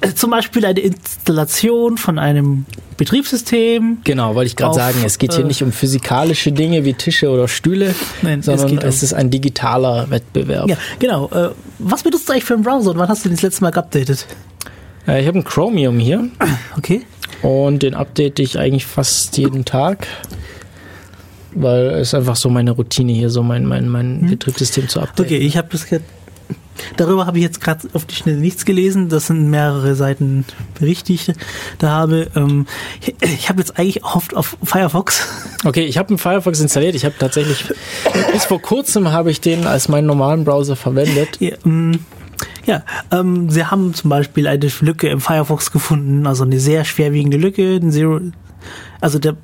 äh, 0.00 0.12
zum 0.14 0.30
Beispiel 0.30 0.64
eine 0.64 0.80
Installation 0.80 1.98
von 1.98 2.18
einem 2.18 2.64
Betriebssystem. 2.96 3.98
Genau, 4.04 4.34
wollte 4.34 4.46
ich 4.48 4.56
gerade 4.56 4.74
sagen. 4.74 5.02
Es 5.04 5.18
geht 5.18 5.34
hier 5.34 5.44
äh, 5.44 5.48
nicht 5.48 5.62
um 5.62 5.70
physikalische 5.72 6.50
Dinge 6.52 6.84
wie 6.84 6.94
Tische 6.94 7.28
oder 7.28 7.46
Stühle, 7.48 7.94
Nein, 8.22 8.40
es 8.40 8.46
sondern 8.46 8.68
geht 8.68 8.82
um- 8.82 8.88
es 8.88 9.02
ist 9.02 9.12
ein 9.12 9.30
digitaler 9.30 10.08
Wettbewerb. 10.10 10.68
Ja, 10.68 10.76
genau. 10.98 11.28
Äh, 11.30 11.50
was 11.78 12.02
benutzt 12.02 12.28
du 12.28 12.32
eigentlich 12.32 12.44
für 12.44 12.54
einen 12.54 12.62
Browser 12.62 12.90
und 12.92 12.98
wann 12.98 13.08
hast 13.08 13.24
du 13.24 13.28
den 13.28 13.36
das 13.36 13.42
letzte 13.42 13.62
Mal 13.64 13.70
geupdatet? 13.70 14.26
Äh, 15.06 15.20
ich 15.20 15.26
habe 15.28 15.38
ein 15.38 15.44
Chromium 15.44 15.98
hier 15.98 16.28
Okay. 16.78 17.02
und 17.42 17.82
den 17.82 17.94
update 17.94 18.38
ich 18.38 18.58
eigentlich 18.58 18.86
fast 18.86 19.36
jeden 19.36 19.64
Tag. 19.66 20.06
Weil 21.58 21.86
es 21.86 22.14
einfach 22.14 22.36
so 22.36 22.50
meine 22.50 22.72
Routine 22.72 23.12
hier, 23.12 23.30
so 23.30 23.42
mein, 23.42 23.64
mein, 23.64 23.88
mein 23.88 24.26
Betriebssystem 24.28 24.88
zu 24.88 25.00
updaten. 25.00 25.24
Okay, 25.24 25.38
ich 25.38 25.56
habe 25.56 25.68
das 25.70 25.86
Darüber 26.96 27.26
habe 27.26 27.38
ich 27.38 27.44
jetzt 27.44 27.60
gerade 27.60 27.88
auf 27.92 28.04
die 28.04 28.14
Schnelle 28.14 28.38
nichts 28.38 28.64
gelesen. 28.64 29.08
Das 29.08 29.26
sind 29.28 29.50
mehrere 29.50 29.94
Seiten 29.94 30.44
Berichte, 30.78 31.06
die 31.06 31.14
ich 31.14 31.32
da 31.78 31.90
habe. 31.90 32.30
Ähm, 32.36 32.66
ich 33.00 33.14
ich 33.20 33.48
habe 33.48 33.60
jetzt 33.60 33.78
eigentlich 33.78 34.04
oft 34.04 34.34
auf 34.36 34.56
Firefox. 34.62 35.26
Okay, 35.64 35.84
ich 35.84 35.98
habe 35.98 36.10
einen 36.10 36.18
Firefox 36.18 36.60
installiert. 36.60 36.94
Ich 36.94 37.04
habe 37.04 37.16
tatsächlich 37.18 37.64
bis 38.30 38.44
vor 38.44 38.60
kurzem 38.60 39.10
habe 39.10 39.32
ich 39.32 39.40
den 39.40 39.66
als 39.66 39.88
meinen 39.88 40.06
normalen 40.06 40.44
Browser 40.44 40.76
verwendet. 40.76 41.40
Ja, 41.40 41.56
ähm, 41.64 42.00
ja 42.66 42.84
ähm, 43.10 43.50
sie 43.50 43.64
haben 43.64 43.92
zum 43.92 44.10
Beispiel 44.10 44.46
eine 44.46 44.68
Lücke 44.80 45.08
im 45.08 45.20
Firefox 45.20 45.72
gefunden, 45.72 46.26
also 46.26 46.44
eine 46.44 46.60
sehr 46.60 46.84
schwerwiegende 46.84 47.36
Lücke. 47.36 47.80
Ein 47.82 47.90
Zero, 47.90 48.20
also 49.00 49.18
der, 49.18 49.36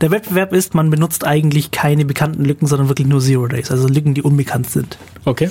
der 0.00 0.10
Wettbewerb 0.10 0.52
ist, 0.52 0.74
man 0.74 0.90
benutzt 0.90 1.24
eigentlich 1.24 1.70
keine 1.70 2.04
bekannten 2.04 2.44
Lücken, 2.44 2.66
sondern 2.66 2.88
wirklich 2.88 3.08
nur 3.08 3.20
Zero 3.20 3.46
Days, 3.46 3.70
also 3.70 3.88
Lücken, 3.88 4.14
die 4.14 4.22
unbekannt 4.22 4.70
sind. 4.70 4.98
Okay. 5.24 5.50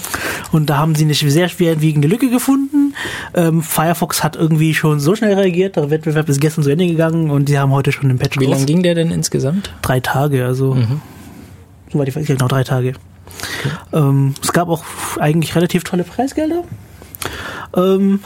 Und 0.52 0.70
da 0.70 0.78
haben 0.78 0.96
sie 0.96 1.06
eine 1.06 1.14
sehr 1.14 1.50
schwerwiegende 1.50 2.08
Lücke 2.08 2.30
gefunden. 2.30 2.94
Ähm, 3.34 3.62
Firefox 3.62 4.24
hat 4.24 4.36
irgendwie 4.36 4.74
schon 4.74 5.00
so 5.00 5.16
schnell 5.16 5.34
reagiert. 5.34 5.76
Der 5.76 5.90
Wettbewerb 5.90 6.30
ist 6.30 6.40
gestern 6.40 6.64
zu 6.64 6.70
Ende 6.70 6.88
gegangen 6.88 7.32
und 7.32 7.50
die 7.50 7.58
haben 7.58 7.72
heute 7.72 7.92
schon 7.92 8.10
den 8.10 8.20
Patch 8.20 8.40
Wie 8.40 8.46
lange 8.46 8.66
ging 8.66 8.84
der 8.84 8.96
denn 8.96 9.12
insgesamt? 9.12 9.74
Drei 9.82 10.00
Tage, 10.00 10.46
also 10.46 10.78
soweit 11.92 12.08
ich 12.08 12.16
weiß, 12.16 12.26
genau 12.26 12.48
drei 12.48 12.64
Tage. 12.64 12.94
Ähm, 13.94 14.34
es 14.42 14.54
gab 14.54 14.68
auch 14.68 14.84
eigentlich 15.20 15.56
relativ 15.56 15.84
tolle 15.84 16.04
Preisgelder. 16.04 16.64
Ähm, 17.76 18.20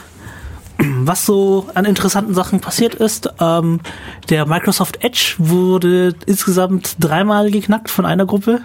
was 0.78 1.26
so 1.26 1.66
an 1.74 1.84
interessanten 1.84 2.34
Sachen 2.34 2.60
passiert 2.60 2.94
ist, 2.94 3.28
ähm, 3.40 3.80
der 4.30 4.46
Microsoft 4.46 5.02
Edge 5.02 5.34
wurde 5.38 6.14
insgesamt 6.26 6.96
dreimal 7.00 7.50
geknackt 7.50 7.90
von 7.90 8.06
einer 8.06 8.26
Gruppe. 8.26 8.60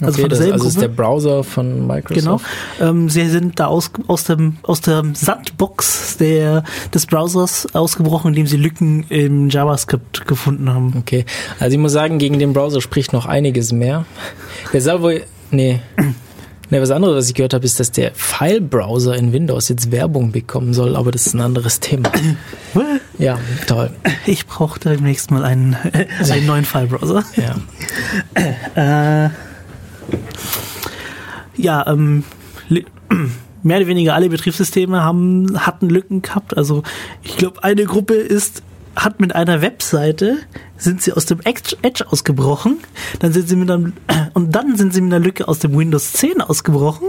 Also 0.00 0.12
okay, 0.12 0.20
von 0.22 0.28
derselben 0.30 0.52
das, 0.52 0.62
also 0.62 0.78
ist 0.78 0.82
der 0.82 0.88
Browser 0.88 1.42
von 1.42 1.86
Microsoft. 1.86 2.44
Genau. 2.78 2.90
Ähm, 2.90 3.08
sie 3.08 3.28
sind 3.28 3.58
da 3.58 3.66
aus, 3.66 3.90
aus, 4.06 4.24
dem, 4.24 4.58
aus 4.62 4.80
der 4.80 5.02
Sandbox 5.12 6.16
der, 6.18 6.62
des 6.94 7.06
Browsers 7.06 7.74
ausgebrochen, 7.74 8.28
indem 8.28 8.46
sie 8.46 8.56
Lücken 8.56 9.04
im 9.08 9.48
JavaScript 9.48 10.26
gefunden 10.28 10.72
haben. 10.72 10.94
Okay. 10.98 11.24
Also 11.58 11.74
ich 11.74 11.80
muss 11.80 11.92
sagen, 11.92 12.18
gegen 12.18 12.38
den 12.38 12.52
Browser 12.52 12.80
spricht 12.80 13.12
noch 13.12 13.26
einiges 13.26 13.72
mehr. 13.72 14.04
Der 14.72 14.80
soll 14.80 15.02
wohl. 15.02 15.22
Nee. 15.50 15.80
Ne, 16.70 16.82
was 16.82 16.90
anderes, 16.90 17.16
was 17.16 17.28
ich 17.28 17.34
gehört 17.34 17.54
habe, 17.54 17.64
ist, 17.64 17.80
dass 17.80 17.92
der 17.92 18.12
File-Browser 18.14 19.16
in 19.16 19.32
Windows 19.32 19.68
jetzt 19.70 19.90
Werbung 19.90 20.32
bekommen 20.32 20.74
soll, 20.74 20.96
aber 20.96 21.10
das 21.10 21.26
ist 21.26 21.34
ein 21.34 21.40
anderes 21.40 21.80
Thema. 21.80 22.12
ja, 23.18 23.38
toll. 23.66 23.90
Ich 24.26 24.46
brauche 24.46 24.78
demnächst 24.78 25.30
mal 25.30 25.44
einen, 25.44 25.74
äh, 25.92 26.06
einen 26.30 26.46
neuen 26.46 26.64
File-Browser. 26.64 27.24
Ja. 27.36 27.56
äh, 29.26 29.30
ja, 31.56 31.86
ähm, 31.86 32.24
mehr 33.62 33.78
oder 33.78 33.86
weniger 33.86 34.14
alle 34.14 34.28
Betriebssysteme 34.28 35.02
haben, 35.02 35.64
hatten 35.64 35.88
Lücken 35.88 36.20
gehabt. 36.20 36.54
Also 36.56 36.82
ich 37.22 37.38
glaube, 37.38 37.64
eine 37.64 37.84
Gruppe 37.84 38.14
ist 38.14 38.62
hat 38.98 39.20
mit 39.20 39.34
einer 39.34 39.62
Webseite 39.62 40.38
sind 40.76 41.02
sie 41.02 41.12
aus 41.12 41.26
dem 41.26 41.40
Edge 41.44 41.76
ausgebrochen, 42.08 42.78
dann 43.20 43.32
sind 43.32 43.48
sie 43.48 43.56
mit 43.56 43.70
einem, 43.70 43.92
und 44.34 44.54
dann 44.54 44.76
sind 44.76 44.92
sie 44.92 45.00
mit 45.00 45.12
einer 45.12 45.24
Lücke 45.24 45.48
aus 45.48 45.60
dem 45.60 45.76
Windows 45.76 46.12
10 46.12 46.40
ausgebrochen 46.40 47.08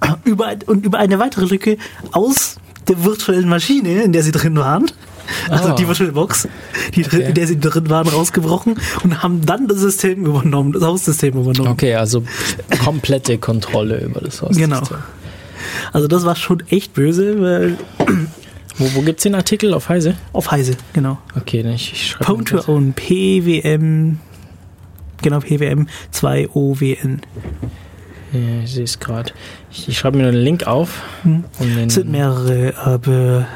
über, 0.24 0.54
und 0.66 0.84
über 0.84 0.98
eine 0.98 1.18
weitere 1.18 1.46
Lücke 1.46 1.78
aus 2.12 2.56
der 2.88 3.04
virtuellen 3.04 3.48
Maschine, 3.48 4.02
in 4.02 4.12
der 4.12 4.22
sie 4.22 4.32
drin 4.32 4.56
waren. 4.56 4.90
Also 5.48 5.72
oh. 5.72 5.74
die 5.76 5.86
VirtualBox, 5.86 6.48
die 6.94 7.04
okay. 7.04 7.22
in 7.22 7.34
der 7.34 7.46
sie 7.46 7.60
drin 7.60 7.88
waren, 7.88 8.08
rausgebrochen 8.08 8.76
und 9.04 9.22
haben 9.22 9.46
dann 9.46 9.68
das 9.68 9.78
System 9.78 10.26
übernommen, 10.26 10.72
das 10.72 10.82
Haussystem 10.82 11.38
übernommen. 11.38 11.68
Okay, 11.68 11.94
also 11.94 12.24
komplette 12.84 13.38
Kontrolle 13.38 14.00
über 14.00 14.20
das 14.20 14.42
Haussystem. 14.42 14.70
Genau. 14.70 14.82
Also 15.92 16.08
das 16.08 16.24
war 16.24 16.34
schon 16.36 16.64
echt 16.68 16.94
böse, 16.94 17.40
weil 17.40 17.78
wo, 18.80 18.94
wo 18.94 19.02
gibt 19.02 19.20
es 19.20 19.24
den 19.24 19.34
Artikel? 19.34 19.74
Auf 19.74 19.88
Heise? 19.88 20.16
Auf 20.32 20.50
Heise, 20.50 20.76
genau. 20.92 21.18
Okay, 21.36 21.62
dann 21.62 21.72
ich, 21.72 21.92
ich 21.92 22.08
schreibe 22.08 22.24
Pwn 22.24 22.44
to 22.46 22.72
Own, 22.72 22.94
PWM, 22.94 24.18
genau, 25.22 25.40
PWM 25.40 25.86
2OWN. 26.14 27.18
Ja, 28.32 28.62
ich 28.64 28.72
sehe 28.72 28.84
es 28.84 28.98
gerade. 28.98 29.32
Ich, 29.70 29.88
ich 29.88 29.98
schreibe 29.98 30.16
mir 30.16 30.28
einen 30.28 30.42
Link 30.42 30.66
auf. 30.66 31.02
Hm. 31.22 31.44
es 31.86 31.94
sind 31.94 32.10
mehrere 32.10 32.72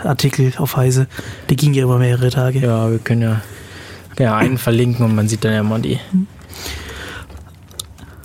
äh, 0.02 0.06
Artikel 0.06 0.52
auf 0.58 0.76
Heise. 0.76 1.06
Die 1.48 1.56
gingen 1.56 1.74
ja 1.74 1.84
über 1.84 1.98
mehrere 1.98 2.30
Tage. 2.30 2.58
Ja, 2.58 2.90
wir 2.90 2.98
können 2.98 3.22
ja, 3.22 3.40
ja 4.18 4.36
einen 4.36 4.58
verlinken 4.58 5.06
und 5.06 5.14
man 5.14 5.28
sieht 5.28 5.44
dann 5.44 5.54
ja 5.54 5.62
mal 5.62 5.80
die, 5.80 5.98
hm. 6.10 6.26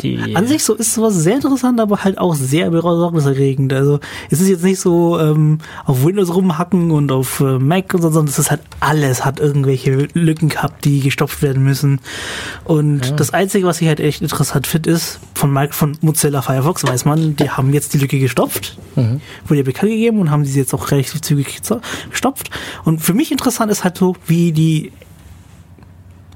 Die 0.02 0.36
An 0.36 0.48
sich 0.48 0.64
so 0.64 0.74
ist 0.76 0.94
sowas 0.94 1.14
sehr 1.16 1.36
interessant, 1.36 1.80
aber 1.80 2.04
halt 2.04 2.18
auch 2.18 2.34
sehr 2.34 2.70
besorgniserregend. 2.70 3.74
Also 3.74 4.00
es 4.30 4.40
ist 4.40 4.48
jetzt 4.48 4.64
nicht 4.64 4.80
so 4.80 5.20
ähm, 5.20 5.60
auf 5.86 6.06
Windows 6.06 6.34
rumhacken 6.34 6.92
und 6.92 7.12
auf 7.12 7.42
äh, 7.42 7.60
Mac 7.60 7.94
und 7.94 8.02
so, 8.02 8.10
sondern 8.10 8.30
es 8.30 8.40
ist 8.40 8.52
halt 8.52 8.62
alles 8.80 9.26
hat 9.26 9.40
irgendwelche 9.40 10.08
Lücken 10.14 10.50
gehabt, 10.50 10.86
die 10.86 11.02
gestopft 11.02 11.42
werden 11.42 11.64
müssen. 11.64 12.00
Und 12.64 13.08
ja. 13.08 13.16
das 13.16 13.34
Einzige, 13.34 13.66
was 13.66 13.82
ich 13.82 13.88
halt 13.88 14.00
echt 14.00 14.22
interessant 14.22 14.68
finde, 14.68 14.92
ist, 14.92 15.20
von, 15.36 15.52
Mike, 15.52 15.74
von 15.74 15.98
Mozilla 16.02 16.42
Firefox 16.42 16.84
weiß 16.84 17.06
man, 17.06 17.36
die 17.36 17.50
haben 17.50 17.74
jetzt 17.74 17.94
die 17.94 17.98
Lücke 17.98 18.20
gestopft, 18.20 18.78
mhm. 18.96 19.22
wurde 19.48 19.60
ja 19.60 19.64
bekannt 19.64 19.92
gegeben 19.92 20.20
und 20.20 20.32
haben 20.32 20.46
sie 20.46 20.58
jetzt 20.58 20.74
auch 20.74 20.92
relativ 20.92 21.22
zügig 21.22 21.62
gestopft. 22.10 22.50
Und 22.86 23.00
für 23.02 23.14
mich 23.14 23.32
interessant 23.32 23.72
ist 23.72 23.84
halt 23.84 23.98
so, 23.98 24.16
wie 24.28 24.52
die 24.52 24.92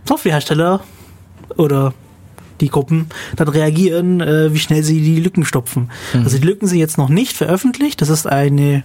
Softwarehersteller 0.05 0.81
oder 1.55 1.93
die 2.63 2.69
Gruppen 2.69 3.07
dann 3.35 3.47
reagieren, 3.47 4.21
äh, 4.21 4.53
wie 4.53 4.59
schnell 4.59 4.83
sie 4.83 5.01
die 5.01 5.19
Lücken 5.19 5.45
stopfen. 5.45 5.89
Mhm. 6.13 6.23
Also 6.23 6.37
die 6.37 6.45
Lücken 6.45 6.67
sind 6.67 6.79
jetzt 6.79 6.97
noch 6.97 7.09
nicht 7.09 7.33
veröffentlicht. 7.33 8.01
Das 8.01 8.09
ist 8.09 8.25
eine 8.25 8.83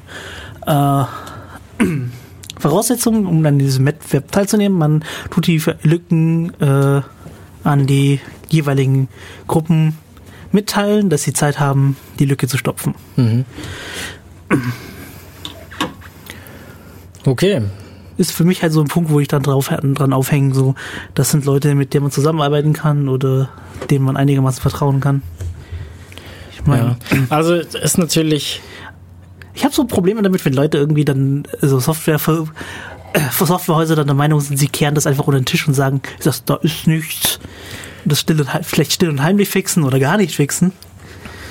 äh, 0.66 1.04
Voraussetzung, 2.58 3.26
um 3.26 3.42
dann 3.42 3.58
diesem 3.58 3.86
Wettbewerb 3.86 4.32
teilzunehmen. 4.32 4.76
Man 4.76 5.04
tut 5.30 5.46
die 5.46 5.62
Lücken 5.82 6.52
äh, 6.60 7.02
an 7.64 7.86
die 7.86 8.20
jeweiligen 8.48 9.08
Gruppen 9.46 9.96
mitteilen, 10.52 11.10
dass 11.10 11.22
sie 11.22 11.32
Zeit 11.32 11.60
haben, 11.60 11.96
die 12.18 12.24
Lücke 12.24 12.48
zu 12.48 12.58
stopfen. 12.58 12.94
Mhm. 13.16 13.44
Okay, 17.24 17.62
ist 18.18 18.32
für 18.32 18.44
mich 18.44 18.62
halt 18.62 18.72
so 18.72 18.80
ein 18.80 18.88
Punkt, 18.88 19.10
wo 19.10 19.20
ich 19.20 19.28
dann 19.28 19.42
drauf 19.42 19.68
dran 19.68 20.12
aufhängen, 20.12 20.52
so, 20.52 20.74
das 21.14 21.30
sind 21.30 21.44
Leute, 21.44 21.74
mit 21.74 21.94
denen 21.94 22.04
man 22.04 22.12
zusammenarbeiten 22.12 22.72
kann 22.72 23.08
oder 23.08 23.48
denen 23.90 24.04
man 24.04 24.16
einigermaßen 24.16 24.60
vertrauen 24.60 25.00
kann. 25.00 25.22
Ich 26.52 26.66
meine, 26.66 26.98
ja. 27.10 27.18
also 27.30 27.54
ist 27.54 27.98
natürlich. 27.98 28.60
Ich 29.54 29.64
habe 29.64 29.74
so 29.74 29.84
Probleme 29.84 30.22
damit, 30.22 30.44
wenn 30.44 30.52
Leute 30.52 30.78
irgendwie 30.78 31.04
dann 31.04 31.44
so 31.60 31.80
Software 31.80 32.18
für, 32.18 32.46
äh, 33.12 33.20
für 33.20 33.46
Softwarehäuser 33.46 33.96
dann 33.96 34.06
der 34.06 34.14
Meinung 34.14 34.40
sind, 34.40 34.56
sie 34.56 34.68
kehren 34.68 34.94
das 34.94 35.06
einfach 35.06 35.26
unter 35.26 35.40
den 35.40 35.46
Tisch 35.46 35.66
und 35.66 35.74
sagen, 35.74 36.00
das, 36.22 36.44
da 36.44 36.56
ist 36.56 36.86
nichts. 36.86 37.40
Das 38.04 38.20
still 38.20 38.40
und, 38.40 38.48
vielleicht 38.62 38.92
still 38.92 39.08
und 39.08 39.22
heimlich 39.22 39.48
fixen 39.48 39.82
oder 39.84 39.98
gar 39.98 40.16
nicht 40.16 40.34
fixen. 40.34 40.72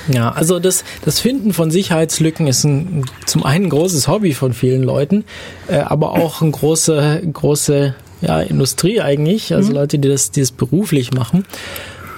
Ja, 0.07 0.31
also 0.31 0.59
das, 0.59 0.83
das 1.03 1.19
Finden 1.19 1.53
von 1.53 1.71
Sicherheitslücken 1.71 2.47
ist 2.47 2.63
ein, 2.63 3.05
zum 3.25 3.43
einen 3.43 3.65
ein 3.65 3.69
großes 3.69 4.07
Hobby 4.07 4.33
von 4.33 4.53
vielen 4.53 4.83
Leuten, 4.83 5.25
äh, 5.67 5.77
aber 5.77 6.11
auch 6.11 6.41
eine 6.41 6.51
große, 6.51 7.21
große 7.31 7.95
ja, 8.21 8.41
Industrie 8.41 9.01
eigentlich, 9.01 9.53
also 9.53 9.69
mhm. 9.69 9.75
Leute, 9.75 9.99
die 9.99 10.07
das, 10.07 10.31
die 10.31 10.39
das 10.39 10.51
beruflich 10.51 11.13
machen. 11.13 11.45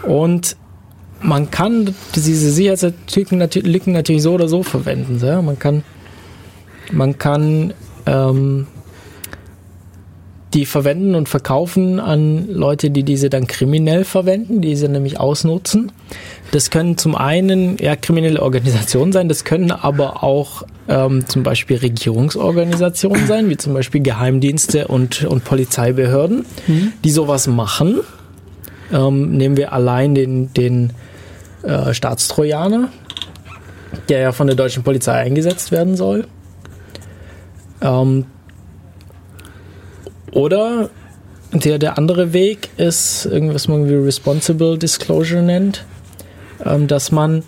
Und 0.04 0.56
man 1.22 1.52
kann 1.52 1.94
diese 2.16 2.52
Sicherheitslücken 2.52 3.38
natürlich 3.94 4.24
so 4.24 4.34
oder 4.34 4.48
so 4.48 4.64
verwenden. 4.64 5.20
Ja? 5.22 5.42
Man 5.42 5.60
kann, 5.60 5.84
man 6.92 7.18
kann 7.18 7.74
ähm, 8.06 8.68
die 10.54 10.66
verwenden 10.66 11.14
und 11.14 11.30
verkaufen 11.30 12.00
an 12.00 12.48
Leute, 12.50 12.90
die 12.90 13.04
diese 13.04 13.30
dann 13.30 13.46
kriminell 13.46 14.04
verwenden, 14.04 14.62
die 14.62 14.76
sie 14.76 14.88
nämlich 14.88 15.20
ausnutzen. 15.20 15.92
Das 16.52 16.72
können 16.72 16.98
zum 16.98 17.16
einen 17.16 17.78
ja 17.78 17.96
kriminelle 17.96 18.42
Organisationen 18.42 19.12
sein, 19.12 19.30
das 19.30 19.44
können 19.44 19.72
aber 19.72 20.24
auch 20.24 20.64
ähm, 20.88 21.28
zum 21.28 21.44
Beispiel 21.44 21.78
Regierungsorganisationen 21.78 23.28
sein, 23.28 23.50
wie 23.50 23.58
zum 23.58 23.74
Beispiel 23.76 24.02
Geheimdienste 24.02 24.88
und, 24.88 25.24
und 25.24 25.44
Polizeibehörden, 25.44 26.46
mhm. 26.66 26.94
die 27.04 27.12
sowas 27.12 27.46
machen. 27.46 28.02
Ähm, 28.92 29.38
nehmen 29.38 29.56
wir 29.56 29.72
allein 29.72 30.16
den, 30.16 30.52
den 30.54 30.94
äh, 31.62 31.94
Staatstrojaner, 31.94 32.90
der 34.10 34.20
ja 34.20 34.32
von 34.32 34.48
der 34.48 34.56
deutschen 34.56 34.82
Polizei 34.82 35.14
eingesetzt 35.14 35.72
werden 35.72 35.96
soll. 35.96 36.26
Ähm, 37.82 38.26
oder 40.32 40.90
der, 41.52 41.80
der 41.80 41.98
andere 41.98 42.34
Weg 42.34 42.70
ist 42.78 43.26
irgendwas, 43.26 43.56
was 43.56 43.68
man 43.68 43.90
wie 43.90 43.96
Responsible 43.96 44.78
Disclosure 44.78 45.42
nennt 45.42 45.84
ähm, 46.66 46.88
dass 46.88 47.12
man 47.12 47.44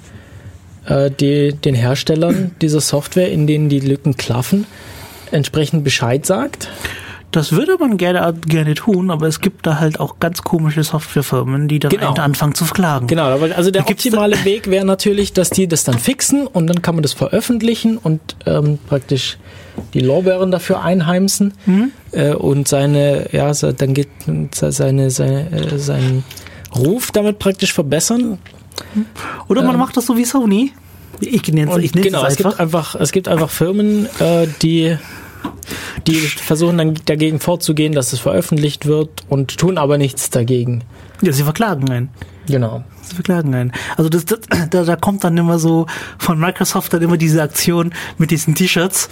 äh, 0.85 1.11
die, 1.11 1.53
den 1.53 1.75
Herstellern 1.75 2.51
dieser 2.61 2.81
Software, 2.81 3.31
in 3.31 3.47
denen 3.47 3.69
die 3.69 3.79
Lücken 3.79 4.17
klaffen, 4.17 4.65
entsprechend 5.31 5.83
Bescheid 5.83 6.25
sagt. 6.25 6.69
Das 7.31 7.53
würde 7.53 7.77
man 7.79 7.95
gerne, 7.97 8.33
gerne 8.45 8.73
tun, 8.73 9.09
aber 9.09 9.25
es 9.25 9.39
gibt 9.39 9.65
da 9.65 9.79
halt 9.79 10.01
auch 10.01 10.19
ganz 10.19 10.41
komische 10.41 10.83
Softwarefirmen, 10.83 11.69
die 11.69 11.79
dann 11.79 11.89
genau. 11.89 12.13
anfangen 12.15 12.55
zu 12.55 12.65
klagen. 12.65 13.07
Genau, 13.07 13.39
also 13.39 13.71
der 13.71 13.87
optimale 13.87 14.43
Weg 14.43 14.69
wäre 14.69 14.83
natürlich, 14.83 15.31
dass 15.31 15.49
die 15.49 15.65
das 15.67 15.85
dann 15.85 15.97
fixen 15.97 16.45
und 16.45 16.67
dann 16.67 16.81
kann 16.81 16.95
man 16.95 17.03
das 17.03 17.13
veröffentlichen 17.13 17.97
und 17.97 18.19
ähm, 18.45 18.79
praktisch 18.85 19.37
die 19.93 19.99
Lorbeeren 19.99 20.51
dafür 20.51 20.81
einheimsen 20.81 21.53
mhm. 21.65 21.91
äh, 22.11 22.33
und 22.33 22.67
seine, 22.67 23.29
ja, 23.31 23.51
dann 23.53 23.93
geht 23.93 24.09
seine, 24.51 25.11
seine, 25.11 25.51
äh, 25.51 25.77
seinen 25.77 26.23
Ruf 26.75 27.11
damit 27.11 27.39
praktisch 27.39 27.73
verbessern. 27.73 28.37
Oder 29.47 29.63
man 29.63 29.75
ähm, 29.75 29.79
macht 29.79 29.97
das 29.97 30.05
so 30.05 30.17
wie 30.17 30.25
Sony. 30.25 30.71
Ich 31.19 31.47
nenne 31.51 31.71
es 31.83 31.91
genau, 31.91 32.25
es 32.25 32.35
gibt 32.35 32.59
einfach, 32.59 32.95
es 32.95 33.11
gibt 33.11 33.27
einfach 33.27 33.49
Firmen, 33.49 34.07
äh, 34.19 34.47
die 34.61 34.97
die 36.07 36.15
versuchen 36.15 36.77
dann 36.77 36.93
dagegen 37.05 37.39
vorzugehen, 37.39 37.93
dass 37.93 38.13
es 38.13 38.19
veröffentlicht 38.19 38.85
wird 38.85 39.09
und 39.29 39.57
tun 39.57 39.77
aber 39.77 39.97
nichts 39.97 40.29
dagegen. 40.29 40.83
Ja, 41.21 41.31
sie 41.31 41.43
verklagen 41.43 41.89
einen. 41.89 42.09
Genau. 42.47 42.83
Sie 43.11 43.15
verklagen 43.15 43.53
einen. 43.53 43.73
Also 43.97 44.09
das, 44.09 44.25
das, 44.25 44.39
da, 44.69 44.83
da 44.83 44.95
kommt 44.95 45.23
dann 45.23 45.37
immer 45.37 45.59
so 45.59 45.85
von 46.17 46.39
Microsoft 46.39 46.93
dann 46.93 47.01
immer 47.01 47.17
diese 47.17 47.41
Aktion 47.41 47.93
mit 48.17 48.31
diesen 48.31 48.55
T-Shirts. 48.55 49.09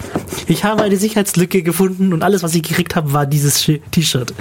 Ich 0.48 0.64
habe 0.64 0.82
eine 0.84 0.98
Sicherheitslücke 0.98 1.62
gefunden 1.64 2.14
und 2.14 2.24
alles, 2.24 2.42
was 2.44 2.56
ich 2.56 2.64
gekriegt 2.64 2.96
habe, 2.96 3.14
war 3.14 3.26
dieses 3.26 3.70
T-Shirt. 3.92 4.34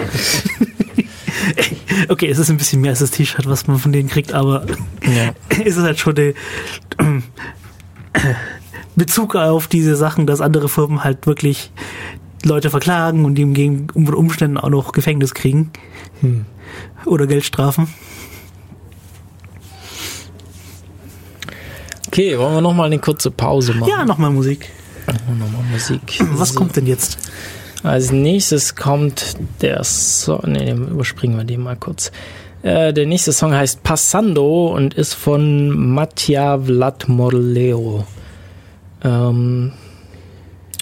okay, 2.08 2.28
es 2.28 2.38
ist 2.38 2.50
ein 2.50 2.56
bisschen 2.56 2.80
mehr 2.80 2.90
als 2.90 3.00
das 3.00 3.10
T-Shirt, 3.10 3.48
was 3.48 3.66
man 3.66 3.78
von 3.78 3.92
denen 3.92 4.08
kriegt, 4.08 4.32
aber 4.32 4.64
ja. 5.02 5.34
es 5.64 5.76
ist 5.76 5.82
halt 5.82 5.98
schon 5.98 6.16
eine, 6.16 6.34
Bezug 8.96 9.34
auf 9.36 9.66
diese 9.66 9.96
Sachen, 9.96 10.26
dass 10.26 10.40
andere 10.40 10.68
Firmen 10.68 11.02
halt 11.04 11.26
wirklich 11.26 11.72
Leute 12.44 12.70
verklagen 12.70 13.24
und 13.24 13.34
die 13.34 13.42
im 13.42 13.54
Gegen 13.54 13.88
unter 13.94 14.16
Umständen 14.16 14.56
auch 14.56 14.70
noch 14.70 14.92
Gefängnis 14.92 15.34
kriegen. 15.34 15.72
Hm. 16.20 16.46
Oder 17.04 17.26
Geldstrafen. 17.26 17.88
Okay, 22.08 22.38
wollen 22.38 22.54
wir 22.54 22.60
nochmal 22.62 22.86
eine 22.86 22.98
kurze 22.98 23.30
Pause 23.30 23.74
machen? 23.74 23.90
Ja, 23.90 24.04
nochmal 24.04 24.30
Musik. 24.30 24.70
Nochmal 25.06 25.64
Musik. 25.70 26.18
Was 26.32 26.54
kommt 26.54 26.74
denn 26.76 26.86
jetzt? 26.86 27.18
Als 27.82 28.10
nächstes 28.12 28.74
kommt 28.74 29.36
der 29.60 29.84
Song. 29.84 30.52
Ne, 30.52 30.72
überspringen 30.72 31.36
wir 31.36 31.44
den 31.44 31.62
mal 31.62 31.76
kurz. 31.76 32.10
Äh, 32.62 32.94
der 32.94 33.06
nächste 33.06 33.32
Song 33.32 33.52
heißt 33.54 33.82
Passando 33.82 34.68
und 34.68 34.94
ist 34.94 35.14
von 35.14 35.68
Mattia 35.92 36.58
Vladmorleo. 36.58 38.04
Ähm, 39.04 39.72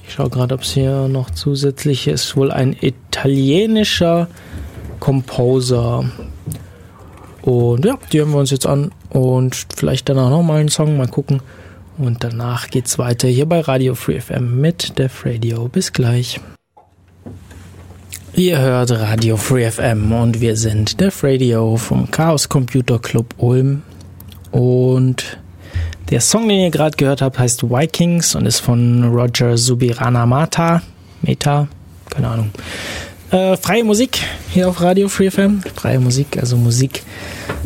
ich 0.07 0.14
schaue 0.14 0.31
gerade, 0.31 0.55
ob 0.55 0.62
es 0.62 0.72
hier 0.72 1.09
noch 1.09 1.31
zusätzlich 1.31 2.07
ist. 2.07 2.37
Wohl 2.37 2.53
ein 2.53 2.77
italienischer 2.81 4.29
Composer. 5.01 6.05
Und 7.47 7.85
ja, 7.85 7.97
die 8.11 8.19
hören 8.19 8.33
wir 8.33 8.39
uns 8.39 8.51
jetzt 8.51 8.67
an 8.67 8.91
und 9.11 9.69
vielleicht 9.77 10.09
danach 10.09 10.31
nochmal 10.31 10.59
einen 10.59 10.69
Song, 10.69 10.97
mal 10.97 11.07
gucken. 11.07 11.41
Und 11.97 12.25
danach 12.25 12.69
geht's 12.71 12.99
weiter 12.99 13.29
hier 13.29 13.47
bei 13.47 13.61
Radio 13.61 13.95
Free 13.95 14.21
FM 14.21 14.61
mit 14.61 14.99
Def 14.99 15.25
Radio. 15.25 15.69
Bis 15.69 15.93
gleich. 15.93 16.41
Ihr 18.35 18.59
hört 18.59 18.91
Radio 18.91 19.37
Free 19.37 19.71
FM 19.71 20.11
und 20.11 20.41
wir 20.41 20.57
sind 20.57 21.01
Def 21.01 21.23
Radio 21.23 21.77
vom 21.77 22.11
Chaos 22.11 22.49
Computer 22.49 22.99
Club 22.99 23.33
Ulm. 23.39 23.83
Und 24.51 25.39
der 26.11 26.23
Song, 26.23 26.49
den 26.49 26.59
ihr 26.59 26.71
gerade 26.71 26.97
gehört 26.97 27.23
habt, 27.23 27.39
heißt 27.39 27.63
Vikings 27.71 28.35
und 28.35 28.45
ist 28.47 28.59
von 28.59 29.05
Roger 29.05 29.57
Subiranamata. 29.57 30.83
Meta, 31.23 31.69
keine 32.11 32.27
Ahnung. 32.27 32.51
Äh, 33.37 33.59
freie 33.59 33.84
Musik 33.84 34.20
hier 34.51 34.66
auf 34.66 34.80
Radio 34.80 35.09
Free 35.09 35.30
FM. 35.30 35.61
Freie 35.74 36.01
Musik, 36.01 36.39
also 36.39 36.57
Musik, 36.57 37.03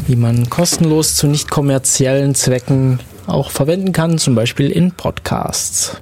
die 0.08 0.16
man 0.16 0.50
kostenlos 0.50 1.14
zu 1.14 1.28
nicht 1.28 1.48
kommerziellen 1.48 2.34
Zwecken 2.34 2.98
auch 3.28 3.52
verwenden 3.52 3.92
kann, 3.92 4.18
zum 4.18 4.34
Beispiel 4.34 4.68
in 4.68 4.90
Podcasts 4.90 6.00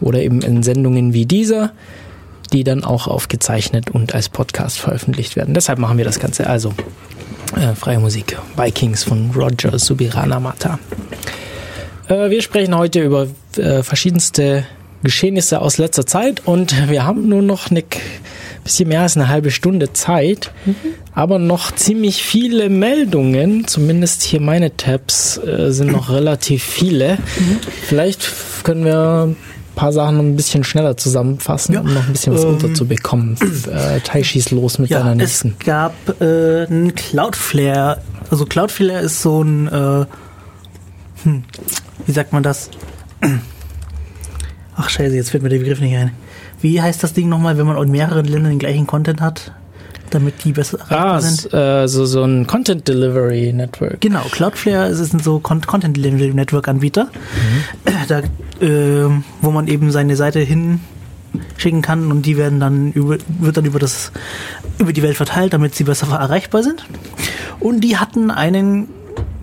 oder 0.00 0.20
eben 0.20 0.42
in 0.42 0.62
Sendungen 0.62 1.12
wie 1.12 1.26
dieser, 1.26 1.72
die 2.52 2.62
dann 2.62 2.84
auch 2.84 3.08
aufgezeichnet 3.08 3.90
und 3.90 4.14
als 4.14 4.28
Podcast 4.28 4.78
veröffentlicht 4.78 5.34
werden. 5.34 5.54
Deshalb 5.54 5.80
machen 5.80 5.98
wir 5.98 6.04
das 6.04 6.20
Ganze. 6.20 6.46
Also 6.46 6.72
äh, 7.56 7.74
freie 7.74 7.98
Musik, 7.98 8.38
Vikings 8.56 9.02
von 9.02 9.32
Roger 9.34 9.76
Subiranamata. 9.76 10.78
Äh, 12.06 12.30
wir 12.30 12.42
sprechen 12.42 12.76
heute 12.76 13.02
über 13.02 13.26
äh, 13.56 13.82
verschiedenste 13.82 14.66
Geschehnisse 15.02 15.62
aus 15.62 15.78
letzter 15.78 16.06
Zeit 16.06 16.46
und 16.46 16.88
wir 16.88 17.04
haben 17.04 17.28
nur 17.28 17.42
noch 17.42 17.72
eine 17.72 17.82
bisschen 18.70 18.88
mehr 18.88 19.02
als 19.02 19.16
eine 19.16 19.28
halbe 19.28 19.50
Stunde 19.50 19.92
Zeit, 19.92 20.52
mhm. 20.64 20.76
aber 21.12 21.40
noch 21.40 21.72
ziemlich 21.72 22.22
viele 22.22 22.68
Meldungen, 22.68 23.66
zumindest 23.66 24.22
hier 24.22 24.40
meine 24.40 24.76
Tabs 24.76 25.38
äh, 25.38 25.72
sind 25.72 25.90
noch 25.90 26.08
relativ 26.10 26.62
viele. 26.62 27.14
Mhm. 27.14 27.58
Vielleicht 27.82 28.30
können 28.62 28.84
wir 28.84 29.26
ein 29.26 29.36
paar 29.74 29.92
Sachen 29.92 30.18
noch 30.18 30.22
ein 30.22 30.36
bisschen 30.36 30.62
schneller 30.62 30.96
zusammenfassen, 30.96 31.74
ja. 31.74 31.80
um 31.80 31.92
noch 31.92 32.06
ein 32.06 32.12
bisschen 32.12 32.32
was 32.32 32.44
ähm, 32.44 32.50
unterzubekommen. 32.50 33.36
Äh, 33.66 34.00
Tai 34.04 34.22
schießt 34.22 34.52
los 34.52 34.78
mit 34.78 34.90
ja, 34.90 35.00
deiner 35.00 35.16
nächsten. 35.16 35.56
Es 35.58 35.66
gab 35.66 35.94
äh, 36.20 36.66
einen 36.66 36.94
Cloudflare. 36.94 38.00
Also 38.30 38.44
Cloudflare 38.46 39.00
ist 39.00 39.20
so 39.20 39.42
ein, 39.42 39.66
äh, 39.66 40.06
hm, 41.24 41.42
wie 42.06 42.12
sagt 42.12 42.32
man 42.32 42.44
das? 42.44 42.70
Ach 44.80 44.88
scheiße, 44.88 45.14
jetzt 45.14 45.30
fällt 45.30 45.42
mir 45.42 45.50
der 45.50 45.58
Begriff 45.58 45.80
nicht 45.80 45.94
ein. 45.94 46.12
Wie 46.62 46.80
heißt 46.80 47.02
das 47.02 47.12
Ding 47.12 47.28
nochmal, 47.28 47.58
wenn 47.58 47.66
man 47.66 47.76
in 47.82 47.90
mehreren 47.90 48.24
Ländern 48.24 48.52
den 48.52 48.58
gleichen 48.58 48.86
Content 48.86 49.20
hat? 49.20 49.52
damit 50.08 50.42
die 50.42 50.50
besser 50.50 50.78
ah, 50.88 51.20
sind. 51.20 51.54
Äh, 51.54 51.86
so, 51.86 52.04
so 52.04 52.24
ein 52.24 52.44
Content 52.48 52.88
Delivery 52.88 53.52
Network. 53.52 54.00
Genau, 54.00 54.22
Cloudflare 54.32 54.88
ist 54.88 55.14
ein 55.14 55.20
so 55.20 55.38
Content 55.38 55.96
Delivery 55.96 56.34
Network 56.34 56.66
Anbieter, 56.66 57.04
mhm. 57.04 57.92
da, 58.08 58.18
äh, 58.18 59.08
wo 59.40 59.50
man 59.52 59.68
eben 59.68 59.92
seine 59.92 60.16
Seite 60.16 60.40
hinschicken 60.40 61.80
kann 61.80 62.10
und 62.10 62.26
die 62.26 62.36
werden 62.36 62.58
dann 62.58 62.90
über, 62.90 63.18
wird 63.38 63.56
dann 63.56 63.66
über 63.66 63.78
das 63.78 64.10
über 64.78 64.92
die 64.92 65.04
Welt 65.04 65.16
verteilt, 65.16 65.52
damit 65.52 65.76
sie 65.76 65.84
besser 65.84 66.08
erreichbar 66.08 66.64
sind. 66.64 66.84
Und 67.60 67.82
die 67.82 67.96
hatten 67.96 68.32
einen 68.32 68.88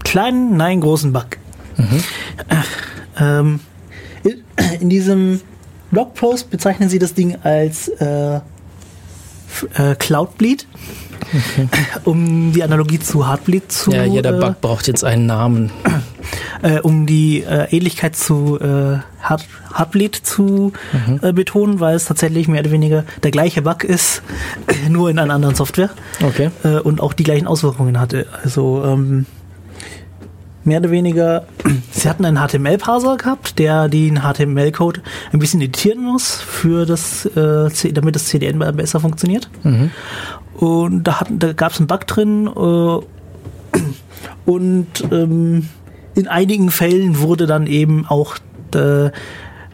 kleinen, 0.03 0.57
nein 0.57 0.81
großen 0.81 1.13
Bug. 1.13 1.37
Mhm. 1.77 2.03
Äh, 2.49 2.55
ähm, 3.23 3.59
in 4.79 4.89
diesem 4.89 5.41
Blogpost 5.91 6.49
bezeichnen 6.49 6.89
sie 6.89 6.99
das 6.99 7.13
Ding 7.13 7.37
als 7.43 7.87
äh, 7.87 8.39
äh, 9.75 9.95
Cloudbleed, 9.97 10.67
okay. 11.21 11.67
um 12.03 12.51
die 12.53 12.63
Analogie 12.63 12.99
zu 12.99 13.27
Heartbleed 13.27 13.71
zu. 13.71 13.91
Ja, 13.91 14.03
jeder 14.03 14.33
Bug 14.33 14.49
äh, 14.49 14.55
braucht 14.59 14.87
jetzt 14.87 15.03
einen 15.03 15.25
Namen. 15.25 15.71
Äh, 16.63 16.79
um 16.79 17.05
die 17.05 17.43
äh, 17.43 17.67
Ähnlichkeit 17.69 18.15
zu 18.15 18.57
Heart, 18.59 19.45
Heartbleed 19.77 20.15
zu 20.15 20.73
mhm. 20.91 21.35
Betonen, 21.35 21.79
weil 21.79 21.95
es 21.95 22.05
tatsächlich 22.05 22.47
mehr 22.47 22.61
oder 22.61 22.71
weniger 22.71 23.05
der 23.21 23.29
gleiche 23.29 23.61
Bug 23.61 23.83
ist, 23.83 24.23
nur 24.89 25.11
in 25.11 25.19
einer 25.19 25.35
anderen 25.35 25.53
Software. 25.53 25.91
Okay. 26.21 26.49
Und 26.83 26.99
auch 26.99 27.13
die 27.13 27.23
gleichen 27.23 27.45
Auswirkungen 27.45 27.99
hatte. 27.99 28.25
Also 28.43 28.83
ähm, 28.83 29.27
mehr 30.67 30.79
oder 30.79 30.91
weniger, 30.91 31.45
sie 31.91 32.07
hatten 32.09 32.25
einen 32.25 32.37
HTML-Parser 32.37 33.17
gehabt, 33.17 33.57
der 33.57 33.89
den 33.89 34.21
HTML-Code 34.21 35.01
ein 35.33 35.39
bisschen 35.39 35.61
editieren 35.61 36.03
muss, 36.03 36.35
für 36.35 36.85
das, 36.85 37.25
äh, 37.25 37.91
damit 37.93 38.15
das 38.15 38.25
CDN 38.25 38.59
besser 38.75 38.99
funktioniert. 38.99 39.49
Mhm. 39.63 39.91
Und 40.55 41.03
da, 41.03 41.21
da 41.29 41.53
gab 41.53 41.71
es 41.71 41.79
einen 41.79 41.87
Bug 41.87 42.05
drin 42.05 42.47
äh, 42.47 43.79
und 44.45 44.87
ähm, 45.11 45.69
in 46.15 46.27
einigen 46.27 46.71
Fällen 46.71 47.19
wurde 47.19 47.45
dann 47.45 47.67
eben 47.67 48.05
auch 48.07 48.37
äh, 48.73 49.11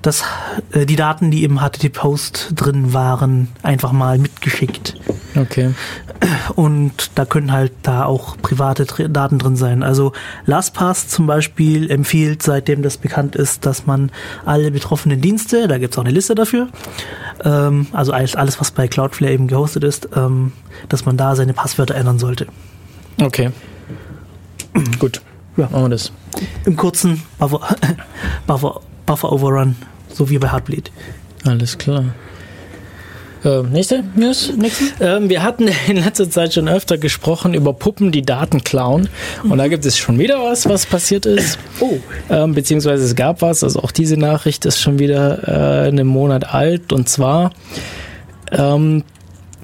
das, 0.03 0.23
äh, 0.71 0.85
die 0.85 0.95
Daten, 0.95 1.31
die 1.31 1.43
im 1.43 1.59
HTTP-Post 1.59 2.49
drin 2.55 2.93
waren, 2.93 3.47
einfach 3.63 3.91
mal 3.91 4.19
mitgeschickt. 4.19 4.95
Okay. 5.35 5.73
Und 6.55 7.11
da 7.15 7.25
können 7.25 7.51
halt 7.51 7.71
da 7.81 8.05
auch 8.05 8.37
private 8.37 8.85
Daten 9.09 9.39
drin 9.39 9.55
sein. 9.55 9.81
Also 9.81 10.11
LastPass 10.45 11.07
zum 11.07 11.25
Beispiel 11.25 11.89
empfiehlt, 11.89 12.43
seitdem 12.43 12.81
das 12.81 12.97
bekannt 12.97 13.35
ist, 13.35 13.65
dass 13.65 13.85
man 13.85 14.11
alle 14.45 14.71
betroffenen 14.71 15.21
Dienste, 15.21 15.67
da 15.67 15.77
gibt 15.77 15.93
es 15.93 15.97
auch 15.97 16.03
eine 16.03 16.13
Liste 16.13 16.35
dafür, 16.35 16.67
ähm, 17.43 17.87
also 17.93 18.11
alles, 18.11 18.35
alles, 18.35 18.59
was 18.59 18.71
bei 18.71 18.87
Cloudflare 18.87 19.33
eben 19.33 19.47
gehostet 19.47 19.83
ist, 19.83 20.09
ähm, 20.15 20.51
dass 20.89 21.05
man 21.05 21.17
da 21.17 21.35
seine 21.35 21.53
Passwörter 21.53 21.95
ändern 21.95 22.19
sollte. 22.19 22.47
Okay. 23.21 23.51
Gut. 24.99 25.21
Ja. 25.55 25.69
Machen 25.69 25.83
wir 25.83 25.89
das. 25.89 26.11
Im 26.65 26.75
kurzen 26.75 27.21
Buffer, 27.37 27.61
Buffer, 28.47 28.81
Buffer 29.05 29.31
Overrun 29.31 29.75
so 30.13 30.29
wie 30.29 30.37
bei 30.37 30.51
Heartbleed. 30.51 30.91
Alles 31.45 31.77
klar. 31.77 32.05
Äh, 33.43 33.63
nächste 33.63 34.03
News? 34.15 34.53
Nächste? 34.55 34.85
Ähm, 35.01 35.29
wir 35.29 35.43
hatten 35.43 35.67
in 35.87 35.97
letzter 35.97 36.29
Zeit 36.29 36.53
schon 36.53 36.69
öfter 36.69 36.97
gesprochen 36.97 37.53
über 37.53 37.73
Puppen, 37.73 38.11
die 38.11 38.21
Daten 38.21 38.63
klauen. 38.63 39.09
Und 39.43 39.57
da 39.57 39.67
gibt 39.67 39.85
es 39.85 39.97
schon 39.97 40.17
wieder 40.17 40.41
was, 40.43 40.67
was 40.67 40.85
passiert 40.85 41.25
ist. 41.25 41.59
Oh. 41.79 41.97
Ähm, 42.29 42.53
beziehungsweise 42.53 43.03
es 43.03 43.15
gab 43.15 43.41
was. 43.41 43.63
Also 43.63 43.81
auch 43.81 43.91
diese 43.91 44.17
Nachricht 44.17 44.65
ist 44.65 44.79
schon 44.79 44.99
wieder 44.99 45.47
äh, 45.47 45.87
einen 45.89 46.07
Monat 46.07 46.53
alt. 46.53 46.93
Und 46.93 47.09
zwar, 47.09 47.51
ähm, 48.51 49.03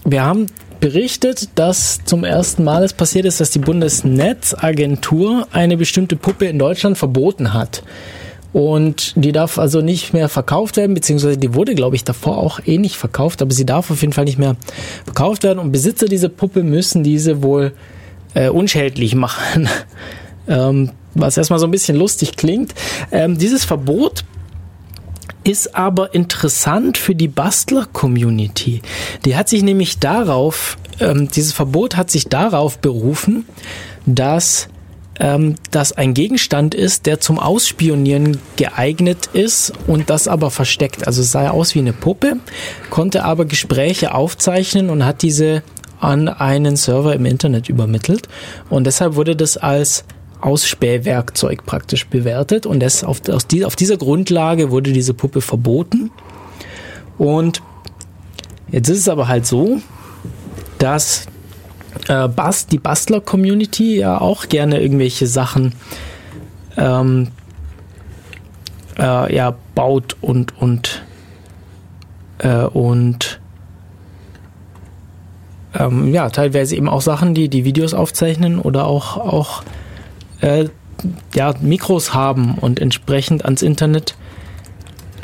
wir 0.04 0.26
haben 0.26 0.48
berichtet, 0.82 1.50
dass 1.56 2.04
zum 2.06 2.24
ersten 2.24 2.64
Mal 2.64 2.84
es 2.84 2.94
passiert 2.94 3.26
ist, 3.26 3.40
dass 3.40 3.52
die 3.52 3.60
Bundesnetzagentur 3.60 5.48
eine 5.52 5.78
bestimmte 5.78 6.16
Puppe 6.16 6.46
in 6.46 6.60
Deutschland 6.60 6.98
verboten 6.98 7.54
hat. 7.54 7.84
Und 8.52 9.14
die 9.16 9.32
darf 9.32 9.60
also 9.60 9.82
nicht 9.82 10.14
mehr 10.14 10.28
verkauft 10.28 10.78
werden, 10.78 10.96
beziehungsweise 10.96 11.38
die 11.38 11.54
wurde, 11.54 11.76
glaube 11.76 11.96
ich, 11.96 12.04
davor 12.04 12.38
auch 12.38 12.60
eh 12.66 12.78
nicht 12.78 12.96
verkauft, 12.98 13.42
aber 13.42 13.52
sie 13.52 13.66
darf 13.66 13.92
auf 13.92 14.02
jeden 14.02 14.14
Fall 14.14 14.26
nicht 14.26 14.40
mehr 14.40 14.56
verkauft 15.06 15.44
werden. 15.44 15.60
Und 15.60 15.72
Besitzer 15.72 16.08
dieser 16.08 16.30
Puppe 16.30 16.64
müssen 16.64 17.04
diese 17.04 17.44
wohl 17.44 17.74
äh, 18.34 18.50
unschädlich 18.50 19.14
machen. 19.14 19.70
ähm, 20.48 20.92
was 21.14 21.38
erstmal 21.38 21.60
so 21.60 21.68
ein 21.68 21.72
bisschen 21.72 21.98
lustig 21.98 22.38
klingt. 22.38 22.74
Ähm, 23.12 23.38
dieses 23.38 23.66
Verbot 23.66 24.24
ist 25.44 25.76
aber 25.76 26.14
interessant 26.14 26.98
für 26.98 27.16
die 27.16 27.28
Bastler-Community. 27.28 28.82
Die 29.26 29.36
hat 29.36 29.50
sich 29.50 29.64
nämlich 29.64 30.00
darauf, 30.00 30.78
ähm, 31.00 31.30
dieses 31.30 31.54
Verbot 31.54 31.98
hat 31.98 32.12
sich 32.12 32.26
darauf 32.26 32.80
berufen, 32.80 33.46
dass 34.06 34.70
ähm, 35.20 35.56
das 35.72 35.92
ein 35.94 36.14
Gegenstand 36.14 36.74
ist, 36.74 37.06
der 37.06 37.20
zum 37.20 37.40
Ausspionieren 37.40 38.40
geeignet 38.56 39.30
ist 39.34 39.74
und 39.88 40.10
das 40.10 40.28
aber 40.28 40.50
versteckt. 40.50 41.08
Also 41.08 41.22
es 41.22 41.32
sah 41.32 41.50
aus 41.50 41.76
wie 41.76 41.80
eine 41.80 41.94
Puppe, 41.94 42.38
konnte 42.90 43.24
aber 43.24 43.46
Gespräche 43.46 44.14
aufzeichnen 44.14 44.90
und 44.90 45.06
hat 45.06 45.22
diese 45.22 45.62
an 46.00 46.30
einen 46.30 46.78
Server 46.78 47.14
im 47.14 47.26
Internet 47.26 47.68
übermittelt. 47.68 48.30
Und 48.70 48.86
deshalb 48.86 49.16
wurde 49.16 49.36
das 49.36 49.58
als 49.58 50.06
Ausspähwerkzeug 50.42 51.66
praktisch 51.66 52.08
bewertet 52.08 52.66
und 52.66 52.80
das 52.80 53.04
auf, 53.04 53.22
aus 53.28 53.48
die, 53.48 53.66
auf 53.66 53.76
dieser 53.76 53.98
Grundlage 53.98 54.72
wurde 54.72 54.94
diese 54.94 55.14
Puppe 55.14 55.42
verboten. 55.42 56.12
Und 57.18 57.62
jetzt 58.72 58.88
ist 58.88 59.00
es 59.00 59.10
aber 59.10 59.28
halt 59.28 59.46
so, 59.46 59.82
dass 60.78 61.26
äh, 62.08 62.28
Bast, 62.28 62.72
die 62.72 62.78
Bastler-Community 62.78 63.98
ja 63.98 64.20
auch 64.20 64.48
gerne 64.48 64.82
irgendwelche 64.82 65.28
Sachen 65.28 65.74
ähm, 66.78 67.30
äh, 68.98 69.36
ja, 69.36 69.56
baut 69.76 70.18
und 70.22 70.58
und 70.60 71.04
äh, 72.40 72.64
und 72.64 73.40
ähm, 75.74 76.14
ja, 76.14 76.30
teilweise 76.30 76.76
eben 76.76 76.90
auch 76.90 77.02
Sachen, 77.02 77.34
die 77.34 77.50
die 77.50 77.64
Videos 77.64 77.94
aufzeichnen 77.94 78.60
oder 78.60 78.88
auch, 78.88 79.18
auch 79.18 79.64
äh, 80.42 80.66
ja, 81.34 81.54
Mikros 81.62 82.14
haben 82.14 82.56
und 82.56 82.80
entsprechend 82.80 83.46
ans 83.46 83.62
Internet 83.62 84.16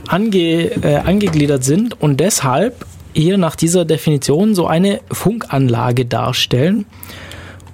ange, 0.07 0.37
äh, 0.83 0.97
angegliedert 0.97 1.63
sind. 1.63 1.99
Und 1.99 2.19
deshalb 2.19 2.85
hier 3.15 3.37
nach 3.37 3.55
dieser 3.55 3.85
Definition 3.85 4.55
so 4.55 4.67
eine 4.67 5.01
Funkanlage 5.11 6.05
darstellen 6.05 6.85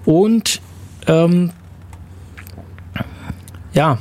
und 0.06 0.62
ähm, 1.08 1.52
ja, 3.74 3.98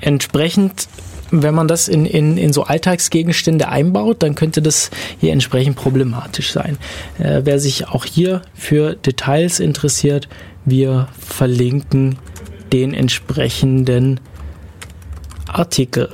entsprechend 0.00 0.88
wenn 1.30 1.54
man 1.54 1.68
das 1.68 1.88
in, 1.88 2.06
in, 2.06 2.36
in 2.36 2.52
so 2.52 2.64
Alltagsgegenstände 2.64 3.68
einbaut, 3.68 4.22
dann 4.22 4.34
könnte 4.34 4.62
das 4.62 4.90
hier 5.20 5.32
entsprechend 5.32 5.76
problematisch 5.76 6.52
sein. 6.52 6.78
Äh, 7.18 7.42
wer 7.44 7.58
sich 7.58 7.88
auch 7.88 8.04
hier 8.04 8.42
für 8.54 8.94
Details 8.94 9.60
interessiert, 9.60 10.28
wir 10.64 11.08
verlinken 11.18 12.18
den 12.72 12.94
entsprechenden 12.94 14.20
Artikel. 15.46 16.10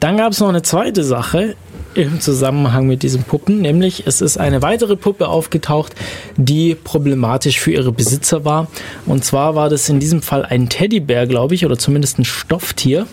Dann 0.00 0.16
gab 0.16 0.32
es 0.32 0.40
noch 0.40 0.48
eine 0.48 0.62
zweite 0.62 1.04
Sache, 1.04 1.56
im 1.96 2.20
Zusammenhang 2.20 2.86
mit 2.86 3.02
diesen 3.02 3.24
Puppen, 3.24 3.62
nämlich 3.62 4.06
es 4.06 4.20
ist 4.20 4.36
eine 4.36 4.60
weitere 4.60 4.96
Puppe 4.96 5.28
aufgetaucht, 5.28 5.94
die 6.36 6.74
problematisch 6.74 7.58
für 7.58 7.72
ihre 7.72 7.90
Besitzer 7.90 8.44
war. 8.44 8.68
Und 9.06 9.24
zwar 9.24 9.54
war 9.54 9.70
das 9.70 9.88
in 9.88 9.98
diesem 9.98 10.20
Fall 10.20 10.44
ein 10.44 10.68
Teddybär, 10.68 11.26
glaube 11.26 11.54
ich, 11.54 11.64
oder 11.64 11.78
zumindest 11.78 12.18
ein 12.18 12.26
Stofftier. 12.26 13.06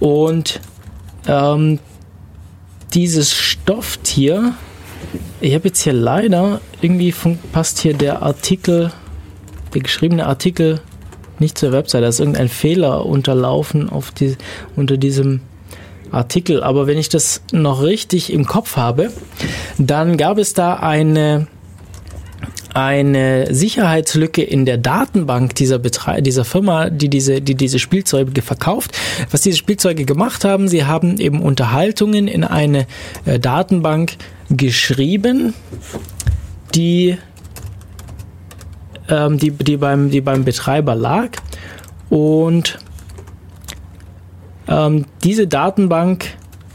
Und 0.00 0.60
ähm, 1.28 1.78
dieses 2.94 3.32
Stofftier, 3.32 4.54
ich 5.40 5.54
habe 5.54 5.68
jetzt 5.68 5.82
hier 5.82 5.92
leider, 5.92 6.60
irgendwie 6.80 7.14
passt 7.52 7.78
hier 7.78 7.94
der 7.94 8.22
Artikel, 8.22 8.92
der 9.72 9.82
geschriebene 9.82 10.26
Artikel 10.26 10.80
nicht 11.38 11.56
zur 11.56 11.70
Website, 11.70 12.02
da 12.02 12.08
ist 12.08 12.18
irgendein 12.18 12.48
Fehler 12.48 13.06
unterlaufen 13.06 13.88
auf 13.88 14.10
die, 14.10 14.36
unter 14.74 14.96
diesem 14.96 15.40
Artikel, 16.12 16.62
aber 16.62 16.86
wenn 16.86 16.98
ich 16.98 17.08
das 17.08 17.42
noch 17.52 17.82
richtig 17.82 18.32
im 18.32 18.46
Kopf 18.46 18.76
habe, 18.76 19.10
dann 19.78 20.16
gab 20.16 20.38
es 20.38 20.52
da 20.54 20.74
eine 20.74 21.46
eine 22.74 23.54
Sicherheitslücke 23.54 24.42
in 24.42 24.64
der 24.64 24.78
Datenbank 24.78 25.54
dieser, 25.54 25.78
Betre 25.78 26.22
dieser 26.22 26.44
Firma, 26.44 26.88
die 26.88 27.08
diese, 27.08 27.40
die 27.40 27.54
diese 27.54 27.78
Spielzeuge 27.78 28.40
verkauft. 28.42 28.98
Was 29.30 29.42
diese 29.42 29.58
Spielzeuge 29.58 30.04
gemacht 30.04 30.44
haben, 30.44 30.68
sie 30.68 30.84
haben 30.84 31.18
eben 31.18 31.42
Unterhaltungen 31.42 32.28
in 32.28 32.44
eine 32.44 32.86
äh, 33.26 33.38
Datenbank 33.38 34.16
geschrieben, 34.48 35.54
die, 36.74 37.18
ähm, 39.08 39.38
die, 39.38 39.50
die, 39.50 39.76
beim, 39.76 40.10
die 40.10 40.20
beim 40.20 40.44
Betreiber 40.44 40.94
lag. 40.94 41.30
Und 42.08 42.78
ähm, 44.68 45.06
diese 45.24 45.46
Datenbank 45.46 46.26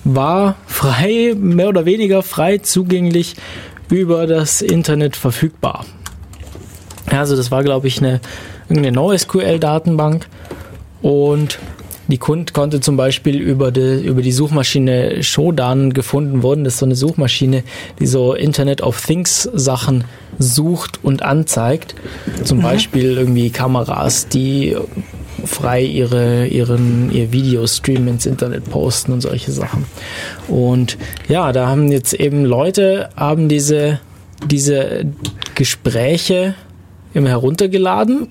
war 0.03 0.55
frei, 0.65 1.34
mehr 1.38 1.69
oder 1.69 1.85
weniger 1.85 2.23
frei 2.23 2.59
zugänglich 2.59 3.35
über 3.89 4.27
das 4.27 4.61
Internet 4.61 5.15
verfügbar. 5.15 5.85
Also 7.09 7.35
das 7.35 7.51
war, 7.51 7.64
glaube 7.64 7.88
ich, 7.88 7.99
eine, 7.99 8.19
eine 8.69 8.91
NoSQL-Datenbank 8.91 10.27
und 11.01 11.59
die 12.09 12.18
Kund 12.18 12.53
konnte 12.53 12.80
zum 12.80 12.95
Beispiel 12.95 13.38
über 13.39 13.72
die, 13.72 14.01
über 14.01 14.22
die 14.22 14.31
Suchmaschine 14.31 15.23
Shodan 15.23 15.91
gefunden 15.91 16.41
worden. 16.41 16.64
Das 16.64 16.73
ist 16.73 16.80
so 16.80 16.85
eine 16.85 16.95
Suchmaschine, 16.95 17.64
die 17.99 18.07
so 18.07 18.34
Internet 18.34 18.81
of 18.81 19.01
Things 19.05 19.43
Sachen 19.53 20.05
sucht 20.39 20.99
und 21.03 21.22
anzeigt. 21.22 21.95
Zum 22.45 22.59
mhm. 22.59 22.64
Beispiel 22.64 23.18
irgendwie 23.18 23.49
Kameras, 23.49 24.30
die 24.30 24.77
frei 25.45 25.84
ihre, 25.84 26.47
ihren, 26.47 27.11
ihr 27.11 27.31
Videostream 27.31 28.07
ins 28.07 28.26
Internet 28.26 28.69
posten 28.69 29.11
und 29.14 29.22
solche 29.22 29.51
Sachen. 29.51 29.85
Und 30.47 30.97
ja, 31.27 31.51
da 31.51 31.68
haben 31.68 31.91
jetzt 31.91 32.14
eben 32.14 32.45
Leute, 32.45 33.09
haben 33.15 33.49
diese, 33.49 33.99
diese 34.45 35.05
Gespräche 35.55 36.55
immer 37.14 37.30
heruntergeladen 37.30 38.30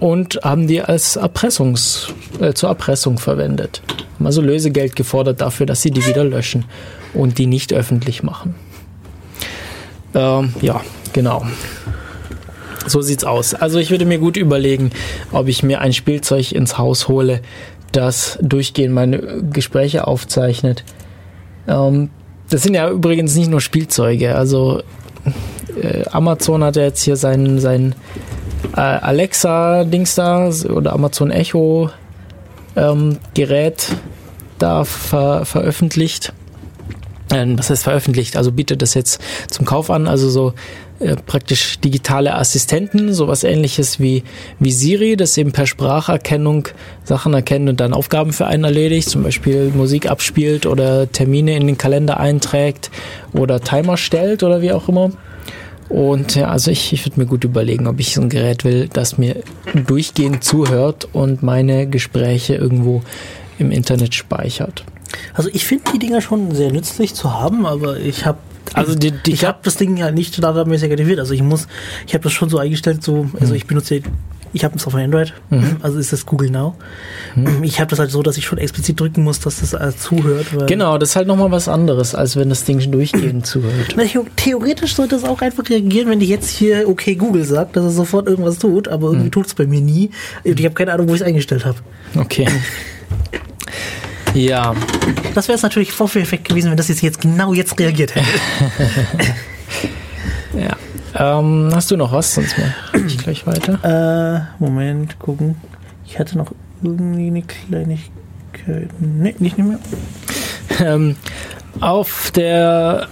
und 0.00 0.40
haben 0.42 0.66
die 0.66 0.82
als 0.82 1.16
Erpressungs, 1.16 2.08
äh, 2.40 2.52
zur 2.52 2.68
Erpressung 2.68 3.18
verwendet. 3.18 3.82
Haben 4.16 4.26
also 4.26 4.42
Lösegeld 4.42 4.96
gefordert 4.96 5.40
dafür, 5.40 5.66
dass 5.66 5.82
sie 5.82 5.90
die 5.90 6.06
wieder 6.06 6.24
löschen 6.24 6.64
und 7.14 7.38
die 7.38 7.46
nicht 7.46 7.72
öffentlich 7.72 8.22
machen. 8.22 8.54
Ähm, 10.14 10.54
ja, 10.60 10.80
genau. 11.12 11.46
So 12.86 13.00
sieht's 13.00 13.24
aus. 13.24 13.54
Also 13.54 13.78
ich 13.78 13.90
würde 13.90 14.04
mir 14.04 14.18
gut 14.18 14.36
überlegen, 14.36 14.90
ob 15.32 15.48
ich 15.48 15.62
mir 15.62 15.80
ein 15.80 15.92
Spielzeug 15.92 16.52
ins 16.52 16.78
Haus 16.78 17.08
hole, 17.08 17.40
das 17.92 18.38
durchgehend 18.42 18.94
meine 18.94 19.42
Gespräche 19.50 20.06
aufzeichnet. 20.06 20.84
Ähm, 21.66 22.10
das 22.50 22.62
sind 22.62 22.74
ja 22.74 22.90
übrigens 22.90 23.34
nicht 23.34 23.50
nur 23.50 23.60
Spielzeuge. 23.60 24.34
Also 24.34 24.82
äh, 25.80 26.04
Amazon 26.10 26.62
hat 26.62 26.76
ja 26.76 26.82
jetzt 26.82 27.02
hier 27.02 27.16
sein, 27.16 27.58
sein 27.58 27.94
äh, 28.76 28.80
Alexa-Dings 28.80 30.14
da 30.14 30.50
oder 30.68 30.92
Amazon 30.92 31.30
Echo 31.30 31.90
ähm, 32.76 33.18
Gerät 33.34 33.88
da 34.58 34.84
ver 34.84 35.44
veröffentlicht. 35.44 36.32
Ähm, 37.30 37.58
was 37.58 37.70
heißt 37.70 37.84
veröffentlicht? 37.84 38.36
Also 38.36 38.52
bietet 38.52 38.82
das 38.82 38.94
jetzt 38.94 39.20
zum 39.48 39.64
Kauf 39.64 39.90
an. 39.90 40.06
Also 40.06 40.28
so 40.28 40.54
äh, 41.00 41.16
praktisch 41.16 41.80
digitale 41.80 42.34
Assistenten, 42.34 43.12
sowas 43.14 43.42
ähnliches 43.42 43.98
wie, 43.98 44.22
wie 44.60 44.70
Siri, 44.70 45.16
das 45.16 45.36
eben 45.36 45.52
per 45.52 45.66
Spracherkennung 45.66 46.68
Sachen 47.02 47.34
erkennt 47.34 47.68
und 47.68 47.80
dann 47.80 47.92
Aufgaben 47.92 48.32
für 48.32 48.46
einen 48.46 48.64
erledigt, 48.64 49.08
zum 49.08 49.22
Beispiel 49.22 49.72
Musik 49.74 50.08
abspielt 50.08 50.66
oder 50.66 51.10
Termine 51.10 51.56
in 51.56 51.66
den 51.66 51.78
Kalender 51.78 52.20
einträgt 52.20 52.90
oder 53.32 53.60
Timer 53.60 53.96
stellt 53.96 54.42
oder 54.42 54.62
wie 54.62 54.72
auch 54.72 54.88
immer. 54.88 55.10
Und 55.88 56.34
ja, 56.34 56.48
also 56.48 56.70
ich, 56.70 56.92
ich 56.92 57.04
würde 57.04 57.20
mir 57.20 57.26
gut 57.26 57.44
überlegen, 57.44 57.86
ob 57.86 58.00
ich 58.00 58.14
so 58.14 58.20
ein 58.20 58.28
Gerät 58.28 58.64
will, 58.64 58.88
das 58.92 59.18
mir 59.18 59.42
durchgehend 59.74 60.42
zuhört 60.42 61.08
und 61.12 61.42
meine 61.42 61.86
Gespräche 61.88 62.54
irgendwo 62.54 63.02
im 63.58 63.70
Internet 63.70 64.14
speichert. 64.14 64.84
Also 65.34 65.50
ich 65.52 65.64
finde 65.64 65.92
die 65.92 65.98
Dinger 65.98 66.20
schon 66.20 66.54
sehr 66.54 66.72
nützlich 66.72 67.14
zu 67.14 67.34
haben, 67.34 67.66
aber 67.66 67.98
ich 67.98 68.26
habe 68.26 68.38
also 68.72 68.94
die, 68.94 69.10
die 69.10 69.32
ich 69.32 69.44
habe 69.44 69.58
das 69.62 69.76
Ding 69.76 69.96
ja 69.96 70.10
nicht 70.10 70.34
standardmäßig 70.34 70.90
aktiviert. 70.90 71.18
Also 71.18 71.34
ich 71.34 71.42
muss, 71.42 71.66
ich 72.06 72.14
habe 72.14 72.24
das 72.24 72.32
schon 72.32 72.48
so 72.48 72.58
eingestellt, 72.58 73.02
so, 73.02 73.28
also 73.38 73.52
mhm. 73.52 73.56
ich 73.56 73.66
benutze, 73.66 74.00
ich 74.52 74.64
habe 74.64 74.76
es 74.76 74.86
auf 74.86 74.94
Android, 74.94 75.34
mhm. 75.50 75.78
also 75.82 75.98
ist 75.98 76.12
das 76.12 76.26
Google 76.26 76.50
Now. 76.50 76.76
Mhm. 77.34 77.64
Ich 77.64 77.80
habe 77.80 77.90
das 77.90 77.98
halt 77.98 78.10
so, 78.10 78.22
dass 78.22 78.36
ich 78.36 78.46
schon 78.46 78.58
explizit 78.58 78.98
drücken 79.00 79.22
muss, 79.24 79.40
dass 79.40 79.60
das 79.60 79.74
äh, 79.74 79.96
zuhört. 79.96 80.46
genau, 80.68 80.96
das 80.96 81.10
ist 81.10 81.16
halt 81.16 81.26
nochmal 81.26 81.50
was 81.50 81.68
anderes, 81.68 82.14
als 82.14 82.36
wenn 82.36 82.48
das 82.48 82.64
Ding 82.64 82.78
durchgehend 82.90 83.46
zuhört. 83.46 83.96
Theoretisch 84.36 84.94
sollte 84.94 85.16
es 85.16 85.24
auch 85.24 85.42
einfach 85.42 85.68
reagieren, 85.68 86.08
wenn 86.08 86.20
ich 86.20 86.28
jetzt 86.28 86.50
hier 86.50 86.88
okay 86.88 87.16
Google 87.16 87.44
sagt, 87.44 87.76
dass 87.76 87.84
es 87.84 87.96
sofort 87.96 88.28
irgendwas 88.28 88.58
tut, 88.58 88.88
aber 88.88 89.08
irgendwie 89.08 89.26
mhm. 89.26 89.32
tut 89.32 89.46
es 89.46 89.54
bei 89.54 89.66
mir 89.66 89.80
nie. 89.80 90.10
Und 90.44 90.58
ich 90.58 90.64
habe 90.64 90.74
keine 90.74 90.92
Ahnung, 90.92 91.08
wo 91.08 91.14
ich 91.14 91.20
es 91.20 91.26
eingestellt 91.26 91.64
habe. 91.64 91.78
Okay. 92.16 92.46
Ja. 94.34 94.74
Das 95.34 95.48
wäre 95.48 95.56
es 95.56 95.62
natürlich 95.62 95.92
Vorführeffekt 95.92 96.48
gewesen, 96.48 96.70
wenn 96.70 96.76
das 96.76 96.88
jetzt, 96.88 97.02
jetzt 97.02 97.20
genau 97.20 97.54
jetzt 97.54 97.78
reagiert 97.78 98.14
hätte. 98.14 98.26
ja. 100.58 100.76
Ähm, 101.16 101.70
hast 101.72 101.90
du 101.90 101.96
noch 101.96 102.12
was? 102.12 102.34
Sonst 102.34 102.56
mache 102.58 103.06
ich 103.06 103.18
gleich 103.18 103.46
weiter. 103.46 104.48
Äh, 104.58 104.62
Moment, 104.62 105.18
gucken. 105.18 105.56
Ich 106.04 106.18
hatte 106.18 106.36
noch 106.36 106.52
irgendwie 106.82 107.28
eine 107.28 107.42
Kleinigkeit. 107.42 108.90
Nee, 108.98 109.34
nicht 109.38 109.56
mehr. 109.56 109.78
Ähm, 110.80 111.16
auf 111.80 112.30
der 112.32 113.08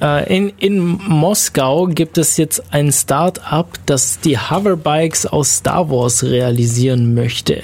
in, 0.00 0.52
in 0.58 0.78
Moskau 0.80 1.86
gibt 1.86 2.18
es 2.18 2.36
jetzt 2.36 2.62
ein 2.70 2.92
Start-up, 2.92 3.78
das 3.86 4.20
die 4.20 4.38
Hoverbikes 4.38 5.26
aus 5.26 5.56
Star 5.56 5.90
Wars 5.90 6.22
realisieren 6.24 7.14
möchte. 7.14 7.62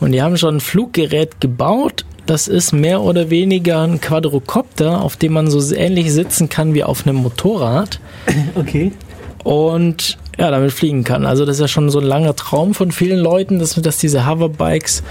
Und 0.00 0.12
die 0.12 0.22
haben 0.22 0.36
schon 0.36 0.56
ein 0.56 0.60
Fluggerät 0.60 1.40
gebaut. 1.40 2.04
Das 2.26 2.46
ist 2.46 2.72
mehr 2.72 3.00
oder 3.02 3.30
weniger 3.30 3.82
ein 3.82 4.00
Quadrocopter, 4.00 5.02
auf 5.02 5.16
dem 5.16 5.32
man 5.32 5.50
so 5.50 5.74
ähnlich 5.74 6.12
sitzen 6.12 6.48
kann 6.48 6.74
wie 6.74 6.84
auf 6.84 7.06
einem 7.06 7.16
Motorrad. 7.16 8.00
Okay. 8.54 8.92
und 9.44 10.18
ja, 10.38 10.50
damit 10.50 10.72
fliegen 10.72 11.04
kann. 11.04 11.26
Also 11.26 11.44
das 11.44 11.56
ist 11.56 11.60
ja 11.60 11.68
schon 11.68 11.90
so 11.90 11.98
ein 11.98 12.04
langer 12.04 12.34
Traum 12.36 12.74
von 12.74 12.92
vielen 12.92 13.18
Leuten, 13.18 13.58
dass, 13.58 13.74
dass 13.74 13.98
diese 13.98 14.26
Hoverbikes 14.26 15.02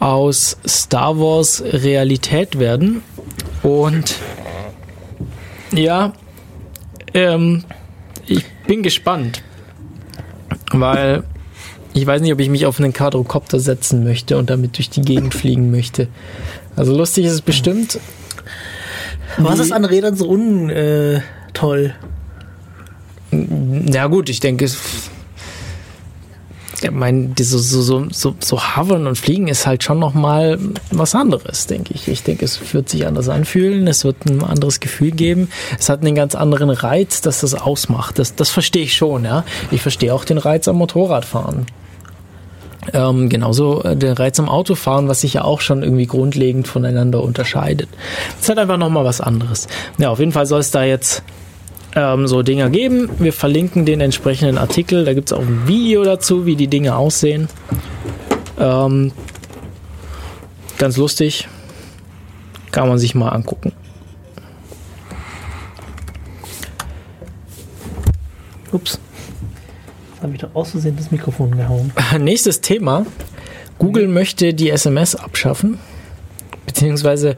aus 0.00 0.58
Star 0.66 1.18
Wars 1.18 1.62
Realität 1.64 2.58
werden. 2.58 3.02
Und 3.62 4.16
ja, 5.76 6.12
ähm, 7.12 7.64
ich 8.26 8.44
bin 8.66 8.82
gespannt, 8.82 9.42
weil 10.72 11.24
ich 11.92 12.06
weiß 12.06 12.22
nicht, 12.22 12.32
ob 12.32 12.40
ich 12.40 12.48
mich 12.48 12.66
auf 12.66 12.80
einen 12.80 12.92
Quadrocopter 12.92 13.60
setzen 13.60 14.02
möchte 14.04 14.36
und 14.36 14.50
damit 14.50 14.76
durch 14.78 14.90
die 14.90 15.02
Gegend 15.02 15.34
fliegen 15.34 15.70
möchte. 15.70 16.08
Also 16.76 16.96
lustig 16.96 17.26
ist 17.26 17.32
es 17.32 17.42
bestimmt. 17.42 18.00
Was 19.38 19.58
ist 19.60 19.72
an 19.72 19.84
Rädern 19.84 20.16
so 20.16 20.28
untoll? 20.28 21.94
Ja 23.30 24.06
gut, 24.06 24.28
ich 24.28 24.40
denke, 24.40 24.68
ich 26.84 26.90
meine, 26.90 27.30
so, 27.38 27.58
so, 27.58 28.06
so, 28.10 28.34
so 28.38 28.76
hovern 28.76 29.06
und 29.06 29.16
fliegen 29.16 29.48
ist 29.48 29.66
halt 29.66 29.82
schon 29.82 29.98
nochmal 29.98 30.58
was 30.90 31.14
anderes, 31.14 31.66
denke 31.66 31.94
ich. 31.94 32.08
Ich 32.08 32.22
denke, 32.22 32.44
es 32.44 32.74
wird 32.74 32.88
sich 32.88 33.06
anders 33.06 33.28
anfühlen, 33.28 33.86
es 33.86 34.04
wird 34.04 34.26
ein 34.26 34.42
anderes 34.42 34.80
Gefühl 34.80 35.10
geben. 35.10 35.48
Es 35.78 35.88
hat 35.88 36.00
einen 36.00 36.14
ganz 36.14 36.34
anderen 36.34 36.70
Reiz, 36.70 37.22
dass 37.22 37.40
das 37.40 37.54
ausmacht. 37.54 38.18
Das, 38.18 38.34
das 38.34 38.50
verstehe 38.50 38.84
ich 38.84 38.94
schon, 38.94 39.24
ja. 39.24 39.44
Ich 39.70 39.80
verstehe 39.80 40.12
auch 40.12 40.24
den 40.24 40.38
Reiz 40.38 40.68
am 40.68 40.76
Motorradfahren. 40.76 41.66
Ähm, 42.92 43.30
genauso 43.30 43.82
äh, 43.82 43.96
den 43.96 44.12
Reiz 44.12 44.38
am 44.38 44.50
Autofahren, 44.50 45.08
was 45.08 45.22
sich 45.22 45.34
ja 45.34 45.44
auch 45.44 45.62
schon 45.62 45.82
irgendwie 45.82 46.06
grundlegend 46.06 46.68
voneinander 46.68 47.22
unterscheidet. 47.22 47.88
Es 48.36 48.42
ist 48.42 48.48
halt 48.50 48.58
einfach 48.58 48.76
nochmal 48.76 49.06
was 49.06 49.22
anderes. 49.22 49.68
Ja, 49.96 50.10
auf 50.10 50.18
jeden 50.18 50.32
Fall 50.32 50.44
soll 50.44 50.60
es 50.60 50.70
da 50.70 50.84
jetzt 50.84 51.22
ähm, 51.94 52.26
so 52.26 52.42
Dinger 52.42 52.70
geben. 52.70 53.10
Wir 53.18 53.32
verlinken 53.32 53.84
den 53.84 54.00
entsprechenden 54.00 54.58
Artikel. 54.58 55.04
Da 55.04 55.14
gibt 55.14 55.30
es 55.30 55.32
auch 55.32 55.42
ein 55.42 55.66
Video 55.66 56.04
dazu, 56.04 56.46
wie 56.46 56.56
die 56.56 56.68
Dinge 56.68 56.96
aussehen. 56.96 57.48
Ähm, 58.58 59.12
ganz 60.78 60.96
lustig. 60.96 61.48
Kann 62.70 62.88
man 62.88 62.98
sich 62.98 63.14
mal 63.14 63.28
angucken. 63.28 63.72
Ups. 68.72 68.98
Habe 70.20 70.32
ich 70.34 70.40
doch 70.40 70.54
auszusehen 70.54 70.96
das 70.96 71.10
Mikrofon 71.10 71.56
gehauen. 71.56 71.92
Nächstes 72.18 72.60
Thema. 72.60 73.06
Google 73.78 74.08
möchte 74.08 74.54
die 74.54 74.70
SMS 74.70 75.14
abschaffen. 75.14 75.78
Beziehungsweise 76.66 77.36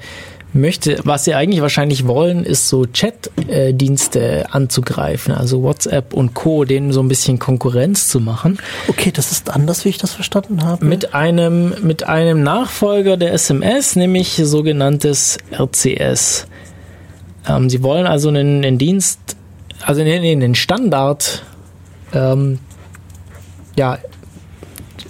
möchte, 0.56 0.98
was 1.04 1.24
sie 1.24 1.34
eigentlich 1.34 1.60
wahrscheinlich 1.60 2.06
wollen, 2.06 2.44
ist 2.44 2.68
so 2.68 2.86
Chat-Dienste 2.86 4.46
anzugreifen, 4.50 5.34
also 5.34 5.62
WhatsApp 5.62 6.12
und 6.12 6.34
Co., 6.34 6.64
denen 6.64 6.92
so 6.92 7.00
ein 7.00 7.08
bisschen 7.08 7.38
Konkurrenz 7.38 8.08
zu 8.08 8.20
machen. 8.20 8.58
Okay, 8.88 9.12
das 9.12 9.32
ist 9.32 9.50
anders, 9.50 9.84
wie 9.84 9.90
ich 9.90 9.98
das 9.98 10.12
verstanden 10.12 10.64
habe. 10.64 10.84
Mit 10.84 11.14
einem, 11.14 11.74
mit 11.82 12.04
einem 12.04 12.42
Nachfolger 12.42 13.16
der 13.16 13.32
SMS, 13.32 13.96
nämlich 13.96 14.40
sogenanntes 14.42 15.38
RCS. 15.52 16.46
Ähm, 17.48 17.70
sie 17.70 17.82
wollen 17.82 18.06
also 18.06 18.28
einen, 18.28 18.64
einen 18.64 18.78
Dienst, 18.78 19.36
also 19.84 20.00
einen, 20.00 20.24
einen 20.24 20.54
Standard, 20.54 21.44
ähm, 22.12 22.58
ja, 23.76 23.98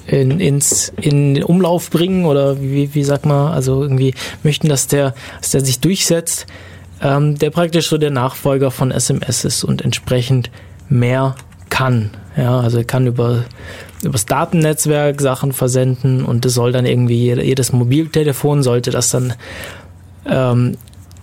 in, 0.07 0.41
ins, 0.41 0.93
in 1.01 1.35
den 1.35 1.45
Umlauf 1.45 1.91
bringen 1.91 2.25
oder 2.25 2.61
wie, 2.61 2.95
wie 2.95 3.05
sagt 3.05 3.27
man, 3.27 3.53
also 3.53 3.83
irgendwie 3.83 4.15
möchten, 4.43 4.69
dass 4.69 4.87
der, 4.87 5.15
dass 5.41 5.51
der 5.51 5.65
sich 5.65 5.81
durchsetzt, 5.81 6.47
ähm, 7.03 7.39
der 7.39 7.51
praktisch 7.51 7.89
so 7.89 7.99
der 7.99 8.11
Nachfolger 8.11 8.71
von 8.71 8.91
SMS 8.91 9.45
ist 9.45 9.65
und 9.65 9.83
entsprechend 9.83 10.51
mehr 10.89 11.35
kann. 11.71 12.11
Ja, 12.37 12.61
also 12.61 12.79
er 12.79 12.85
kann 12.85 13.07
über 13.07 13.45
übers 14.03 14.27
Datennetzwerk 14.27 15.21
Sachen 15.21 15.53
versenden 15.53 16.25
und 16.25 16.45
das 16.45 16.55
soll 16.55 16.73
dann 16.73 16.87
irgendwie 16.87 17.33
jedes 17.33 17.73
Mobiltelefon 17.73 18.63
sollte 18.63 18.91
das 18.91 19.11
dann 19.11 19.35
ähm, 20.27 20.77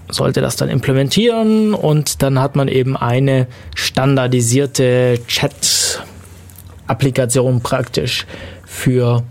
sollte 0.09 0.41
das 0.41 0.55
dann 0.55 0.69
implementieren 0.69 1.73
und 1.73 2.23
dann 2.23 2.39
hat 2.39 2.55
man 2.55 2.67
eben 2.67 2.97
eine 2.97 3.47
standardisierte 3.75 5.19
Chat-Applikation 5.27 7.61
praktisch 7.61 8.25
für 8.73 9.23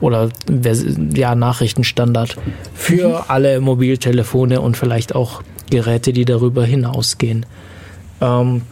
oder 0.00 0.30
ja, 1.14 1.34
Nachrichtenstandard 1.34 2.36
für 2.74 3.08
mhm. 3.08 3.24
alle 3.28 3.60
Mobiltelefone 3.60 4.60
und 4.60 4.76
vielleicht 4.76 5.14
auch 5.14 5.42
Geräte, 5.70 6.12
die 6.12 6.24
darüber 6.24 6.64
hinausgehen. 6.64 7.46
Ähm, 8.20 8.62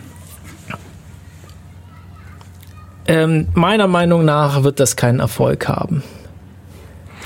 ähm, 3.06 3.48
meiner 3.54 3.88
Meinung 3.88 4.24
nach 4.24 4.62
wird 4.64 4.80
das 4.80 4.96
keinen 4.96 5.20
Erfolg 5.20 5.68
haben. 5.68 6.02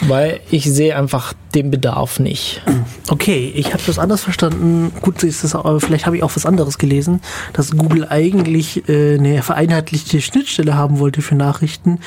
Weil 0.04 0.40
ich 0.50 0.64
sehe 0.64 0.96
einfach 0.96 1.32
den 1.54 1.70
Bedarf 1.70 2.18
nicht. 2.18 2.60
Okay, 3.08 3.52
ich 3.54 3.72
habe 3.72 3.82
das 3.86 4.00
anders 4.00 4.22
verstanden. 4.22 4.90
Gut, 5.00 5.22
ist 5.22 5.44
das, 5.44 5.54
aber 5.54 5.80
vielleicht 5.80 6.06
habe 6.06 6.16
ich 6.16 6.24
auch 6.24 6.34
was 6.34 6.44
anderes 6.44 6.78
gelesen, 6.78 7.20
dass 7.52 7.76
Google 7.76 8.08
eigentlich 8.08 8.88
äh, 8.88 9.16
eine 9.16 9.42
vereinheitlichte 9.42 10.20
Schnittstelle 10.20 10.74
haben 10.74 10.98
wollte 10.98 11.22
für 11.22 11.36
Nachrichten, 11.36 12.00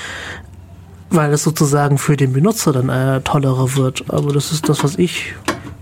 weil 1.09 1.31
es 1.33 1.43
sozusagen 1.43 1.97
für 1.97 2.17
den 2.17 2.33
Benutzer 2.33 2.73
dann 2.73 2.89
äh, 2.89 3.21
tollerer 3.21 3.75
wird. 3.75 4.05
Aber 4.09 4.33
das 4.33 4.51
ist 4.51 4.69
das, 4.69 4.83
was 4.83 4.97
ich 4.97 5.33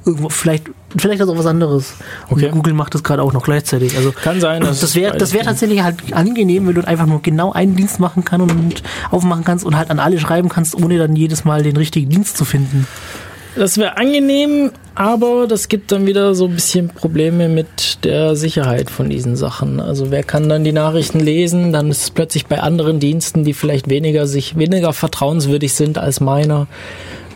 irgendwo 0.05 0.29
vielleicht 0.29 0.69
vielleicht 0.97 1.21
ist 1.21 1.29
auch 1.29 1.37
was 1.37 1.45
anderes. 1.45 1.93
Okay. 2.29 2.47
Und 2.47 2.51
Google 2.51 2.73
macht 2.73 2.93
das 2.93 3.03
gerade 3.03 3.21
auch 3.21 3.33
noch 3.33 3.43
gleichzeitig. 3.43 3.95
Also 3.95 4.11
kann 4.11 4.39
sein. 4.39 4.61
Dass 4.61 4.79
das 4.79 4.95
wäre 4.95 5.17
das 5.17 5.33
wäre 5.33 5.45
tatsächlich 5.45 5.81
halt 5.81 6.13
angenehm, 6.13 6.67
wenn 6.67 6.75
du 6.75 6.87
einfach 6.87 7.05
nur 7.05 7.21
genau 7.21 7.51
einen 7.51 7.75
Dienst 7.75 7.99
machen 7.99 8.25
kannst 8.25 8.51
und 8.51 8.83
aufmachen 9.11 9.43
kannst 9.43 9.65
und 9.65 9.77
halt 9.77 9.89
an 9.89 9.99
alle 9.99 10.19
schreiben 10.19 10.49
kannst, 10.49 10.75
ohne 10.75 10.97
dann 10.97 11.15
jedes 11.15 11.45
Mal 11.45 11.63
den 11.63 11.77
richtigen 11.77 12.09
Dienst 12.09 12.37
zu 12.37 12.45
finden. 12.45 12.87
Das 13.55 13.77
wäre 13.77 13.97
angenehm, 13.97 14.71
aber 14.95 15.47
das 15.47 15.67
gibt 15.67 15.91
dann 15.91 16.07
wieder 16.07 16.33
so 16.33 16.45
ein 16.45 16.55
bisschen 16.55 16.87
Probleme 16.87 17.49
mit 17.49 18.03
der 18.03 18.35
Sicherheit 18.35 18.89
von 18.89 19.09
diesen 19.09 19.35
Sachen. 19.35 19.79
Also 19.79 20.09
wer 20.09 20.23
kann 20.23 20.49
dann 20.49 20.63
die 20.63 20.71
Nachrichten 20.71 21.19
lesen? 21.19 21.71
Dann 21.71 21.91
ist 21.91 22.01
es 22.01 22.11
plötzlich 22.11 22.47
bei 22.47 22.59
anderen 22.59 22.99
Diensten, 22.99 23.43
die 23.43 23.53
vielleicht 23.53 23.89
weniger 23.89 24.25
sich 24.25 24.57
weniger 24.57 24.91
vertrauenswürdig 24.91 25.73
sind 25.73 25.99
als 25.99 26.19
meiner. 26.19 26.67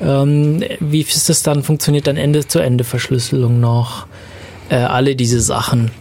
Ähm, 0.02 0.64
wie 0.80 1.02
ist 1.02 1.30
das 1.30 1.44
dann? 1.44 1.64
Funktioniert 1.64 2.07
dann 2.07 2.18
Ende-zu-Ende-Verschlüsselung 2.18 3.60
noch? 3.60 4.07
Äh, 4.69 4.77
alle 4.77 5.15
diese 5.15 5.39
Sachen, 5.39 5.91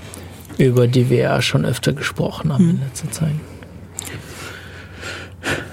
über 0.56 0.86
die 0.88 1.10
wir 1.10 1.18
ja 1.18 1.42
schon 1.42 1.66
öfter 1.66 1.92
gesprochen 1.92 2.52
haben 2.52 2.64
hm. 2.64 2.70
in 2.70 2.80
letzter 2.80 3.10
Zeit. 3.10 3.34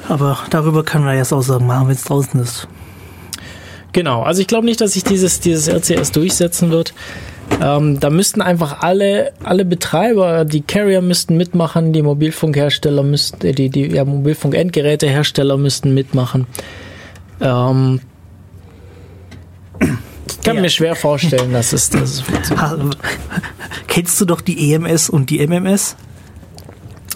Aber 0.09 0.37
darüber 0.49 0.83
können 0.83 1.05
wir 1.05 1.15
jetzt 1.15 1.31
Aussagen 1.31 1.65
machen, 1.65 1.87
wenn 1.87 1.95
es 1.95 2.03
draußen 2.03 2.39
ist. 2.41 2.67
Genau, 3.93 4.23
also 4.23 4.41
ich 4.41 4.47
glaube 4.47 4.65
nicht, 4.65 4.81
dass 4.81 4.93
sich 4.93 5.03
dieses, 5.03 5.39
dieses 5.39 5.67
RCS 5.67 6.11
durchsetzen 6.11 6.71
wird. 6.71 6.93
Ähm, 7.61 7.99
da 7.99 8.09
müssten 8.09 8.41
einfach 8.41 8.81
alle, 8.81 9.33
alle 9.43 9.65
Betreiber, 9.65 10.45
die 10.45 10.61
Carrier 10.61 11.01
müssten 11.01 11.37
mitmachen, 11.37 11.93
die 11.93 12.01
Mobilfunkhersteller 12.01 13.03
müssten, 13.03 13.45
äh, 13.45 13.51
die, 13.51 13.69
die 13.69 13.87
ja, 13.87 14.03
Mobilfunkendgerätehersteller 14.03 15.57
müssten 15.57 15.93
mitmachen. 15.93 16.47
Ähm, 17.39 18.01
ich 19.79 20.41
kann 20.41 20.55
ja. 20.55 20.61
mir 20.61 20.69
schwer 20.69 20.95
vorstellen, 20.95 21.53
dass 21.53 21.73
es 21.73 21.89
das. 21.89 22.23
Kennst 23.87 24.19
du 24.19 24.25
doch 24.25 24.41
die 24.41 24.73
EMS 24.73 25.09
und 25.09 25.29
die 25.29 25.45
MMS? 25.45 25.95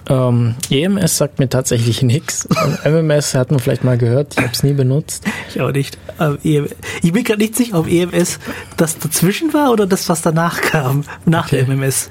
Ähm, 0.10 0.56
EMS 0.70 1.18
sagt 1.18 1.40
mir 1.40 1.50
tatsächlich 1.50 2.02
nichts. 2.02 2.48
MMS 2.86 3.34
hat 3.34 3.52
man 3.52 3.60
vielleicht 3.60 3.84
mal 3.84 3.98
gehört, 3.98 4.36
ich 4.38 4.44
habe 4.44 4.54
es 4.54 4.64
nie 4.64 4.74
benutzt. 4.74 5.26
Ich 5.50 5.60
auch 5.60 5.72
nicht. 5.72 5.98
Ich 6.34 7.12
bin 7.12 7.24
gerade 7.24 7.40
nicht 7.40 7.56
sicher, 7.56 7.80
ob 7.80 7.88
EMS 7.88 8.40
das 8.78 8.98
dazwischen 8.98 9.54
war 9.54 9.72
oder 9.72 9.86
das, 9.86 10.08
was 10.08 10.22
danach 10.22 10.62
kam, 10.62 11.04
nach 11.26 11.48
okay. 11.48 11.66
der 11.66 11.76
MMS. 11.76 12.10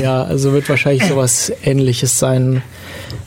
Ja, 0.00 0.24
also 0.24 0.52
wird 0.52 0.68
wahrscheinlich 0.68 1.04
sowas 1.04 1.52
ähnliches 1.64 2.18
sein, 2.18 2.62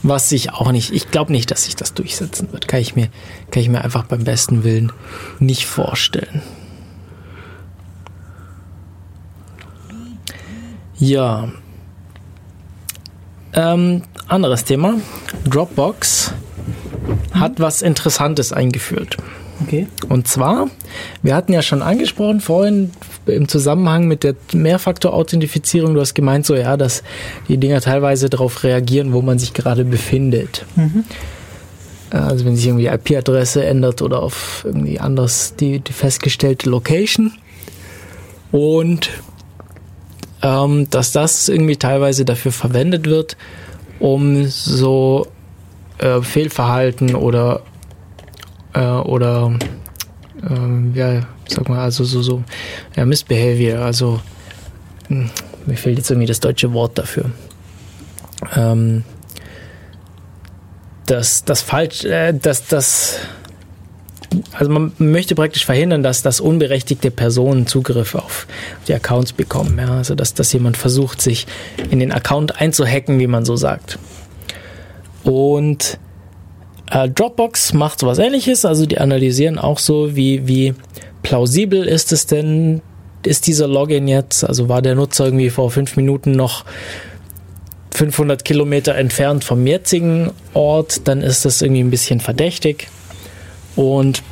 was 0.04 0.30
sich 0.30 0.52
auch 0.52 0.72
nicht, 0.72 0.94
ich 0.94 1.10
glaube 1.10 1.32
nicht, 1.32 1.50
dass 1.52 1.64
sich 1.66 1.76
das 1.76 1.94
durchsetzen 1.94 2.52
wird. 2.52 2.68
Kann 2.68 2.82
ich 2.82 2.96
mir, 2.96 3.10
kann 3.52 3.62
ich 3.62 3.70
mir 3.70 3.84
einfach 3.84 4.04
beim 4.04 4.24
besten 4.24 4.64
Willen 4.64 4.92
nicht 5.40 5.66
vorstellen. 5.66 6.42
Ja, 10.98 11.50
ähm, 13.56 14.04
anderes 14.28 14.64
Thema. 14.64 14.96
Dropbox 15.50 16.34
mhm. 17.34 17.40
hat 17.40 17.60
was 17.60 17.82
Interessantes 17.82 18.54
eingeführt. 18.54 19.18
Okay. 19.64 19.88
Und 20.10 20.28
zwar, 20.28 20.68
wir 21.24 21.34
hatten 21.34 21.54
ja 21.54 21.62
schon 21.62 21.82
angesprochen 21.82 22.42
vorhin 22.42 22.92
im 23.26 23.48
Zusammenhang 23.48 24.08
mit 24.08 24.24
der 24.24 24.36
Mehrfaktor-Authentifizierung, 24.54 25.94
du 25.94 26.02
hast 26.02 26.14
gemeint 26.14 26.46
so, 26.46 26.56
ja, 26.56 26.78
dass 26.78 27.04
die 27.48 27.58
Dinger 27.58 27.82
teilweise 27.82 28.30
darauf 28.30 28.64
reagieren, 28.64 29.14
wo 29.14 29.22
man 29.22 29.40
sich 29.40 29.54
gerade 29.54 29.86
befindet. 29.86 30.66
Mhm. 30.76 31.06
Also 32.12 32.46
wenn 32.46 32.56
sich 32.56 32.68
irgendwie 32.68 32.84
die 32.84 33.14
IP-Adresse 33.14 33.66
ändert 33.66 34.02
oder 34.02 34.22
auf 34.22 34.64
irgendwie 34.66 35.00
anders 35.00 35.56
die, 35.56 35.80
die 35.80 35.94
festgestellte 35.94 36.70
Location. 36.70 37.34
Und 38.52 39.10
ähm, 40.46 40.88
dass 40.92 41.12
das 41.12 41.50
irgendwie 41.50 41.76
teilweise 41.76 42.24
dafür 42.24 42.52
verwendet 42.52 43.08
wird, 43.08 43.36
um 44.00 44.46
so 44.46 45.26
äh, 45.98 46.22
Fehlverhalten 46.22 47.16
oder 47.16 47.64
äh, 48.74 48.80
oder 48.80 49.58
äh, 50.48 50.98
ja, 50.98 51.22
sag 51.48 51.68
mal, 51.68 51.80
also 51.80 52.04
so, 52.04 52.22
so 52.22 52.44
ja, 52.96 53.06
Missbehavior, 53.06 53.80
also 53.80 54.20
hm, 55.08 55.32
mir 55.66 55.78
fehlt 55.78 55.98
jetzt 55.98 56.12
irgendwie 56.12 56.28
das 56.28 56.42
deutsche 56.42 56.72
Wort 56.74 57.00
dafür. 57.00 57.32
Ähm, 58.56 59.04
das, 61.08 61.44
das 61.44 61.64
falsch, 61.64 62.06
äh, 62.06 62.34
das, 62.34 62.68
das, 62.68 63.18
also 64.54 64.72
man 64.72 64.92
möchte 64.98 65.36
praktisch 65.36 65.66
verhindern, 65.66 66.04
dass, 66.04 66.22
dass 66.22 66.40
unberechtigte 66.40 67.12
Personen 67.12 67.68
Zugriff 67.68 68.16
auf 68.16 68.48
die 68.88 68.94
Accounts 68.94 69.34
bekommen. 69.34 69.78
Ja? 69.78 69.98
Also 69.98 70.16
dass, 70.16 70.34
dass 70.34 70.52
jemand 70.54 70.78
versucht, 70.78 71.22
sich 71.22 71.48
in 71.90 72.00
den 72.00 72.12
Account 72.12 72.60
einzuhacken, 72.60 73.20
wie 73.20 73.28
man 73.28 73.46
so 73.46 73.56
sagt. 73.56 74.00
Und 75.24 76.00
äh, 76.92 77.10
Dropbox 77.10 77.74
macht 77.74 78.00
sowas 78.00 78.20
ähnliches, 78.20 78.66
also 78.66 78.86
die 78.86 79.00
analysieren 79.00 79.58
auch 79.58 79.80
so, 79.80 80.16
wie, 80.16 80.48
wie 80.48 80.74
plausibel 81.24 81.84
ist 81.84 82.12
es 82.12 82.28
denn, 82.28 82.82
ist 83.26 83.48
dieser 83.48 83.68
Login 83.68 84.08
jetzt, 84.08 84.44
also 84.44 84.70
war 84.70 84.82
der 84.82 84.96
Nutzer 84.96 85.26
irgendwie 85.26 85.50
vor 85.50 85.72
fünf 85.72 85.98
Minuten 85.98 86.34
noch 86.34 86.64
500 87.92 88.44
Kilometer 88.44 88.96
entfernt 88.96 89.44
vom 89.44 89.66
jetzigen 89.66 90.32
Ort, 90.54 91.08
dann 91.08 91.22
ist 91.22 91.46
das 91.46 91.62
irgendwie 91.62 91.82
ein 91.82 91.90
bisschen 91.90 92.20
verdächtig. 92.20 92.88
Und 93.76 94.24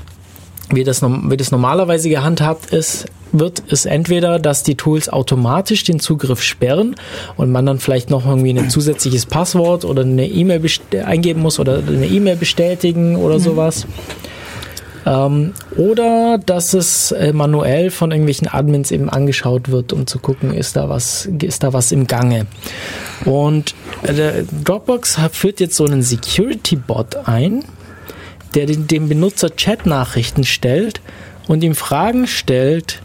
wie 0.72 0.84
das, 0.84 1.02
wie 1.02 1.38
das 1.38 1.52
normalerweise 1.52 2.10
gehandhabt 2.10 2.72
ist, 2.72 3.06
wird, 3.32 3.60
ist 3.60 3.86
entweder, 3.86 4.40
dass 4.40 4.64
die 4.64 4.76
Tools 4.76 5.10
automatisch 5.10 5.84
den 5.84 5.99
Zugriff 5.99 6.41
sperren 6.41 6.95
und 7.36 7.52
man 7.52 7.65
dann 7.65 7.80
vielleicht 7.80 8.10
noch 8.10 8.26
irgendwie 8.26 8.52
ein 8.52 8.70
zusätzliches 8.70 9.26
Passwort 9.26 9.86
oder 9.86 10.03
eine 10.03 10.28
E-Mail 10.28 10.61
eingeben 11.03 11.41
muss 11.41 11.60
oder 11.60 11.80
eine 11.80 12.07
E-Mail 12.07 12.36
bestätigen 12.36 13.15
oder 13.15 13.36
mhm. 13.36 13.44
sowas. 13.44 13.88
Ähm, 15.06 15.53
oder 15.76 16.40
dass 16.45 16.74
es 16.74 17.11
äh, 17.11 17.34
manuell 17.34 17.91
von 17.91 18.11
irgendwelchen 18.11 18.48
Admins 18.48 18.91
eben 18.91 19.10
angeschaut 19.10 19.70
wird, 19.70 19.91
um 19.91 20.07
zu 20.07 20.20
gucken, 20.20 20.53
ist 20.53 20.76
da 20.78 20.88
was, 20.88 21.26
ist 21.41 21.64
da 21.64 21.74
was 21.74 21.91
im 21.91 22.07
Gange. 22.07 22.45
Und 23.26 23.76
äh, 24.03 24.44
Dropbox 24.64 25.20
führt 25.32 25.60
jetzt 25.60 25.76
so 25.76 25.86
einen 25.86 26.03
Security-Bot 26.03 27.28
ein, 27.28 27.65
der 28.53 28.65
dem 28.65 29.09
Benutzer 29.09 29.55
Chat-Nachrichten 29.55 30.43
stellt 30.43 31.01
und 31.47 31.63
ihm 31.63 31.75
Fragen 31.75 32.27
stellt, 32.27 33.01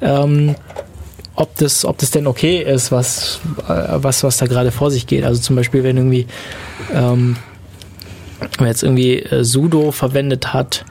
ähm, 0.00 0.54
ob 1.34 1.56
das, 1.56 1.84
ob 1.84 1.98
das 1.98 2.10
denn 2.10 2.26
okay 2.26 2.62
ist, 2.62 2.92
was, 2.92 3.40
äh, 3.68 3.72
was, 4.02 4.22
was 4.22 4.38
da 4.38 4.46
gerade 4.46 4.70
vor 4.70 4.90
sich 4.90 5.06
geht. 5.06 5.24
Also 5.24 5.40
zum 5.40 5.56
Beispiel, 5.56 5.82
wenn 5.84 5.96
irgendwie, 5.96 6.26
ähm, 6.92 7.36
wenn 8.58 8.66
jetzt 8.66 8.82
irgendwie 8.82 9.20
äh, 9.20 9.44
Sudo 9.44 9.90
verwendet 9.90 10.52
hat 10.52 10.84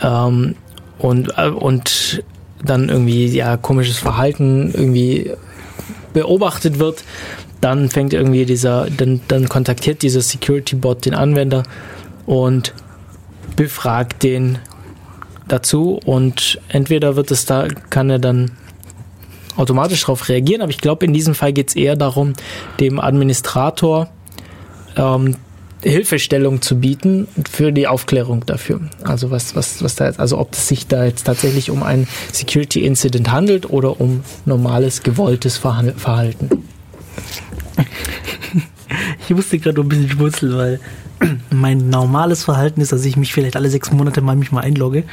ähm, 0.00 0.56
und, 0.98 1.34
äh, 1.36 1.48
und 1.48 2.22
dann 2.62 2.88
irgendwie 2.88 3.26
ja 3.26 3.56
komisches 3.56 3.98
Verhalten 3.98 4.70
irgendwie 4.72 5.32
beobachtet 6.12 6.78
wird, 6.78 7.04
dann 7.60 7.90
fängt 7.90 8.12
irgendwie 8.12 8.46
dieser, 8.46 8.88
dann, 8.90 9.20
dann 9.28 9.48
kontaktiert 9.48 10.02
dieser 10.02 10.20
Security 10.22 10.76
Bot 10.76 11.04
den 11.04 11.14
Anwender 11.14 11.62
und 12.26 12.72
befragt 13.60 14.22
den 14.22 14.58
dazu 15.46 16.00
und 16.06 16.58
entweder 16.68 17.14
wird 17.16 17.30
es 17.30 17.44
da, 17.44 17.68
kann 17.90 18.08
er 18.08 18.18
dann 18.18 18.52
automatisch 19.54 20.00
darauf 20.00 20.30
reagieren, 20.30 20.62
aber 20.62 20.70
ich 20.70 20.78
glaube, 20.78 21.04
in 21.04 21.12
diesem 21.12 21.34
Fall 21.34 21.52
geht 21.52 21.68
es 21.68 21.76
eher 21.76 21.94
darum, 21.94 22.32
dem 22.80 22.98
Administrator 22.98 24.08
ähm, 24.96 25.36
Hilfestellung 25.82 26.62
zu 26.62 26.80
bieten 26.80 27.28
für 27.50 27.70
die 27.70 27.86
Aufklärung 27.86 28.46
dafür. 28.46 28.80
Also 29.04 29.30
was, 29.30 29.54
was, 29.54 29.84
was 29.84 29.94
da 29.94 30.06
jetzt, 30.06 30.20
also 30.20 30.38
ob 30.38 30.54
es 30.54 30.66
sich 30.66 30.86
da 30.86 31.04
jetzt 31.04 31.24
tatsächlich 31.24 31.70
um 31.70 31.82
ein 31.82 32.08
Security 32.32 32.86
Incident 32.86 33.30
handelt 33.30 33.68
oder 33.68 34.00
um 34.00 34.24
normales, 34.46 35.02
gewolltes 35.02 35.58
Verhalten. 35.58 36.64
Ich 39.28 39.36
musste 39.36 39.58
gerade 39.58 39.82
ein 39.82 39.88
bisschen 39.88 40.08
schmunzeln, 40.08 40.56
weil 40.56 40.80
mein 41.50 41.90
normales 41.90 42.44
Verhalten 42.44 42.80
ist, 42.80 42.92
dass 42.92 43.04
ich 43.04 43.16
mich 43.16 43.32
vielleicht 43.32 43.56
alle 43.56 43.70
sechs 43.70 43.92
Monate 43.92 44.20
mal 44.20 44.36
mich 44.36 44.52
mal 44.52 44.62
einlogge. 44.62 45.04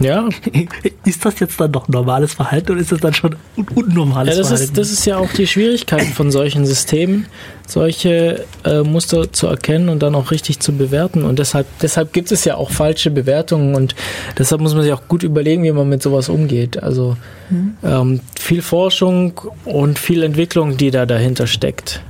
Ja. 0.00 0.28
Ist 1.04 1.24
das 1.24 1.38
jetzt 1.40 1.60
dann 1.60 1.72
doch 1.72 1.88
normales 1.88 2.34
Verhalten 2.34 2.72
oder 2.72 2.80
ist 2.80 2.92
das 2.92 3.00
dann 3.00 3.14
schon 3.14 3.36
un 3.56 3.68
unnormales 3.74 4.34
ja, 4.34 4.38
das 4.40 4.48
Verhalten? 4.48 4.72
Ist, 4.72 4.78
das 4.78 4.90
ist 4.90 5.04
ja 5.06 5.18
auch 5.18 5.30
die 5.32 5.46
Schwierigkeit 5.46 6.06
von 6.06 6.30
solchen 6.30 6.66
Systemen, 6.66 7.26
solche 7.66 8.44
äh, 8.64 8.82
Muster 8.82 9.32
zu 9.32 9.46
erkennen 9.46 9.88
und 9.88 10.02
dann 10.02 10.14
auch 10.14 10.30
richtig 10.30 10.60
zu 10.60 10.72
bewerten. 10.72 11.24
Und 11.24 11.38
deshalb, 11.38 11.66
deshalb 11.80 12.12
gibt 12.12 12.32
es 12.32 12.44
ja 12.44 12.56
auch 12.56 12.70
falsche 12.70 13.10
Bewertungen 13.10 13.74
und 13.74 13.94
deshalb 14.38 14.60
muss 14.60 14.74
man 14.74 14.82
sich 14.82 14.92
auch 14.92 15.06
gut 15.08 15.22
überlegen, 15.22 15.62
wie 15.62 15.72
man 15.72 15.88
mit 15.88 16.02
sowas 16.02 16.28
umgeht. 16.28 16.82
Also 16.82 17.16
mhm. 17.50 17.76
ähm, 17.84 18.20
viel 18.38 18.62
Forschung 18.62 19.40
und 19.64 19.98
viel 19.98 20.22
Entwicklung, 20.22 20.76
die 20.76 20.90
da 20.90 21.06
dahinter 21.06 21.46
steckt. 21.46 22.02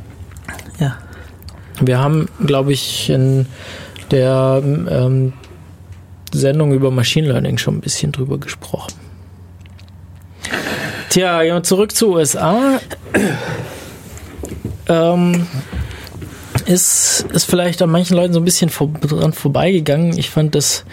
Ja. 0.78 0.98
Wir 1.80 1.98
haben, 1.98 2.28
glaube 2.44 2.72
ich, 2.72 3.10
in 3.10 3.46
der 4.10 4.62
ähm, 4.64 5.32
Sendung 6.32 6.72
über 6.72 6.90
Machine 6.90 7.28
Learning 7.28 7.58
schon 7.58 7.76
ein 7.76 7.80
bisschen 7.80 8.12
drüber 8.12 8.38
gesprochen. 8.38 8.94
Tja, 11.10 11.62
zurück 11.62 11.92
zu 11.92 12.14
USA. 12.14 12.80
Ähm, 14.88 15.48
ist, 16.66 17.26
ist 17.32 17.44
vielleicht 17.44 17.82
an 17.82 17.90
manchen 17.90 18.16
Leuten 18.16 18.32
so 18.32 18.40
ein 18.40 18.44
bisschen 18.44 18.70
vor, 18.70 18.88
dran 18.88 19.32
vorbeigegangen. 19.32 20.16
Ich 20.16 20.30
fand 20.30 20.54
das 20.54 20.84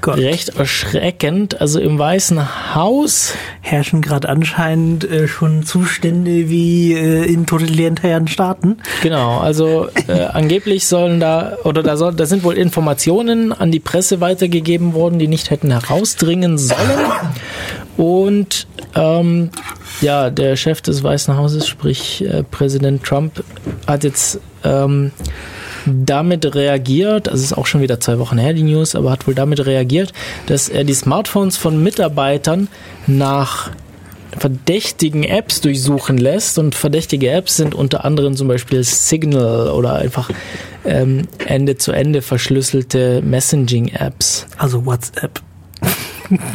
Gott. 0.00 0.18
recht 0.18 0.50
erschreckend. 0.50 1.60
Also 1.60 1.80
im 1.80 1.98
Weißen 1.98 2.74
Haus 2.74 3.34
herrschen 3.60 4.02
gerade 4.02 4.28
anscheinend 4.28 5.04
äh, 5.04 5.28
schon 5.28 5.64
Zustände 5.64 6.48
wie 6.48 6.92
äh, 6.94 7.24
in 7.24 7.46
totalitären 7.46 8.28
Staaten. 8.28 8.78
Genau, 9.02 9.38
also 9.38 9.88
äh, 10.06 10.12
angeblich 10.32 10.86
sollen 10.86 11.20
da 11.20 11.56
oder 11.64 11.82
da, 11.82 11.96
soll, 11.96 12.14
da 12.14 12.26
sind 12.26 12.44
wohl 12.44 12.56
Informationen 12.56 13.52
an 13.52 13.70
die 13.70 13.80
Presse 13.80 14.20
weitergegeben 14.20 14.94
worden, 14.94 15.18
die 15.18 15.28
nicht 15.28 15.50
hätten 15.50 15.70
herausdringen 15.70 16.58
sollen. 16.58 16.78
Und 17.96 18.66
ähm, 18.94 19.50
ja, 20.00 20.30
der 20.30 20.56
Chef 20.56 20.80
des 20.80 21.02
Weißen 21.02 21.36
Hauses, 21.36 21.66
sprich 21.66 22.24
äh, 22.24 22.42
Präsident 22.44 23.02
Trump, 23.02 23.42
hat 23.86 24.04
jetzt 24.04 24.40
ähm, 24.64 25.12
damit 25.86 26.54
reagiert, 26.54 27.28
also 27.28 27.42
ist 27.42 27.56
auch 27.56 27.66
schon 27.66 27.80
wieder 27.80 28.00
zwei 28.00 28.18
Wochen 28.18 28.38
her 28.38 28.52
die 28.52 28.62
News, 28.62 28.94
aber 28.94 29.10
hat 29.10 29.26
wohl 29.26 29.34
damit 29.34 29.64
reagiert, 29.64 30.12
dass 30.46 30.68
er 30.68 30.84
die 30.84 30.94
Smartphones 30.94 31.56
von 31.56 31.82
Mitarbeitern 31.82 32.68
nach 33.06 33.70
verdächtigen 34.36 35.24
Apps 35.24 35.60
durchsuchen 35.60 36.18
lässt 36.18 36.58
und 36.58 36.74
verdächtige 36.74 37.30
Apps 37.30 37.56
sind 37.56 37.74
unter 37.74 38.04
anderem 38.04 38.36
zum 38.36 38.48
Beispiel 38.48 38.82
Signal 38.84 39.70
oder 39.70 39.96
einfach 39.96 40.30
ähm, 40.84 41.26
Ende 41.44 41.76
zu 41.76 41.92
Ende 41.92 42.22
verschlüsselte 42.22 43.22
Messaging-Apps. 43.22 44.46
Also 44.56 44.84
WhatsApp. 44.86 45.40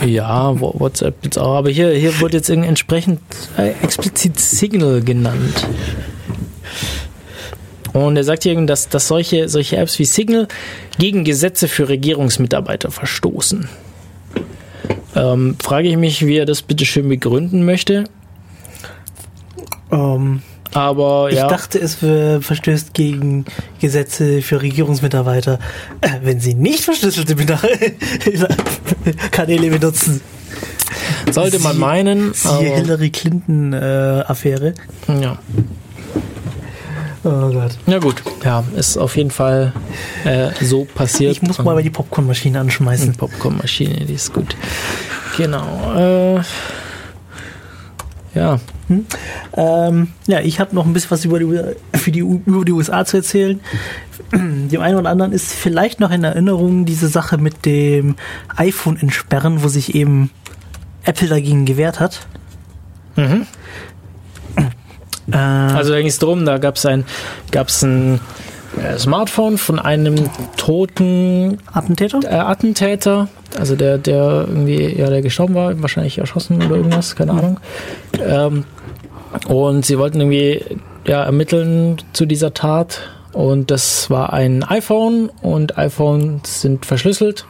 Ja, 0.05 0.59
WhatsApp 0.59 1.15
jetzt 1.23 1.39
auch, 1.39 1.55
aber 1.55 1.69
hier, 1.69 1.89
hier 1.91 2.19
wurde 2.19 2.37
jetzt 2.37 2.49
entsprechend 2.49 3.19
äh, 3.57 3.71
explizit 3.81 4.39
Signal 4.39 5.01
genannt. 5.01 5.67
Und 7.93 8.17
er 8.17 8.23
sagt 8.23 8.43
hier, 8.43 8.59
dass, 8.65 8.89
dass 8.89 9.07
solche, 9.07 9.47
solche 9.49 9.77
Apps 9.77 9.99
wie 9.99 10.05
Signal 10.05 10.47
gegen 10.97 11.23
Gesetze 11.23 11.67
für 11.67 11.87
Regierungsmitarbeiter 11.89 12.91
verstoßen. 12.91 13.69
Ähm, 15.15 15.55
frage 15.61 15.87
ich 15.87 15.97
mich, 15.97 16.25
wie 16.25 16.37
er 16.37 16.45
das 16.45 16.63
bitte 16.63 16.85
schön 16.85 17.07
begründen 17.07 17.65
möchte. 17.65 18.05
Ähm, 19.91 20.41
aber 20.73 21.31
ja. 21.31 21.43
Ich 21.43 21.51
dachte, 21.51 21.79
es 21.79 21.95
verstößt 21.95 22.95
gegen 22.95 23.45
Gesetze 23.79 24.41
für 24.41 24.61
Regierungsmitarbeiter, 24.61 25.59
äh, 26.01 26.09
wenn 26.23 26.39
sie 26.39 26.55
nicht 26.55 26.83
verschlüsselte 26.83 27.35
Kanäle 29.31 29.69
benutzen. 29.69 30.21
Sollte 31.31 31.59
man 31.59 31.77
meinen. 31.77 32.33
Die 32.33 32.65
Hillary 32.65 33.11
Clinton-Affäre. 33.11 34.73
Äh, 35.07 35.21
ja. 35.21 35.37
Oh 37.23 37.49
Gott. 37.49 37.77
Ja 37.85 37.99
gut, 37.99 38.21
ja, 38.43 38.63
ist 38.75 38.97
auf 38.97 39.15
jeden 39.15 39.31
Fall 39.31 39.71
äh, 40.25 40.49
so 40.61 40.85
passiert. 40.85 41.31
Ich 41.31 41.41
muss 41.41 41.57
mal 41.59 41.81
die 41.81 41.89
Popcornmaschine 41.89 42.59
anschmeißen. 42.59 43.13
Die 43.13 43.17
Popcornmaschine, 43.17 44.05
die 44.05 44.13
ist 44.13 44.33
gut. 44.33 44.55
Genau. 45.37 45.93
Äh, 45.95 46.41
ja. 48.35 48.59
Hm? 48.87 49.05
Ähm, 49.55 50.07
ja, 50.27 50.41
ich 50.41 50.59
habe 50.59 50.75
noch 50.75 50.85
ein 50.85 50.93
bisschen 50.93 51.11
was 51.11 51.23
über 51.23 51.39
die, 51.39 51.59
für 51.97 52.11
die, 52.11 52.19
über 52.19 52.65
die 52.65 52.71
USA 52.71 53.05
zu 53.05 53.17
erzählen. 53.17 53.61
Dem 54.33 54.81
einen 54.81 54.97
oder 54.97 55.09
anderen 55.09 55.31
ist 55.31 55.53
vielleicht 55.53 55.99
noch 55.99 56.11
in 56.11 56.23
Erinnerung 56.23 56.85
diese 56.85 57.07
Sache 57.07 57.37
mit 57.37 57.65
dem 57.65 58.15
iPhone 58.55 58.97
entsperren, 58.99 59.63
wo 59.63 59.67
sich 59.69 59.95
eben 59.95 60.31
Apple 61.05 61.27
dagegen 61.27 61.65
gewehrt 61.65 61.99
hat. 61.99 62.27
Mhm. 63.15 63.45
Äh, 65.31 65.37
Also 65.37 65.91
da 65.91 65.97
ging 65.97 66.07
es 66.07 66.19
drum, 66.19 66.45
da 66.45 66.57
gab 66.57 66.75
es 66.75 66.85
ein, 66.85 67.05
gab's 67.51 67.81
ein 67.83 68.19
äh, 68.81 68.97
Smartphone 68.97 69.57
von 69.57 69.79
einem 69.79 70.15
toten 70.57 71.59
Attentäter? 71.71 72.19
äh, 72.23 72.35
Attentäter, 72.35 73.27
also 73.57 73.75
der, 73.75 73.97
der 73.97 74.45
irgendwie, 74.47 74.97
ja, 74.97 75.09
der 75.09 75.21
gestorben 75.21 75.55
war, 75.55 75.81
wahrscheinlich 75.81 76.17
erschossen 76.17 76.61
oder 76.63 76.77
irgendwas, 76.77 77.15
keine 77.15 77.31
Ahnung. 77.33 77.59
Ähm, 78.19 78.65
und 79.47 79.85
sie 79.85 79.97
wollten 79.97 80.19
irgendwie 80.19 80.63
ja, 81.05 81.23
ermitteln 81.23 81.97
zu 82.13 82.25
dieser 82.25 82.53
Tat. 82.53 83.01
Und 83.31 83.71
das 83.71 84.11
war 84.11 84.31
ein 84.31 84.63
iPhone 84.63 85.29
und 85.41 85.77
iPhones 85.77 86.61
sind 86.61 86.85
verschlüsselt. 86.85 87.45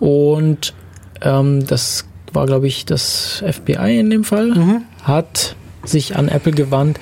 Und 0.00 0.72
ähm, 1.20 1.66
das 1.66 2.06
war, 2.32 2.46
glaube 2.46 2.66
ich, 2.68 2.86
das 2.86 3.42
FBI 3.46 3.98
in 3.98 4.08
dem 4.10 4.24
Fall, 4.24 4.82
hat 5.02 5.56
sich 5.84 6.16
an 6.16 6.28
Apple 6.28 6.52
gewandt 6.52 6.98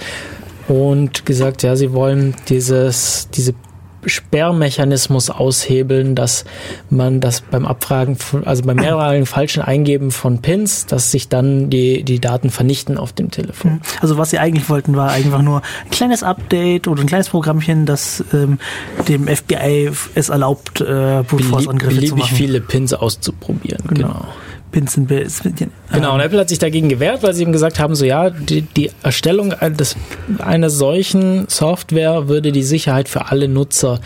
und 0.69 1.27
gesagt, 1.27 1.63
ja, 1.63 1.77
sie 1.77 1.93
wollen 1.93 2.35
dieses, 2.49 3.29
diese 3.31 3.55
Sperrmechanismus 4.07 5.31
aushebeln, 5.31 6.15
dass 6.15 6.45
man 6.91 7.21
das 7.21 7.41
beim 7.41 7.67
Abfragen, 7.67 8.17
von, 8.17 8.45
also 8.45 8.63
beim 8.63 8.77
mehrmaligen 8.77 9.27
falschen 9.27 9.63
Eingeben 9.63 10.11
von 10.11 10.41
Pins, 10.43 10.87
dass 10.87 11.11
sich 11.11 11.29
dann 11.29 11.71
die, 11.71 12.05
die 12.05 12.21
Daten 12.21 12.51
vernichten 12.51 12.99
auf 12.99 13.13
dem 13.13 13.31
Telefon. 13.31 13.81
Also 14.01 14.17
was 14.17 14.31
sie 14.31 14.39
eigentlich 14.39 14.69
wollten, 14.69 14.97
war 14.97 15.11
einfach 15.11 15.43
nur 15.43 15.63
ein 15.85 15.91
kleines 15.91 16.23
Update 16.23 16.89
oder 16.89 17.03
ein 17.03 17.07
kleines 17.09 17.29
Programmchen, 17.29 17.87
das 17.87 18.25
ähm, 18.33 18.59
dem 19.09 19.27
FBI 19.27 19.91
es 20.15 20.29
erlaubt, 20.29 20.81
äh, 20.81 21.25
Brute 21.27 21.45
Force 21.45 21.69
Angriffe 21.69 21.95
zu 21.95 22.01
beliebig 22.01 22.25
machen. 22.25 22.37
viele 22.37 22.61
Pins 22.61 22.95
auszuprobieren. 22.95 23.83
Genau. 23.89 24.09
Genau. 24.09 24.27
Pins 24.73 24.93
sind 24.95 25.09
be- 25.09 25.21
ist- 25.21 25.43
Genau, 25.43 26.15
und 26.15 26.21
ähm, 26.21 26.27
Apple 26.27 26.41
hat 26.41 26.49
sich 26.49 26.59
dagegen 26.59 26.89
gewehrt, 26.89 27.23
weil 27.23 27.33
sie 27.35 27.43
eben 27.43 27.53
gesagt 27.53 27.79
haben, 27.79 27.95
so 27.95 28.05
ja, 28.05 28.31
die, 28.31 28.63
die 28.63 28.91
Erstellung 29.03 29.53
eines, 29.53 29.97
einer 30.39 30.71
solchen 30.71 31.49
Software 31.49 32.29
würde 32.29 32.53
die 32.53 32.63
Sicherheit 32.63 33.09
für 33.09 33.27
alle 33.31 33.49
Nutzer 33.49 34.01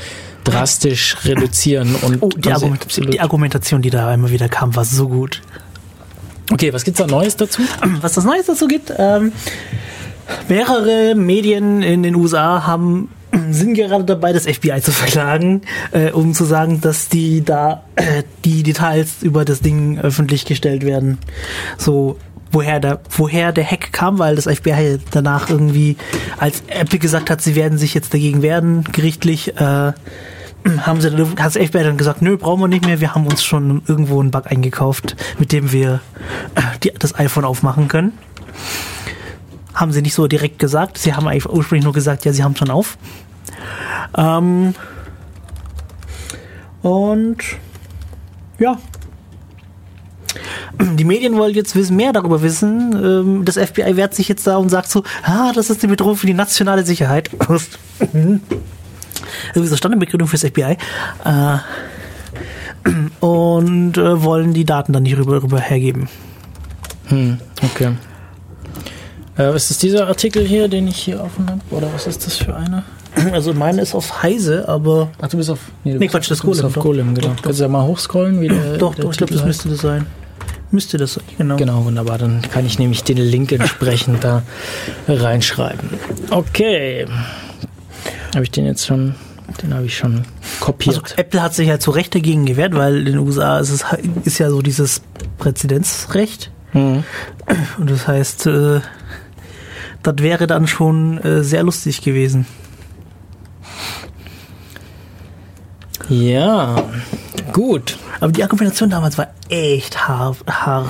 drastisch 0.45 1.17
reduzieren. 1.25 1.95
Und 2.03 2.23
Oh, 2.23 2.29
die, 2.29 2.53
Argument 2.53 2.83
absolut- 2.83 3.13
die 3.13 3.21
Argumentation, 3.21 3.83
die 3.83 3.91
da 3.91 4.13
immer 4.15 4.31
wieder 4.31 4.49
kam, 4.49 4.75
war 4.77 4.85
so 4.85 5.09
gut. 5.09 5.41
Okay, 6.53 6.73
was 6.73 6.85
gibt's 6.85 6.99
da 6.99 7.07
Neues 7.07 7.37
dazu? 7.37 7.63
Was 8.01 8.15
das 8.15 8.25
Neues 8.25 8.47
dazu 8.47 8.67
gibt, 8.67 8.93
ähm, 8.99 9.33
mehrere 10.49 11.15
Medien 11.15 11.83
in 11.83 12.03
den 12.03 12.15
USA 12.17 12.67
haben 12.67 13.09
sind 13.53 13.75
gerade 13.75 14.05
dabei, 14.05 14.33
das 14.33 14.47
FBI 14.47 14.81
zu 14.83 14.93
verklagen, 14.93 15.63
äh, 15.93 16.11
um 16.11 16.35
zu 16.35 16.45
sagen, 16.45 16.81
dass 16.81 17.09
die 17.09 17.45
da 17.45 17.85
äh, 17.97 18.23
die 18.45 18.63
Details 18.63 19.23
über 19.23 19.45
das 19.45 19.61
Ding 19.61 19.99
öffentlich 19.99 20.45
gestellt 20.45 20.85
werden. 20.85 21.19
So 21.79 22.17
woher 22.53 22.81
der 22.81 23.01
woher 23.11 23.53
der 23.53 23.65
Hack 23.65 23.93
kam, 23.93 24.19
weil 24.19 24.37
das 24.37 24.47
FBI 24.47 24.99
danach 25.11 25.51
irgendwie 25.51 25.97
als 26.39 26.63
Apple 26.69 26.99
gesagt 26.99 27.31
hat, 27.31 27.41
sie 27.41 27.55
werden 27.55 27.79
sich 27.79 27.95
jetzt 27.95 28.13
dagegen 28.13 28.43
wehren 28.43 28.85
gerichtlich. 28.85 29.57
Äh, 29.57 29.93
haben 30.65 31.01
sie 31.01 31.11
hat 31.11 31.39
das 31.39 31.57
FBI 31.57 31.83
dann 31.83 31.97
gesagt, 31.97 32.23
nö, 32.23 32.37
brauchen 32.37 32.61
wir 32.61 32.69
nicht 32.69 32.85
mehr, 32.85 33.01
wir 33.01 33.15
haben 33.15 33.27
uns 33.27 33.43
schon 33.43 33.83
irgendwo 33.87 34.21
einen 34.21 34.31
Bug 34.31 34.47
eingekauft, 34.47 35.17
mit 35.39 35.53
dem 35.53 35.73
wir 35.73 36.01
äh, 36.55 36.63
die, 36.83 36.93
das 36.99 37.19
iPhone 37.19 37.45
aufmachen 37.45 37.89
können. 37.89 38.13
Haben 39.73 39.93
sie 39.93 40.03
nicht 40.03 40.15
so 40.15 40.27
direkt 40.27 40.59
gesagt, 40.59 40.99
sie 40.99 41.15
haben 41.15 41.27
eigentlich 41.29 41.49
ursprünglich 41.49 41.85
nur 41.85 41.95
gesagt, 41.95 42.25
ja, 42.25 42.33
sie 42.33 42.43
haben 42.43 42.57
schon 42.57 42.71
auf. 42.71 42.99
Ähm, 44.17 44.75
und 46.83 47.39
ja. 48.59 48.79
Die 50.79 51.05
Medien 51.05 51.37
wollen 51.37 51.55
jetzt 51.55 51.75
mehr 51.91 52.13
darüber 52.13 52.43
wissen. 52.43 52.93
Ähm, 52.95 53.45
Das 53.45 53.57
FBI 53.57 53.97
wehrt 53.97 54.15
sich 54.15 54.29
jetzt 54.29 54.47
da 54.47 54.57
und 54.57 54.69
sagt 54.71 54.89
so, 54.89 55.03
ah, 55.23 55.53
das 55.55 55.69
ist 55.71 55.83
eine 55.83 55.91
Bedrohung 55.91 56.17
für 56.17 56.27
die 56.27 56.35
nationale 56.35 56.85
Sicherheit. 56.85 57.31
irgendwie 58.01 59.69
so 59.69 59.77
Standardbegründung 59.77 60.29
fürs 60.29 60.43
FBI. 60.43 60.77
Äh, 61.25 61.59
und 63.21 63.99
äh, 63.99 64.23
wollen 64.23 64.55
die 64.55 64.65
Daten 64.65 64.93
dann 64.93 65.03
nicht 65.03 65.19
rüber, 65.19 65.43
rüber 65.43 65.61
hergeben. 65.61 66.09
Hm, 67.09 67.39
okay. 67.63 67.93
Äh, 69.39 69.55
ist 69.55 69.71
das 69.71 69.79
dieser 69.79 70.07
Artikel 70.07 70.45
hier, 70.45 70.69
den 70.69 70.89
ich 70.89 70.97
hier 70.97 71.23
offen 71.23 71.49
habe? 71.49 71.61
Oder 71.71 71.93
was 71.93 72.07
ist 72.07 72.27
das 72.27 72.37
für 72.37 72.55
eine? 72.57 72.85
Also 73.33 73.53
meine 73.55 73.83
ist 73.83 73.95
auf 73.95 74.23
Heise, 74.23 74.69
aber 74.69 75.11
Ach, 75.21 75.29
du 75.29 75.37
bist 75.37 75.51
auf. 75.51 75.59
Nee, 75.85 75.95
Nee, 75.95 76.09
Quatsch, 76.09 76.31
das 76.31 76.41
Golem, 76.41 76.67
auf 76.67 76.75
doch. 76.75 76.83
Golem, 76.83 77.15
genau. 77.15 77.29
Doch, 77.29 77.37
doch. 77.37 77.43
Kannst 77.43 77.59
du 77.61 77.65
ja 77.65 77.69
mal 77.69 77.85
hochscrollen, 77.85 78.41
wie 78.41 78.49
der. 78.49 78.79
doch, 78.79 78.95
der 78.95 79.05
doch, 79.05 79.13
ich 79.13 79.19
glaube, 79.19 79.33
das 79.35 79.45
müsste 79.45 79.69
das 79.69 79.81
sein. 79.81 80.07
Müsste 80.71 80.99
das 80.99 81.15
sein, 81.15 81.25
genau. 81.37 81.57
Genau, 81.57 81.85
wunderbar. 81.85 82.19
Dann 82.19 82.43
kann 82.43 82.65
ich 82.65 82.79
nämlich 82.79 83.03
den 83.03 83.19
Link 83.19 83.53
entsprechend 83.53 84.23
da 84.23 84.43
reinschreiben. 85.09 85.91
Okay. 86.31 87.07
Habe 88.35 88.45
ich 88.45 88.51
den 88.51 88.67
jetzt 88.67 88.87
schon? 88.87 89.15
Den 89.63 89.75
habe 89.75 89.87
ich 89.87 89.97
schon 89.97 90.23
kopiert. 90.61 90.97
Also 91.03 91.15
Apple 91.17 91.43
hat 91.43 91.55
sich 91.55 91.67
ja 91.69 91.81
zu 91.81 91.91
Recht 91.91 92.15
dagegen 92.15 92.47
gewehrt, 92.47 92.75
weil 92.75 92.99
in 92.99 93.05
den 93.07 93.19
USA 93.19 93.59
ist 93.59 93.71
es 93.71 93.85
ist 94.25 94.39
ja 94.39 94.49
so 94.49 94.63
dieses 94.63 95.03
Präzedenzrecht. 95.39 96.53
Mhm. 96.73 97.03
Und 97.79 97.91
das 97.91 98.07
heißt, 98.07 98.47
äh, 98.47 98.81
das 100.05 100.15
wäre 100.19 100.47
dann 100.47 100.69
schon 100.69 101.19
äh, 101.19 101.43
sehr 101.43 101.65
lustig 101.65 102.01
gewesen. 102.03 102.47
Ja, 106.11 106.83
gut. 107.53 107.97
Aber 108.19 108.33
die 108.33 108.43
Argumentation 108.43 108.91
damals 108.91 109.17
war 109.17 109.29
echt 109.49 110.09
haar, 110.09 110.37
haar, 110.47 110.87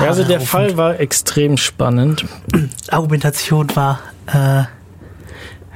Ja, 0.00 0.08
also 0.08 0.24
der. 0.24 0.40
Fall 0.40 0.76
war 0.76 0.98
extrem 1.00 1.56
spannend. 1.56 2.24
Argumentation 2.90 3.68
war, 3.74 4.00
äh, 4.26 4.64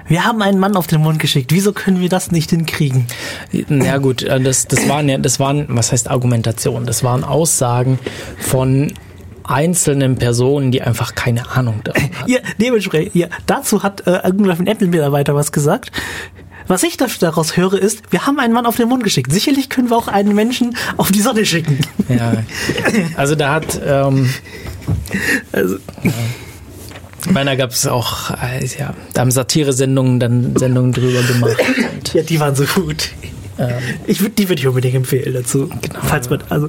wir 0.08 0.24
haben 0.24 0.42
einen 0.42 0.58
Mann 0.58 0.76
auf 0.76 0.86
den 0.86 1.00
Mond 1.00 1.20
geschickt. 1.20 1.52
Wieso 1.52 1.72
können 1.72 2.00
wir 2.00 2.08
das 2.08 2.32
nicht 2.32 2.50
hinkriegen? 2.50 3.06
Ja 3.52 3.98
gut, 3.98 4.22
äh, 4.22 4.40
das, 4.40 4.66
das 4.66 4.88
waren 4.88 5.08
ja, 5.08 5.16
das 5.18 5.38
waren, 5.38 5.66
was 5.68 5.92
heißt 5.92 6.10
Argumentation? 6.10 6.84
Das 6.84 7.04
waren 7.04 7.24
Aussagen 7.24 7.98
von 8.38 8.92
einzelnen 9.44 10.16
Personen, 10.16 10.72
die 10.72 10.82
einfach 10.82 11.14
keine 11.14 11.50
Ahnung 11.50 11.80
davon 11.84 12.02
hatten. 12.02 12.30
Ja, 12.30 12.40
dementsprechend, 12.60 13.14
ja, 13.14 13.28
dazu 13.46 13.82
hat 13.82 14.06
äh, 14.06 14.20
irgendwann 14.24 14.58
ein 14.58 14.66
Apple-Mitarbeiter 14.66 15.34
was 15.34 15.52
gesagt. 15.52 15.90
Was 16.68 16.82
ich 16.82 16.96
daraus 16.96 17.56
höre, 17.56 17.74
ist, 17.74 18.02
wir 18.10 18.26
haben 18.26 18.38
einen 18.38 18.52
Mann 18.52 18.66
auf 18.66 18.76
den 18.76 18.88
Mond 18.88 19.02
geschickt. 19.02 19.32
Sicherlich 19.32 19.68
können 19.68 19.90
wir 19.90 19.96
auch 19.96 20.08
einen 20.08 20.34
Menschen 20.34 20.76
auf 20.96 21.10
die 21.10 21.20
Sonne 21.20 21.44
schicken. 21.46 21.78
Ja. 22.08 22.44
Also 23.16 23.34
da 23.34 23.54
hat, 23.54 23.80
ähm, 23.84 24.30
Also, 25.52 25.76
ich 27.24 27.30
meine, 27.32 27.50
da 27.50 27.56
gab 27.56 27.70
es 27.70 27.86
auch, 27.86 28.30
äh, 28.30 28.64
ja, 28.78 28.94
da 29.14 29.20
haben 29.22 29.30
Satire-Sendungen 29.30 30.20
dann 30.20 30.56
Sendungen 30.56 30.92
drüber 30.92 31.22
gemacht. 31.22 31.58
Ja, 32.14 32.22
die 32.22 32.38
waren 32.40 32.54
so 32.54 32.64
gut. 32.64 33.10
ähm, 33.58 33.68
Ich 34.06 34.20
würd, 34.20 34.38
die 34.38 34.48
würde 34.48 34.60
ich 34.60 34.66
unbedingt 34.68 34.94
empfehlen 34.94 35.34
dazu. 35.34 35.68
Genau. 35.82 36.00
Falls 36.02 36.30
man, 36.30 36.42
also, 36.48 36.68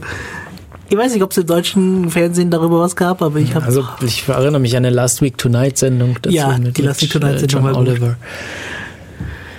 ich 0.90 0.98
weiß 0.98 1.14
nicht, 1.14 1.22
ob 1.24 1.32
es 1.32 1.38
im 1.38 1.46
deutschen 1.46 2.10
Fernsehen 2.10 2.50
darüber 2.50 2.80
was 2.80 2.96
gab, 2.96 3.22
aber 3.22 3.38
ich 3.38 3.54
habe 3.54 3.66
also 3.66 3.88
ich 4.02 4.28
erinnere 4.28 4.60
mich 4.60 4.76
an 4.76 4.86
eine 4.86 4.96
Last 4.96 5.22
Week 5.22 5.38
Tonight 5.38 5.78
Sendung 5.78 6.18
dazu 6.22 6.36
Ja, 6.36 6.58
die 6.58 6.82
Last 6.82 7.04
Week 7.04 7.12
Tonight 7.12 7.44
äh, 7.44 8.00
gut. 8.00 8.16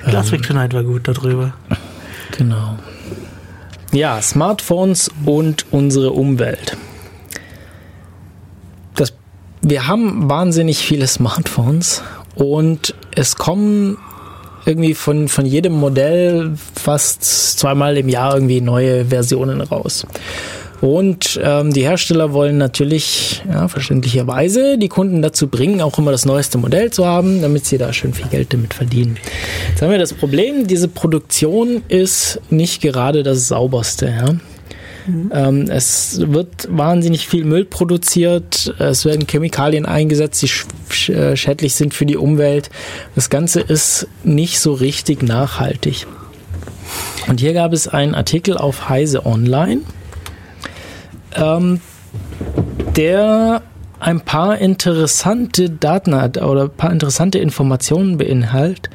Last 0.07 0.33
Week 0.33 0.43
Tonight 0.43 0.73
war 0.73 0.83
gut 0.83 1.07
darüber. 1.09 1.53
Genau. 2.37 2.79
Ja, 3.93 4.23
Smartphones 4.23 5.11
und 5.25 5.67
unsere 5.73 6.13
Umwelt. 6.13 6.77
Das, 8.95 9.13
wir 9.63 9.87
haben 9.87 10.31
wahnsinnig 10.31 10.79
viele 10.79 11.07
Smartphones 11.07 12.03
und 12.37 12.95
es 13.15 13.37
kommen 13.37 13.99
irgendwie 14.65 14.95
von, 14.95 15.29
von 15.29 15.47
jedem 15.47 15.73
Modell 15.73 16.55
fast 16.75 17.59
zweimal 17.59 17.97
im 17.97 18.09
Jahr 18.09 18.35
irgendwie 18.35 18.61
neue 18.61 19.07
Versionen 19.07 19.61
raus. 19.61 20.07
Und 20.81 21.39
ähm, 21.43 21.73
die 21.73 21.83
Hersteller 21.83 22.33
wollen 22.33 22.57
natürlich, 22.57 23.43
ja, 23.49 23.69
verständlicherweise, 23.69 24.79
die 24.79 24.89
Kunden 24.89 25.21
dazu 25.21 25.49
bringen, 25.49 25.83
auch 25.83 25.99
immer 25.99 26.11
das 26.11 26.25
neueste 26.25 26.57
Modell 26.57 26.91
zu 26.91 27.07
haben, 27.07 27.43
damit 27.43 27.67
sie 27.67 27.77
da 27.77 27.93
schön 27.93 28.15
viel 28.15 28.29
Geld 28.29 28.53
damit 28.53 28.73
verdienen. 28.73 29.19
Jetzt 29.69 29.83
haben 29.83 29.91
wir 29.91 29.99
das 29.99 30.15
Problem, 30.15 30.67
diese 30.67 30.89
Produktion 30.89 31.83
ist 31.89 32.41
nicht 32.49 32.81
gerade 32.81 33.23
das 33.23 33.49
sauberste. 33.49 34.07
Ja? 34.07 34.35
Ähm, 35.33 35.69
es 35.71 36.21
wird 36.25 36.69
wahnsinnig 36.71 37.27
viel 37.27 37.45
Müll 37.45 37.65
produziert, 37.65 38.75
es 38.79 39.05
werden 39.05 39.27
Chemikalien 39.27 39.87
eingesetzt, 39.87 40.43
die 40.43 40.49
sch 40.49 40.67
sch 40.91 41.09
äh, 41.11 41.37
schädlich 41.37 41.75
sind 41.75 41.95
für 41.95 42.07
die 42.07 42.17
Umwelt. 42.17 42.71
Das 43.15 43.31
Ganze 43.31 43.61
ist 43.61 44.07
nicht 44.25 44.61
so 44.61 44.73
richtig 44.73 45.23
nachhaltig. 45.23 46.07
Und 47.29 47.41
hier 47.41 47.53
gab 47.53 47.73
es 47.73 47.87
einen 47.87 48.15
Artikel 48.15 48.57
auf 48.57 48.89
Heise 48.89 49.27
Online, 49.27 49.83
ähm, 51.37 51.81
der 52.97 53.63
ein 53.99 54.21
paar 54.21 54.59
interessante 54.59 55.69
Daten 55.71 56.15
hat 56.15 56.41
oder 56.41 56.65
ein 56.65 56.71
paar 56.71 56.91
interessante 56.91 57.39
Informationen 57.39 58.17
beinhalt, 58.17 58.89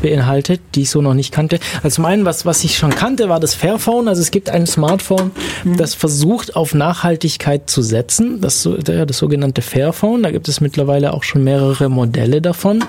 beinhaltet, 0.00 0.60
die 0.74 0.82
ich 0.82 0.90
so 0.90 1.02
noch 1.02 1.14
nicht 1.14 1.32
kannte. 1.32 1.58
Also 1.82 1.96
zum 1.96 2.06
einen, 2.06 2.24
was, 2.24 2.46
was 2.46 2.64
ich 2.64 2.76
schon 2.76 2.90
kannte, 2.90 3.28
war 3.28 3.38
das 3.38 3.54
Fairphone. 3.54 4.08
Also 4.08 4.22
es 4.22 4.30
gibt 4.30 4.48
ein 4.50 4.66
Smartphone, 4.66 5.30
mhm. 5.64 5.76
das 5.76 5.94
versucht 5.94 6.56
auf 6.56 6.74
Nachhaltigkeit 6.74 7.68
zu 7.68 7.82
setzen. 7.82 8.40
Das, 8.40 8.68
das 8.82 9.18
sogenannte 9.18 9.62
Fairphone. 9.62 10.22
Da 10.22 10.30
gibt 10.30 10.48
es 10.48 10.60
mittlerweile 10.60 11.12
auch 11.12 11.22
schon 11.22 11.44
mehrere 11.44 11.88
Modelle 11.88 12.40
davon. 12.40 12.84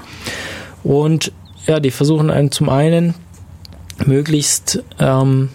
Und 0.83 1.31
ja, 1.65 1.79
die 1.79 1.91
versuchen 1.91 2.29
einen 2.29 2.51
zum 2.51 2.69
einen 2.69 3.13
möglichst 4.05 4.83
ähm, 4.99 5.49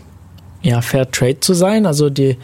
ja, 0.62 0.80
Fair 0.82 1.10
Trade 1.10 1.40
zu 1.40 1.54
sein, 1.54 1.86
also 1.86 2.10
die 2.10 2.36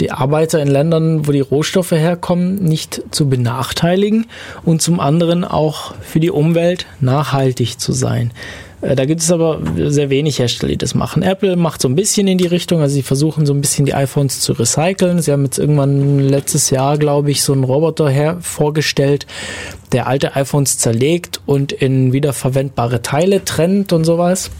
die 0.00 0.10
Arbeiter 0.10 0.60
in 0.60 0.68
Ländern, 0.68 1.26
wo 1.26 1.32
die 1.32 1.40
Rohstoffe 1.40 1.92
herkommen, 1.92 2.62
nicht 2.62 3.02
zu 3.10 3.28
benachteiligen 3.28 4.26
und 4.64 4.82
zum 4.82 5.00
anderen 5.00 5.44
auch 5.44 5.94
für 6.00 6.20
die 6.20 6.30
Umwelt 6.30 6.86
nachhaltig 7.00 7.80
zu 7.80 7.92
sein. 7.92 8.32
Äh, 8.80 8.94
da 8.94 9.04
gibt 9.04 9.20
es 9.20 9.30
aber 9.30 9.60
sehr 9.76 10.10
wenig 10.10 10.38
Hersteller, 10.38 10.70
die 10.70 10.78
das 10.78 10.94
machen. 10.94 11.22
Apple 11.22 11.56
macht 11.56 11.80
so 11.80 11.88
ein 11.88 11.94
bisschen 11.94 12.28
in 12.28 12.38
die 12.38 12.46
Richtung, 12.46 12.80
also 12.80 12.94
sie 12.94 13.02
versuchen 13.02 13.46
so 13.46 13.54
ein 13.54 13.60
bisschen 13.60 13.86
die 13.86 13.94
iPhones 13.94 14.40
zu 14.40 14.52
recyceln. 14.52 15.20
Sie 15.20 15.32
haben 15.32 15.44
jetzt 15.44 15.58
irgendwann 15.58 16.18
letztes 16.18 16.70
Jahr, 16.70 16.98
glaube 16.98 17.30
ich, 17.30 17.42
so 17.42 17.52
einen 17.52 17.64
Roboter 17.64 18.08
her 18.08 18.38
vorgestellt, 18.40 19.26
der 19.92 20.06
alte 20.06 20.36
iPhones 20.36 20.78
zerlegt 20.78 21.40
und 21.46 21.72
in 21.72 22.12
wiederverwendbare 22.12 23.02
Teile 23.02 23.44
trennt 23.44 23.92
und 23.92 24.04
sowas. 24.04 24.50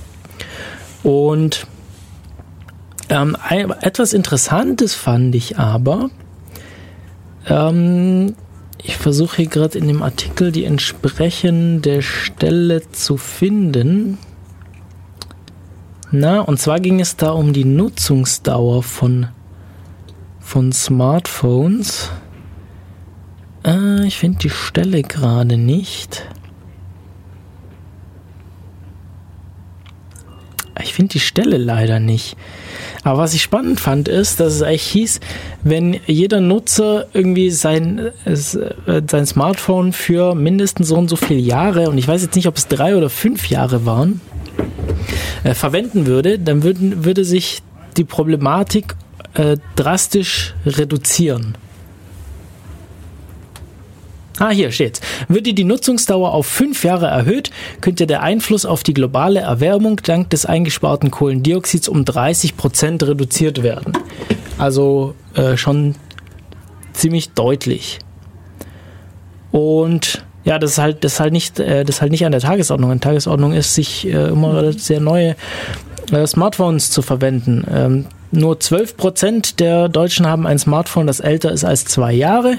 Und 1.02 1.66
ähm, 3.08 3.36
etwas 3.80 4.12
Interessantes 4.12 4.94
fand 4.94 5.34
ich 5.34 5.58
aber, 5.58 6.10
ähm, 7.48 8.34
ich 8.82 8.96
versuche 8.96 9.36
hier 9.36 9.46
gerade 9.46 9.78
in 9.78 9.88
dem 9.88 10.02
Artikel 10.02 10.52
die 10.52 10.64
entsprechende 10.64 12.02
Stelle 12.02 12.88
zu 12.90 13.16
finden. 13.16 14.18
Na, 16.10 16.40
und 16.40 16.60
zwar 16.60 16.78
ging 16.80 17.00
es 17.00 17.16
da 17.16 17.30
um 17.30 17.52
die 17.52 17.64
Nutzungsdauer 17.64 18.82
von, 18.82 19.28
von 20.38 20.72
Smartphones. 20.72 22.10
Äh, 23.64 24.06
ich 24.06 24.18
finde 24.18 24.38
die 24.38 24.50
Stelle 24.50 25.02
gerade 25.02 25.56
nicht. 25.56 26.22
Ich 30.82 30.92
finde 30.92 31.12
die 31.12 31.20
Stelle 31.20 31.56
leider 31.56 32.00
nicht. 32.00 32.36
Aber 33.02 33.18
was 33.18 33.34
ich 33.34 33.42
spannend 33.42 33.80
fand, 33.80 34.08
ist, 34.08 34.40
dass 34.40 34.54
es 34.54 34.62
eigentlich 34.62 34.82
hieß, 34.82 35.20
wenn 35.62 35.98
jeder 36.06 36.40
Nutzer 36.40 37.06
irgendwie 37.12 37.50
sein, 37.50 38.10
äh, 38.24 38.34
sein 38.36 39.26
Smartphone 39.26 39.92
für 39.92 40.34
mindestens 40.34 40.88
so 40.88 40.96
und 40.96 41.08
so 41.08 41.16
viele 41.16 41.40
Jahre, 41.40 41.88
und 41.88 41.98
ich 41.98 42.08
weiß 42.08 42.22
jetzt 42.22 42.36
nicht, 42.36 42.48
ob 42.48 42.56
es 42.56 42.68
drei 42.68 42.96
oder 42.96 43.08
fünf 43.08 43.48
Jahre 43.48 43.86
waren, 43.86 44.20
äh, 45.44 45.54
verwenden 45.54 46.06
würde, 46.06 46.38
dann 46.38 46.62
würden, 46.62 47.04
würde 47.04 47.24
sich 47.24 47.62
die 47.96 48.04
Problematik 48.04 48.94
äh, 49.34 49.56
drastisch 49.76 50.54
reduzieren. 50.66 51.56
Ah, 54.38 54.50
hier 54.50 54.70
steht's. 54.70 55.00
Würde 55.28 55.54
die 55.54 55.64
Nutzungsdauer 55.64 56.32
auf 56.32 56.46
fünf 56.46 56.84
Jahre 56.84 57.06
erhöht, 57.06 57.50
könnte 57.80 58.06
der 58.06 58.22
Einfluss 58.22 58.66
auf 58.66 58.82
die 58.82 58.92
globale 58.92 59.40
Erwärmung 59.40 60.00
dank 60.02 60.28
des 60.30 60.44
eingesparten 60.44 61.10
Kohlendioxids 61.10 61.88
um 61.88 62.04
30 62.04 62.56
Prozent 62.56 63.02
reduziert 63.02 63.62
werden. 63.62 63.94
Also 64.58 65.14
äh, 65.34 65.56
schon 65.56 65.94
ziemlich 66.92 67.30
deutlich. 67.30 67.98
Und 69.52 70.22
ja, 70.44 70.58
das 70.58 70.72
ist 70.72 70.78
halt, 70.78 71.02
das 71.02 71.14
ist 71.14 71.20
halt 71.20 71.32
nicht, 71.32 71.58
äh, 71.58 71.84
das 71.84 71.96
ist 71.96 72.02
halt 72.02 72.12
nicht 72.12 72.26
an 72.26 72.32
der 72.32 72.40
Tagesordnung. 72.40 72.90
An 72.90 73.00
der 73.00 73.08
Tagesordnung 73.10 73.52
ist, 73.52 73.74
sich 73.74 74.06
äh, 74.06 74.28
immer 74.28 74.72
sehr 74.72 75.00
neue 75.00 75.34
äh, 76.12 76.26
Smartphones 76.26 76.90
zu 76.90 77.00
verwenden. 77.00 77.64
Ähm, 77.72 78.06
nur 78.32 78.60
12 78.60 78.96
Prozent 78.96 79.60
der 79.60 79.88
Deutschen 79.88 80.26
haben 80.26 80.46
ein 80.46 80.58
Smartphone, 80.58 81.06
das 81.06 81.20
älter 81.20 81.52
ist 81.52 81.64
als 81.64 81.84
zwei 81.86 82.12
Jahre. 82.12 82.58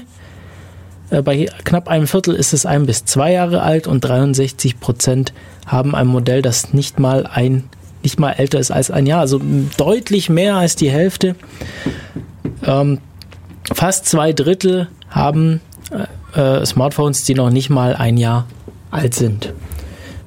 Äh, 1.10 1.22
bei 1.22 1.50
knapp 1.64 1.88
einem 1.88 2.08
Viertel 2.08 2.36
ist 2.36 2.54
es 2.54 2.66
ein 2.66 2.86
bis 2.86 3.06
zwei 3.06 3.34
Jahre 3.34 3.62
alt 3.62 3.88
und 3.88 4.02
63 4.02 4.80
Prozent 4.80 5.34
haben 5.66 5.96
ein 5.96 6.08
Modell, 6.08 6.42
das 6.42 6.74
nicht 6.74 7.00
mal 7.00 7.26
ein, 7.28 7.64
nicht 8.04 8.20
mal 8.20 8.32
älter 8.32 8.60
ist 8.60 8.72
als 8.72 8.92
ein 8.92 9.06
Jahr. 9.06 9.22
Also 9.22 9.42
deutlich 9.78 10.30
mehr 10.30 10.56
als 10.56 10.76
die 10.76 10.90
Hälfte. 10.90 11.36
Ähm, 12.64 13.00
fast 13.74 14.06
zwei 14.06 14.34
Drittel 14.34 14.88
haben 15.10 15.62
äh, 15.92 16.62
äh, 16.62 16.66
Smartphones, 16.66 17.24
die 17.24 17.36
noch 17.36 17.50
nicht 17.50 17.70
mal 17.70 17.96
ein 17.96 18.18
Jahr 18.18 18.48
alt 18.92 19.14
sind. 19.14 19.54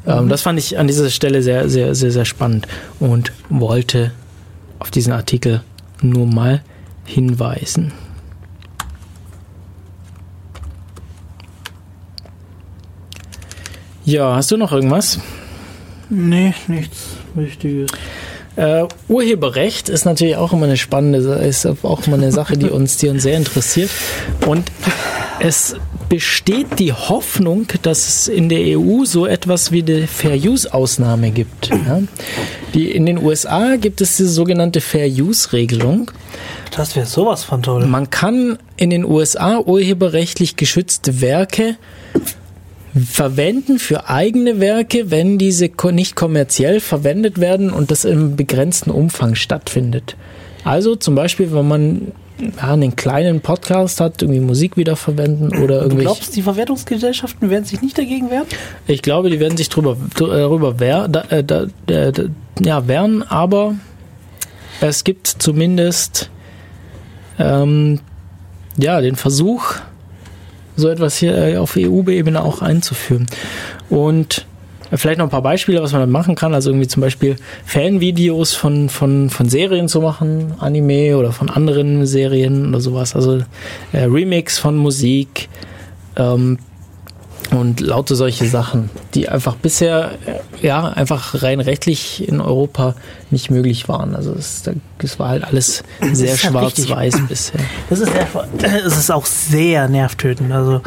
Ähm, 0.06 0.24
mhm. 0.24 0.28
Das 0.28 0.42
fand 0.42 0.58
ich 0.58 0.78
an 0.78 0.86
dieser 0.86 1.10
Stelle 1.10 1.42
sehr, 1.42 1.68
sehr, 1.68 1.94
sehr, 1.94 2.10
sehr 2.10 2.24
spannend 2.24 2.66
und 2.98 3.32
wollte 3.48 4.12
auf 4.78 4.90
diesen 4.90 5.12
Artikel 5.12 5.62
nur 6.00 6.26
mal 6.26 6.62
hinweisen. 7.04 7.92
Ja, 14.04 14.34
hast 14.36 14.50
du 14.50 14.56
noch 14.56 14.72
irgendwas? 14.72 15.18
Nee, 16.08 16.54
nichts 16.68 16.98
Wichtiges. 17.34 17.90
Äh, 18.56 18.84
Urheberrecht 19.08 19.88
ist 19.88 20.04
natürlich 20.04 20.36
auch 20.36 20.52
immer 20.52 20.66
eine 20.66 20.76
spannende, 20.76 21.18
ist 21.18 21.66
auch 21.66 22.06
immer 22.06 22.16
eine 22.16 22.32
Sache, 22.32 22.56
die 22.56 22.68
uns, 22.68 22.96
die 22.96 23.08
uns 23.08 23.22
sehr 23.22 23.36
interessiert. 23.36 23.90
Und 24.46 24.70
es 25.38 25.76
besteht 26.08 26.78
die 26.78 26.92
Hoffnung, 26.92 27.68
dass 27.82 28.08
es 28.08 28.28
in 28.28 28.48
der 28.48 28.78
EU 28.78 29.04
so 29.04 29.26
etwas 29.26 29.70
wie 29.70 29.82
eine 29.82 30.06
Fair 30.08 30.36
Use 30.36 30.72
Ausnahme 30.74 31.30
gibt. 31.30 31.68
Ja? 31.68 32.02
Die, 32.74 32.90
in 32.90 33.06
den 33.06 33.18
USA 33.18 33.76
gibt 33.76 34.00
es 34.00 34.16
diese 34.16 34.28
sogenannte 34.28 34.80
Fair 34.80 35.06
Use 35.06 35.52
Regelung. 35.52 36.10
Das 36.76 36.96
wäre 36.96 37.06
sowas 37.06 37.44
von 37.44 37.62
toll. 37.62 37.86
Man 37.86 38.10
kann 38.10 38.58
in 38.76 38.90
den 38.90 39.04
USA 39.04 39.58
urheberrechtlich 39.58 40.56
geschützte 40.56 41.20
Werke 41.20 41.76
verwenden 42.94 43.78
für 43.78 44.08
eigene 44.08 44.60
Werke, 44.60 45.10
wenn 45.10 45.38
diese 45.38 45.70
nicht 45.92 46.16
kommerziell 46.16 46.80
verwendet 46.80 47.40
werden 47.40 47.70
und 47.70 47.90
das 47.90 48.04
im 48.04 48.36
begrenzten 48.36 48.90
Umfang 48.90 49.34
stattfindet. 49.34 50.16
Also 50.64 50.96
zum 50.96 51.14
Beispiel, 51.14 51.52
wenn 51.52 51.68
man 51.68 52.12
ja, 52.56 52.72
einen 52.72 52.96
kleinen 52.96 53.40
Podcast 53.40 54.00
hat, 54.00 54.22
irgendwie 54.22 54.40
Musik 54.40 54.76
wiederverwenden 54.76 55.62
oder 55.62 55.82
irgendwie. 55.82 56.04
Du 56.04 56.10
glaubst, 56.10 56.34
die 56.36 56.42
Verwertungsgesellschaften 56.42 57.50
werden 57.50 57.64
sich 57.64 57.80
nicht 57.82 57.96
dagegen 57.96 58.30
wehren? 58.30 58.46
Ich 58.86 59.02
glaube, 59.02 59.30
die 59.30 59.40
werden 59.40 59.56
sich 59.56 59.68
drüber, 59.68 59.96
darüber 60.16 60.80
wehr, 60.80 61.08
da, 61.08 61.22
äh, 61.30 61.44
da, 61.44 61.66
da, 61.86 62.12
ja, 62.62 62.88
wehren, 62.88 63.22
aber 63.22 63.74
es 64.80 65.04
gibt 65.04 65.26
zumindest 65.26 66.30
ähm, 67.38 68.00
ja, 68.76 69.00
den 69.00 69.16
Versuch, 69.16 69.74
so 70.80 70.88
etwas 70.88 71.16
hier 71.16 71.36
äh, 71.36 71.56
auf 71.56 71.76
EU-Ebene 71.76 72.42
auch 72.42 72.62
einzuführen. 72.62 73.26
Und 73.88 74.46
vielleicht 74.92 75.18
noch 75.18 75.26
ein 75.26 75.30
paar 75.30 75.42
Beispiele, 75.42 75.82
was 75.82 75.92
man 75.92 76.00
dann 76.00 76.10
machen 76.10 76.34
kann. 76.34 76.54
Also 76.54 76.70
irgendwie 76.70 76.88
zum 76.88 77.00
Beispiel 77.00 77.36
Fanvideos 77.64 78.54
von, 78.54 78.88
von, 78.88 79.30
von 79.30 79.48
Serien 79.48 79.88
zu 79.88 80.00
machen, 80.00 80.54
Anime 80.58 81.16
oder 81.16 81.32
von 81.32 81.48
anderen 81.48 82.06
Serien 82.06 82.68
oder 82.68 82.80
sowas. 82.80 83.14
Also 83.14 83.38
äh, 83.92 84.04
Remix 84.04 84.58
von 84.58 84.76
Musik, 84.76 85.48
ähm, 86.16 86.58
und 87.50 87.80
lauter 87.80 88.14
solche 88.14 88.46
Sachen, 88.46 88.90
die 89.14 89.28
einfach 89.28 89.56
bisher 89.56 90.12
ja 90.62 90.88
einfach 90.88 91.42
rein 91.42 91.60
rechtlich 91.60 92.28
in 92.28 92.40
Europa 92.40 92.94
nicht 93.30 93.50
möglich 93.50 93.88
waren. 93.88 94.14
Also 94.14 94.32
es, 94.32 94.62
das 94.98 95.18
war 95.18 95.30
halt 95.30 95.44
alles 95.44 95.82
sehr 96.12 96.36
schwarz-weiß 96.36 97.22
bisher. 97.28 97.60
Das 97.88 98.00
ist, 98.00 98.12
es 98.62 98.96
ist 98.96 99.10
auch 99.10 99.26
sehr 99.26 99.88
nervtötend. 99.88 100.52
Also 100.52 100.80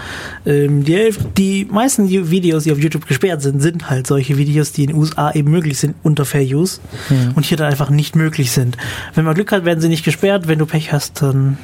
ähm, 0.46 0.84
die, 0.84 1.14
die 1.38 1.68
meisten 1.70 2.10
Videos, 2.10 2.64
die 2.64 2.72
auf 2.72 2.80
YouTube 2.80 3.08
gesperrt 3.08 3.42
sind, 3.42 3.62
sind 3.62 3.90
halt 3.90 4.08
solche 4.08 4.38
Videos, 4.38 4.72
die 4.72 4.84
in 4.84 4.90
den 4.90 4.98
USA 4.98 5.32
eben 5.32 5.52
möglich 5.52 5.78
sind 5.80 5.96
unter 6.04 6.26
Fair 6.26 6.44
Use 6.44 6.80
hm. 7.10 7.34
und 7.36 7.46
hier 7.46 7.58
dann 7.58 7.70
einfach 7.72 7.90
nicht 7.90 8.16
möglich 8.16 8.52
sind. 8.52 8.78
Wenn 9.16 9.26
man 9.26 9.36
Glück 9.36 9.52
hat, 9.52 9.66
werden 9.66 9.82
sie 9.82 9.90
nicht 9.90 10.06
gesperrt. 10.06 10.48
Wenn 10.48 10.60
du 10.60 10.66
Pech 10.66 10.94
hast, 10.94 11.22
dann 11.22 11.58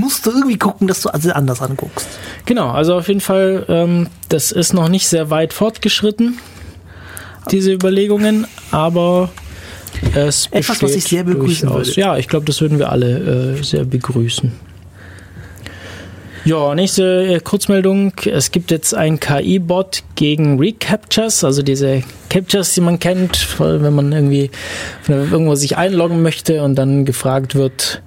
musst 0.00 0.26
du 0.26 0.30
irgendwie 0.30 0.56
gucken, 0.56 0.88
dass 0.88 1.02
du 1.02 1.10
also 1.10 1.30
anders 1.32 1.60
anguckst. 1.60 2.08
Genau, 2.46 2.70
also 2.70 2.94
auf 2.94 3.08
jeden 3.08 3.20
Fall, 3.20 3.64
ähm, 3.68 4.08
das 4.28 4.50
ist 4.52 4.72
noch 4.72 4.88
nicht 4.88 5.06
sehr 5.08 5.30
weit 5.30 5.52
fortgeschritten, 5.52 6.38
diese 7.50 7.72
Überlegungen, 7.72 8.46
aber 8.70 9.30
es 10.14 10.48
Etwas, 10.50 10.82
was 10.82 10.94
ich 10.94 11.04
sehr 11.04 11.24
begrüßen 11.24 11.68
durchaus. 11.68 11.88
würde. 11.88 12.00
Ja, 12.00 12.16
ich 12.16 12.28
glaube, 12.28 12.46
das 12.46 12.60
würden 12.60 12.78
wir 12.78 12.90
alle 12.90 13.56
äh, 13.58 13.62
sehr 13.62 13.84
begrüßen. 13.84 14.52
Ja, 16.44 16.74
nächste 16.74 17.34
äh, 17.34 17.40
Kurzmeldung. 17.40 18.12
Es 18.24 18.50
gibt 18.50 18.70
jetzt 18.70 18.94
ein 18.94 19.20
KI-Bot 19.20 20.04
gegen 20.14 20.58
Recaptures, 20.58 21.44
also 21.44 21.62
diese 21.62 22.02
Captures, 22.30 22.72
die 22.72 22.80
man 22.80 22.98
kennt, 22.98 23.58
wenn 23.58 23.94
man 23.94 24.12
irgendwie 24.12 24.50
irgendwo 25.08 25.54
sich 25.54 25.76
einloggen 25.76 26.22
möchte 26.22 26.62
und 26.62 26.76
dann 26.76 27.04
gefragt 27.04 27.54
wird, 27.56 28.00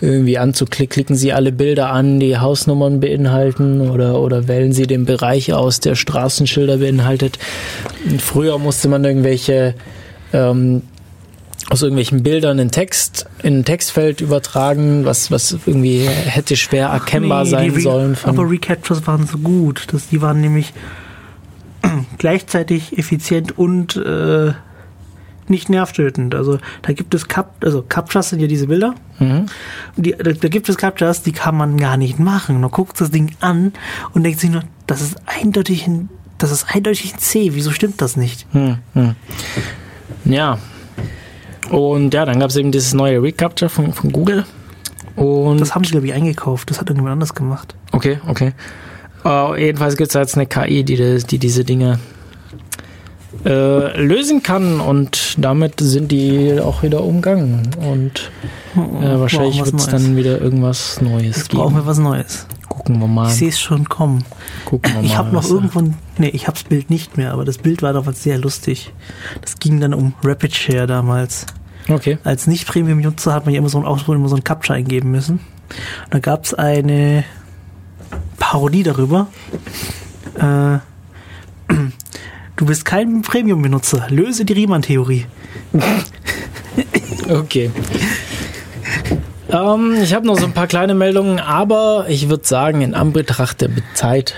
irgendwie 0.00 0.38
anzuklicken. 0.38 0.94
Klicken 0.94 1.16
Sie 1.16 1.32
alle 1.32 1.52
Bilder 1.52 1.90
an, 1.90 2.20
die 2.20 2.38
Hausnummern 2.38 3.00
beinhalten 3.00 3.80
oder, 3.80 4.20
oder 4.20 4.48
wählen 4.48 4.72
Sie 4.72 4.86
den 4.86 5.04
Bereich 5.04 5.52
aus, 5.52 5.80
der 5.80 5.94
Straßenschilder 5.94 6.78
beinhaltet. 6.78 7.38
Früher 8.18 8.58
musste 8.58 8.88
man 8.88 9.04
irgendwelche 9.04 9.74
ähm, 10.32 10.82
aus 11.70 11.82
irgendwelchen 11.82 12.22
Bildern 12.22 12.58
in 12.58 12.70
Text, 12.70 13.26
in 13.42 13.60
ein 13.60 13.64
Textfeld 13.64 14.20
übertragen, 14.20 15.04
was, 15.04 15.30
was 15.30 15.56
irgendwie 15.66 16.00
hätte 16.06 16.56
schwer 16.56 16.88
erkennbar 16.88 17.44
nee, 17.44 17.50
sein 17.50 17.80
sollen. 17.80 18.16
aber 18.24 18.48
Recaptures 18.50 19.06
waren 19.06 19.26
so 19.26 19.38
gut, 19.38 19.86
dass 19.92 20.08
die 20.08 20.20
waren 20.20 20.40
nämlich 20.40 20.74
gleichzeitig 22.18 22.98
effizient 22.98 23.56
und 23.56 23.96
äh, 23.96 24.52
nicht 25.50 25.68
nervtötend. 25.68 26.34
Also 26.34 26.58
da 26.82 26.92
gibt 26.92 27.14
es 27.14 27.28
Cap, 27.28 27.56
also 27.62 27.82
Captchas 27.82 28.30
sind 28.30 28.40
ja 28.40 28.46
diese 28.46 28.66
Bilder. 28.66 28.94
Mhm. 29.18 29.46
Die, 29.96 30.12
da, 30.12 30.32
da, 30.32 30.48
gibt 30.48 30.68
es 30.68 30.76
Captchas, 30.76 31.22
die 31.22 31.32
kann 31.32 31.56
man 31.56 31.76
gar 31.76 31.96
nicht 31.96 32.18
machen. 32.18 32.60
Man 32.60 32.70
guckt 32.70 33.00
das 33.00 33.10
Ding 33.10 33.32
an 33.40 33.72
und 34.12 34.22
denkt 34.22 34.40
sich 34.40 34.50
nur, 34.50 34.62
das 34.86 35.00
ist 35.00 35.16
eindeutig 35.26 35.86
ein, 35.86 36.08
das 36.38 36.50
ist 36.50 36.66
eindeutig 36.74 37.14
ein 37.14 37.18
C. 37.18 37.50
Wieso 37.54 37.70
stimmt 37.70 38.00
das 38.00 38.16
nicht? 38.16 38.46
Mhm. 38.54 38.78
Ja. 40.24 40.58
Und 41.70 42.12
ja, 42.14 42.24
dann 42.24 42.40
gab 42.40 42.50
es 42.50 42.56
eben 42.56 42.72
dieses 42.72 42.94
neue 42.94 43.22
Recapture 43.22 43.68
von, 43.68 43.92
von 43.92 44.12
Google. 44.12 44.44
Und 45.16 45.60
das 45.60 45.74
haben 45.74 45.84
sie, 45.84 45.92
glaube 45.92 46.06
ich, 46.06 46.12
eingekauft. 46.12 46.70
Das 46.70 46.80
hat 46.80 46.88
irgendjemand 46.88 47.14
anders 47.14 47.34
gemacht. 47.34 47.74
Okay, 47.92 48.18
okay. 48.26 48.52
Uh, 49.24 49.54
jedenfalls 49.54 49.96
gibt 49.96 50.08
es 50.08 50.14
jetzt 50.14 50.36
eine 50.36 50.46
KI, 50.46 50.84
die, 50.84 51.18
die 51.18 51.38
diese 51.38 51.64
Dinge 51.64 51.98
äh, 53.44 54.00
lösen 54.00 54.42
kann 54.42 54.80
und 54.80 55.36
damit 55.38 55.80
sind 55.80 56.10
die 56.12 56.58
auch 56.60 56.82
wieder 56.82 57.02
umgangen 57.04 57.68
und 57.80 58.30
äh, 58.74 59.18
wahrscheinlich 59.18 59.64
wird 59.64 59.74
es 59.74 59.86
dann 59.86 60.16
wieder 60.16 60.40
irgendwas 60.40 61.00
Neues 61.00 61.36
Jetzt 61.36 61.50
geben. 61.50 61.62
brauchen 61.62 61.76
wir 61.76 61.86
was 61.86 61.98
Neues. 61.98 62.46
Gucken 62.68 62.98
wir 62.98 63.06
mal. 63.06 63.28
Ich 63.28 63.34
sehe 63.34 63.48
es 63.48 63.60
schon 63.60 63.88
kommen. 63.88 64.24
Gucken 64.64 64.92
wir 64.92 65.00
mal. 65.00 65.06
Ich 65.06 65.16
habe 65.16 65.32
noch 65.32 65.48
irgendwo, 65.48 65.82
nee, 66.18 66.28
ich 66.28 66.46
habe 66.46 66.54
das 66.54 66.64
Bild 66.64 66.90
nicht 66.90 67.16
mehr, 67.16 67.32
aber 67.32 67.44
das 67.44 67.58
Bild 67.58 67.82
war 67.82 67.92
damals 67.92 68.22
sehr 68.22 68.38
lustig. 68.38 68.92
Das 69.42 69.58
ging 69.58 69.80
dann 69.80 69.94
um 69.94 70.14
Rapid 70.22 70.54
Share 70.54 70.86
damals. 70.86 71.46
Okay. 71.88 72.18
Als 72.24 72.46
Nicht-Premium-Nutzer 72.46 73.32
hat 73.32 73.44
man 73.44 73.54
ja 73.54 73.58
immer 73.58 73.68
so 73.68 73.78
ein 73.78 73.84
Ausdruck, 73.84 74.16
immer 74.16 74.28
so 74.28 74.36
ein 74.36 74.44
Captcha 74.44 74.74
eingeben 74.74 75.10
müssen. 75.10 75.40
Und 76.04 76.14
da 76.14 76.18
gab 76.18 76.44
es 76.44 76.54
eine 76.54 77.24
Parodie 78.38 78.82
darüber. 78.82 79.28
Äh, 80.38 80.78
Du 82.56 82.66
bist 82.66 82.84
kein 82.84 83.22
Premium-Benutzer. 83.22 84.06
Löse 84.10 84.44
die 84.44 84.52
Riemann-Theorie. 84.52 85.26
okay. 87.28 87.70
Ähm, 89.50 89.96
ich 90.02 90.14
habe 90.14 90.26
noch 90.26 90.38
so 90.38 90.46
ein 90.46 90.52
paar 90.52 90.68
kleine 90.68 90.94
Meldungen, 90.94 91.40
aber 91.40 92.06
ich 92.08 92.28
würde 92.28 92.46
sagen, 92.46 92.80
in 92.82 92.94
Anbetracht 92.94 93.60
der 93.60 93.70
Zeit 93.94 94.34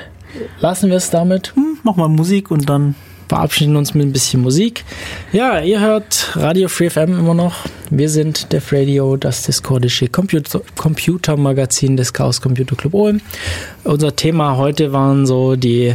lassen 0.60 0.88
wir 0.88 0.96
es 0.96 1.10
damit. 1.10 1.54
Hm, 1.56 1.78
mach 1.82 1.96
mal 1.96 2.08
Musik 2.08 2.50
und 2.50 2.70
dann 2.70 2.94
verabschieden 3.28 3.76
uns 3.76 3.92
mit 3.92 4.06
ein 4.06 4.12
bisschen 4.12 4.40
Musik. 4.40 4.84
Ja, 5.32 5.60
ihr 5.60 5.80
hört 5.80 6.36
Radio 6.36 6.68
Free 6.68 6.88
FM 6.88 7.18
immer 7.18 7.34
noch. 7.34 7.54
Wir 7.90 8.08
sind 8.08 8.52
Def 8.52 8.72
Radio, 8.72 9.16
das 9.16 9.42
discordische 9.42 10.08
Computer 10.08 10.62
Computermagazin 10.76 11.96
des 11.96 12.12
Chaos 12.12 12.40
Computer 12.40 12.76
Club 12.76 12.94
Ulm. 12.94 13.20
Unser 13.84 14.16
Thema 14.16 14.56
heute 14.56 14.92
waren 14.92 15.26
so 15.26 15.56
die 15.56 15.94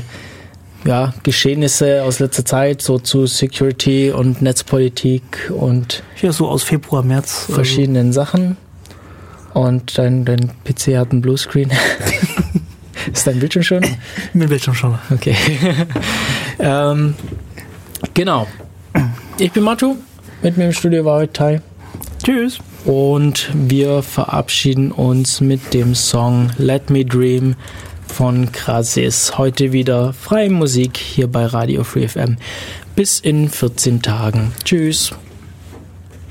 ja, 0.86 1.14
Geschehnisse 1.24 2.04
aus 2.04 2.20
letzter 2.20 2.46
Zeit, 2.46 2.82
so 2.82 3.00
zu 3.00 3.26
Security 3.28 4.12
und 4.12 4.42
Netzpolitik 4.42 5.52
und 5.56 6.04
ja, 6.22 6.32
so 6.32 6.48
aus 6.48 6.64
Februar, 6.64 7.04
März. 7.04 7.44
Also 7.44 7.54
verschiedenen 7.54 8.08
also. 8.08 8.22
Sachen. 8.22 8.58
Und 9.54 9.98
dein, 9.98 10.26
dein 10.26 10.52
PC 10.64 10.98
hat 10.98 11.12
einen 11.12 11.22
Bluescreen. 11.22 11.72
Ist 13.14 13.28
dein 13.28 13.40
Bildschirm 13.40 13.64
schon? 13.64 13.86
Mein 14.34 14.50
Bildschirm 14.50 14.76
schon. 14.76 14.98
Okay. 15.12 15.36
ähm, 16.60 17.16
genau. 18.14 18.48
Ich 19.38 19.52
bin 19.52 19.64
Matu. 19.64 19.98
Mit 20.42 20.58
mir 20.58 20.66
im 20.66 20.74
Studio 20.74 21.06
war 21.06 21.20
heute 21.20 21.34
Tai. 21.34 21.62
Tschüss. 22.24 22.60
Und 22.86 23.50
wir 23.54 24.02
verabschieden 24.02 24.92
uns 24.92 25.42
mit 25.42 25.74
dem 25.74 25.94
Song 25.94 26.50
Let 26.58 26.90
Me 26.90 27.06
Dream 27.06 27.56
von 28.12 28.52
Krasis. 28.52 29.38
Heute 29.38 29.72
wieder 29.72 30.14
freie 30.14 30.50
Musik 30.50 30.98
hier 30.98 31.28
bei 31.28 31.46
Radio 31.46 31.84
Free 31.84 32.08
FM. 32.08 32.38
Bis 32.96 33.20
in 33.20 33.50
14 33.50 34.02
Tagen. 34.02 34.52
Tschüss. 34.64 35.12